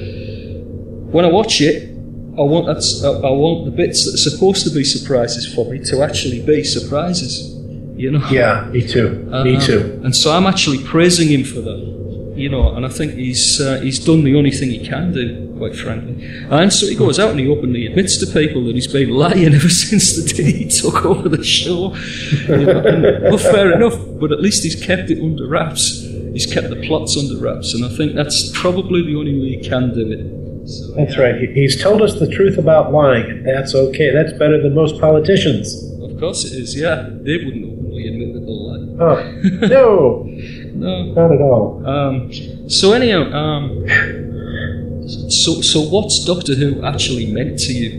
when 1.14 1.23
I 1.23 1.30
watch 1.30 1.61
it, 1.61 1.88
I 2.39 2.43
want 2.43 2.67
that's, 2.67 3.03
I, 3.03 3.09
I 3.09 3.31
want 3.31 3.65
the 3.65 3.71
bits 3.71 4.05
that 4.05 4.13
are 4.13 4.29
supposed 4.29 4.63
to 4.67 4.71
be 4.73 4.83
surprises 4.83 5.51
for 5.53 5.69
me 5.69 5.79
to 5.85 6.01
actually 6.01 6.41
be 6.45 6.63
surprises. 6.63 7.55
You 7.97 8.11
know. 8.11 8.25
yeah, 8.31 8.69
me 8.71 8.87
too. 8.87 9.09
me 9.43 9.55
Um, 9.57 9.61
too. 9.61 9.99
And 10.05 10.15
so 10.15 10.31
I'm 10.31 10.47
actually 10.47 10.81
praising 10.83 11.27
him 11.27 11.43
for 11.43 11.59
that. 11.61 11.97
You 12.35 12.47
know, 12.47 12.73
and 12.73 12.85
I 12.85 12.89
think 12.89 13.15
he's 13.15 13.59
uh, 13.59 13.81
he's 13.81 13.99
done 13.99 14.23
the 14.23 14.35
only 14.37 14.51
thing 14.51 14.69
he 14.69 14.79
can 14.87 15.11
do, 15.11 15.53
quite 15.57 15.75
frankly. 15.75 16.15
And 16.49 16.71
so 16.71 16.87
he 16.87 16.95
goes 16.95 17.19
out 17.19 17.31
and 17.31 17.39
he 17.41 17.49
openly 17.49 17.85
admits 17.87 18.17
to 18.19 18.25
people 18.27 18.63
that 18.65 18.75
he's 18.75 18.87
been 18.87 19.09
lying 19.09 19.53
ever 19.59 19.67
since 19.67 20.15
the 20.15 20.23
day 20.33 20.49
he 20.59 20.69
took 20.69 21.05
over 21.05 21.27
the 21.27 21.43
show. 21.43 21.93
You 22.47 22.65
know, 22.65 22.79
and, 22.79 23.23
well, 23.23 23.37
fair 23.37 23.73
enough, 23.73 23.97
but 24.21 24.31
at 24.31 24.39
least 24.39 24.63
he's 24.63 24.81
kept 24.81 25.09
it 25.11 25.21
under 25.21 25.45
wraps. 25.45 25.99
He's 26.31 26.45
kept 26.45 26.69
the 26.69 26.81
plots 26.87 27.17
under 27.17 27.37
wraps, 27.43 27.73
and 27.73 27.83
I 27.83 27.89
think 27.89 28.15
that's 28.15 28.49
probably 28.57 29.01
the 29.01 29.17
only 29.17 29.37
way 29.41 29.57
he 29.57 29.69
can 29.69 29.93
do 29.93 30.09
it. 30.09 30.48
So, 30.65 30.94
That's 30.95 31.18
right. 31.18 31.36
He's 31.53 31.81
told 31.81 32.02
us 32.02 32.19
the 32.19 32.27
truth 32.30 32.57
about 32.57 32.91
lying, 32.91 33.26
and 33.30 33.45
that's 33.48 33.73
okay. 33.73 34.11
That's 34.11 34.34
better 34.34 34.61
than 34.61 34.76
most 34.76 34.99
politicians. 34.99 35.73
Of 36.02 36.19
course 36.19 36.45
it 36.45 36.53
is, 36.53 36.76
yeah. 36.80 37.07
They 37.11 37.38
wouldn't 37.44 37.65
openly 37.65 38.07
admit 38.07 38.34
that 38.34 38.41
they'll 38.41 38.68
lie. 38.68 38.80
Oh, 39.02 39.18
no, 39.68 40.23
No. 40.76 41.14
not 41.14 41.31
at 41.31 41.41
all. 41.41 41.84
Um, 41.88 42.69
so 42.69 42.91
anyhow, 42.94 43.23
um, 43.31 43.86
so 45.30 45.61
so 45.61 45.81
what's 45.81 46.23
Doctor 46.26 46.53
Who 46.56 46.84
actually 46.86 47.31
meant 47.31 47.57
to 47.60 47.73
you 47.73 47.91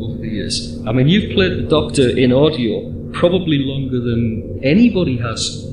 over 0.00 0.18
the 0.18 0.28
years? 0.28 0.78
I 0.86 0.92
mean, 0.92 1.08
you've 1.08 1.32
played 1.34 1.52
the 1.58 1.62
Doctor 1.68 2.08
in 2.16 2.32
audio 2.32 2.90
probably 3.12 3.58
longer 3.58 4.00
than 4.00 4.60
anybody 4.62 5.16
has, 5.18 5.66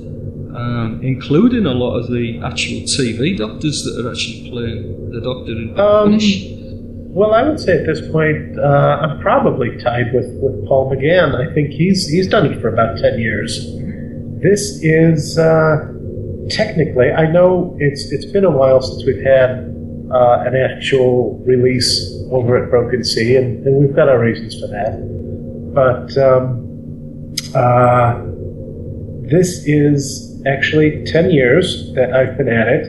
um, 0.55 0.99
including 1.03 1.65
a 1.65 1.73
lot 1.73 1.97
of 1.97 2.11
the 2.11 2.41
actual 2.43 2.81
TV 2.81 3.37
Doctors 3.37 3.83
that 3.83 4.05
are 4.05 4.11
actually 4.11 4.49
playing 4.49 5.11
the 5.11 5.21
Doctor 5.21 5.51
in 5.51 5.79
Um. 5.79 6.61
Well, 7.13 7.33
I 7.33 7.43
would 7.43 7.59
say 7.59 7.77
at 7.77 7.85
this 7.85 7.99
point, 8.09 8.57
uh, 8.57 8.63
I'm 9.01 9.19
probably 9.19 9.77
tied 9.83 10.13
with, 10.13 10.27
with 10.41 10.65
Paul 10.65 10.89
McGann. 10.89 11.35
I 11.35 11.53
think 11.53 11.71
he's 11.71 12.07
he's 12.07 12.27
done 12.27 12.45
it 12.45 12.61
for 12.61 12.69
about 12.69 12.97
ten 12.99 13.19
years. 13.19 13.67
This 14.41 14.81
is 14.81 15.37
uh, 15.37 15.91
technically, 16.49 17.11
I 17.11 17.29
know 17.29 17.75
it's 17.79 18.11
it's 18.11 18.25
been 18.25 18.45
a 18.45 18.49
while 18.49 18.81
since 18.81 19.05
we've 19.05 19.21
had 19.23 19.75
uh, 20.11 20.43
an 20.45 20.55
actual 20.55 21.37
release 21.45 22.17
over 22.31 22.63
at 22.63 22.69
Broken 22.69 23.03
Sea, 23.03 23.35
and, 23.35 23.65
and 23.65 23.77
we've 23.77 23.95
got 23.95 24.07
our 24.07 24.19
reasons 24.19 24.59
for 24.59 24.67
that. 24.67 24.95
But 25.73 26.17
um, 26.17 27.35
uh, 27.53 28.21
this 29.29 29.65
is 29.67 30.30
actually 30.45 31.03
ten 31.05 31.31
years 31.31 31.91
that 31.95 32.13
I've 32.13 32.37
been 32.37 32.49
at 32.49 32.67
it. 32.67 32.85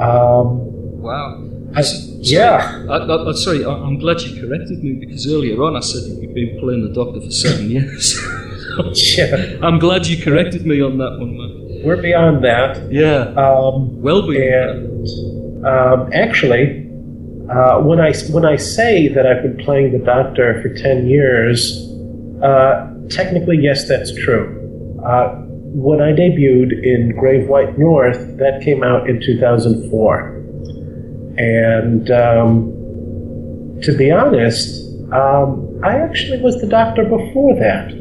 Um, 0.00 0.62
Wow. 1.02 1.42
I- 1.74 1.82
yeah. 2.20 2.84
I, 2.90 2.96
I, 3.28 3.32
sorry, 3.34 3.64
I, 3.64 3.70
I'm 3.70 3.98
glad 3.98 4.20
you 4.22 4.40
corrected 4.40 4.82
me 4.82 4.94
because 4.94 5.26
earlier 5.30 5.62
on 5.62 5.76
I 5.76 5.80
said 5.80 6.02
that 6.10 6.18
you've 6.20 6.34
been 6.34 6.58
playing 6.58 6.82
the 6.82 6.92
Doctor 6.92 7.20
for 7.20 7.30
seven 7.30 7.70
years. 7.76 8.18
yeah. 9.16 9.58
I'm 9.62 9.78
glad 9.78 10.06
you 10.06 10.22
corrected 10.22 10.66
me 10.66 10.80
on 10.82 10.98
that 10.98 11.16
one, 11.18 11.36
man. 11.38 11.82
We're 11.84 12.02
beyond 12.02 12.42
that. 12.44 12.90
Yeah. 12.90 13.28
Um, 13.36 14.00
Well 14.02 14.26
beyond 14.26 14.86
and 14.86 15.66
um, 15.66 16.10
actually, 16.12 16.82
uh, 17.50 17.78
when 17.80 18.00
I 18.00 18.12
when 18.30 18.44
I 18.44 18.56
say 18.56 19.08
that 19.08 19.24
I've 19.26 19.42
been 19.42 19.56
playing 19.64 19.92
the 19.92 19.98
Doctor 20.04 20.60
for 20.62 20.68
ten 20.74 21.06
years, 21.06 21.60
uh, 22.42 22.90
technically 23.08 23.58
yes, 23.58 23.86
that's 23.88 24.12
true. 24.24 24.46
Uh, 25.04 25.42
when 25.76 26.00
I 26.00 26.12
debuted 26.12 26.72
in 26.82 27.14
Grave 27.16 27.48
White 27.48 27.78
North, 27.78 28.18
that 28.38 28.62
came 28.62 28.82
out 28.82 29.08
in 29.08 29.20
2004, 29.20 30.28
and 31.38 32.10
um, 32.10 33.78
to 33.82 33.96
be 33.96 34.10
honest, 34.10 34.84
um, 35.12 35.78
I 35.84 35.98
actually 35.98 36.40
was 36.40 36.60
the 36.60 36.66
Doctor 36.68 37.04
before 37.04 37.54
that, 37.56 37.92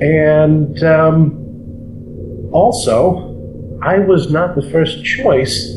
and. 0.00 0.82
Um, 0.82 1.40
also, 2.54 3.34
I 3.82 3.98
was 3.98 4.30
not 4.30 4.54
the 4.54 4.62
first 4.70 5.04
choice 5.04 5.74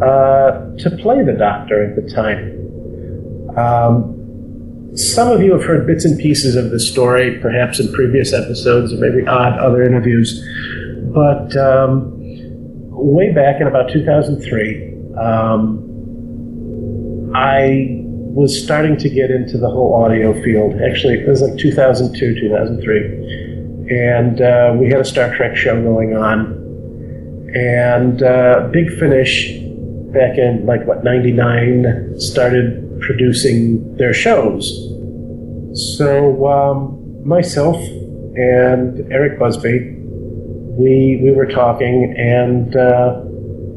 uh, 0.00 0.70
to 0.78 0.96
play 1.02 1.24
the 1.24 1.32
Doctor 1.36 1.90
at 1.90 1.96
the 1.96 2.08
time. 2.08 2.56
Some 4.94 5.28
of 5.28 5.40
you 5.40 5.52
have 5.52 5.62
heard 5.64 5.86
bits 5.86 6.04
and 6.04 6.18
pieces 6.18 6.56
of 6.56 6.70
this 6.70 6.90
story, 6.90 7.38
perhaps 7.38 7.78
in 7.78 7.92
previous 7.92 8.32
episodes 8.32 8.92
or 8.92 8.96
maybe 8.96 9.24
odd 9.26 9.56
other 9.58 9.82
interviews. 9.84 10.44
But 11.14 11.56
um, 11.56 12.12
way 12.90 13.32
back 13.32 13.60
in 13.60 13.68
about 13.68 13.90
2003, 13.90 15.14
um, 15.16 15.86
I 17.34 18.00
was 18.02 18.60
starting 18.62 18.96
to 18.96 19.08
get 19.08 19.30
into 19.30 19.58
the 19.58 19.70
whole 19.70 19.94
audio 19.94 20.32
field. 20.42 20.74
Actually, 20.80 21.20
it 21.20 21.28
was 21.28 21.40
like 21.40 21.56
2002, 21.56 22.40
2003. 22.40 23.96
And 23.96 24.40
uh, 24.40 24.74
we 24.78 24.88
had 24.88 25.00
a 25.00 25.04
Star 25.04 25.34
Trek 25.36 25.56
show 25.56 25.80
going 25.82 26.16
on. 26.16 26.58
And 27.54 28.22
uh, 28.22 28.68
Big 28.72 28.88
Finish, 28.98 29.58
back 30.12 30.36
in 30.38 30.66
like 30.66 30.84
what, 30.86 31.04
99, 31.04 32.18
started 32.18 32.89
producing 33.00 33.96
their 33.96 34.14
shows. 34.14 34.70
So 35.96 36.46
um, 36.46 37.26
myself 37.26 37.76
and 37.76 39.12
Eric 39.12 39.38
Busby, 39.38 39.96
we, 39.98 41.20
we 41.22 41.32
were 41.32 41.46
talking 41.46 42.14
and. 42.16 42.76
Uh, 42.76 43.24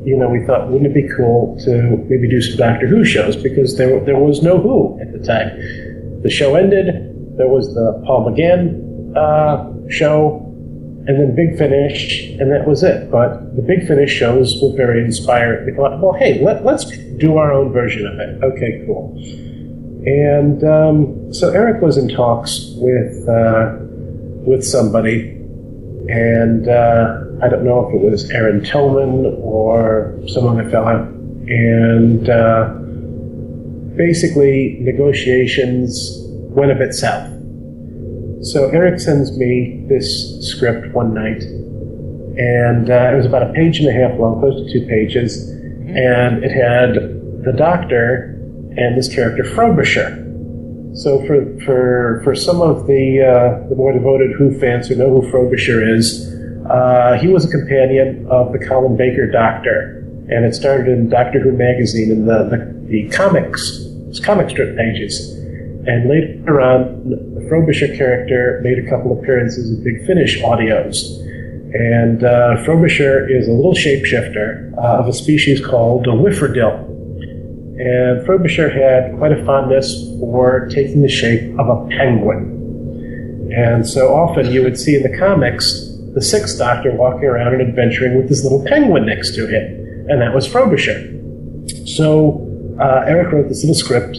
you 0.06 0.18
know, 0.18 0.28
we 0.28 0.45
thought, 0.45 0.70
wouldn't 0.70 0.91
it 0.91 0.94
be 0.94 1.08
cool 1.16 1.58
to 1.64 1.98
maybe 2.10 2.30
do 2.30 2.41
some 2.41 2.58
Doctor 2.58 2.88
Who 2.88 3.06
shows 3.06 3.38
because 3.38 3.78
there, 3.78 4.00
there 4.02 4.18
was 4.18 4.41
no 4.41 4.60
Who 4.60 5.00
at 5.00 5.14
the 5.14 5.20
time. 5.20 5.50
The 6.24 6.30
show 6.30 6.56
ended, 6.56 6.88
there 7.38 7.48
was 7.48 7.74
the 7.74 8.04
Paul 8.06 8.30
McGann 8.30 9.16
uh, 9.16 9.90
show, 9.90 10.43
and 11.05 11.19
then 11.19 11.35
Big 11.35 11.57
Finish, 11.57 12.30
and 12.39 12.49
that 12.51 12.65
was 12.65 12.81
it. 12.81 13.11
But 13.11 13.55
the 13.55 13.61
Big 13.61 13.85
Finish 13.85 14.11
shows 14.11 14.59
were 14.61 14.73
very 14.75 15.03
inspired. 15.03 15.65
We 15.65 15.73
thought, 15.73 16.01
well, 16.01 16.13
hey, 16.13 16.41
let, 16.41 16.63
let's 16.63 16.85
do 17.17 17.38
our 17.38 17.51
own 17.51 17.73
version 17.73 18.07
of 18.07 18.17
it. 18.19 18.43
Okay, 18.43 18.84
cool. 18.85 19.13
And 20.05 20.63
um, 20.63 21.34
so 21.34 21.51
Eric 21.51 21.81
was 21.81 21.97
in 21.97 22.07
talks 22.07 22.73
with 22.77 23.27
uh, 23.27 23.77
with 24.45 24.65
somebody, 24.65 25.31
and 26.09 26.67
uh, 26.67 27.23
I 27.41 27.49
don't 27.49 27.63
know 27.65 27.88
if 27.88 27.95
it 27.95 28.01
was 28.01 28.30
Aaron 28.31 28.63
Tillman 28.63 29.38
or 29.41 30.17
some 30.27 30.47
other 30.47 30.69
fella, 30.69 31.03
and 31.47 32.30
uh, 32.30 32.73
basically 33.97 34.77
negotiations 34.80 36.19
went 36.55 36.71
a 36.71 36.75
bit 36.75 36.93
south. 36.93 37.32
So 38.44 38.70
Eric 38.72 38.99
sends 38.99 39.38
me 39.38 39.86
this 39.88 40.45
script 40.45 40.94
one 40.94 41.14
night, 41.14 41.44
and 41.44 42.90
uh, 42.90 43.14
it 43.14 43.15
was 43.15 43.26
about 43.26 43.49
a 43.49 43.53
page 43.53 43.80
and 43.80 43.88
a 43.88 43.94
half 43.94 44.20
long, 44.20 44.41
close 44.41 44.68
to 44.68 44.74
two 44.74 44.86
pages, 44.86 45.48
and 45.48 46.44
it 46.44 46.52
had 46.52 46.95
the 47.45 47.53
Doctor 47.56 48.36
and 48.76 48.98
this 48.98 49.07
character 49.07 49.45
Frobisher. 49.45 50.20
So 50.94 51.26
for 51.26 51.57
for 51.64 52.22
for 52.26 52.36
some 52.36 52.61
of 52.61 52.86
the 52.86 53.24
uh, 53.24 53.70
the 53.70 53.76
more 53.78 53.94
devoted 53.94 54.36
Who 54.38 54.60
fans 54.60 54.90
who 54.90 54.95
know 54.95 55.22
who 55.22 55.32
Frobisher 55.32 55.82
is, 55.95 56.28
uh, 56.70 57.18
he 57.22 57.30
was 57.30 57.45
a 57.45 57.49
companion 57.49 58.28
of 58.30 58.52
the 58.52 58.60
Colin 58.60 58.98
Baker 58.98 59.26
Doctor, 59.26 59.99
and 60.30 60.44
it 60.44 60.53
started 60.53 60.90
in 60.90 61.07
Doctor 61.07 61.40
Who 61.40 61.53
magazine 61.53 62.11
in 62.11 62.26
the 62.26 62.44
the, 62.44 62.88
the 62.90 63.10
comics 63.15 63.88
comic 64.22 64.49
strip 64.49 64.76
pages. 64.76 65.43
And 65.85 66.10
later 66.10 66.61
on, 66.61 67.10
the 67.10 67.45
Frobisher 67.49 67.95
character 67.95 68.61
made 68.64 68.80
a 68.80 68.89
couple 68.89 69.18
appearances 69.19 69.69
in 69.69 69.84
Big 69.84 70.05
Finish 70.05 70.41
audios. 70.41 71.19
And 71.73 72.23
uh, 72.23 72.64
Frobisher 72.64 73.27
is 73.27 73.47
a 73.47 73.51
little 73.51 73.73
shapeshifter 73.73 74.77
uh, 74.77 74.99
of 74.99 75.07
a 75.07 75.14
species 75.14 75.65
called 75.65 76.07
a 76.07 76.11
Whifferdill. 76.11 76.89
And 77.80 78.26
Frobisher 78.26 78.69
had 78.69 79.18
quite 79.18 79.34
a 79.34 79.43
fondness 79.45 80.07
for 80.19 80.69
taking 80.69 81.01
the 81.01 81.10
shape 81.10 81.60
of 81.60 81.68
a 81.68 81.88
penguin. 81.89 83.51
And 83.53 83.85
so 83.85 84.15
often 84.15 84.51
you 84.51 84.64
would 84.64 84.80
see 84.80 84.95
in 84.95 85.03
the 85.03 85.18
comics 85.18 85.89
the 86.14 86.22
Sixth 86.22 86.57
Doctor 86.57 86.93
walking 86.93 87.26
around 87.26 87.53
and 87.53 87.61
adventuring 87.61 88.15
with 88.15 88.30
this 88.30 88.43
little 88.43 88.64
penguin 88.65 89.05
next 89.05 89.35
to 89.35 89.47
him. 89.47 90.07
And 90.10 90.22
that 90.22 90.34
was 90.34 90.47
Frobisher. 90.47 91.11
So 91.85 92.47
uh, 92.80 93.03
Eric 93.07 93.34
wrote 93.34 93.49
this 93.49 93.64
little 93.64 93.76
script 93.76 94.18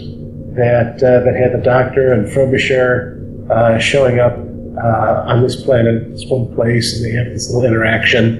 that, 0.55 1.03
uh, 1.03 1.21
that 1.25 1.35
had 1.35 1.53
the 1.53 1.63
Doctor 1.63 2.13
and 2.13 2.31
Frobisher 2.33 3.21
uh, 3.51 3.79
showing 3.79 4.21
up 4.21 4.37
uh, 4.83 5.25
on 5.27 5.43
this 5.43 5.63
planet, 5.63 6.11
this 6.11 6.25
one 6.27 6.55
place, 6.55 6.97
and 6.97 7.05
they 7.05 7.17
have 7.17 7.33
this 7.33 7.51
little 7.51 7.65
interaction. 7.65 8.39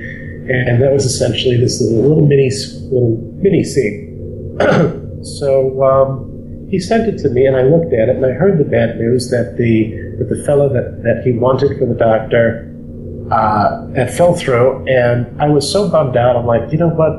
And 0.49 0.82
that 0.82 0.93
was 0.93 1.05
essentially 1.05 1.57
this 1.57 1.81
little 1.81 2.27
mini, 2.27 2.51
little 2.91 3.16
mini 3.36 3.65
scene. 3.65 4.59
so 5.24 5.82
um, 5.82 6.69
he 6.70 6.78
sent 6.78 7.09
it 7.09 7.19
to 7.23 7.31
me, 7.31 7.47
and 7.47 7.57
I 7.57 7.62
looked 7.62 7.93
at 7.95 8.09
it, 8.09 8.16
and 8.16 8.27
I 8.27 8.32
heard 8.32 8.59
the 8.59 8.65
bad 8.65 8.99
news 8.99 9.31
that 9.31 9.57
the 9.57 10.03
that 10.19 10.28
the 10.28 10.45
fellow 10.45 10.69
that, 10.69 11.03
that 11.03 11.23
he 11.24 11.32
wanted 11.32 11.78
for 11.78 11.86
the 11.86 11.95
Doctor 11.95 12.70
uh, 13.31 14.07
fell 14.16 14.35
through, 14.35 14.86
and 14.86 15.41
I 15.41 15.49
was 15.49 15.70
so 15.70 15.89
bummed 15.89 16.16
out. 16.16 16.36
I'm 16.36 16.47
like, 16.47 16.70
you 16.70 16.78
know 16.78 16.91
what? 16.91 17.12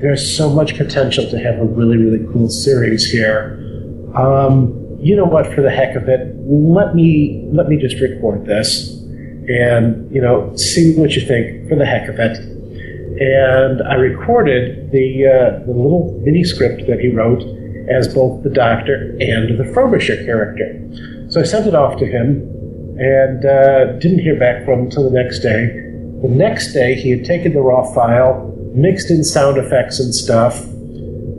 There's 0.00 0.36
so 0.36 0.48
much 0.48 0.76
potential 0.76 1.28
to 1.28 1.38
have 1.38 1.58
a 1.58 1.64
really, 1.64 1.96
really 1.96 2.24
cool 2.32 2.48
series 2.48 3.10
here. 3.10 3.67
Um, 4.14 4.98
you 5.00 5.14
know 5.14 5.24
what? 5.24 5.52
For 5.54 5.62
the 5.62 5.70
heck 5.70 5.94
of 5.96 6.08
it, 6.08 6.34
let 6.44 6.94
me 6.94 7.44
let 7.52 7.68
me 7.68 7.76
just 7.76 8.00
record 8.00 8.46
this, 8.46 8.90
and 9.48 10.10
you 10.12 10.20
know, 10.20 10.54
see 10.56 10.94
what 10.96 11.12
you 11.12 11.22
think. 11.26 11.68
For 11.68 11.76
the 11.76 11.86
heck 11.86 12.08
of 12.08 12.18
it, 12.18 12.36
and 13.20 13.82
I 13.82 13.94
recorded 13.94 14.90
the 14.90 15.26
uh, 15.26 15.66
the 15.66 15.72
little 15.72 16.20
mini 16.24 16.44
script 16.44 16.86
that 16.88 17.00
he 17.00 17.08
wrote 17.08 17.42
as 17.88 18.12
both 18.12 18.42
the 18.42 18.50
Doctor 18.50 19.16
and 19.20 19.58
the 19.58 19.70
Frobisher 19.72 20.16
character. 20.24 20.78
So 21.30 21.40
I 21.40 21.44
sent 21.44 21.66
it 21.66 21.74
off 21.74 21.98
to 21.98 22.06
him, 22.06 22.42
and 22.98 23.44
uh, 23.44 23.98
didn't 23.98 24.20
hear 24.20 24.38
back 24.38 24.64
from 24.64 24.80
him 24.80 24.84
until 24.86 25.08
the 25.08 25.22
next 25.22 25.40
day. 25.40 25.66
The 26.22 26.28
next 26.28 26.72
day, 26.72 26.94
he 26.96 27.10
had 27.10 27.24
taken 27.24 27.52
the 27.52 27.60
raw 27.60 27.84
file, 27.94 28.52
mixed 28.74 29.10
in 29.10 29.22
sound 29.22 29.56
effects 29.58 30.00
and 30.00 30.12
stuff, 30.12 30.66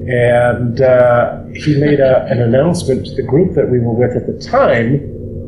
and 0.10 0.82
uh, 0.82 1.44
he 1.54 1.80
made 1.80 2.00
a, 2.00 2.26
an 2.26 2.42
announcement 2.42 3.06
to 3.06 3.14
the 3.14 3.22
group 3.22 3.54
that 3.54 3.70
we 3.70 3.78
were 3.80 3.94
with 3.94 4.18
at 4.18 4.26
the 4.26 4.40
time 4.44 4.98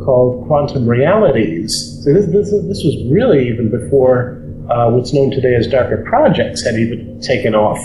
called 0.05 0.45
Quantum 0.45 0.87
Realities. 0.87 1.99
So 2.03 2.13
this, 2.13 2.27
this, 2.27 2.51
this 2.51 2.83
was 2.83 2.95
really 3.09 3.49
even 3.49 3.71
before 3.71 4.39
uh, 4.69 4.91
what's 4.91 5.13
known 5.13 5.31
today 5.31 5.55
as 5.55 5.65
Darker 5.65 6.05
Projects 6.07 6.63
had 6.63 6.75
even 6.75 7.19
taken 7.21 7.55
off. 7.55 7.79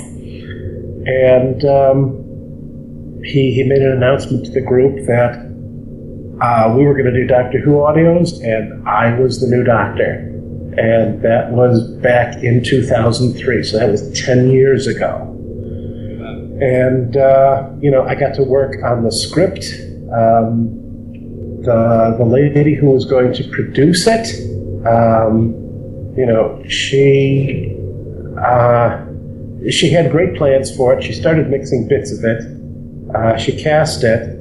And 1.07 1.65
um, 1.65 3.23
he, 3.25 3.55
he 3.55 3.63
made 3.63 3.81
an 3.81 3.93
announcement 3.93 4.45
to 4.45 4.51
the 4.51 4.61
group 4.61 5.07
that 5.07 5.47
uh, 6.43 6.75
we 6.77 6.85
were 6.85 6.93
going 6.93 7.07
to 7.07 7.13
do 7.13 7.27
Doctor 7.27 7.59
Who 7.59 7.77
audios, 7.77 8.39
and 8.45 8.87
I 8.87 9.19
was 9.19 9.41
the 9.41 9.47
new 9.47 9.65
Doctor. 9.65 10.31
And 10.77 11.23
that 11.23 11.53
was 11.53 11.89
back 12.03 12.43
in 12.43 12.63
2003, 12.63 13.65
so 13.65 13.79
that 13.79 13.91
was 13.91 14.13
10 14.21 14.51
years 14.51 14.87
ago. 14.87 15.33
And, 16.61 17.17
uh, 17.17 17.71
you 17.81 17.91
know, 17.91 18.03
I 18.05 18.15
got 18.15 18.35
to 18.37 18.43
work 18.43 18.83
on 18.83 19.05
the 19.05 19.13
script. 19.13 19.65
Um, 20.13 20.83
the, 21.63 22.15
the 22.19 22.25
lady 22.25 22.75
who 22.75 22.91
was 22.91 23.05
going 23.05 23.33
to 23.35 23.45
produce 23.51 24.07
it, 24.07 24.27
um, 24.87 25.53
you 26.17 26.25
know, 26.25 26.63
she, 26.69 27.77
uh, 28.41 29.05
she 29.71 29.91
had 29.91 30.11
great 30.11 30.37
plans 30.37 30.75
for 30.75 30.95
it. 30.95 31.03
She 31.03 31.13
started 31.13 31.51
mixing 31.51 31.89
bits 31.89 32.13
of 32.13 32.25
it. 32.25 32.43
Uh, 33.15 33.37
she 33.37 33.61
cast 33.61 34.05
it 34.05 34.37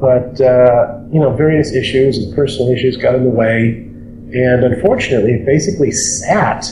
but 0.00 0.40
uh, 0.40 0.98
you 1.12 1.20
know, 1.20 1.36
various 1.36 1.72
issues 1.74 2.16
and 2.16 2.34
personal 2.34 2.70
issues 2.72 2.96
got 2.96 3.14
in 3.14 3.24
the 3.24 3.30
way, 3.30 3.86
and 4.32 4.64
unfortunately, 4.64 5.32
it 5.32 5.44
basically 5.44 5.92
sat 5.92 6.64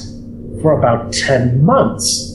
for 0.63 0.73
about 0.79 1.13
ten 1.13 1.63
months. 1.63 2.35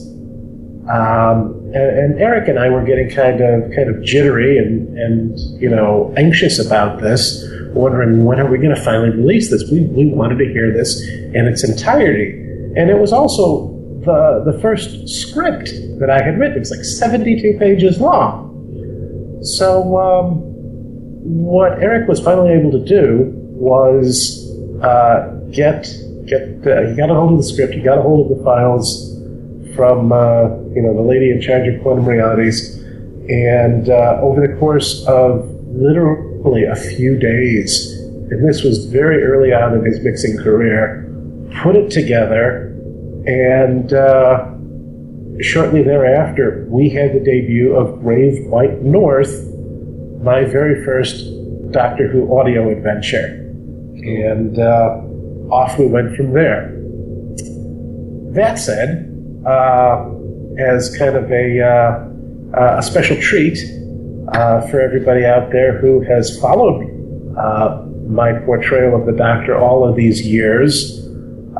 Um, 0.88 1.60
and, 1.74 2.20
Eric 2.20 2.48
and 2.48 2.58
I 2.58 2.68
were 2.70 2.84
getting 2.84 3.10
kind 3.10 3.40
of 3.40 3.70
kind 3.74 3.88
of 3.88 4.02
jittery 4.02 4.58
and 4.58 4.96
and 4.96 5.38
you 5.60 5.68
know 5.68 6.12
anxious 6.16 6.64
about 6.64 7.00
this, 7.00 7.44
wondering 7.74 8.24
when 8.24 8.40
are 8.40 8.50
we 8.50 8.58
going 8.58 8.74
to 8.74 8.82
finally 8.82 9.10
release 9.10 9.50
this? 9.50 9.68
We 9.70 9.82
we 9.86 10.12
wanted 10.12 10.38
to 10.38 10.46
hear 10.46 10.72
this 10.72 11.02
in 11.08 11.46
its 11.46 11.64
entirety, 11.64 12.30
and 12.76 12.90
it 12.90 12.98
was 12.98 13.12
also 13.12 13.68
the 14.04 14.50
the 14.50 14.58
first 14.60 15.08
script 15.08 15.70
that 15.98 16.10
I 16.10 16.22
had 16.22 16.38
written. 16.38 16.56
It 16.56 16.60
was 16.60 16.70
like 16.70 16.84
seventy 16.84 17.40
two 17.40 17.58
pages 17.58 18.00
long. 18.00 19.40
So. 19.42 19.98
Um, 19.98 20.54
what 21.24 21.82
Eric 21.82 22.06
was 22.06 22.20
finally 22.20 22.52
able 22.52 22.70
to 22.72 22.84
do 22.84 23.32
was 23.34 24.46
uh, 24.82 25.40
get 25.50 25.84
get 26.26 26.42
uh, 26.66 26.86
he 26.86 26.94
got 26.94 27.10
a 27.10 27.14
hold 27.14 27.32
of 27.32 27.38
the 27.38 27.44
script, 27.44 27.72
he 27.72 27.80
got 27.80 27.98
a 27.98 28.02
hold 28.02 28.30
of 28.30 28.36
the 28.36 28.44
files 28.44 29.13
from 29.74 30.12
uh, 30.12 30.48
you 30.74 30.82
know 30.82 30.94
the 30.94 31.02
lady 31.02 31.30
in 31.30 31.40
charge 31.40 31.66
of 31.68 31.82
quantum 31.82 32.06
realities, 32.06 32.76
and 33.28 33.88
uh, 33.88 34.18
over 34.22 34.46
the 34.46 34.54
course 34.58 35.06
of 35.06 35.48
literally 35.68 36.64
a 36.64 36.76
few 36.76 37.18
days, 37.18 37.92
and 38.30 38.48
this 38.48 38.62
was 38.62 38.86
very 38.86 39.22
early 39.22 39.52
on 39.52 39.74
in 39.74 39.84
his 39.84 40.00
mixing 40.02 40.36
career, 40.38 41.08
put 41.62 41.76
it 41.76 41.90
together, 41.90 42.68
and 43.26 43.92
uh, 43.92 44.50
shortly 45.40 45.82
thereafter 45.82 46.66
we 46.68 46.88
had 46.88 47.12
the 47.12 47.20
debut 47.20 47.74
of 47.74 48.02
Brave 48.02 48.46
White 48.46 48.82
North 48.82 49.50
my 50.24 50.42
very 50.42 50.82
first 50.84 51.26
Doctor 51.70 52.08
Who 52.08 52.38
audio 52.38 52.70
adventure. 52.70 53.40
And 53.96 54.58
uh, 54.58 55.02
off 55.52 55.78
we 55.78 55.86
went 55.86 56.16
from 56.16 56.32
there. 56.32 56.72
That 58.32 58.58
said, 58.58 59.13
as 59.46 60.96
kind 60.96 61.16
of 61.16 61.30
a, 61.30 61.60
uh, 61.60 62.58
uh, 62.58 62.76
a 62.78 62.82
special 62.82 63.20
treat 63.20 63.58
uh, 64.32 64.60
for 64.68 64.80
everybody 64.80 65.24
out 65.24 65.50
there 65.50 65.78
who 65.78 66.00
has 66.02 66.38
followed 66.40 66.82
uh, 67.36 67.82
my 68.08 68.32
portrayal 68.40 68.98
of 68.98 69.06
the 69.06 69.12
Doctor 69.12 69.56
all 69.56 69.88
of 69.88 69.96
these 69.96 70.26
years, 70.26 71.08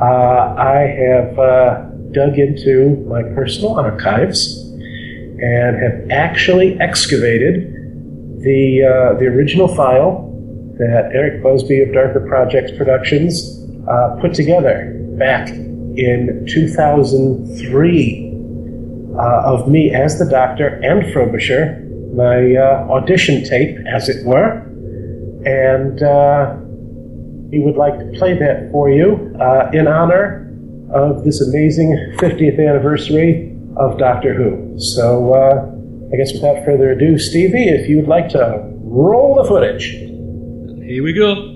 uh, 0.00 0.04
I 0.04 0.86
have 0.98 1.38
uh, 1.38 1.82
dug 2.12 2.38
into 2.38 2.96
my 3.08 3.22
personal 3.34 3.78
archives 3.78 4.58
and 4.58 5.76
have 5.82 6.10
actually 6.10 6.78
excavated 6.80 7.72
the 8.40 8.82
uh, 8.82 9.18
the 9.18 9.26
original 9.26 9.68
file 9.74 10.30
that 10.78 11.10
Eric 11.12 11.42
Busby 11.42 11.80
of 11.80 11.92
Darker 11.92 12.20
Projects 12.28 12.72
Productions 12.76 13.64
uh, 13.88 14.16
put 14.20 14.34
together 14.34 14.92
back 15.18 15.48
in 15.96 16.46
2003 16.48 18.30
uh, 19.16 19.42
of 19.44 19.68
me 19.68 19.94
as 19.94 20.18
the 20.18 20.28
Doctor 20.28 20.80
and 20.82 21.12
Frobisher, 21.12 21.80
my 22.14 22.54
uh, 22.56 22.86
audition 22.90 23.44
tape, 23.44 23.76
as 23.86 24.08
it 24.08 24.24
were, 24.26 24.62
and 25.46 26.02
uh, 26.02 26.56
would 27.64 27.76
like 27.76 27.98
to 27.98 28.18
play 28.18 28.38
that 28.38 28.68
for 28.70 28.90
you 28.90 29.34
uh, 29.40 29.70
in 29.72 29.86
honor 29.88 30.40
of 30.92 31.24
this 31.24 31.40
amazing 31.40 31.96
50th 32.18 32.58
anniversary 32.58 33.56
of 33.76 33.98
Doctor 33.98 34.34
Who. 34.34 34.78
So, 34.78 35.32
uh, 35.32 35.70
I 36.12 36.16
guess 36.16 36.32
without 36.32 36.64
further 36.64 36.90
ado, 36.90 37.18
Stevie, 37.18 37.68
if 37.68 37.88
you 37.88 37.96
would 37.96 38.08
like 38.08 38.28
to 38.30 38.62
roll 38.82 39.34
the 39.42 39.48
footage. 39.48 39.90
Here 39.90 41.02
we 41.02 41.12
go. 41.12 41.53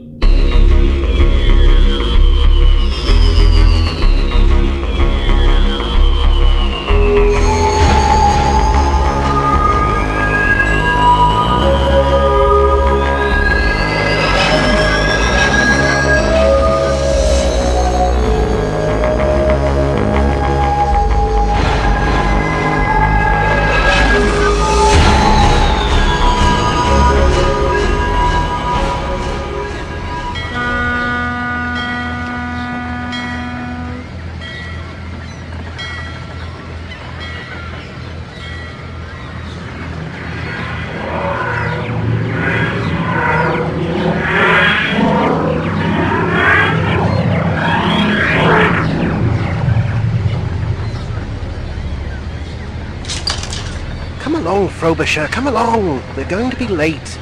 Frobisher, 54.89 55.27
come 55.27 55.47
along. 55.47 56.02
We're 56.16 56.27
going 56.31 56.48
to 56.51 56.56
be 56.56 56.66
late. 56.66 57.19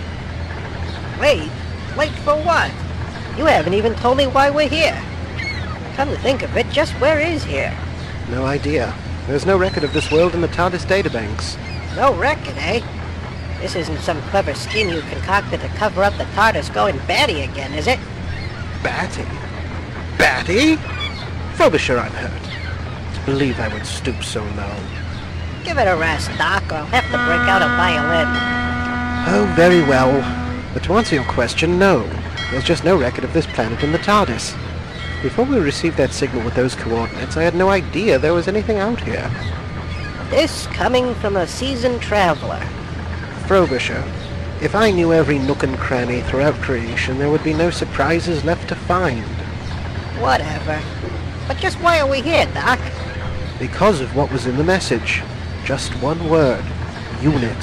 Wait, 1.21 1.51
late 1.97 2.15
for 2.23 2.37
what? 2.37 2.71
You 3.37 3.45
haven't 3.47 3.75
even 3.75 3.93
told 3.97 4.19
me 4.19 4.29
why 4.29 4.51
we're 4.51 4.69
here. 4.69 4.97
Come 5.97 6.11
to 6.11 6.19
think 6.19 6.43
of 6.43 6.57
it, 6.57 6.71
just 6.71 6.93
where 7.01 7.19
is 7.19 7.43
here? 7.43 7.77
No 8.31 8.45
idea. 8.45 8.95
There's 9.27 9.47
no 9.47 9.59
record 9.59 9.83
of 9.83 9.93
this 9.93 10.13
world 10.13 10.33
in 10.33 10.43
the 10.43 10.47
TARDIS 10.47 10.87
databanks. 10.87 11.57
No 11.97 12.15
record, 12.15 12.55
eh? 12.57 12.83
This 13.61 13.75
isn't 13.75 13.99
some 13.99 14.23
clever 14.31 14.55
scheme 14.55 14.89
you 14.89 15.01
concocted 15.01 15.61
to 15.61 15.69
cover 15.71 16.05
up 16.05 16.17
the 16.19 16.25
TARDIS 16.37 16.73
going 16.73 16.97
batty 17.09 17.41
again, 17.41 17.75
is 17.75 17.89
it? 17.89 17.99
Batty? 18.85 19.25
Batty? 20.19 20.77
Frobisher, 21.57 21.99
I'm 21.99 22.13
hurt. 22.13 23.15
To 23.17 23.27
believe 23.27 23.59
I 23.59 23.67
would 23.75 23.87
stoop 23.87 24.23
so 24.23 24.45
low. 24.55 25.06
Give 25.67 25.79
it 25.79 25.89
a 25.89 25.97
rest, 25.97 26.31
Doc, 26.39 26.63
or 26.71 26.77
I'll 26.77 26.87
have 26.87 27.05
to 27.07 27.19
break 27.27 27.41
out 27.51 27.61
a 27.61 27.67
violin. 27.75 28.29
Oh, 29.29 29.53
very 29.57 29.81
well. 29.81 30.13
But 30.73 30.85
to 30.85 30.95
answer 30.95 31.17
your 31.17 31.25
question, 31.25 31.77
no. 31.77 32.09
There's 32.53 32.63
just 32.63 32.85
no 32.85 32.97
record 32.97 33.25
of 33.25 33.33
this 33.33 33.47
planet 33.47 33.83
in 33.83 33.91
the 33.91 33.99
TARDIS. 33.99 34.57
Before 35.23 35.45
we 35.45 35.59
received 35.59 35.97
that 35.97 36.13
signal 36.13 36.45
with 36.45 36.55
those 36.55 36.77
coordinates, 36.77 37.37
I 37.37 37.43
had 37.43 37.57
no 37.57 37.69
idea 37.69 38.17
there 38.17 38.33
was 38.33 38.47
anything 38.47 38.79
out 38.79 39.01
here. 39.01 39.29
This 40.31 40.69
coming 40.69 41.17
from 41.17 41.37
a 41.37 41.49
seasoned 41.49 42.01
traveler. 42.01 42.61
Frobisher, 43.49 44.05
if 44.63 44.77
I 44.77 44.93
knew 44.93 45.13
every 45.13 45.41
nook 45.41 45.65
and 45.65 45.77
cranny 45.77 46.21
throughout 46.21 46.55
creation, 46.63 47.19
there 47.19 47.29
would 47.29 47.43
be 47.43 47.55
no 47.55 47.71
surprises 47.71 48.45
left 48.45 48.69
to 48.69 48.77
find. 48.77 49.25
Whatever. 50.23 50.81
But 51.49 51.57
just 51.57 51.81
why 51.81 51.99
are 51.99 52.09
we 52.09 52.21
here, 52.21 52.47
Doc? 52.55 52.79
Because 53.59 54.01
of 54.01 54.15
what 54.15 54.31
was 54.31 54.47
in 54.47 54.57
the 54.57 54.63
message. 54.63 55.23
Just 55.67 55.93
one 56.01 56.31
word. 56.31 56.65
Unit. 57.21 57.57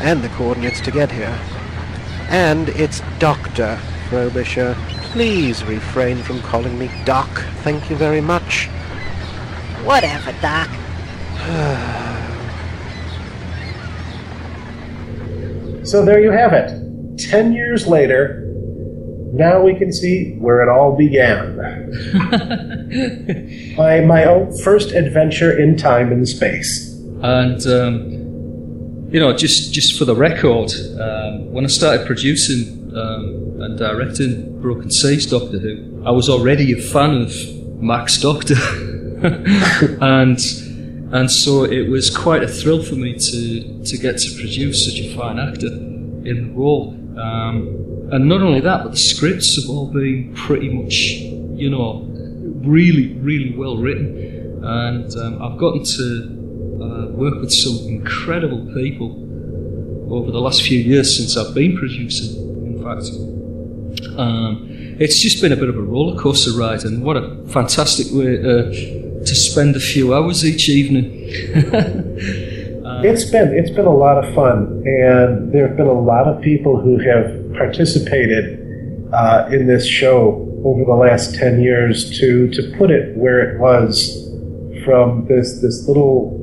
And 0.00 0.22
the 0.22 0.28
coordinates 0.28 0.80
to 0.82 0.92
get 0.92 1.10
here. 1.10 1.36
And 2.28 2.68
it's 2.68 3.02
Doctor, 3.18 3.80
Frobisher. 4.08 4.76
Please 5.10 5.64
refrain 5.64 6.22
from 6.22 6.40
calling 6.42 6.78
me 6.78 6.88
Doc. 7.04 7.28
Thank 7.64 7.90
you 7.90 7.96
very 7.96 8.20
much. 8.20 8.68
Whatever, 9.82 10.32
Doc. 10.40 10.70
So 15.82 16.04
there 16.04 16.20
you 16.20 16.30
have 16.30 16.52
it. 16.52 17.18
Ten 17.18 17.52
years 17.52 17.86
later, 17.88 18.44
now 19.32 19.60
we 19.60 19.74
can 19.74 19.92
see 19.92 20.36
where 20.38 20.62
it 20.62 20.68
all 20.68 20.94
began. 20.94 21.56
my, 23.76 24.00
my 24.00 24.24
own 24.24 24.56
first 24.58 24.92
adventure 24.92 25.58
in 25.58 25.76
time 25.76 26.12
and 26.12 26.28
space. 26.28 26.89
And 27.22 27.66
um, 27.66 29.10
you 29.12 29.18
know, 29.18 29.36
just 29.36 29.72
just 29.74 29.98
for 29.98 30.04
the 30.04 30.14
record, 30.14 30.70
um, 31.00 31.52
when 31.52 31.64
I 31.64 31.68
started 31.68 32.06
producing 32.06 32.92
um, 32.96 33.60
and 33.60 33.78
directing 33.78 34.60
Broken 34.60 34.90
Seas 34.90 35.26
Doctor 35.26 35.58
Who, 35.58 36.02
I 36.06 36.12
was 36.12 36.28
already 36.28 36.72
a 36.72 36.80
fan 36.80 37.22
of 37.22 37.32
Max 37.80 38.20
Doctor, 38.20 38.54
and 40.00 40.38
and 41.12 41.30
so 41.30 41.64
it 41.64 41.90
was 41.90 42.16
quite 42.16 42.42
a 42.42 42.48
thrill 42.48 42.82
for 42.82 42.94
me 42.94 43.18
to 43.18 43.84
to 43.84 43.98
get 43.98 44.18
to 44.18 44.34
produce 44.36 44.86
such 44.86 45.00
a 45.00 45.14
fine 45.14 45.38
actor 45.38 45.66
in 45.66 46.48
the 46.48 46.52
role. 46.54 46.96
Um, 47.18 48.08
and 48.12 48.28
not 48.28 48.42
only 48.42 48.60
that, 48.60 48.82
but 48.82 48.92
the 48.92 48.96
scripts 48.96 49.60
have 49.60 49.68
all 49.70 49.86
been 49.86 50.34
pretty 50.34 50.68
much, 50.68 50.94
you 51.60 51.70
know, 51.70 52.06
really, 52.62 53.14
really 53.14 53.56
well 53.56 53.76
written. 53.76 54.64
And 54.64 55.16
um, 55.16 55.42
I've 55.42 55.58
gotten 55.58 55.84
to 55.84 56.39
uh, 57.00 57.10
work 57.12 57.40
with 57.40 57.52
some 57.52 57.76
incredible 57.88 58.66
people 58.74 59.26
over 60.12 60.30
the 60.30 60.40
last 60.40 60.62
few 60.62 60.78
years 60.78 61.16
since 61.16 61.36
I've 61.36 61.54
been 61.54 61.76
producing, 61.76 62.36
in 62.66 62.82
fact. 62.82 63.06
Um, 64.18 64.66
it's 64.98 65.18
just 65.18 65.40
been 65.40 65.52
a 65.52 65.56
bit 65.56 65.68
of 65.68 65.76
a 65.76 65.82
roller 65.82 66.20
coaster 66.20 66.52
ride, 66.52 66.84
and 66.84 67.02
what 67.02 67.16
a 67.16 67.42
fantastic 67.48 68.06
way 68.12 68.38
uh, 68.38 68.70
to 69.24 69.34
spend 69.34 69.76
a 69.76 69.80
few 69.80 70.14
hours 70.14 70.44
each 70.44 70.68
evening. 70.68 71.06
It's 73.02 73.24
been 73.24 73.54
it's 73.54 73.70
been 73.70 73.86
a 73.86 73.96
lot 73.96 74.22
of 74.22 74.34
fun, 74.34 74.82
and 74.84 75.52
there 75.52 75.68
have 75.68 75.76
been 75.76 75.86
a 75.86 76.00
lot 76.00 76.28
of 76.28 76.42
people 76.42 76.78
who 76.78 76.98
have 76.98 77.54
participated 77.54 78.60
uh, 79.12 79.48
in 79.50 79.66
this 79.66 79.86
show 79.86 80.46
over 80.64 80.84
the 80.84 80.92
last 80.94 81.34
ten 81.34 81.62
years. 81.62 82.18
To 82.18 82.50
to 82.50 82.74
put 82.76 82.90
it 82.90 83.16
where 83.16 83.40
it 83.40 83.58
was, 83.58 84.28
from 84.84 85.26
this 85.26 85.60
this 85.62 85.88
little 85.88 86.39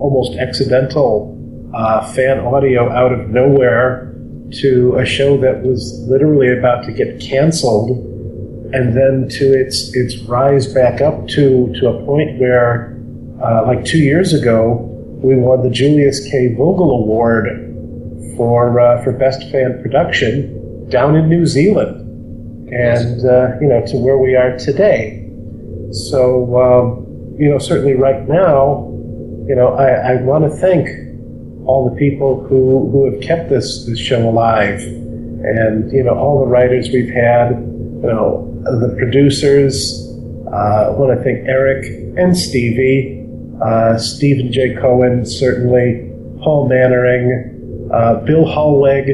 almost 0.00 0.38
accidental 0.38 1.36
uh, 1.74 2.12
fan 2.12 2.40
audio 2.40 2.90
out 2.90 3.12
of 3.12 3.28
nowhere 3.28 4.10
to 4.52 4.96
a 4.96 5.06
show 5.06 5.36
that 5.38 5.62
was 5.62 6.04
literally 6.08 6.52
about 6.58 6.84
to 6.84 6.92
get 6.92 7.20
canceled, 7.20 7.90
and 8.72 8.96
then 8.96 9.28
to 9.28 9.52
its 9.52 9.94
its 9.94 10.18
rise 10.22 10.72
back 10.72 11.00
up 11.00 11.28
to 11.28 11.72
to 11.78 11.88
a 11.88 12.04
point 12.04 12.38
where, 12.40 12.98
uh, 13.44 13.64
like 13.66 13.84
two 13.84 13.98
years 13.98 14.32
ago, 14.32 14.86
we 15.22 15.36
won 15.36 15.62
the 15.62 15.70
Julius 15.70 16.28
K. 16.30 16.54
Vogel 16.54 16.90
Award 16.90 17.46
for 18.36 18.80
uh, 18.80 19.02
for 19.04 19.12
best 19.12 19.48
fan 19.50 19.80
production 19.82 20.88
down 20.88 21.14
in 21.14 21.28
New 21.28 21.46
Zealand, 21.46 22.72
and 22.72 23.24
uh, 23.24 23.56
you 23.60 23.68
know 23.68 23.84
to 23.86 23.96
where 23.96 24.18
we 24.18 24.34
are 24.34 24.58
today. 24.58 25.28
So 25.92 26.56
um, 26.60 27.36
you 27.38 27.48
know 27.48 27.58
certainly 27.58 27.94
right 27.94 28.26
now, 28.28 28.89
you 29.50 29.56
know 29.56 29.74
I, 29.74 30.12
I 30.12 30.22
want 30.22 30.44
to 30.44 30.50
thank 30.50 30.86
all 31.66 31.90
the 31.90 31.96
people 31.96 32.46
who 32.46 32.88
who 32.90 33.10
have 33.10 33.20
kept 33.20 33.50
this 33.50 33.84
this 33.84 33.98
show 33.98 34.22
alive 34.28 34.80
and 35.42 35.90
you 35.90 36.04
know 36.04 36.16
all 36.16 36.38
the 36.40 36.46
writers 36.46 36.90
we've 36.92 37.12
had, 37.12 37.50
you 37.50 38.08
know 38.14 38.46
the 38.62 38.94
producers. 38.96 40.06
Uh, 40.46 40.86
I 40.86 40.90
want 40.90 41.16
to 41.16 41.24
thank 41.24 41.48
Eric 41.48 41.84
and 42.18 42.36
Stevie, 42.36 43.26
uh, 43.64 43.96
Stephen 43.98 44.52
J. 44.52 44.74
Cohen 44.74 45.24
certainly, 45.24 46.10
Paul 46.42 46.68
Mannering, 46.68 47.88
uh, 47.92 48.20
Bill 48.26 48.44
Hallweg, 48.44 49.08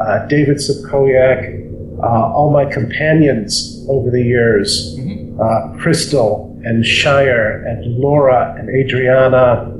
uh, 0.00 0.26
David 0.26 0.58
Subkoyak, 0.58 2.00
uh, 2.02 2.34
all 2.34 2.52
my 2.52 2.70
companions 2.70 3.84
over 3.88 4.10
the 4.10 4.22
years, 4.22 4.98
uh, 5.40 5.72
Crystal 5.78 6.51
and 6.64 6.84
Shire 6.84 7.64
and 7.64 7.98
Laura 7.98 8.54
and 8.58 8.68
Adriana, 8.70 9.72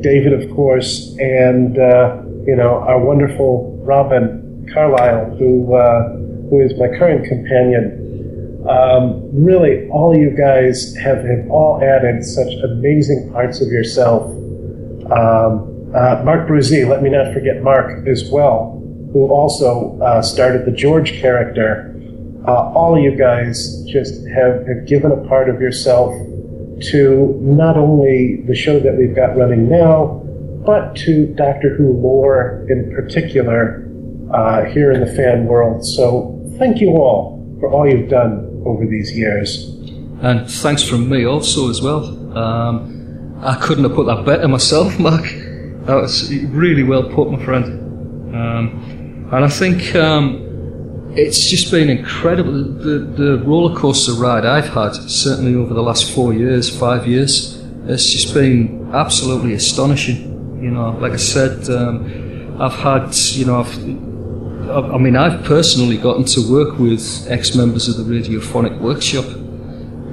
David, 0.00 0.32
of 0.32 0.54
course, 0.54 1.16
and 1.18 1.78
uh, 1.78 2.22
you 2.46 2.56
know 2.56 2.84
our 2.86 2.98
wonderful 2.98 3.80
Robin 3.82 4.68
Carlisle, 4.72 5.36
who 5.36 5.74
uh, 5.74 6.16
who 6.50 6.60
is 6.60 6.78
my 6.78 6.88
current 6.88 7.26
companion. 7.26 8.00
Um, 8.68 9.28
really, 9.32 9.88
all 9.88 10.16
you 10.16 10.30
guys 10.30 10.96
have, 10.96 11.18
have 11.18 11.50
all 11.50 11.82
added 11.84 12.24
such 12.24 12.50
amazing 12.64 13.30
parts 13.30 13.60
of 13.60 13.68
yourself. 13.68 14.30
Um, 15.12 15.92
uh, 15.94 16.22
Mark 16.24 16.48
Bruzzi, 16.48 16.88
let 16.88 17.02
me 17.02 17.10
not 17.10 17.32
forget 17.34 17.62
Mark 17.62 18.06
as 18.08 18.30
well, 18.30 18.80
who 19.12 19.28
also 19.28 19.98
uh, 20.00 20.22
started 20.22 20.64
the 20.64 20.72
George 20.72 21.12
character. 21.20 21.93
Uh, 22.46 22.70
all 22.72 22.98
you 22.98 23.16
guys 23.16 23.82
just 23.84 24.26
have, 24.28 24.66
have 24.66 24.86
given 24.86 25.10
a 25.10 25.28
part 25.28 25.48
of 25.48 25.60
yourself 25.60 26.12
to 26.80 27.38
not 27.40 27.76
only 27.76 28.42
the 28.46 28.54
show 28.54 28.78
that 28.80 28.96
we've 28.96 29.14
got 29.14 29.36
running 29.36 29.68
now, 29.68 30.20
but 30.66 30.94
to 30.96 31.26
Doctor 31.34 31.74
Who 31.76 31.92
lore 31.92 32.66
in 32.68 32.92
particular 32.94 33.88
uh, 34.32 34.64
here 34.64 34.92
in 34.92 35.00
the 35.00 35.12
fan 35.14 35.46
world. 35.46 35.86
So 35.86 36.38
thank 36.58 36.80
you 36.80 36.90
all 36.90 37.56
for 37.60 37.70
all 37.70 37.88
you've 37.88 38.10
done 38.10 38.62
over 38.66 38.86
these 38.86 39.16
years. 39.16 39.70
And 40.20 40.50
thanks 40.50 40.82
from 40.82 41.08
me 41.08 41.24
also 41.24 41.70
as 41.70 41.82
well. 41.82 42.04
Um, 42.36 43.38
I 43.42 43.56
couldn't 43.56 43.84
have 43.84 43.94
put 43.94 44.06
that 44.06 44.24
better 44.24 44.48
myself, 44.48 44.98
Mark. 44.98 45.24
That 45.84 45.96
was 45.96 46.34
really 46.46 46.82
well 46.82 47.08
put, 47.10 47.30
my 47.30 47.44
friend. 47.44 48.34
Um, 48.34 49.28
and 49.32 49.44
I 49.44 49.48
think 49.48 49.94
um, 49.94 50.43
it's 51.16 51.48
just 51.48 51.70
been 51.70 51.90
incredible. 51.90 52.52
The, 52.52 52.98
the 53.16 53.42
roller 53.44 53.76
coaster 53.76 54.12
ride 54.12 54.44
I've 54.44 54.68
had, 54.68 54.94
certainly 54.94 55.54
over 55.54 55.74
the 55.74 55.82
last 55.82 56.12
four 56.12 56.32
years, 56.32 56.76
five 56.76 57.06
years, 57.06 57.60
it's 57.86 58.10
just 58.10 58.34
been 58.34 58.90
absolutely 58.92 59.54
astonishing. 59.54 60.60
You 60.62 60.70
know, 60.70 60.90
like 60.90 61.12
I 61.12 61.16
said, 61.16 61.68
um, 61.70 62.60
I've 62.60 62.74
had, 62.74 63.14
you 63.34 63.44
know, 63.44 63.60
I've, 63.60 63.78
I 64.70 64.94
I 64.94 64.98
mean, 64.98 65.16
I've 65.16 65.44
personally 65.44 65.98
gotten 65.98 66.24
to 66.24 66.50
work 66.50 66.78
with 66.78 67.26
ex 67.28 67.54
members 67.54 67.88
of 67.88 67.96
the 67.96 68.04
Radiophonic 68.04 68.80
Workshop, 68.80 69.26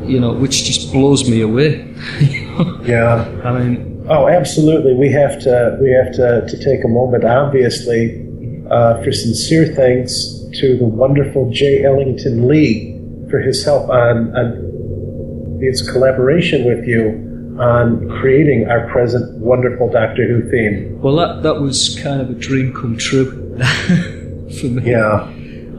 you 0.07 0.19
know, 0.19 0.33
which 0.33 0.65
just 0.65 0.91
blows 0.91 1.29
me 1.29 1.41
away. 1.41 1.87
Yeah. 2.83 3.25
I 3.43 3.57
mean, 3.57 4.05
Oh, 4.09 4.27
absolutely. 4.27 4.93
We 4.93 5.09
have 5.11 5.39
to 5.43 5.77
we 5.81 5.91
have 5.91 6.11
to, 6.13 6.45
to 6.47 6.63
take 6.63 6.83
a 6.83 6.87
moment, 6.87 7.23
obviously, 7.23 8.27
uh, 8.69 9.01
for 9.01 9.11
sincere 9.11 9.73
thanks 9.73 10.40
to 10.53 10.77
the 10.77 10.85
wonderful 10.85 11.49
Jay 11.51 11.83
Ellington 11.83 12.47
Lee 12.47 12.97
for 13.29 13.39
his 13.39 13.63
help 13.63 13.89
on, 13.89 14.35
on 14.35 15.59
his 15.61 15.87
collaboration 15.89 16.65
with 16.65 16.85
you 16.87 17.27
on 17.59 18.09
creating 18.19 18.67
our 18.69 18.89
present 18.91 19.37
wonderful 19.39 19.89
Doctor 19.89 20.25
Who 20.27 20.49
theme. 20.49 20.99
well, 21.01 21.15
that, 21.17 21.43
that 21.43 21.61
was 21.61 21.99
kind 22.01 22.21
of 22.21 22.29
a 22.29 22.33
dream 22.33 22.73
come 22.73 22.97
true 22.97 23.57
for 24.59 24.65
me. 24.67 24.91
Yeah. 24.91 25.23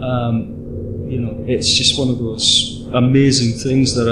Um, 0.00 1.06
you 1.08 1.20
know, 1.20 1.44
it's 1.46 1.72
just 1.72 1.98
one 1.98 2.08
of 2.08 2.18
those 2.18 2.86
amazing 2.94 3.58
things 3.58 3.94
that 3.94 4.08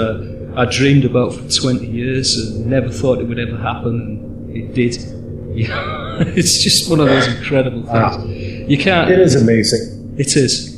I, 0.55 0.61
I 0.61 0.65
dreamed 0.65 1.05
about 1.05 1.33
for 1.33 1.49
20 1.49 1.85
years 1.87 2.35
and 2.37 2.65
never 2.65 2.89
thought 2.89 3.19
it 3.19 3.25
would 3.25 3.39
ever 3.39 3.57
happen, 3.57 4.47
and 4.49 4.55
it 4.55 4.73
did. 4.73 4.97
Know, 5.51 6.17
it's 6.27 6.63
just 6.63 6.89
one 6.89 7.01
of 7.01 7.07
those 7.07 7.27
incredible 7.27 7.83
things. 7.83 8.69
You 8.69 8.77
can't. 8.77 9.11
It 9.11 9.19
is 9.19 9.35
amazing. 9.35 9.90
It 10.21 10.35
is. 10.35 10.77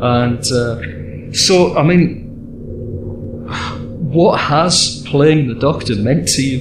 And 0.00 0.44
uh, 0.52 1.32
so, 1.32 1.76
I 1.76 1.82
mean, 1.82 2.22
what 4.14 4.38
has 4.38 5.02
playing 5.08 5.48
the 5.48 5.56
Doctor 5.56 5.96
meant 5.96 6.28
to 6.28 6.42
you? 6.42 6.60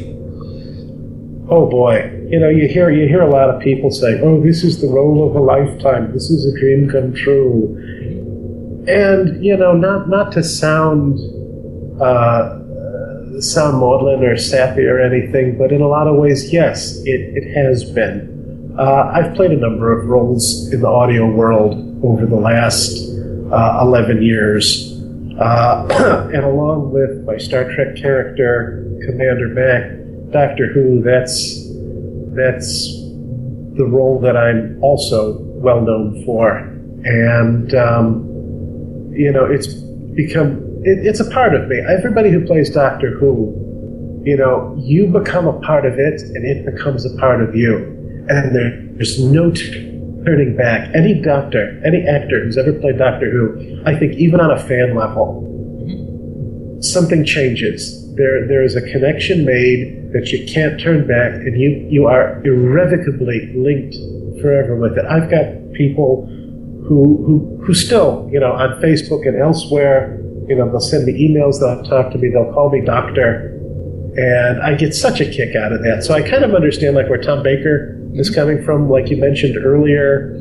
Oh 1.48 1.70
boy. 1.70 2.10
You 2.30 2.40
know, 2.40 2.50
you 2.50 2.68
hear 2.68 2.90
you 2.90 3.08
hear 3.08 3.22
a 3.22 3.30
lot 3.30 3.52
of 3.52 3.62
people 3.62 3.92
say, 3.92 4.20
"Oh, 4.20 4.42
this 4.42 4.64
is 4.64 4.82
the 4.82 4.88
role 4.88 5.30
of 5.30 5.36
a 5.36 5.40
lifetime. 5.40 6.12
This 6.12 6.32
is 6.32 6.52
a 6.52 6.60
dream 6.60 6.90
come 6.90 7.14
true." 7.14 7.78
And 8.88 9.46
you 9.46 9.56
know, 9.56 9.74
not 9.74 10.10
not 10.10 10.32
to 10.32 10.44
sound 10.44 11.20
uh, 12.02 13.42
sound 13.42 13.78
maudlin 13.78 14.24
or 14.24 14.38
sappy 14.38 14.86
or 14.86 15.00
anything, 15.00 15.60
but 15.60 15.72
in 15.72 15.82
a 15.82 15.88
lot 15.88 16.08
of 16.08 16.16
ways, 16.16 16.52
yes, 16.52 16.98
it, 17.06 17.22
it 17.38 17.46
has 17.54 17.84
been. 17.84 18.76
Uh, 18.80 19.12
I've 19.14 19.36
played 19.36 19.52
a 19.52 19.62
number 19.68 19.96
of 19.96 20.08
roles 20.08 20.74
in 20.74 20.82
the 20.82 20.90
audio 20.90 21.30
world 21.30 21.93
over 22.04 22.26
the 22.26 22.36
last 22.36 23.10
uh, 23.52 23.80
11 23.82 24.22
years. 24.22 24.92
Uh, 25.40 26.30
and 26.34 26.44
along 26.44 26.92
with 26.92 27.26
my 27.26 27.38
Star 27.38 27.64
Trek 27.74 27.96
character, 27.96 28.86
Commander 29.06 29.48
Mac, 29.50 30.32
Doctor 30.32 30.72
Who, 30.74 31.02
that's, 31.02 31.64
that's 32.36 33.04
the 33.78 33.86
role 33.86 34.20
that 34.22 34.38
I'm 34.38 34.78
also 34.84 35.40
well 35.40 35.82
known 35.82 36.24
for. 36.26 36.58
And, 37.06 37.74
um, 37.74 39.12
you 39.16 39.32
know, 39.32 39.46
it's 39.46 39.68
become, 39.68 40.58
it, 40.84 41.06
it's 41.06 41.20
a 41.20 41.30
part 41.32 41.56
of 41.56 41.68
me. 41.68 41.80
Everybody 41.80 42.32
who 42.32 42.46
plays 42.46 42.70
Doctor 42.70 43.18
Who, 43.18 44.22
you 44.26 44.38
know, 44.38 44.76
you 44.80 45.08
become 45.08 45.48
a 45.48 45.60
part 45.62 45.86
of 45.86 45.94
it 46.00 46.22
and 46.22 46.46
it 46.46 46.66
becomes 46.66 47.06
a 47.06 47.18
part 47.18 47.42
of 47.42 47.56
you. 47.56 47.78
And 48.30 48.56
there, 48.56 48.80
there's 48.94 49.20
no 49.20 49.52
turning 50.26 50.56
back. 50.56 50.90
Any 50.96 51.22
doctor, 51.22 51.82
any 51.86 52.06
actor 52.08 52.44
who's 52.44 52.58
ever 52.58 52.74
played 52.74 52.98
Doctor 52.98 53.30
Who, 53.30 53.82
I 53.86 53.98
think 53.98 54.14
even 54.14 54.40
on 54.40 54.52
a 54.52 54.60
fan 54.60 54.96
level, 54.96 55.44
mm-hmm. 55.86 56.82
something 56.82 57.26
changes. 57.26 58.00
There, 58.16 58.48
there 58.48 58.64
is 58.64 58.76
a 58.76 58.82
connection 58.82 59.46
made 59.46 60.12
that 60.14 60.32
you 60.32 60.46
can't 60.46 60.80
turn 60.80 61.08
back, 61.08 61.34
and 61.34 61.60
you, 61.60 61.88
you 61.90 62.06
are 62.06 62.42
irrevocably 62.46 63.52
linked 63.56 63.96
forever 64.42 64.76
with 64.76 64.98
it. 64.98 65.06
I've 65.06 65.30
got 65.32 65.74
people 65.74 66.28
who, 66.88 67.24
who, 67.26 67.64
who 67.66 67.74
still, 67.74 68.30
you 68.32 68.40
know, 68.40 68.52
on 68.52 68.82
Facebook 68.82 69.28
and 69.28 69.40
elsewhere, 69.42 70.20
you 70.48 70.56
know, 70.56 70.70
they'll 70.70 70.80
send 70.80 71.06
me 71.06 71.14
emails, 71.14 71.60
they'll 71.60 71.84
talk 71.84 72.12
to 72.12 72.18
me, 72.18 72.30
they'll 72.30 72.54
call 72.54 72.70
me 72.70 72.82
doctor, 72.82 73.50
and 74.16 74.62
I 74.62 74.76
get 74.76 74.94
such 74.94 75.22
a 75.22 75.26
kick 75.26 75.56
out 75.56 75.72
of 75.72 75.82
that. 75.84 76.04
So 76.04 76.14
I 76.14 76.22
kind 76.22 76.44
of 76.44 76.54
understand 76.54 76.96
like 76.96 77.10
where 77.10 77.22
Tom 77.22 77.42
Baker 77.42 77.98
is 78.16 78.30
coming 78.30 78.64
from, 78.64 78.90
like 78.90 79.10
you 79.10 79.18
mentioned 79.18 79.58
earlier, 79.58 80.40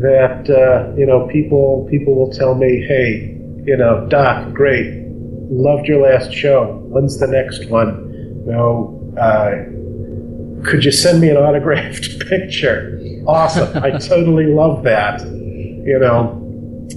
that 0.00 0.48
uh, 0.48 0.94
you 0.96 1.06
know 1.06 1.26
people 1.28 1.86
people 1.90 2.14
will 2.14 2.30
tell 2.30 2.54
me, 2.54 2.84
hey, 2.86 3.34
you 3.64 3.76
know, 3.76 4.06
Doc, 4.08 4.52
great, 4.52 5.04
loved 5.50 5.86
your 5.86 6.02
last 6.02 6.32
show. 6.32 6.80
When's 6.88 7.18
the 7.18 7.26
next 7.26 7.68
one? 7.68 8.08
You 8.46 8.52
know, 8.52 9.14
uh, 9.20 10.64
could 10.68 10.84
you 10.84 10.92
send 10.92 11.20
me 11.20 11.30
an 11.30 11.36
autographed 11.36 12.20
picture? 12.28 13.00
Awesome, 13.26 13.82
I 13.82 13.90
totally 13.98 14.46
love 14.46 14.84
that. 14.84 15.20
You 15.22 15.98
know, 15.98 16.38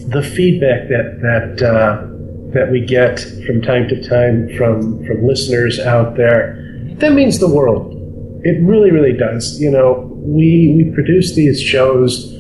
the 0.08 0.24
feedback 0.24 0.88
that 0.90 1.20
that. 1.22 1.68
Uh, 1.68 2.08
that 2.52 2.70
we 2.70 2.86
get 2.86 3.18
from 3.48 3.62
time 3.62 3.88
to 3.88 4.10
time 4.10 4.50
from 4.58 5.02
from 5.06 5.26
listeners 5.26 5.80
out 5.80 6.18
there 6.18 6.58
that 6.98 7.14
means 7.14 7.40
the 7.40 7.48
world 7.48 8.01
it 8.44 8.62
really 8.64 8.92
really 8.92 9.14
does. 9.14 9.60
You 9.60 9.72
know 9.72 10.10
we 10.14 10.74
we 10.78 10.92
produce 10.94 11.36
these 11.36 11.62
shows 11.62 12.32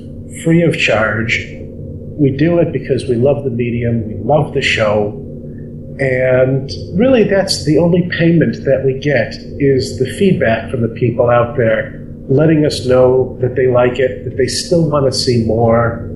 free 0.44 0.61
of 0.61 0.78
charge. 0.78 1.48
We 2.19 2.36
do 2.38 2.60
it 2.60 2.72
because 2.72 3.07
we 3.07 3.15
love 3.15 3.44
the 3.44 3.49
medium 3.49 4.07
we 4.07 4.15
love 4.15 4.53
the 4.53 4.61
show 4.61 5.18
and 5.99 6.72
really 6.98 7.23
that's 7.23 7.65
the 7.65 7.78
only 7.78 8.07
payment 8.18 8.64
that 8.65 8.84
we 8.86 8.98
get 8.99 9.34
is 9.60 9.99
the 9.99 10.06
feedback 10.18 10.69
from 10.72 10.82
the 10.82 10.88
people 10.90 11.30
out 11.30 11.57
there 11.57 12.02
letting 12.28 12.65
us 12.65 12.86
know 12.86 13.38
that 13.41 13.56
they 13.56 13.68
like 13.68 13.99
it 13.99 14.23
that 14.23 14.38
they 14.38 14.48
still 14.48 14.90
want 14.90 15.06
to 15.06 15.11
see 15.11 15.44
more 15.45 16.11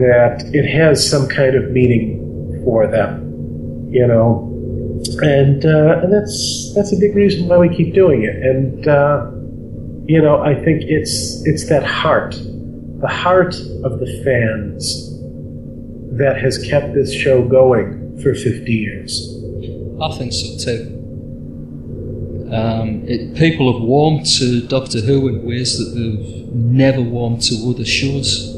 that 0.00 0.42
it 0.54 0.66
has 0.66 1.08
some 1.08 1.28
kind 1.28 1.54
of 1.54 1.70
meaning 1.70 2.62
for 2.64 2.86
them, 2.86 3.90
you 3.90 4.06
know, 4.06 4.49
and 5.16 5.64
uh, 5.64 6.00
and 6.02 6.12
that's 6.12 6.72
that's 6.74 6.92
a 6.92 6.96
big 6.96 7.14
reason 7.14 7.48
why 7.48 7.58
we 7.58 7.74
keep 7.74 7.94
doing 7.94 8.22
it. 8.22 8.36
And 8.36 8.86
uh, 8.88 9.30
you 10.06 10.20
know, 10.20 10.40
I 10.42 10.54
think 10.54 10.82
it's 10.84 11.42
it's 11.46 11.68
that 11.68 11.84
heart, 11.84 12.34
the 13.00 13.08
heart 13.08 13.54
of 13.84 14.00
the 14.00 14.22
fans, 14.24 15.10
that 16.18 16.38
has 16.40 16.58
kept 16.58 16.94
this 16.94 17.12
show 17.12 17.46
going 17.46 18.18
for 18.22 18.34
fifty 18.34 18.72
years. 18.72 19.36
I 20.00 20.16
think 20.16 20.32
so 20.32 20.56
too. 20.58 20.96
Um, 22.52 23.04
it, 23.06 23.36
people 23.36 23.72
have 23.72 23.82
warmed 23.82 24.26
to 24.38 24.66
Doctor 24.66 25.00
Who 25.00 25.28
in 25.28 25.44
ways 25.44 25.78
that 25.78 25.94
they've 25.94 26.48
never 26.52 27.00
warmed 27.00 27.42
to 27.42 27.54
other 27.70 27.84
shows. 27.84 28.56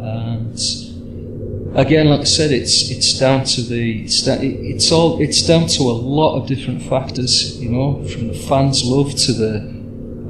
And 0.00 0.58
again, 1.74 2.08
like 2.08 2.20
I 2.20 2.24
said, 2.24 2.50
it's 2.50 2.90
it's 2.90 3.18
down 3.18 3.44
to 3.44 3.62
the 3.62 4.02
it's, 4.02 4.26
it's 4.26 4.92
all 4.92 5.20
it's 5.20 5.42
down 5.46 5.66
to 5.68 5.82
a 5.82 5.92
lot 5.92 6.40
of 6.40 6.46
different 6.46 6.82
factors. 6.82 7.58
You 7.60 7.70
know, 7.70 8.04
from 8.08 8.28
the 8.28 8.34
fans' 8.34 8.84
love 8.84 9.14
to 9.14 9.32
the 9.32 9.56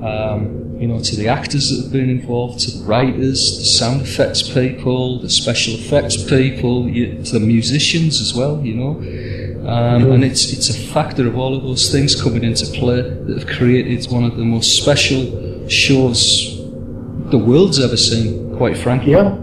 um, 0.07 0.79
you 0.81 0.87
know 0.89 1.01
to 1.01 1.17
the 1.17 1.29
actors 1.29 1.71
that 1.71 1.83
have 1.83 1.93
been 1.93 2.11
involved, 2.11 2.61
to 2.61 2.79
the 2.79 2.85
writers, 2.85 3.59
the 3.59 3.65
sound 3.65 4.03
effects 4.03 4.43
people, 4.43 5.21
the 5.21 5.31
special 5.31 5.75
effects 5.75 6.17
people, 6.23 6.89
you, 6.89 7.23
to 7.25 7.39
the 7.39 7.47
musicians 7.47 8.21
as 8.21 8.35
well. 8.35 8.65
You 8.65 8.75
know, 8.75 8.91
um, 9.69 10.11
and 10.13 10.25
it's 10.25 10.53
it's 10.53 10.71
a 10.71 10.79
factor 10.93 11.27
of 11.27 11.37
all 11.37 11.57
of 11.57 11.63
those 11.63 11.91
things 11.91 12.21
coming 12.21 12.45
into 12.45 12.67
play 12.67 13.03
that 13.03 13.39
have 13.39 13.47
created 13.47 14.11
one 14.11 14.25
of 14.25 14.37
the 14.37 14.45
most 14.45 14.77
special 14.77 15.69
shows 15.69 16.57
the 17.31 17.39
world's 17.39 17.79
ever 17.79 17.97
seen. 17.97 18.57
Quite 18.57 18.77
frankly. 18.77 19.13
Yeah. 19.13 19.39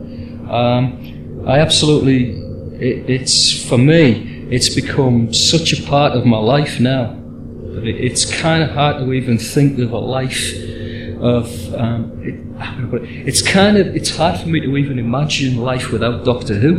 Um, 0.50 1.15
I 1.46 1.60
absolutely, 1.60 2.32
it, 2.80 3.10
it's 3.10 3.68
for 3.68 3.78
me, 3.78 4.48
it's 4.50 4.70
become 4.74 5.34
such 5.34 5.74
a 5.78 5.82
part 5.84 6.14
of 6.14 6.26
my 6.26 6.38
life 6.38 6.80
now. 6.80 7.16
that 7.74 7.86
It, 7.88 7.96
it's 8.04 8.26
kind 8.26 8.64
of 8.64 8.72
hard 8.72 8.98
to 9.00 9.14
even 9.14 9.38
think 9.38 9.80
of 9.80 9.92
a 9.92 10.00
life 10.00 10.54
of. 11.22 11.74
Um, 11.76 12.12
it, 12.24 12.36
how 12.60 12.76
can 12.76 12.90
put 12.90 13.04
it? 13.04 13.28
It's 13.28 13.42
kind 13.42 13.78
of 13.78 13.96
it's 13.96 14.16
hard 14.16 14.40
for 14.40 14.48
me 14.48 14.60
to 14.62 14.78
even 14.78 14.98
imagine 15.00 15.58
life 15.58 15.92
without 15.92 16.26
Doctor 16.26 16.56
Who. 16.56 16.78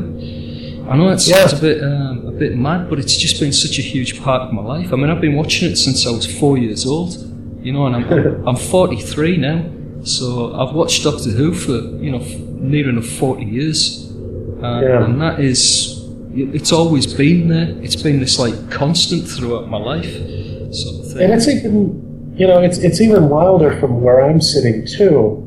I 0.89 0.97
know 0.97 1.09
it 1.09 1.19
sounds 1.21 1.53
Yeah. 1.53 1.59
a 1.59 1.61
bit 1.61 1.83
um, 1.83 2.27
a 2.27 2.33
bit 2.33 2.57
mad, 2.57 2.89
but 2.89 2.99
it's 2.99 3.17
just 3.17 3.41
been 3.41 3.53
such 3.53 3.79
a 3.79 3.83
huge 3.83 4.21
part 4.23 4.43
of 4.43 4.53
my 4.53 4.63
life. 4.63 4.93
I 4.93 4.97
mean, 4.97 5.11
I've 5.11 5.21
been 5.21 5.35
watching 5.35 5.71
it 5.71 5.77
since 5.77 6.07
I 6.07 6.11
was 6.11 6.27
four 6.41 6.57
years 6.59 6.87
old, 6.87 7.13
you 7.61 7.73
know, 7.73 7.87
and 7.87 7.97
I'm 7.97 8.47
I'm 8.49 8.57
43 8.57 9.37
now, 9.37 9.65
so 10.03 10.55
I've 10.55 10.75
watched 10.75 11.03
Doctor 11.05 11.31
Who 11.31 11.53
for 11.55 11.73
you 12.03 12.11
know 12.13 12.23
near 12.61 12.89
enough 12.89 13.07
40 13.07 13.45
years, 13.45 14.06
uh, 14.63 14.81
Yeah. 14.83 15.05
and 15.05 15.21
that 15.21 15.41
is 15.41 15.93
it's 16.35 16.71
always 16.73 17.07
been 17.15 17.49
there. 17.49 17.69
It's 17.83 17.97
been 17.97 18.21
this 18.21 18.39
like 18.39 18.71
constant 18.71 19.27
throughout 19.27 19.69
my 19.71 19.79
life, 19.79 20.05
sort 20.75 21.01
of 21.01 21.13
thing. 21.13 21.23
And 21.23 21.33
it's 21.33 21.49
even, 21.49 22.35
you 22.37 22.47
know, 22.47 22.61
it's 22.61 22.79
it's 22.79 23.01
even 23.01 23.29
wilder 23.31 23.79
from 23.81 24.03
where 24.03 24.21
I'm 24.23 24.41
sitting 24.43 24.87
too, 24.87 25.43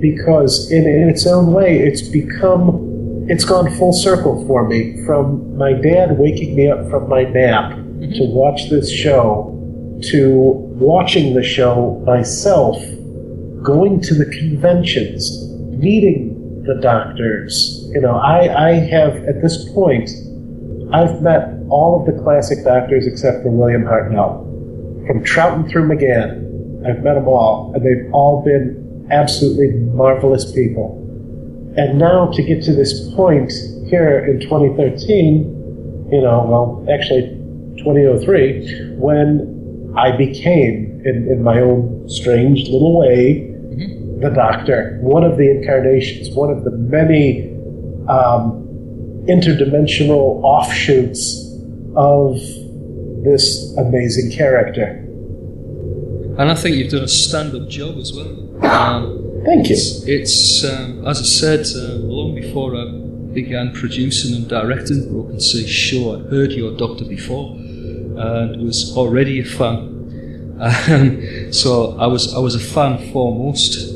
because 0.00 0.70
in 0.70 0.86
in 0.86 1.08
its 1.08 1.26
own 1.26 1.52
way, 1.52 1.78
it's 1.80 2.02
become, 2.02 3.26
it's 3.28 3.44
gone 3.44 3.68
full 3.76 3.92
circle 3.92 4.46
for 4.46 4.68
me. 4.68 5.02
From 5.04 5.56
my 5.56 5.72
dad 5.72 6.18
waking 6.18 6.54
me 6.54 6.70
up 6.70 6.88
from 6.88 7.08
my 7.08 7.24
nap 7.24 7.72
to 7.74 8.22
watch 8.40 8.70
this 8.70 8.88
show, 8.92 9.50
to 10.12 10.38
watching 10.78 11.34
the 11.34 11.42
show 11.42 12.00
myself, 12.06 12.78
going 13.62 14.00
to 14.02 14.14
the 14.14 14.26
conventions, 14.26 15.48
meeting 15.70 16.62
the 16.64 16.76
doctors. 16.80 17.77
You 17.94 18.00
know, 18.00 18.16
I 18.16 18.68
I 18.68 18.72
have 18.74 19.16
at 19.24 19.42
this 19.42 19.68
point, 19.72 20.10
I've 20.92 21.20
met 21.22 21.54
all 21.70 22.00
of 22.00 22.06
the 22.06 22.22
classic 22.22 22.64
doctors 22.64 23.06
except 23.06 23.42
for 23.42 23.50
William 23.50 23.84
Hartnell 23.84 24.44
from 25.06 25.24
Troughton 25.24 25.70
through 25.70 25.88
McGann. 25.88 26.46
I've 26.86 27.02
met 27.02 27.14
them 27.14 27.28
all, 27.28 27.72
and 27.74 27.84
they've 27.84 28.12
all 28.12 28.42
been 28.44 29.08
absolutely 29.10 29.70
marvelous 29.94 30.52
people. 30.52 30.94
And 31.76 31.98
now 31.98 32.30
to 32.32 32.42
get 32.42 32.62
to 32.64 32.74
this 32.74 33.12
point 33.14 33.52
here 33.88 34.24
in 34.26 34.40
2013, 34.40 36.08
you 36.12 36.20
know, 36.20 36.44
well, 36.48 36.86
actually 36.92 37.22
2003, 37.78 38.96
when 38.96 39.92
I 39.96 40.16
became, 40.16 41.02
in, 41.04 41.28
in 41.30 41.42
my 41.42 41.60
own 41.60 42.08
strange 42.08 42.68
little 42.68 42.98
way, 42.98 43.48
mm-hmm. 43.50 44.20
the 44.20 44.30
Doctor, 44.30 44.98
one 45.00 45.24
of 45.24 45.36
the 45.36 45.50
incarnations, 45.50 46.34
one 46.34 46.50
of 46.50 46.64
the 46.64 46.70
many 46.70 47.47
um, 48.08 48.64
interdimensional 49.28 50.42
offshoots 50.42 51.44
of 51.96 52.38
this 53.24 53.76
amazing 53.76 54.30
character. 54.30 55.04
And 56.38 56.50
I 56.50 56.54
think 56.54 56.76
you've 56.76 56.90
done 56.90 57.02
a 57.02 57.08
stand-up 57.08 57.68
job 57.68 57.98
as 57.98 58.12
well. 58.12 58.64
Um, 58.64 59.42
Thank 59.44 59.68
you. 59.68 59.74
It's, 59.74 60.06
it's 60.06 60.64
um, 60.64 61.06
as 61.06 61.20
I 61.20 61.24
said, 61.24 61.66
uh, 61.76 61.94
long 61.96 62.34
before 62.34 62.76
I 62.76 62.84
began 63.32 63.72
producing 63.72 64.34
and 64.34 64.48
directing 64.48 65.12
Broken 65.12 65.40
Sea 65.40 65.66
show, 65.66 66.14
I'd 66.14 66.30
heard 66.30 66.52
your 66.52 66.76
Doctor 66.76 67.04
before 67.04 67.54
and 67.56 68.62
was 68.62 68.96
already 68.96 69.40
a 69.40 69.44
fan. 69.44 69.96
Um, 70.60 71.52
so 71.52 71.96
I 71.98 72.06
was 72.06 72.34
I 72.34 72.40
was 72.40 72.54
a 72.56 72.60
fan 72.60 73.12
foremost, 73.12 73.94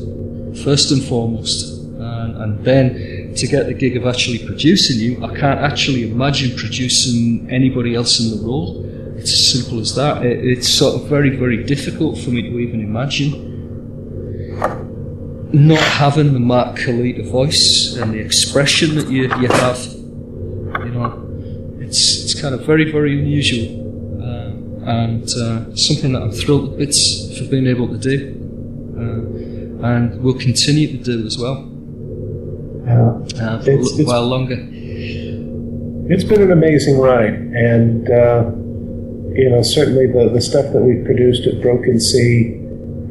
first 0.62 0.93
and 0.93 1.02
foremost, 1.02 1.80
and, 1.98 2.36
and 2.43 2.64
then 2.64 2.97
to 3.36 3.46
get 3.46 3.66
the 3.66 3.74
gig 3.74 3.96
of 3.96 4.06
actually 4.06 4.44
producing 4.44 4.98
you, 4.98 5.24
I 5.24 5.36
can't 5.36 5.60
actually 5.60 6.10
imagine 6.10 6.56
producing 6.56 7.48
anybody 7.50 7.94
else 7.94 8.20
in 8.20 8.36
the 8.36 8.46
role. 8.46 8.84
It's 9.16 9.32
as 9.32 9.52
simple 9.52 9.80
as 9.80 9.94
that. 9.94 10.24
It, 10.24 10.44
it's 10.44 10.68
sort 10.68 10.94
of 11.00 11.09
very 11.09 11.36
very 11.36 11.64
difficult 11.64 12.18
for 12.18 12.30
me 12.30 12.42
to 12.42 12.59
even 12.59 12.80
imagine 12.80 13.50
not 15.52 15.82
having 15.82 16.32
the 16.32 16.40
Mark 16.40 16.76
Kalita 16.78 17.30
voice 17.30 17.96
and 17.96 18.14
the 18.14 18.18
expression 18.18 18.94
that 18.94 19.09
you, 19.09 19.22
you 19.24 19.48
have, 19.48 19.78
you 20.84 20.92
know, 20.92 21.28
it's 21.78 22.24
it's 22.24 22.40
kind 22.40 22.54
of 22.54 22.64
very 22.64 22.90
very 22.90 23.18
unusual, 23.18 23.66
um, 24.22 24.82
and 24.86 25.24
uh, 25.30 25.76
something 25.76 26.12
that 26.12 26.22
I'm 26.22 26.32
thrilled 26.32 26.78
bits 26.78 27.38
for 27.38 27.44
being 27.44 27.66
able 27.66 27.88
to 27.88 27.98
do, 27.98 28.16
uh, 28.96 29.86
and 29.86 30.22
will 30.22 30.38
continue 30.38 30.88
to 30.88 30.98
do 30.98 31.26
as 31.26 31.38
well 31.38 31.71
Yeah. 32.86 33.00
uh, 33.00 33.12
a 33.12 33.60
It's- 33.60 33.66
little 33.66 33.86
it's- 34.00 34.06
while 34.06 34.26
longer. 34.26 34.56
It's 36.09 36.24
been 36.24 36.42
an 36.42 36.50
amazing 36.52 36.98
ride, 36.98 37.32
and 37.34 38.10
uh, 38.10 38.50
you 39.34 39.48
know 39.50 39.62
certainly 39.62 40.06
the, 40.06 40.28
the 40.32 40.40
stuff 40.40 40.72
that 40.72 40.82
we've 40.82 41.04
produced 41.04 41.46
at 41.46 41.62
Broken 41.62 42.00
Sea 42.00 42.59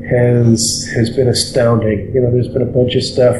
has 0.09 0.87
has 0.95 1.09
been 1.09 1.27
astounding. 1.29 2.11
You 2.13 2.21
know, 2.21 2.31
there's 2.31 2.49
been 2.49 2.61
a 2.61 2.65
bunch 2.79 2.95
of 2.95 3.03
stuff 3.03 3.35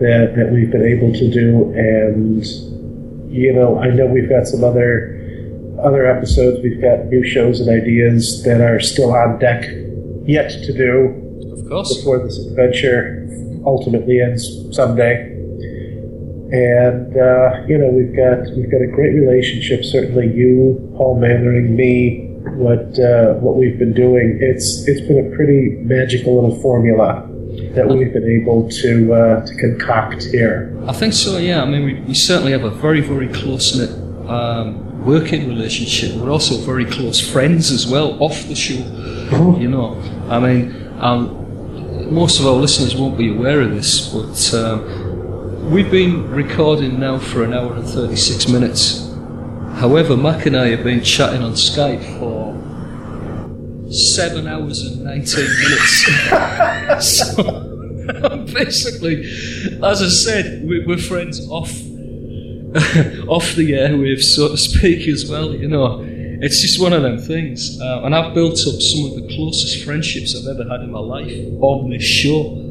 that 0.00 0.34
that 0.36 0.50
we've 0.52 0.70
been 0.70 0.84
able 0.84 1.12
to 1.12 1.30
do, 1.30 1.72
and 1.74 2.44
you 3.32 3.52
know, 3.52 3.78
I 3.78 3.90
know 3.90 4.06
we've 4.06 4.28
got 4.28 4.46
some 4.46 4.62
other 4.62 5.14
other 5.82 6.06
episodes. 6.06 6.60
We've 6.62 6.80
got 6.80 7.06
new 7.06 7.24
shows 7.24 7.60
and 7.60 7.68
ideas 7.70 8.42
that 8.44 8.60
are 8.60 8.78
still 8.78 9.12
on 9.14 9.38
deck 9.38 9.64
yet 10.26 10.50
to 10.50 10.72
do 10.72 11.50
Of 11.52 11.68
course. 11.68 11.96
before 11.96 12.18
this 12.24 12.38
adventure 12.46 13.26
ultimately 13.64 14.20
ends 14.20 14.68
someday. 14.70 15.32
And 16.52 17.16
uh, 17.16 17.66
you 17.66 17.76
know 17.78 17.90
we've 17.90 18.14
got 18.14 18.46
we've 18.56 18.70
got 18.70 18.82
a 18.82 18.86
great 18.86 19.14
relationship. 19.14 19.84
Certainly, 19.84 20.32
you, 20.34 20.92
Paul 20.96 21.18
Mannering, 21.18 21.74
me, 21.74 22.36
what 22.54 22.98
uh, 22.98 23.34
what 23.34 23.56
we've 23.56 23.78
been 23.78 23.94
doing. 23.94 24.38
It's 24.40 24.86
it's 24.86 25.00
been 25.08 25.32
a 25.32 25.36
pretty 25.36 25.76
magical 25.82 26.40
little 26.40 26.60
formula 26.60 27.28
that 27.74 27.88
we've 27.88 28.12
been 28.12 28.30
able 28.40 28.68
to 28.68 29.14
uh, 29.14 29.46
to 29.46 29.54
concoct 29.56 30.24
here. 30.24 30.76
I 30.86 30.92
think 30.92 31.12
so, 31.12 31.38
yeah. 31.38 31.62
I 31.62 31.66
mean, 31.66 31.84
we, 31.84 31.94
we 32.00 32.14
certainly 32.14 32.52
have 32.52 32.64
a 32.64 32.70
very, 32.70 33.00
very 33.00 33.28
close 33.28 33.76
knit 33.76 33.90
um, 34.28 35.04
working 35.04 35.48
relationship. 35.48 36.14
We're 36.16 36.30
also 36.30 36.56
very 36.58 36.84
close 36.84 37.20
friends 37.20 37.70
as 37.70 37.86
well 37.86 38.22
off 38.22 38.44
the 38.44 38.54
show. 38.54 38.82
You 39.58 39.68
know, 39.68 40.00
I 40.28 40.38
mean, 40.38 40.92
um, 41.00 42.12
most 42.12 42.40
of 42.40 42.46
our 42.46 42.54
listeners 42.54 42.94
won't 42.94 43.18
be 43.18 43.34
aware 43.34 43.60
of 43.60 43.74
this, 43.74 44.08
but 44.08 44.54
um, 44.54 45.05
we've 45.56 45.90
been 45.90 46.30
recording 46.30 47.00
now 47.00 47.18
for 47.18 47.42
an 47.42 47.52
hour 47.52 47.74
and 47.74 47.86
36 47.86 48.48
minutes. 48.48 49.08
However, 49.80 50.16
Mac 50.16 50.46
and 50.46 50.56
I 50.56 50.68
have 50.68 50.84
been 50.84 51.02
chatting 51.02 51.42
on 51.42 51.52
Skype 51.52 52.02
for 52.18 52.54
seven 53.92 54.46
hours 54.46 54.82
and 54.82 55.04
19 55.04 55.44
minutes. 55.44 56.06
so, 57.18 58.44
basically, 58.54 59.22
as 59.82 60.02
I 60.02 60.08
said, 60.08 60.64
we- 60.66 60.84
we're 60.86 60.98
friends 60.98 61.46
off 61.50 61.70
off 63.28 63.54
the 63.54 63.70
airwaves, 63.72 64.24
so 64.24 64.48
to 64.48 64.56
speak, 64.56 65.08
as 65.08 65.28
well. 65.30 65.54
You 65.54 65.68
know, 65.68 66.04
it's 66.42 66.60
just 66.60 66.80
one 66.80 66.92
of 66.92 67.02
them 67.02 67.18
things. 67.18 67.78
Uh, 67.80 68.02
and 68.04 68.14
I've 68.14 68.34
built 68.34 68.58
up 68.66 68.80
some 68.80 69.06
of 69.06 69.14
the 69.16 69.26
closest 69.34 69.84
friendships 69.84 70.36
I've 70.36 70.46
ever 70.58 70.68
had 70.68 70.82
in 70.82 70.90
my 70.90 70.98
life 70.98 71.32
on 71.60 71.90
this 71.90 72.02
show. 72.02 72.62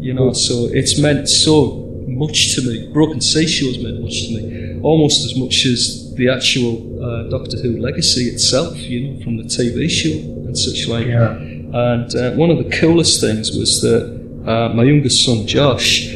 You 0.00 0.14
know, 0.14 0.32
so 0.32 0.68
it's 0.72 0.98
meant 0.98 1.28
so 1.28 1.81
much 2.26 2.54
to 2.54 2.62
me. 2.62 2.88
Broken 2.92 3.20
Sea 3.20 3.46
Show's 3.46 3.78
meant 3.82 4.00
much 4.00 4.26
to 4.26 4.34
me, 4.34 4.80
almost 4.82 5.24
as 5.24 5.36
much 5.36 5.66
as 5.66 6.12
the 6.16 6.28
actual 6.28 6.74
uh, 7.02 7.30
Doctor 7.30 7.56
Who 7.58 7.78
legacy 7.78 8.24
itself. 8.24 8.76
You 8.78 9.00
know, 9.08 9.20
from 9.22 9.36
the 9.36 9.44
TV 9.44 9.88
show 9.90 10.16
and 10.46 10.56
such 10.56 10.88
like. 10.88 11.06
Yeah. 11.06 11.36
And 11.74 12.14
uh, 12.14 12.32
one 12.32 12.50
of 12.50 12.58
the 12.58 12.68
coolest 12.70 13.20
things 13.22 13.56
was 13.56 13.80
that 13.80 14.04
uh, 14.46 14.68
my 14.74 14.82
youngest 14.82 15.24
son 15.24 15.46
Josh, 15.46 16.12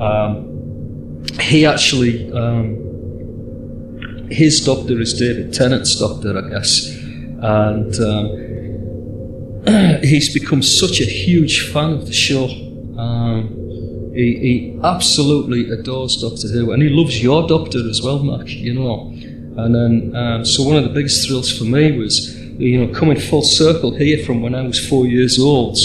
um, 0.00 1.24
he 1.40 1.64
actually, 1.64 2.32
um, 2.32 2.82
his 4.30 4.64
doctor 4.64 5.00
is 5.00 5.14
David 5.14 5.52
Tennant's 5.54 5.94
doctor, 5.96 6.36
I 6.36 6.48
guess, 6.50 6.88
and 7.40 7.94
um, 8.00 8.46
he's 10.02 10.34
become 10.34 10.62
such 10.62 11.00
a 11.00 11.04
huge 11.04 11.70
fan 11.72 11.92
of 11.92 12.06
the 12.06 12.12
show. 12.12 12.48
Um, 12.98 13.65
He, 14.16 14.38
he 14.38 14.80
absolutely 14.82 15.70
adores 15.70 16.16
Doctor 16.16 16.48
Who, 16.48 16.72
and 16.72 16.82
he 16.82 16.88
loves 16.88 17.22
your 17.22 17.46
Doctor 17.46 17.86
as 17.86 18.00
well, 18.00 18.20
Mark. 18.20 18.48
You 18.48 18.72
know, 18.72 19.12
and 19.62 19.74
then 19.74 20.16
um, 20.16 20.44
so 20.46 20.62
one 20.62 20.76
of 20.76 20.84
the 20.84 20.90
biggest 20.90 21.28
thrills 21.28 21.56
for 21.56 21.64
me 21.64 21.92
was, 21.92 22.34
you 22.58 22.82
know, 22.82 22.94
coming 22.94 23.20
full 23.20 23.42
circle 23.42 23.94
here 23.94 24.24
from 24.24 24.40
when 24.40 24.54
I 24.54 24.62
was 24.62 24.78
four 24.88 25.06
years 25.06 25.38
old, 25.38 25.76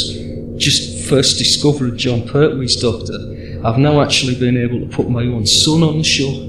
just 0.57 1.09
first 1.09 1.39
discovering 1.39 1.97
Jon 1.97 2.21
Pertwee's 2.21 2.77
Doctor. 2.77 3.67
I've 3.67 3.77
now 3.77 4.01
actually 4.01 4.35
been 4.35 4.55
able 4.55 4.79
to 4.79 4.87
put 4.87 5.09
my 5.09 5.23
own 5.23 5.45
son 5.45 5.83
on 5.83 5.97
the 5.97 6.03
show 6.05 6.47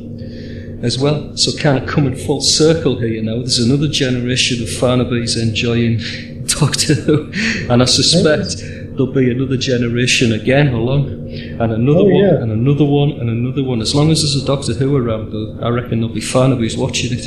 as 0.87 1.01
well. 1.01 1.37
So 1.37 1.51
kind 1.59 1.83
of 1.83 1.89
coming 1.89 2.15
full 2.15 2.43
circle 2.43 3.01
here 3.01 3.21
now. 3.25 3.39
There's 3.39 3.59
another 3.59 3.89
generation 3.89 4.63
of 4.63 4.69
Farnabys 4.69 5.37
enjoying 5.37 5.99
Doctor 6.47 6.95
Who, 6.95 7.33
and 7.69 7.83
I 7.83 7.87
suspect 7.87 8.63
there'll 8.97 9.13
be 9.13 9.31
another 9.31 9.57
generation 9.57 10.33
again 10.33 10.69
along, 10.69 11.09
and 11.09 11.73
another 11.73 12.01
Oh, 12.01 12.05
one, 12.05 12.15
yeah. 12.15 12.43
and 12.43 12.51
another 12.53 12.85
one, 12.85 13.11
and 13.13 13.29
another 13.31 13.63
one. 13.65 13.81
As 13.81 13.95
long 13.95 14.11
as 14.11 14.21
there's 14.23 14.43
a 14.43 14.47
Doctor 14.47 14.75
Who 14.75 14.97
around, 14.97 15.31
though, 15.33 15.59
I 15.65 15.69
reckon 15.71 16.01
there'll 16.01 16.15
be 16.15 16.21
fun 16.21 16.53
of 16.53 16.59
who's 16.59 16.77
watching 16.77 17.11
it. 17.13 17.27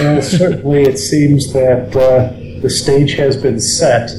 Well, 0.00 0.20
certainly 0.40 0.82
it 0.82 0.98
seems 0.98 1.52
that 1.52 1.94
uh, 1.96 2.32
the 2.60 2.70
stage 2.70 3.12
has 3.14 3.36
been 3.36 3.60
set 3.60 4.10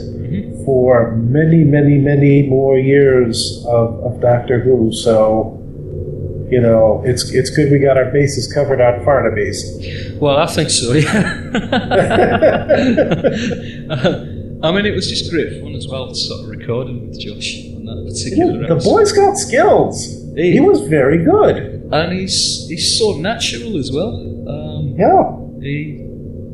for 0.65 1.11
many, 1.15 1.63
many, 1.63 1.97
many 1.97 2.43
more 2.47 2.77
years 2.77 3.63
of, 3.67 3.99
of 4.03 4.19
Doctor 4.21 4.59
Who. 4.59 4.91
So, 4.93 5.55
you 6.51 6.59
know, 6.61 7.01
it's 7.05 7.31
it's 7.31 7.49
good 7.51 7.71
we 7.71 7.77
got 7.79 7.97
our 7.97 8.11
bases 8.11 8.51
covered 8.51 8.81
on 8.81 9.03
Farnaby's. 9.05 9.63
Well, 10.19 10.37
I 10.37 10.47
think 10.47 10.69
so. 10.71 10.93
Yeah. 10.93 11.35
I 14.61 14.71
mean, 14.73 14.85
it 14.85 14.93
was 14.93 15.07
just 15.09 15.29
great 15.31 15.61
fun 15.61 15.73
as 15.75 15.87
well, 15.87 16.13
sort 16.13 16.41
of 16.43 16.49
recording 16.49 17.07
with 17.07 17.19
Josh 17.19 17.49
on 17.75 17.85
that 17.85 17.99
particular 18.07 18.59
the 18.67 18.73
episode. 18.73 18.89
boy's 18.89 19.11
got 19.13 19.37
skills. 19.37 19.95
Hey. 20.35 20.51
He 20.51 20.59
was 20.59 20.81
very 20.81 21.23
good. 21.23 21.57
and 21.91 22.13
he's 22.19 22.67
he's 22.69 22.97
so 22.99 23.17
natural 23.17 23.77
as 23.77 23.89
well. 23.91 24.13
Um, 24.53 24.95
Yeah. 24.97 25.23
he, 25.61 25.75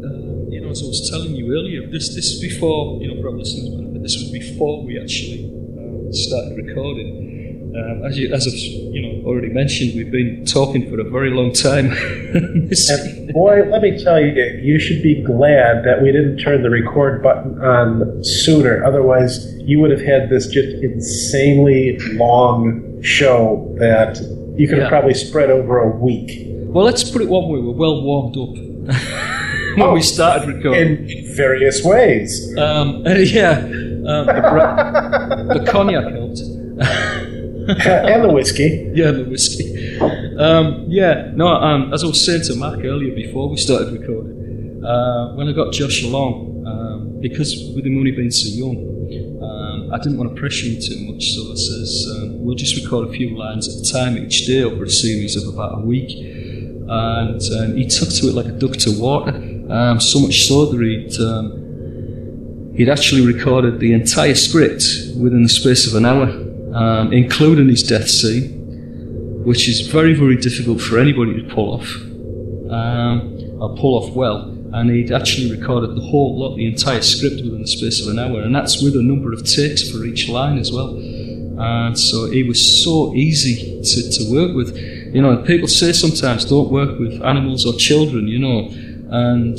uh, 0.06 0.50
you 0.54 0.62
know, 0.62 0.70
as 0.70 0.82
I 0.84 0.88
was 0.88 1.10
telling 1.12 1.36
you 1.36 1.46
earlier, 1.58 1.82
this 1.90 2.14
this 2.16 2.26
is 2.34 2.40
before 2.42 3.02
you 3.02 3.08
know 3.10 3.22
for 3.22 3.30
our 3.30 3.38
listeners, 3.38 3.70
but 3.94 4.02
this 4.02 4.16
was 4.22 4.30
before 4.32 4.84
we 4.86 5.00
actually 5.00 5.42
uh, 5.80 6.12
started 6.12 6.54
recording. 6.64 7.10
Um, 7.76 8.06
as 8.06 8.18
you 8.18 8.34
as 8.34 8.48
I've 8.48 8.54
you 8.54 9.02
know 9.02 9.28
already 9.28 9.50
mentioned, 9.50 9.96
we've 9.96 10.12
been 10.12 10.46
talking 10.46 10.90
for 10.90 11.00
a 11.00 11.04
very 11.10 11.30
long 11.32 11.52
time. 11.52 11.90
Boy, 13.34 13.64
let 13.70 13.82
me 13.82 14.02
tell 14.02 14.20
you, 14.20 14.32
you 14.62 14.80
should 14.80 15.04
be 15.04 15.22
glad 15.22 15.84
that 15.84 16.02
we 16.02 16.12
didn't 16.12 16.38
turn 16.38 16.64
the 16.64 16.70
record 16.70 17.22
button 17.22 17.60
on 17.62 18.24
sooner. 18.24 18.84
Otherwise, 18.86 19.54
you 19.60 19.80
would 19.80 19.92
have 19.92 20.02
had 20.02 20.30
this 20.30 20.48
just 20.48 20.70
insanely 20.84 21.98
long 22.14 23.02
show 23.02 23.76
that 23.80 24.18
you 24.58 24.68
could 24.70 24.78
have 24.78 24.90
probably 24.90 25.14
spread 25.14 25.50
over 25.50 25.80
a 25.80 25.90
week. 25.98 26.44
well, 26.68 26.86
let's 26.86 27.10
put 27.10 27.22
it 27.22 27.28
one 27.28 27.50
way: 27.50 27.60
we're 27.60 27.72
well 27.74 28.02
warmed 28.04 28.38
up 28.38 28.56
when 29.78 29.94
we 29.94 30.02
started 30.02 30.48
recording. 30.48 31.10
in 31.10 31.36
various 31.36 31.84
ways. 31.84 32.58
Um, 32.58 33.04
yeah, 33.18 33.60
um, 33.60 34.28
the, 34.28 34.48
bra- 34.50 35.44
the 35.54 35.66
cognac 35.70 36.14
helped. 36.14 36.40
and 37.68 38.24
the 38.24 38.32
whiskey. 38.32 38.92
Yeah, 38.94 39.10
the 39.10 39.24
whiskey. 39.24 39.98
Um, 40.38 40.86
yeah, 40.88 41.32
no, 41.34 41.48
um, 41.48 41.92
as 41.94 42.04
I 42.04 42.08
was 42.08 42.24
saying 42.24 42.44
to 42.44 42.56
Mark 42.56 42.80
earlier 42.84 43.16
before 43.16 43.50
we 43.50 43.58
started 43.58 43.92
recording, 43.92 44.84
uh, 44.86 45.34
when 45.34 45.50
I 45.50 45.52
got 45.52 45.74
Josh 45.74 46.04
along, 46.04 46.64
um, 46.68 47.20
because 47.22 47.72
with 47.76 47.88
him 47.88 47.98
only 47.98 48.12
being 48.12 48.30
so 48.30 48.50
young, 48.50 48.78
um, 49.42 49.92
I 49.92 49.98
didn't 49.98 50.20
want 50.20 50.36
to 50.36 50.40
pressure 50.40 50.68
him 50.68 50.80
too 50.80 51.12
much, 51.12 51.26
so 51.32 51.42
I 51.52 51.56
says, 51.56 52.08
um, 52.16 52.46
we'll 52.46 52.56
just 52.56 52.76
record 52.84 53.10
a 53.10 53.12
few 53.12 53.36
lines 53.36 53.68
at 53.68 53.82
a 53.82 53.92
time 53.92 54.16
each 54.16 54.46
day 54.46 54.62
over 54.62 54.84
a 54.84 54.90
series 54.90 55.36
of 55.36 55.52
about 55.52 55.80
a 55.80 55.82
week. 55.82 56.12
And 56.88 57.42
um, 57.42 57.78
he 57.78 57.88
took 57.88 58.10
to 58.10 58.28
it 58.28 58.36
like 58.36 58.46
a 58.46 58.52
duck 58.52 58.74
to 58.74 58.92
water, 59.00 59.32
so 60.00 60.20
much 60.20 60.46
so 60.46 60.68
that 60.68 60.80
he'd, 60.80 62.78
he'd 62.78 62.90
actually 62.90 63.26
recorded 63.26 63.80
the 63.80 63.94
entire 63.94 64.36
script 64.36 64.84
within 65.20 65.42
the 65.42 65.50
space 65.50 65.88
of 65.88 65.96
an 65.96 66.06
hour, 66.06 66.45
um, 66.76 67.14
including 67.14 67.70
his 67.70 67.82
death 67.82 68.10
scene 68.10 68.56
which 69.46 69.70
is 69.70 69.82
very, 69.82 70.16
very 70.16 70.36
difficult 70.36 70.82
for 70.82 70.98
anybody 70.98 71.40
to 71.40 71.48
pull 71.54 71.76
off, 71.76 71.88
um, 72.72 73.62
or 73.62 73.76
pull 73.78 74.04
off 74.04 74.16
well. 74.16 74.52
And 74.74 74.90
he'd 74.90 75.12
actually 75.12 75.56
recorded 75.56 75.96
the 75.96 76.02
whole 76.02 76.40
lot, 76.40 76.58
the 76.58 76.66
entire 76.66 77.02
script 77.02 77.36
within 77.44 77.62
the 77.62 77.68
space 77.68 78.02
of 78.02 78.12
an 78.12 78.18
hour, 78.18 78.42
and 78.42 78.54
that's 78.54 78.82
with 78.82 78.96
a 78.96 79.04
number 79.04 79.32
of 79.32 79.46
takes 79.46 79.90
for 79.90 80.04
each 80.04 80.28
line 80.28 80.58
as 80.58 80.72
well. 80.72 80.98
And 80.98 81.98
so 81.98 82.26
it 82.26 82.48
was 82.48 82.84
so 82.84 83.14
easy 83.14 83.82
to, 83.82 84.12
to 84.12 84.34
work 84.34 84.56
with. 84.56 84.76
You 85.14 85.22
know, 85.22 85.38
people 85.44 85.68
say 85.68 85.94
sometimes 85.94 86.44
don't 86.44 86.72
work 86.72 87.00
with 87.00 87.22
animals 87.22 87.66
or 87.66 87.74
children, 87.74 88.28
you 88.28 88.40
know, 88.40 88.68
and 89.12 89.58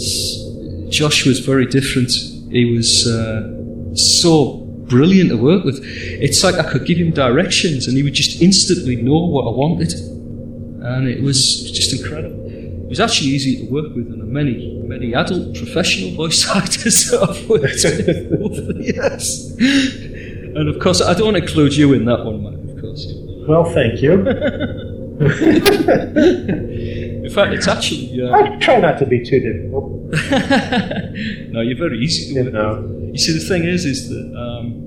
Josh 0.90 1.24
was 1.24 1.38
very 1.38 1.66
different. 1.66 2.10
He 2.50 2.74
was 2.76 3.06
uh, 3.06 3.94
so 3.94 4.65
brilliant 4.88 5.30
to 5.30 5.36
work 5.36 5.64
with. 5.64 5.80
It's 5.82 6.42
like 6.44 6.54
I 6.56 6.70
could 6.70 6.86
give 6.86 6.98
him 6.98 7.12
directions 7.12 7.86
and 7.86 7.96
he 7.96 8.02
would 8.02 8.14
just 8.14 8.40
instantly 8.42 8.96
know 8.96 9.26
what 9.26 9.46
I 9.46 9.50
wanted. 9.50 9.92
And 9.92 11.08
it 11.08 11.22
was 11.22 11.70
just 11.72 11.92
incredible. 12.00 12.46
It 12.46 12.88
was 12.88 13.00
actually 13.00 13.30
easy 13.30 13.66
to 13.66 13.72
work 13.72 13.94
with 13.94 14.10
than 14.10 14.32
many, 14.32 14.80
many 14.84 15.14
adult 15.14 15.56
professional 15.56 16.12
voice 16.12 16.48
actors 16.54 17.10
that 17.10 17.22
I've 17.22 17.48
worked 17.48 17.82
with 17.84 18.08
over 18.40 18.72
the 18.72 18.84
years. 18.94 19.56
And 20.56 20.68
of 20.68 20.78
course, 20.78 21.00
I 21.02 21.14
don't 21.14 21.36
include 21.36 21.74
you 21.74 21.92
in 21.94 22.04
that 22.04 22.24
one, 22.24 22.42
Mike, 22.42 22.76
of 22.76 22.80
course. 22.80 23.12
Well, 23.48 23.64
thank 23.64 24.02
you. 24.02 24.12
In 27.36 27.44
fact, 27.44 27.54
it's 27.54 27.68
actually. 27.68 28.22
Uh, 28.22 28.32
I 28.34 28.56
try 28.56 28.78
not 28.80 28.98
to 28.98 29.06
be 29.06 29.22
too 29.24 29.40
difficult. 29.40 29.92
no, 31.52 31.60
you're 31.60 31.76
very 31.78 31.98
easy 31.98 32.32
to 32.34 32.40
You 32.40 32.44
work 32.44 32.52
know. 32.54 32.82
with. 32.82 33.12
You 33.14 33.18
see, 33.18 33.32
the 33.32 33.44
thing 33.46 33.64
is, 33.64 33.84
is 33.84 34.08
that. 34.08 34.26
Um, 34.44 34.82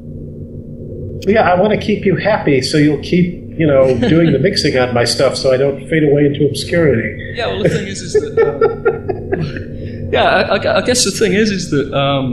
Yeah, 1.27 1.51
I 1.51 1.59
want 1.61 1.73
to 1.73 1.85
keep 1.85 2.05
you 2.05 2.15
happy, 2.15 2.61
so 2.61 2.77
you'll 2.77 3.03
keep, 3.03 3.27
you 3.59 3.67
know, 3.67 3.83
doing 4.15 4.31
the 4.31 4.39
mixing 4.39 4.77
on 4.77 4.93
my 4.93 5.03
stuff, 5.03 5.35
so 5.35 5.51
I 5.53 5.57
don't 5.57 5.79
fade 5.89 6.03
away 6.09 6.25
into 6.25 6.47
obscurity. 6.47 7.33
Yeah, 7.35 7.47
well, 7.47 7.61
the 7.63 7.69
thing 7.69 7.87
is, 7.87 8.01
is 8.01 8.13
that. 8.13 8.33
Um, 8.47 10.09
yeah, 10.15 10.23
I, 10.23 10.55
I- 10.57 10.77
I 10.79 10.81
guess 10.81 11.03
the 11.05 11.11
thing 11.11 11.33
is, 11.33 11.51
is 11.51 11.69
that 11.71 11.93
um, 11.93 12.27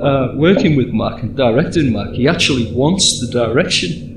uh, 0.00 0.34
working 0.36 0.76
with 0.76 0.88
Mark 0.88 1.22
and 1.22 1.36
directing 1.36 1.92
Mark, 1.92 2.10
he 2.14 2.26
actually 2.26 2.72
wants 2.72 3.20
the 3.20 3.28
direction. 3.30 4.13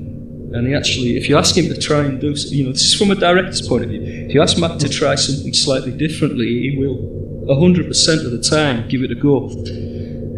And 0.52 0.66
he 0.66 0.74
actually, 0.74 1.16
if 1.16 1.28
you 1.28 1.36
ask 1.36 1.56
him 1.56 1.66
to 1.66 1.78
try 1.78 2.00
and 2.00 2.20
do, 2.20 2.32
you 2.32 2.64
know, 2.64 2.72
this 2.72 2.82
is 2.82 2.94
from 2.94 3.10
a 3.10 3.14
director's 3.14 3.66
point 3.66 3.84
of 3.84 3.90
view. 3.90 4.00
If 4.02 4.34
you 4.34 4.40
ask 4.40 4.58
Mark 4.58 4.78
to 4.78 4.88
try 4.88 5.14
something 5.14 5.52
slightly 5.52 5.92
differently, 5.92 6.46
he 6.46 6.76
will, 6.78 6.96
100% 7.48 8.24
of 8.24 8.30
the 8.30 8.42
time, 8.42 8.88
give 8.88 9.02
it 9.02 9.10
a 9.10 9.14
go. 9.14 9.50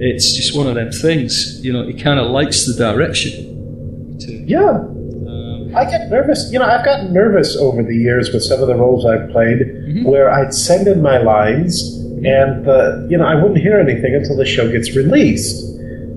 It's 0.02 0.34
just 0.34 0.56
one 0.56 0.66
of 0.66 0.76
them 0.76 0.90
things, 0.92 1.64
you 1.64 1.72
know, 1.72 1.86
he 1.86 1.94
kind 1.94 2.18
of 2.18 2.30
likes 2.30 2.66
the 2.66 2.74
direction. 2.74 4.18
To, 4.20 4.32
Yeah, 4.32 4.68
um, 4.68 5.72
I 5.76 5.84
get 5.90 6.08
nervous. 6.08 6.50
You 6.52 6.58
know, 6.58 6.64
I've 6.64 6.84
gotten 6.84 7.12
nervous 7.12 7.56
over 7.56 7.82
the 7.82 7.96
years 7.96 8.32
with 8.32 8.42
some 8.42 8.60
of 8.62 8.68
the 8.68 8.76
roles 8.76 9.04
I've 9.04 9.28
played, 9.30 10.04
where 10.04 10.30
I'd 10.30 10.54
send 10.54 10.88
in 10.88 11.02
my 11.02 11.18
lines, 11.18 11.98
and 12.24 12.64
the, 12.64 13.06
you 13.10 13.18
know, 13.18 13.26
I 13.26 13.34
wouldn't 13.34 13.58
hear 13.58 13.78
anything 13.78 14.14
until 14.14 14.36
the 14.36 14.46
show 14.46 14.70
gets 14.70 14.94
released. 14.96 15.66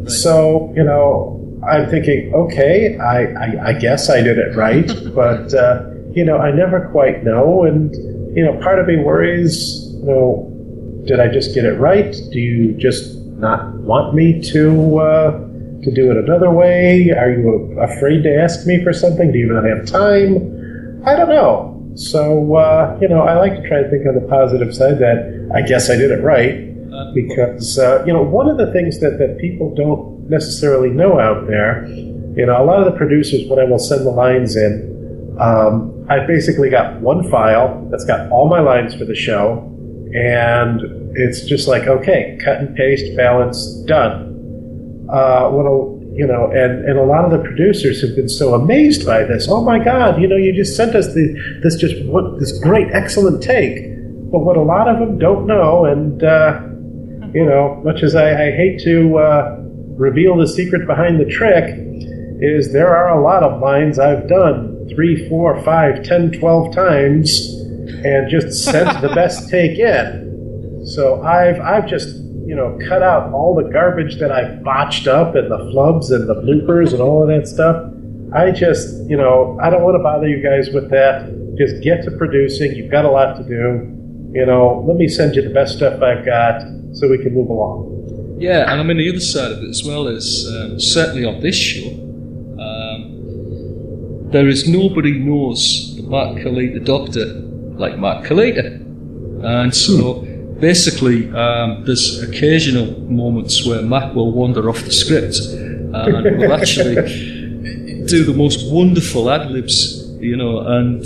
So, 0.07 0.73
you 0.75 0.83
know, 0.83 1.42
I'm 1.67 1.89
thinking, 1.89 2.33
okay, 2.33 2.97
I, 2.97 3.23
I, 3.33 3.67
I 3.67 3.73
guess 3.73 4.09
I 4.09 4.21
did 4.21 4.37
it 4.37 4.55
right, 4.55 4.87
but 5.15 5.53
uh, 5.53 5.89
you 6.11 6.23
know, 6.23 6.37
I 6.37 6.51
never 6.51 6.89
quite 6.91 7.23
know, 7.23 7.63
and 7.63 7.93
you 8.35 8.43
know, 8.43 8.59
part 8.61 8.79
of 8.79 8.87
me 8.87 8.97
worries, 8.97 9.91
you 9.93 10.05
know, 10.05 10.49
did 11.05 11.19
I 11.19 11.27
just 11.27 11.53
get 11.53 11.65
it 11.65 11.79
right? 11.79 12.15
Do 12.31 12.39
you 12.39 12.73
just 12.73 13.17
not 13.37 13.73
want 13.75 14.13
me 14.13 14.41
to 14.51 14.99
uh, 14.99 15.31
to 15.83 15.91
do 15.91 16.11
it 16.11 16.17
another 16.17 16.51
way? 16.51 17.11
Are 17.11 17.31
you 17.31 17.77
afraid 17.79 18.23
to 18.23 18.35
ask 18.35 18.65
me 18.65 18.83
for 18.83 18.93
something? 18.93 19.31
Do 19.31 19.37
you 19.37 19.51
not 19.51 19.65
have 19.65 19.85
time? 19.85 21.03
I 21.05 21.15
don't 21.15 21.29
know. 21.29 21.91
So 21.95 22.55
uh, 22.55 22.97
you 23.01 23.07
know, 23.07 23.21
I 23.21 23.37
like 23.37 23.53
to 23.61 23.67
try 23.67 23.83
to 23.83 23.89
think 23.89 24.07
on 24.07 24.15
the 24.15 24.27
positive 24.29 24.73
side 24.73 24.99
that 24.99 25.51
I 25.53 25.61
guess 25.61 25.89
I 25.89 25.95
did 25.95 26.11
it 26.11 26.23
right 26.23 26.73
because 27.13 27.77
uh, 27.79 28.03
you 28.05 28.13
know 28.13 28.21
one 28.21 28.49
of 28.49 28.57
the 28.57 28.71
things 28.71 28.99
that, 28.99 29.17
that 29.19 29.37
people 29.39 29.73
don't 29.75 30.12
necessarily 30.29 30.89
know 30.89 31.19
out 31.19 31.47
there, 31.47 31.87
you 32.35 32.45
know, 32.45 32.61
a 32.61 32.65
lot 32.65 32.79
of 32.79 32.91
the 32.91 32.97
producers 32.97 33.47
when 33.47 33.59
I 33.59 33.63
will 33.63 33.79
send 33.79 34.05
the 34.05 34.11
lines 34.11 34.55
in, 34.55 35.37
um, 35.39 36.05
I've 36.09 36.27
basically 36.27 36.69
got 36.69 36.99
one 37.01 37.29
file 37.29 37.87
that's 37.89 38.05
got 38.05 38.29
all 38.31 38.47
my 38.47 38.59
lines 38.59 38.93
for 38.95 39.05
the 39.05 39.15
show, 39.15 39.59
and 40.13 40.81
it's 41.15 41.45
just 41.45 41.67
like 41.67 41.87
okay, 41.87 42.37
cut 42.43 42.57
and 42.57 42.75
paste, 42.75 43.15
balance, 43.15 43.67
done. 43.85 45.07
Uh, 45.09 45.49
what 45.49 45.65
a 45.65 45.93
you 46.15 46.27
know, 46.27 46.51
and, 46.51 46.85
and 46.85 46.99
a 46.99 47.03
lot 47.03 47.25
of 47.25 47.31
the 47.31 47.39
producers 47.39 47.99
have 48.01 48.15
been 48.15 48.29
so 48.29 48.53
amazed 48.53 49.03
by 49.03 49.23
this. 49.23 49.47
Oh 49.49 49.63
my 49.63 49.83
God! 49.83 50.21
You 50.21 50.27
know, 50.27 50.35
you 50.35 50.53
just 50.53 50.75
sent 50.75 50.95
us 50.95 51.07
the, 51.13 51.59
this 51.63 51.75
just 51.75 52.03
what 52.05 52.39
this 52.39 52.59
great, 52.59 52.87
excellent 52.93 53.41
take. 53.41 53.91
But 54.31 54.39
what 54.39 54.57
a 54.57 54.61
lot 54.61 54.87
of 54.87 54.99
them 54.99 55.17
don't 55.17 55.47
know, 55.47 55.85
and 55.85 56.23
uh, 56.23 56.61
you 57.33 57.45
know, 57.45 57.81
much 57.83 58.03
as 58.03 58.15
I, 58.15 58.29
I 58.29 58.51
hate 58.51 58.79
to 58.81 59.17
uh, 59.17 59.62
reveal 59.97 60.37
the 60.37 60.47
secret 60.47 60.87
behind 60.87 61.19
the 61.19 61.25
trick, 61.25 61.75
is 62.41 62.73
there 62.73 62.95
are 62.95 63.17
a 63.17 63.21
lot 63.21 63.43
of 63.43 63.61
lines 63.61 63.99
I've 63.99 64.27
done 64.27 64.89
three, 64.93 65.27
four, 65.29 65.61
five, 65.63 66.03
ten, 66.03 66.31
twelve 66.31 66.73
times 66.73 67.59
and 68.03 68.29
just 68.29 68.63
sent 68.63 69.01
the 69.01 69.09
best 69.15 69.49
take 69.49 69.77
in. 69.79 70.83
So 70.85 71.21
I've 71.21 71.59
I've 71.59 71.87
just 71.87 72.17
you 72.45 72.55
know 72.55 72.77
cut 72.87 73.01
out 73.01 73.31
all 73.31 73.55
the 73.55 73.69
garbage 73.69 74.19
that 74.19 74.31
I 74.31 74.55
botched 74.55 75.07
up 75.07 75.35
and 75.35 75.49
the 75.49 75.57
flubs 75.57 76.11
and 76.11 76.27
the 76.27 76.35
bloopers 76.35 76.91
and 76.91 77.01
all 77.01 77.21
of 77.21 77.29
that 77.29 77.47
stuff. 77.47 77.91
I 78.35 78.51
just 78.51 79.09
you 79.09 79.17
know 79.17 79.57
I 79.61 79.69
don't 79.69 79.83
want 79.83 79.95
to 79.95 80.03
bother 80.03 80.27
you 80.27 80.43
guys 80.43 80.73
with 80.73 80.89
that. 80.89 81.31
Just 81.57 81.83
get 81.83 82.03
to 82.03 82.11
producing. 82.11 82.75
You've 82.75 82.91
got 82.91 83.05
a 83.05 83.11
lot 83.11 83.37
to 83.37 83.43
do. 83.43 83.89
You 84.33 84.45
know, 84.47 84.83
let 84.87 84.97
me 84.97 85.07
send 85.07 85.35
you 85.35 85.43
the 85.43 85.53
best 85.53 85.77
stuff 85.77 86.01
I've 86.01 86.25
got 86.25 86.61
so 86.93 87.07
we 87.07 87.19
can 87.19 87.33
move 87.33 87.49
along. 87.49 87.92
Yeah, 88.43 88.69
and 88.69 88.81
I 88.81 88.83
mean 88.83 88.97
the 88.97 89.07
other 89.07 89.21
side 89.21 89.53
of 89.53 89.63
it 89.63 89.69
as 89.69 89.85
well 89.85 90.09
is 90.09 90.45
um, 90.53 90.77
certainly 90.77 91.23
on 91.23 91.39
this 91.39 91.55
show, 91.55 91.87
um, 92.59 94.29
there 94.31 94.49
is 94.49 94.67
nobody 94.67 95.17
knows 95.17 95.95
the 95.95 96.03
Mark 96.03 96.35
Kalita, 96.39 96.73
the 96.73 96.81
Doctor, 96.81 97.25
like 97.83 97.97
Mark 97.97 98.25
Kalita, 98.25 98.65
and 99.45 99.73
so 99.73 100.25
basically 100.59 101.31
um, 101.31 101.85
there's 101.85 102.21
occasional 102.21 102.99
moments 103.09 103.65
where 103.65 103.81
Matt 103.81 104.13
will 104.13 104.33
wander 104.33 104.69
off 104.69 104.81
the 104.83 104.91
script 104.91 105.37
and 105.39 106.37
will 106.37 106.51
actually 106.61 106.95
do 108.07 108.25
the 108.25 108.33
most 108.35 108.69
wonderful 108.69 109.31
ad 109.31 109.51
libs, 109.51 110.05
you 110.19 110.35
know, 110.35 110.59
and 110.59 110.99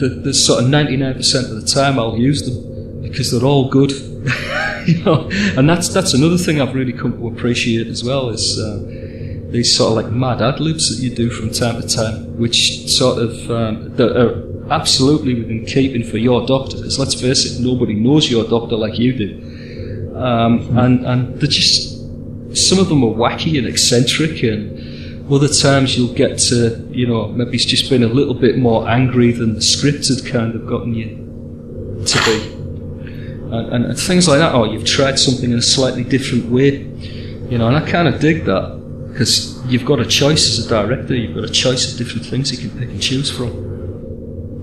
the, 0.00 0.08
the 0.24 0.34
sort 0.34 0.64
of 0.64 0.68
99% 0.68 1.48
of 1.48 1.60
the 1.60 1.66
time 1.66 2.00
I'll 2.00 2.18
use 2.18 2.42
them 2.42 3.02
because 3.02 3.30
they're 3.30 3.48
all 3.48 3.68
good. 3.68 3.92
you 4.86 5.02
know, 5.04 5.28
and 5.56 5.68
that's 5.68 5.88
that's 5.88 6.14
another 6.14 6.38
thing 6.38 6.60
I've 6.60 6.74
really 6.74 6.92
come 6.92 7.12
to 7.12 7.28
appreciate 7.28 7.86
as 7.86 8.02
well 8.02 8.30
is 8.30 8.58
uh, 8.58 8.78
these 9.50 9.74
sort 9.76 9.90
of 9.90 10.04
like 10.04 10.12
mad 10.12 10.42
ad 10.42 10.60
libs 10.60 10.88
that 10.90 11.02
you 11.02 11.14
do 11.14 11.30
from 11.30 11.50
time 11.50 11.80
to 11.80 11.86
time, 11.86 12.36
which 12.38 12.88
sort 12.88 13.18
of 13.22 13.50
um, 13.50 13.94
that 13.96 14.16
are 14.16 14.72
absolutely 14.72 15.34
within 15.34 15.64
keeping 15.66 16.04
for 16.04 16.18
your 16.18 16.46
doctor. 16.46 16.76
Because 16.76 16.98
let's 16.98 17.20
face 17.20 17.44
it, 17.44 17.62
nobody 17.62 17.94
knows 17.94 18.30
your 18.30 18.44
doctor 18.44 18.76
like 18.76 18.98
you 18.98 19.12
do, 19.12 20.16
um, 20.16 20.78
and 20.78 21.04
and 21.06 21.40
they're 21.40 21.48
just 21.48 22.00
some 22.56 22.78
of 22.78 22.88
them 22.88 23.02
are 23.04 23.14
wacky 23.14 23.58
and 23.58 23.66
eccentric 23.66 24.42
and. 24.42 24.90
Other 25.30 25.48
times 25.48 25.96
you'll 25.96 26.12
get 26.12 26.36
to, 26.50 26.86
you 26.90 27.06
know, 27.06 27.28
maybe 27.28 27.52
it's 27.54 27.64
just 27.64 27.88
been 27.88 28.02
a 28.02 28.08
little 28.08 28.34
bit 28.34 28.58
more 28.58 28.86
angry 28.88 29.30
than 29.30 29.54
the 29.54 29.62
script 29.62 30.08
had 30.08 30.26
kind 30.26 30.54
of 30.54 30.66
gotten 30.66 30.94
you 30.94 32.02
to 32.04 32.18
be 32.24 32.61
and, 33.52 33.84
and, 33.86 33.98
things 33.98 34.28
like 34.28 34.38
that. 34.38 34.54
Or 34.54 34.66
you've 34.66 34.86
tried 34.86 35.18
something 35.18 35.50
in 35.50 35.58
a 35.58 35.62
slightly 35.62 36.04
different 36.04 36.46
way, 36.46 36.78
you 37.50 37.58
know. 37.58 37.68
And 37.68 37.76
I 37.76 37.88
kind 37.88 38.08
of 38.08 38.20
dig 38.20 38.44
that 38.46 39.08
because 39.08 39.64
you've 39.66 39.84
got 39.84 40.00
a 40.00 40.06
choice 40.06 40.58
as 40.58 40.66
a 40.66 40.68
director. 40.68 41.14
You've 41.14 41.34
got 41.34 41.44
a 41.44 41.52
choice 41.52 41.92
of 41.92 41.98
different 41.98 42.26
things 42.26 42.50
you 42.52 42.68
can 42.68 42.78
pick 42.78 42.88
and 42.88 43.00
choose 43.00 43.30
from. 43.30 43.72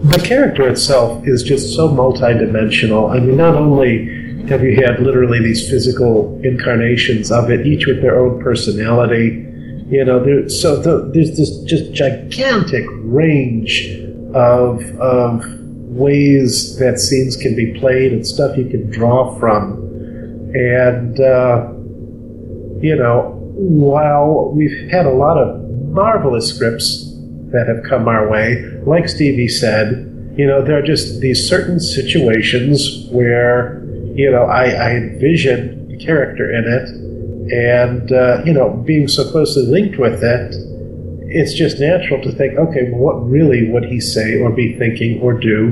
The 0.10 0.20
character 0.20 0.68
itself 0.68 1.28
is 1.28 1.44
just 1.44 1.76
so 1.76 1.90
multidimensional. 1.90 3.12
I 3.12 3.20
mean, 3.20 3.36
not 3.36 3.56
only 3.56 4.46
have 4.48 4.64
you 4.64 4.76
had 4.76 5.00
literally 5.02 5.40
these 5.40 5.70
physical 5.70 6.40
incarnations 6.44 7.32
of 7.32 7.52
it, 7.52 7.68
each 7.68 7.86
with 7.86 8.02
their 8.02 8.20
own 8.20 8.42
personality. 8.42 9.46
You 9.90 10.06
know, 10.06 10.24
there, 10.24 10.48
so 10.50 10.82
the, 10.82 11.12
there's 11.14 11.36
this 11.38 11.58
just 11.64 11.94
gigantic 11.94 12.86
range 12.90 13.88
of 14.34 14.84
of 15.00 15.59
ways 15.90 16.78
that 16.78 17.00
scenes 17.00 17.36
can 17.36 17.56
be 17.56 17.74
played 17.80 18.14
and 18.14 18.26
stuff 18.26 18.56
you 18.58 18.70
can 18.70 18.90
draw 18.92 19.38
from. 19.40 19.74
And, 20.54 21.20
uh, 21.20 21.74
you 22.80 22.96
know, 22.96 23.36
while 23.56 24.52
we've 24.52 24.90
had 24.92 25.06
a 25.06 25.12
lot 25.12 25.38
of 25.38 25.70
marvelous 25.90 26.54
scripts 26.54 27.12
that 27.52 27.68
have 27.68 27.84
come 27.90 28.08
our 28.08 28.30
way, 28.30 28.64
like 28.86 29.10
Stevie 29.10 29.48
said, 29.48 30.06
you 30.38 30.46
know, 30.46 30.64
there 30.64 30.78
are 30.78 30.84
just 30.84 31.20
these 31.22 31.50
certain 31.50 31.80
situations 31.80 33.08
where, 33.12 33.84
you 34.14 34.30
know, 34.32 34.46
I, 34.46 34.66
I 34.66 34.92
envision 34.92 35.88
the 35.88 35.98
character 35.98 36.52
in 36.52 36.66
it, 36.66 36.90
and, 37.52 38.12
uh, 38.12 38.44
you 38.46 38.54
know, 38.54 38.70
being 38.86 39.08
so 39.08 39.30
closely 39.32 39.66
linked 39.66 39.98
with 39.98 40.24
it, 40.24 40.56
it's 41.32 41.54
just 41.54 41.80
natural 41.80 42.22
to 42.24 42.32
think, 42.32 42.58
okay, 42.58 42.90
well, 42.92 43.00
what 43.00 43.30
really 43.30 43.70
would 43.70 43.86
he 43.86 44.00
say 44.00 44.40
or 44.40 44.52
be 44.52 44.78
thinking 44.78 45.22
or 45.22 45.34
do 45.34 45.68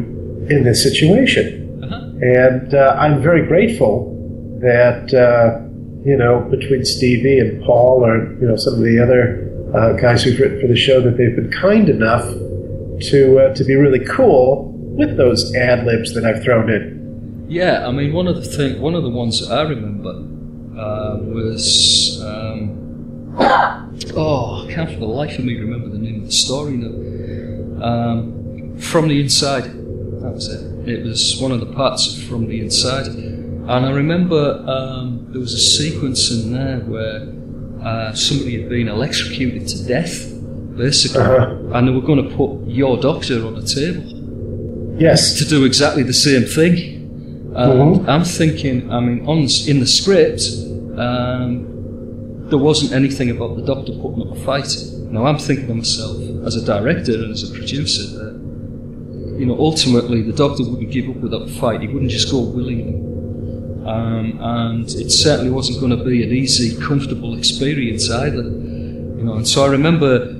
in 0.50 0.64
this 0.64 0.84
situation? 0.84 1.84
Uh-huh. 1.84 1.96
And 2.22 2.74
uh, 2.74 2.96
I'm 3.00 3.22
very 3.22 3.46
grateful 3.48 4.14
that, 4.62 5.14
uh, 5.14 5.60
you 6.06 6.16
know, 6.16 6.42
between 6.50 6.86
Stevie 6.86 7.40
and 7.40 7.64
Paul 7.64 8.06
or, 8.06 8.34
you 8.40 8.48
know, 8.48 8.56
some 8.56 8.76
of 8.76 8.82
the 8.82 9.02
other 9.02 9.44
uh, 9.76 9.94
guys 9.94 10.24
who've 10.24 10.40
written 10.40 10.62
for 10.62 10.68
the 10.68 10.78
show, 10.78 11.02
that 11.02 11.18
they've 11.18 11.36
been 11.36 11.52
kind 11.52 11.90
enough 11.90 12.26
to, 13.10 13.40
uh, 13.40 13.54
to 13.56 13.64
be 13.64 13.76
really 13.76 14.04
cool 14.06 14.72
with 14.74 15.18
those 15.18 15.54
ad 15.56 15.86
libs 15.86 16.14
that 16.14 16.24
I've 16.24 16.44
thrown 16.44 16.70
in. 16.70 17.46
Yeah, 17.50 17.88
I 17.88 17.92
mean, 17.92 18.14
one 18.14 18.28
of 18.28 18.36
the 18.36 18.44
thing, 18.44 18.82
one 18.82 18.94
of 18.94 19.04
the 19.04 19.10
ones 19.10 19.40
that 19.42 19.54
I 19.54 19.62
remember 19.62 20.10
uh, 20.80 21.18
was 21.20 22.22
um, 22.24 23.87
oh, 24.16 24.66
I 24.68 24.74
can't 24.74 24.90
for 24.92 25.00
the 25.00 25.06
life 25.06 25.38
of 25.40 25.46
me 25.46 25.56
remember 25.58 25.90
the 25.90 25.98
name 25.98 26.22
of 26.22 26.26
the 26.28 26.32
story 26.32 26.74
now. 26.78 27.84
Um, 27.84 28.78
from 28.80 29.08
the 29.08 29.20
inside, 29.22 29.64
that 29.66 30.32
was 30.34 30.48
it. 30.48 30.90
It 30.90 31.04
was 31.04 31.38
one 31.40 31.52
of 31.52 31.60
the 31.60 31.72
parts 31.74 32.08
of 32.18 32.24
from 32.24 32.48
the 32.48 32.60
inside, 32.62 33.08
and 33.08 33.68
I 33.70 33.92
remember 33.92 34.64
um, 34.68 35.28
there 35.32 35.42
was 35.42 35.54
a 35.54 35.60
sequence 35.60 36.32
in 36.32 36.54
there 36.54 36.80
where 36.80 37.28
uh, 37.86 38.14
somebody 38.14 38.60
had 38.62 38.70
been 38.70 38.88
electrocuted 38.88 39.68
to 39.68 39.84
death, 39.86 40.32
basically, 40.78 41.22
Uh-huh. 41.22 41.56
and 41.74 41.88
they 41.88 41.92
were 41.92 42.02
going 42.02 42.24
to 42.28 42.36
put 42.36 42.68
your 42.68 42.98
doctor 42.98 43.46
on 43.46 43.56
a 43.56 43.62
table 43.64 44.04
Yes. 45.00 45.38
to 45.40 45.46
do 45.46 45.64
exactly 45.66 46.04
the 46.04 46.14
same 46.14 46.44
thing. 46.44 46.76
And 47.56 47.72
Mhm. 47.74 48.08
I'm 48.08 48.24
thinking, 48.24 48.90
I 48.92 49.00
mean, 49.00 49.26
on 49.28 49.40
in 49.68 49.80
the 49.80 49.86
script, 49.88 50.42
um, 50.98 51.66
there 52.50 52.58
wasn't 52.60 52.92
anything 52.94 53.30
about 53.32 53.56
the 53.58 53.64
doctor 53.64 53.92
putting 53.94 54.22
up 54.22 54.36
a 54.38 54.40
fight. 54.44 54.74
Now 55.12 55.26
I'm 55.26 55.38
thinking 55.38 55.68
to 55.68 55.74
myself, 55.76 56.18
as 56.46 56.56
a 56.56 56.66
director 56.66 57.14
and 57.14 57.32
as 57.32 57.50
a 57.50 57.54
producer, 57.54 58.04
that 58.18 58.34
you 59.40 59.46
know, 59.46 59.58
ultimately 59.60 60.22
the 60.24 60.34
doctor 60.34 60.64
wouldn't 60.64 60.90
give 60.92 61.08
up 61.10 61.18
without 61.18 61.44
a 61.44 61.48
fight. 61.48 61.82
He 61.82 61.88
wouldn't 61.88 62.12
just 62.12 62.32
go 62.32 62.40
willingly. 62.40 62.96
Um, 63.86 64.38
and 64.42 64.86
it 64.90 65.12
certainly 65.12 65.52
wasn't 65.52 65.80
going 65.80 65.98
to 65.98 66.04
be 66.04 66.24
an 66.24 66.32
easy, 66.32 66.76
comfortable 66.82 67.38
experience 67.38 68.10
either. 68.10 68.44
You 68.44 69.24
know, 69.24 69.34
and 69.36 69.48
so 69.48 69.64
I 69.64 69.68
remember 69.68 70.34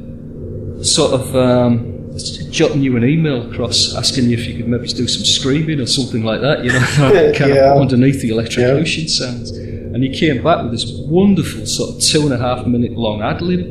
sort 0.84 1.14
of 1.14 1.36
um, 1.36 2.10
jotting 2.52 2.82
you 2.82 2.98
an 2.98 3.04
email 3.06 3.50
across 3.52 3.96
asking 3.96 4.26
you 4.30 4.38
if 4.38 4.46
you 4.48 4.58
could 4.58 4.68
maybe 4.68 4.88
do 4.88 5.08
some 5.08 5.24
screaming 5.26 5.80
or 5.80 5.86
something 5.86 6.24
like 6.24 6.42
that, 6.42 6.64
you 6.64 6.72
know, 6.74 7.32
kind 7.38 7.54
Yeah. 7.54 7.74
of 7.74 7.82
underneath 7.82 8.22
the 8.22 8.30
electrocution 8.30 9.08
sounds. 9.08 9.52
And 9.98 10.04
he 10.04 10.12
came 10.12 10.44
back 10.44 10.62
with 10.62 10.74
this 10.74 10.92
wonderful 10.92 11.66
sort 11.66 11.96
of 11.96 12.02
two 12.04 12.22
and 12.22 12.32
a 12.32 12.38
half 12.38 12.68
minute 12.68 12.92
long 12.92 13.24
ad 13.24 13.42
lib. 13.42 13.62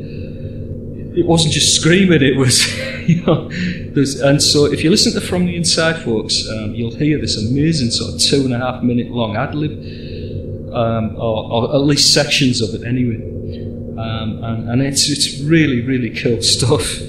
It 1.15 1.25
wasn't 1.25 1.53
just 1.53 1.73
screaming; 1.79 2.21
it 2.21 2.35
was, 2.35 2.67
you 3.07 3.23
know. 3.25 3.49
And 4.27 4.43
so, 4.43 4.65
if 4.65 4.83
you 4.83 4.89
listen 4.89 5.13
to 5.13 5.21
From 5.21 5.45
the 5.45 5.55
Inside, 5.55 6.03
folks, 6.03 6.45
um, 6.49 6.75
you'll 6.75 6.93
hear 6.93 7.17
this 7.17 7.37
amazing 7.37 7.91
sort 7.91 8.13
of 8.13 8.19
two 8.19 8.43
and 8.43 8.53
a 8.53 8.57
half 8.57 8.83
minute 8.83 9.09
long 9.09 9.37
ad 9.37 9.55
lib, 9.55 9.71
um, 10.73 11.15
or, 11.15 11.49
or 11.49 11.75
at 11.75 11.83
least 11.83 12.13
sections 12.13 12.59
of 12.59 12.75
it 12.75 12.85
anyway. 12.85 13.23
Um, 13.97 14.43
and, 14.43 14.69
and 14.69 14.81
it's 14.81 15.09
it's 15.09 15.39
really 15.39 15.79
really 15.85 16.09
cool 16.09 16.41
stuff, 16.41 16.99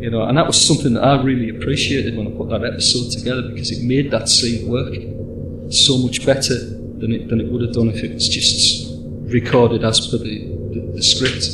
you 0.00 0.08
know. 0.08 0.22
And 0.22 0.38
that 0.38 0.46
was 0.46 0.58
something 0.58 0.94
that 0.94 1.04
I 1.04 1.22
really 1.22 1.50
appreciated 1.50 2.16
when 2.16 2.26
I 2.26 2.30
put 2.30 2.48
that 2.48 2.64
episode 2.64 3.12
together 3.12 3.42
because 3.50 3.70
it 3.70 3.84
made 3.84 4.10
that 4.12 4.30
scene 4.30 4.70
work 4.70 4.94
so 5.70 5.98
much 5.98 6.24
better 6.24 6.81
than 7.02 7.12
it 7.12 7.28
than 7.28 7.38
it 7.42 7.48
would 7.52 7.60
have 7.66 7.74
done 7.74 7.88
if 7.90 8.02
it 8.02 8.14
was 8.14 8.26
just 8.28 8.96
recorded 9.38 9.84
as 9.84 9.98
per 10.08 10.16
the, 10.18 10.36
the, 10.72 10.80
the 10.96 11.02
script, 11.02 11.44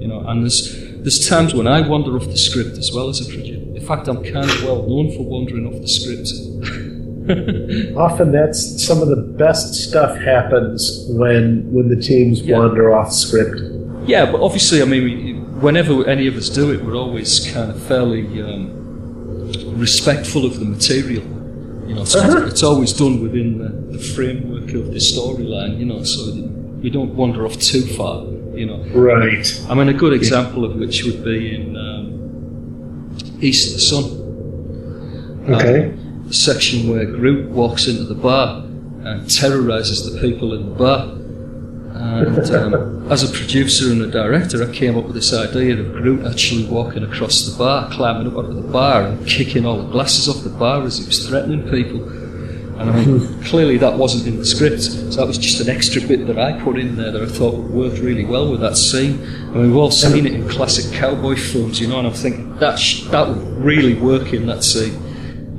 you 0.00 0.06
know. 0.06 0.20
And 0.28 0.42
there's 0.44 0.60
there's 1.04 1.26
times 1.28 1.54
when 1.54 1.66
I 1.66 1.80
wander 1.92 2.14
off 2.16 2.26
the 2.26 2.36
script 2.48 2.78
as 2.78 2.92
well 2.94 3.08
as 3.08 3.20
a 3.20 3.24
producer. 3.32 3.60
In 3.80 3.84
fact, 3.90 4.06
I'm 4.06 4.22
kind 4.22 4.48
of 4.54 4.62
well 4.62 4.82
known 4.86 5.10
for 5.16 5.24
wandering 5.34 5.66
off 5.66 5.80
the 5.80 5.88
script. 5.98 6.28
Often 7.96 8.32
that's 8.32 8.60
some 8.84 9.00
of 9.02 9.08
the 9.08 9.22
best 9.38 9.74
stuff 9.74 10.16
happens 10.18 11.06
when 11.10 11.70
when 11.72 11.88
the 11.88 11.96
teams 11.96 12.40
Yeah. 12.42 12.58
wander 12.58 12.92
off 12.94 13.12
script. 13.12 13.60
Yeah, 14.06 14.30
but 14.30 14.40
obviously, 14.40 14.82
I 14.82 14.86
mean, 14.86 15.60
whenever 15.60 16.06
any 16.08 16.26
of 16.26 16.36
us 16.36 16.48
do 16.48 16.72
it, 16.72 16.82
we're 16.84 16.96
always 16.96 17.30
kind 17.52 17.70
of 17.70 17.80
fairly 17.82 18.24
um, 18.42 18.70
respectful 19.78 20.44
of 20.44 20.58
the 20.58 20.64
material. 20.66 21.22
You 21.90 21.96
know, 21.96 22.04
so 22.04 22.20
Uh-huh. 22.20 22.46
it's 22.46 22.62
always 22.62 22.92
done 22.92 23.20
within 23.20 23.58
the, 23.58 23.70
the 23.98 24.02
framework 24.14 24.68
of 24.74 24.92
the 24.94 25.00
storyline. 25.00 25.78
You 25.80 25.86
know, 25.86 26.04
so 26.04 26.20
we 26.82 26.88
don't 26.88 27.14
wander 27.16 27.44
off 27.46 27.58
too 27.58 27.82
far. 27.98 28.24
You 28.54 28.66
know, 28.66 28.78
Right. 28.94 29.46
I 29.68 29.74
mean, 29.74 29.88
a 29.88 29.92
good 29.92 30.12
example 30.12 30.64
of 30.64 30.76
which 30.76 31.02
would 31.04 31.24
be 31.24 31.54
in 31.56 31.76
um, 31.76 33.16
East 33.40 33.66
of 33.68 33.72
the 33.74 33.80
Sun. 33.80 34.04
Okay. 35.48 35.92
the 36.28 36.34
section 36.34 36.88
where 36.90 37.04
Groot 37.06 37.50
walks 37.50 37.88
into 37.88 38.04
the 38.04 38.14
bar 38.14 38.62
and 39.08 39.28
terrorizes 39.28 39.98
the 40.12 40.20
people 40.20 40.52
in 40.54 40.68
the 40.68 40.74
bar. 40.76 41.16
And 42.00 42.50
um, 42.50 43.12
as 43.12 43.22
a 43.22 43.30
producer 43.30 43.92
and 43.92 44.00
a 44.00 44.06
director, 44.06 44.66
I 44.66 44.72
came 44.72 44.96
up 44.96 45.04
with 45.04 45.14
this 45.14 45.34
idea 45.34 45.78
of 45.78 45.92
Groot 45.92 46.26
actually 46.26 46.64
walking 46.64 47.04
across 47.04 47.42
the 47.42 47.58
bar, 47.58 47.90
climbing 47.90 48.26
up 48.26 48.38
onto 48.38 48.54
the 48.54 48.66
bar, 48.66 49.02
and 49.02 49.26
kicking 49.26 49.66
all 49.66 49.82
the 49.82 49.92
glasses 49.92 50.26
off 50.26 50.42
the 50.42 50.48
bar 50.48 50.82
as 50.82 50.98
he 50.98 51.04
was 51.04 51.28
threatening 51.28 51.68
people. 51.68 52.02
And 52.80 52.88
I 52.88 53.04
mean, 53.04 53.42
clearly 53.44 53.76
that 53.76 53.98
wasn't 53.98 54.26
in 54.26 54.38
the 54.38 54.46
script, 54.46 54.80
so 54.80 55.20
that 55.20 55.26
was 55.26 55.36
just 55.36 55.60
an 55.60 55.68
extra 55.68 56.00
bit 56.00 56.26
that 56.26 56.38
I 56.38 56.58
put 56.62 56.78
in 56.78 56.96
there 56.96 57.12
that 57.12 57.20
I 57.20 57.26
thought 57.26 57.54
would 57.54 57.70
work 57.70 58.00
really 58.00 58.24
well 58.24 58.50
with 58.50 58.60
that 58.60 58.78
scene. 58.78 59.22
I 59.22 59.56
mean, 59.56 59.66
we've 59.66 59.76
all 59.76 59.90
seen 59.90 60.26
it 60.26 60.32
in 60.32 60.48
classic 60.48 60.90
cowboy 60.98 61.36
films, 61.36 61.82
you 61.82 61.86
know, 61.86 61.98
and 61.98 62.06
I'm 62.06 62.14
thinking 62.14 62.56
that 62.60 62.78
sh- 62.78 63.04
that 63.08 63.28
would 63.28 63.46
really 63.62 63.92
work 63.92 64.32
in 64.32 64.46
that 64.46 64.64
scene. 64.64 64.96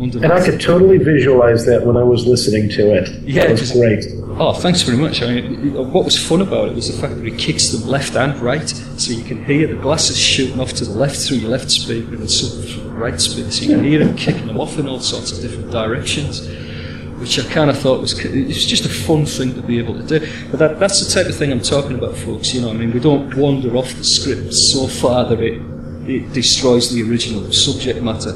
Under 0.02 0.24
And 0.24 0.34
I 0.34 0.44
could 0.44 0.60
totally 0.60 0.98
visualize 0.98 1.68
that 1.68 1.86
when 1.86 1.98
I 1.98 2.04
was 2.04 2.26
listening 2.26 2.68
to 2.70 2.96
it. 2.96 3.10
Yeah, 3.22 3.46
that 3.46 3.60
was 3.60 3.72
great. 3.74 4.06
Oh, 4.40 4.54
thanks 4.54 4.82
very 4.82 4.98
much. 4.98 5.22
I 5.22 5.28
mean, 5.28 5.74
what 5.92 6.06
was 6.06 6.18
fun 6.18 6.42
about 6.42 6.70
it 6.70 6.76
was 6.76 6.94
the 6.94 7.00
fact 7.00 7.16
that 7.16 7.26
he 7.26 7.36
kicks 7.36 7.70
them 7.70 7.88
left 7.90 8.16
and 8.16 8.40
right, 8.40 8.68
so 8.68 9.12
you 9.12 9.24
can 9.24 9.44
hear 9.46 9.68
the 9.68 9.76
glasses 9.76 10.18
shooting 10.18 10.60
off 10.60 10.74
to 10.74 10.86
the 10.86 10.92
left 10.92 11.18
through 11.18 11.38
your 11.38 11.50
left 11.52 11.70
speaker 11.70 12.16
and 12.16 12.30
some 12.30 12.62
through 12.64 12.84
the 12.84 12.90
right 12.90 13.20
speaker, 13.20 13.52
so 13.52 13.64
you 13.64 13.76
can 13.76 13.84
hear 13.84 14.00
him 14.02 14.16
kicking 14.16 14.48
them 14.48 14.60
off 14.60 14.78
in 14.78 14.88
all 14.88 15.00
sorts 15.00 15.32
of 15.32 15.42
different 15.42 15.72
directions. 15.72 16.48
Which 17.20 17.38
I 17.38 17.48
kind 17.54 17.70
of 17.70 17.78
thought 17.78 18.02
was 18.02 18.18
it 18.18 18.48
was 18.48 18.66
just 18.66 18.86
a 18.86 18.90
fun 18.90 19.28
thing 19.28 19.54
to 19.54 19.62
be 19.62 19.78
able 19.78 19.94
to 19.94 20.04
do. 20.04 20.28
But 20.50 20.58
that, 20.58 20.80
that's 20.80 21.06
the 21.06 21.12
type 21.14 21.30
of 21.30 21.36
thing 21.36 21.52
I'm 21.52 21.62
talking 21.62 21.96
about, 21.96 22.16
folks. 22.16 22.52
You 22.52 22.62
know, 22.62 22.72
I 22.72 22.74
mean, 22.74 22.92
we 22.92 23.00
don't 23.00 23.36
wander 23.36 23.78
off 23.78 23.94
the 23.94 24.04
script 24.04 24.56
so 24.56 24.88
far 24.88 25.26
that 25.26 25.40
it 25.40 25.62
it 26.10 26.34
destroys 26.34 26.92
the 26.92 27.08
original 27.08 27.52
subject 27.52 28.02
matter. 28.02 28.34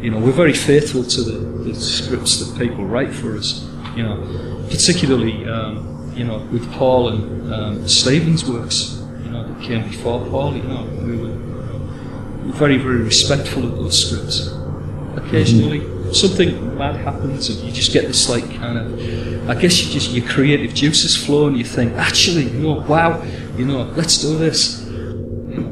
You 0.00 0.10
know, 0.10 0.18
we're 0.18 0.32
very 0.32 0.52
faithful 0.52 1.04
to 1.04 1.22
the, 1.22 1.38
the 1.64 1.74
scripts 1.74 2.44
that 2.44 2.58
people 2.58 2.84
write 2.84 3.14
for 3.14 3.36
us. 3.36 3.64
You 3.94 4.02
know, 4.02 4.55
particularly 4.70 5.48
um, 5.48 6.12
you 6.14 6.24
know 6.24 6.38
with 6.52 6.70
Paul 6.72 7.08
and 7.08 7.52
um, 7.52 7.88
Stephen's 7.88 8.48
works. 8.48 9.02
You 9.22 9.30
know, 9.30 9.46
that 9.46 9.62
came 9.62 9.82
before 9.88 10.24
Paul. 10.26 10.56
You 10.56 10.62
know, 10.62 10.84
we 11.04 11.16
were 11.16 11.36
very 12.52 12.78
very 12.78 13.02
respectful 13.02 13.64
of 13.64 13.76
those 13.76 14.06
scripts. 14.06 14.52
Occasionally, 15.16 15.80
something 16.12 16.76
mad 16.76 16.96
happens, 16.96 17.48
and 17.48 17.58
you 17.60 17.72
just 17.72 17.92
get 17.92 18.06
this 18.06 18.28
like 18.28 18.44
kind 18.56 18.78
of. 18.78 19.48
I 19.48 19.54
guess 19.54 19.84
you 19.84 19.92
just 19.92 20.10
your 20.10 20.26
creative 20.28 20.74
juices 20.74 21.16
flow, 21.16 21.46
and 21.46 21.56
you 21.56 21.64
think, 21.64 21.92
actually, 21.94 22.44
you 22.44 22.58
know, 22.58 22.80
wow, 22.88 23.22
you 23.56 23.64
know, 23.64 23.82
let's 23.96 24.18
do 24.18 24.36
this. 24.36 24.84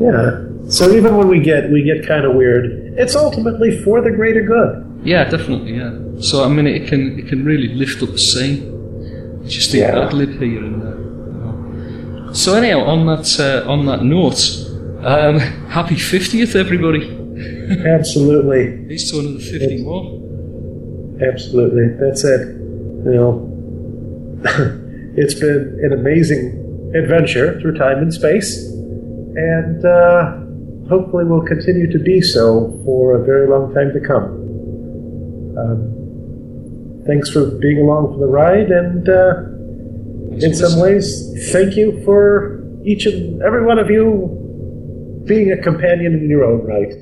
Yeah. 0.01 0.45
So 0.69 0.93
even 0.93 1.17
when 1.17 1.29
we 1.29 1.41
get 1.41 1.71
we 1.71 1.83
get 1.83 2.07
kind 2.07 2.25
of 2.25 2.35
weird, 2.35 2.65
it's 2.99 3.15
ultimately 3.15 3.83
for 3.83 4.01
the 4.01 4.11
greater 4.11 4.43
good. 4.43 5.03
Yeah, 5.05 5.25
definitely. 5.25 5.77
Yeah. 5.77 5.99
So 6.21 6.45
I 6.45 6.49
mean, 6.49 6.67
it 6.67 6.89
can 6.89 7.19
it 7.19 7.29
can 7.29 7.45
really 7.45 7.69
lift 7.69 8.03
up 8.03 8.11
the 8.11 8.19
scene. 8.19 8.74
Just 9.47 9.73
the 9.73 9.79
Yeah. 9.79 10.07
ad 10.07 10.13
lib 10.13 10.31
here 10.41 10.65
and 10.65 10.83
there. 10.83 12.35
So 12.35 12.55
anyhow, 12.55 12.81
on 12.81 13.07
that 13.07 13.27
uh, 13.39 13.71
on 13.71 13.87
that 13.87 14.03
note, 14.05 14.41
um, 15.05 15.39
happy 15.69 15.97
fiftieth, 15.97 16.57
everybody. 16.57 17.03
Absolutely. 17.87 18.85
Here's 18.89 19.11
to 19.11 19.21
another 19.21 19.39
fifty 19.41 19.83
more. 19.83 20.21
Absolutely. 21.31 21.89
That's 22.01 22.25
it. 22.25 22.41
You 23.05 23.15
know, 23.15 23.51
it's 25.17 25.35
been 25.35 25.79
an 25.83 25.93
amazing 25.93 26.93
adventure 26.97 27.61
through 27.61 27.77
time 27.77 27.99
and 27.99 28.13
space, 28.13 28.67
and 29.37 29.85
uh, 29.85 30.37
hopefully 30.89 31.25
will 31.25 31.43
continue 31.45 31.91
to 31.93 31.99
be 31.99 32.21
so 32.21 32.81
for 32.85 33.17
a 33.21 33.25
very 33.25 33.47
long 33.49 33.73
time 33.75 33.93
to 33.93 34.01
come. 34.01 34.25
Um, 35.57 35.94
thanks 37.07 37.31
for 37.31 37.47
being 37.59 37.81
along 37.81 38.13
for 38.13 38.19
the 38.19 38.27
ride, 38.27 38.71
and 38.71 39.09
uh, 39.09 40.45
in 40.45 40.55
some 40.55 40.81
ways, 40.81 41.33
thank 41.53 41.77
you 41.77 42.03
for 42.05 42.63
each 42.85 43.07
and 43.07 43.43
every 43.43 43.65
one 43.65 43.79
of 43.79 43.91
you 43.91 44.41
being 45.27 45.53
a 45.53 45.57
companion 45.63 46.15
in 46.15 46.29
your 46.29 46.45
own 46.45 46.67
right. 46.67 46.93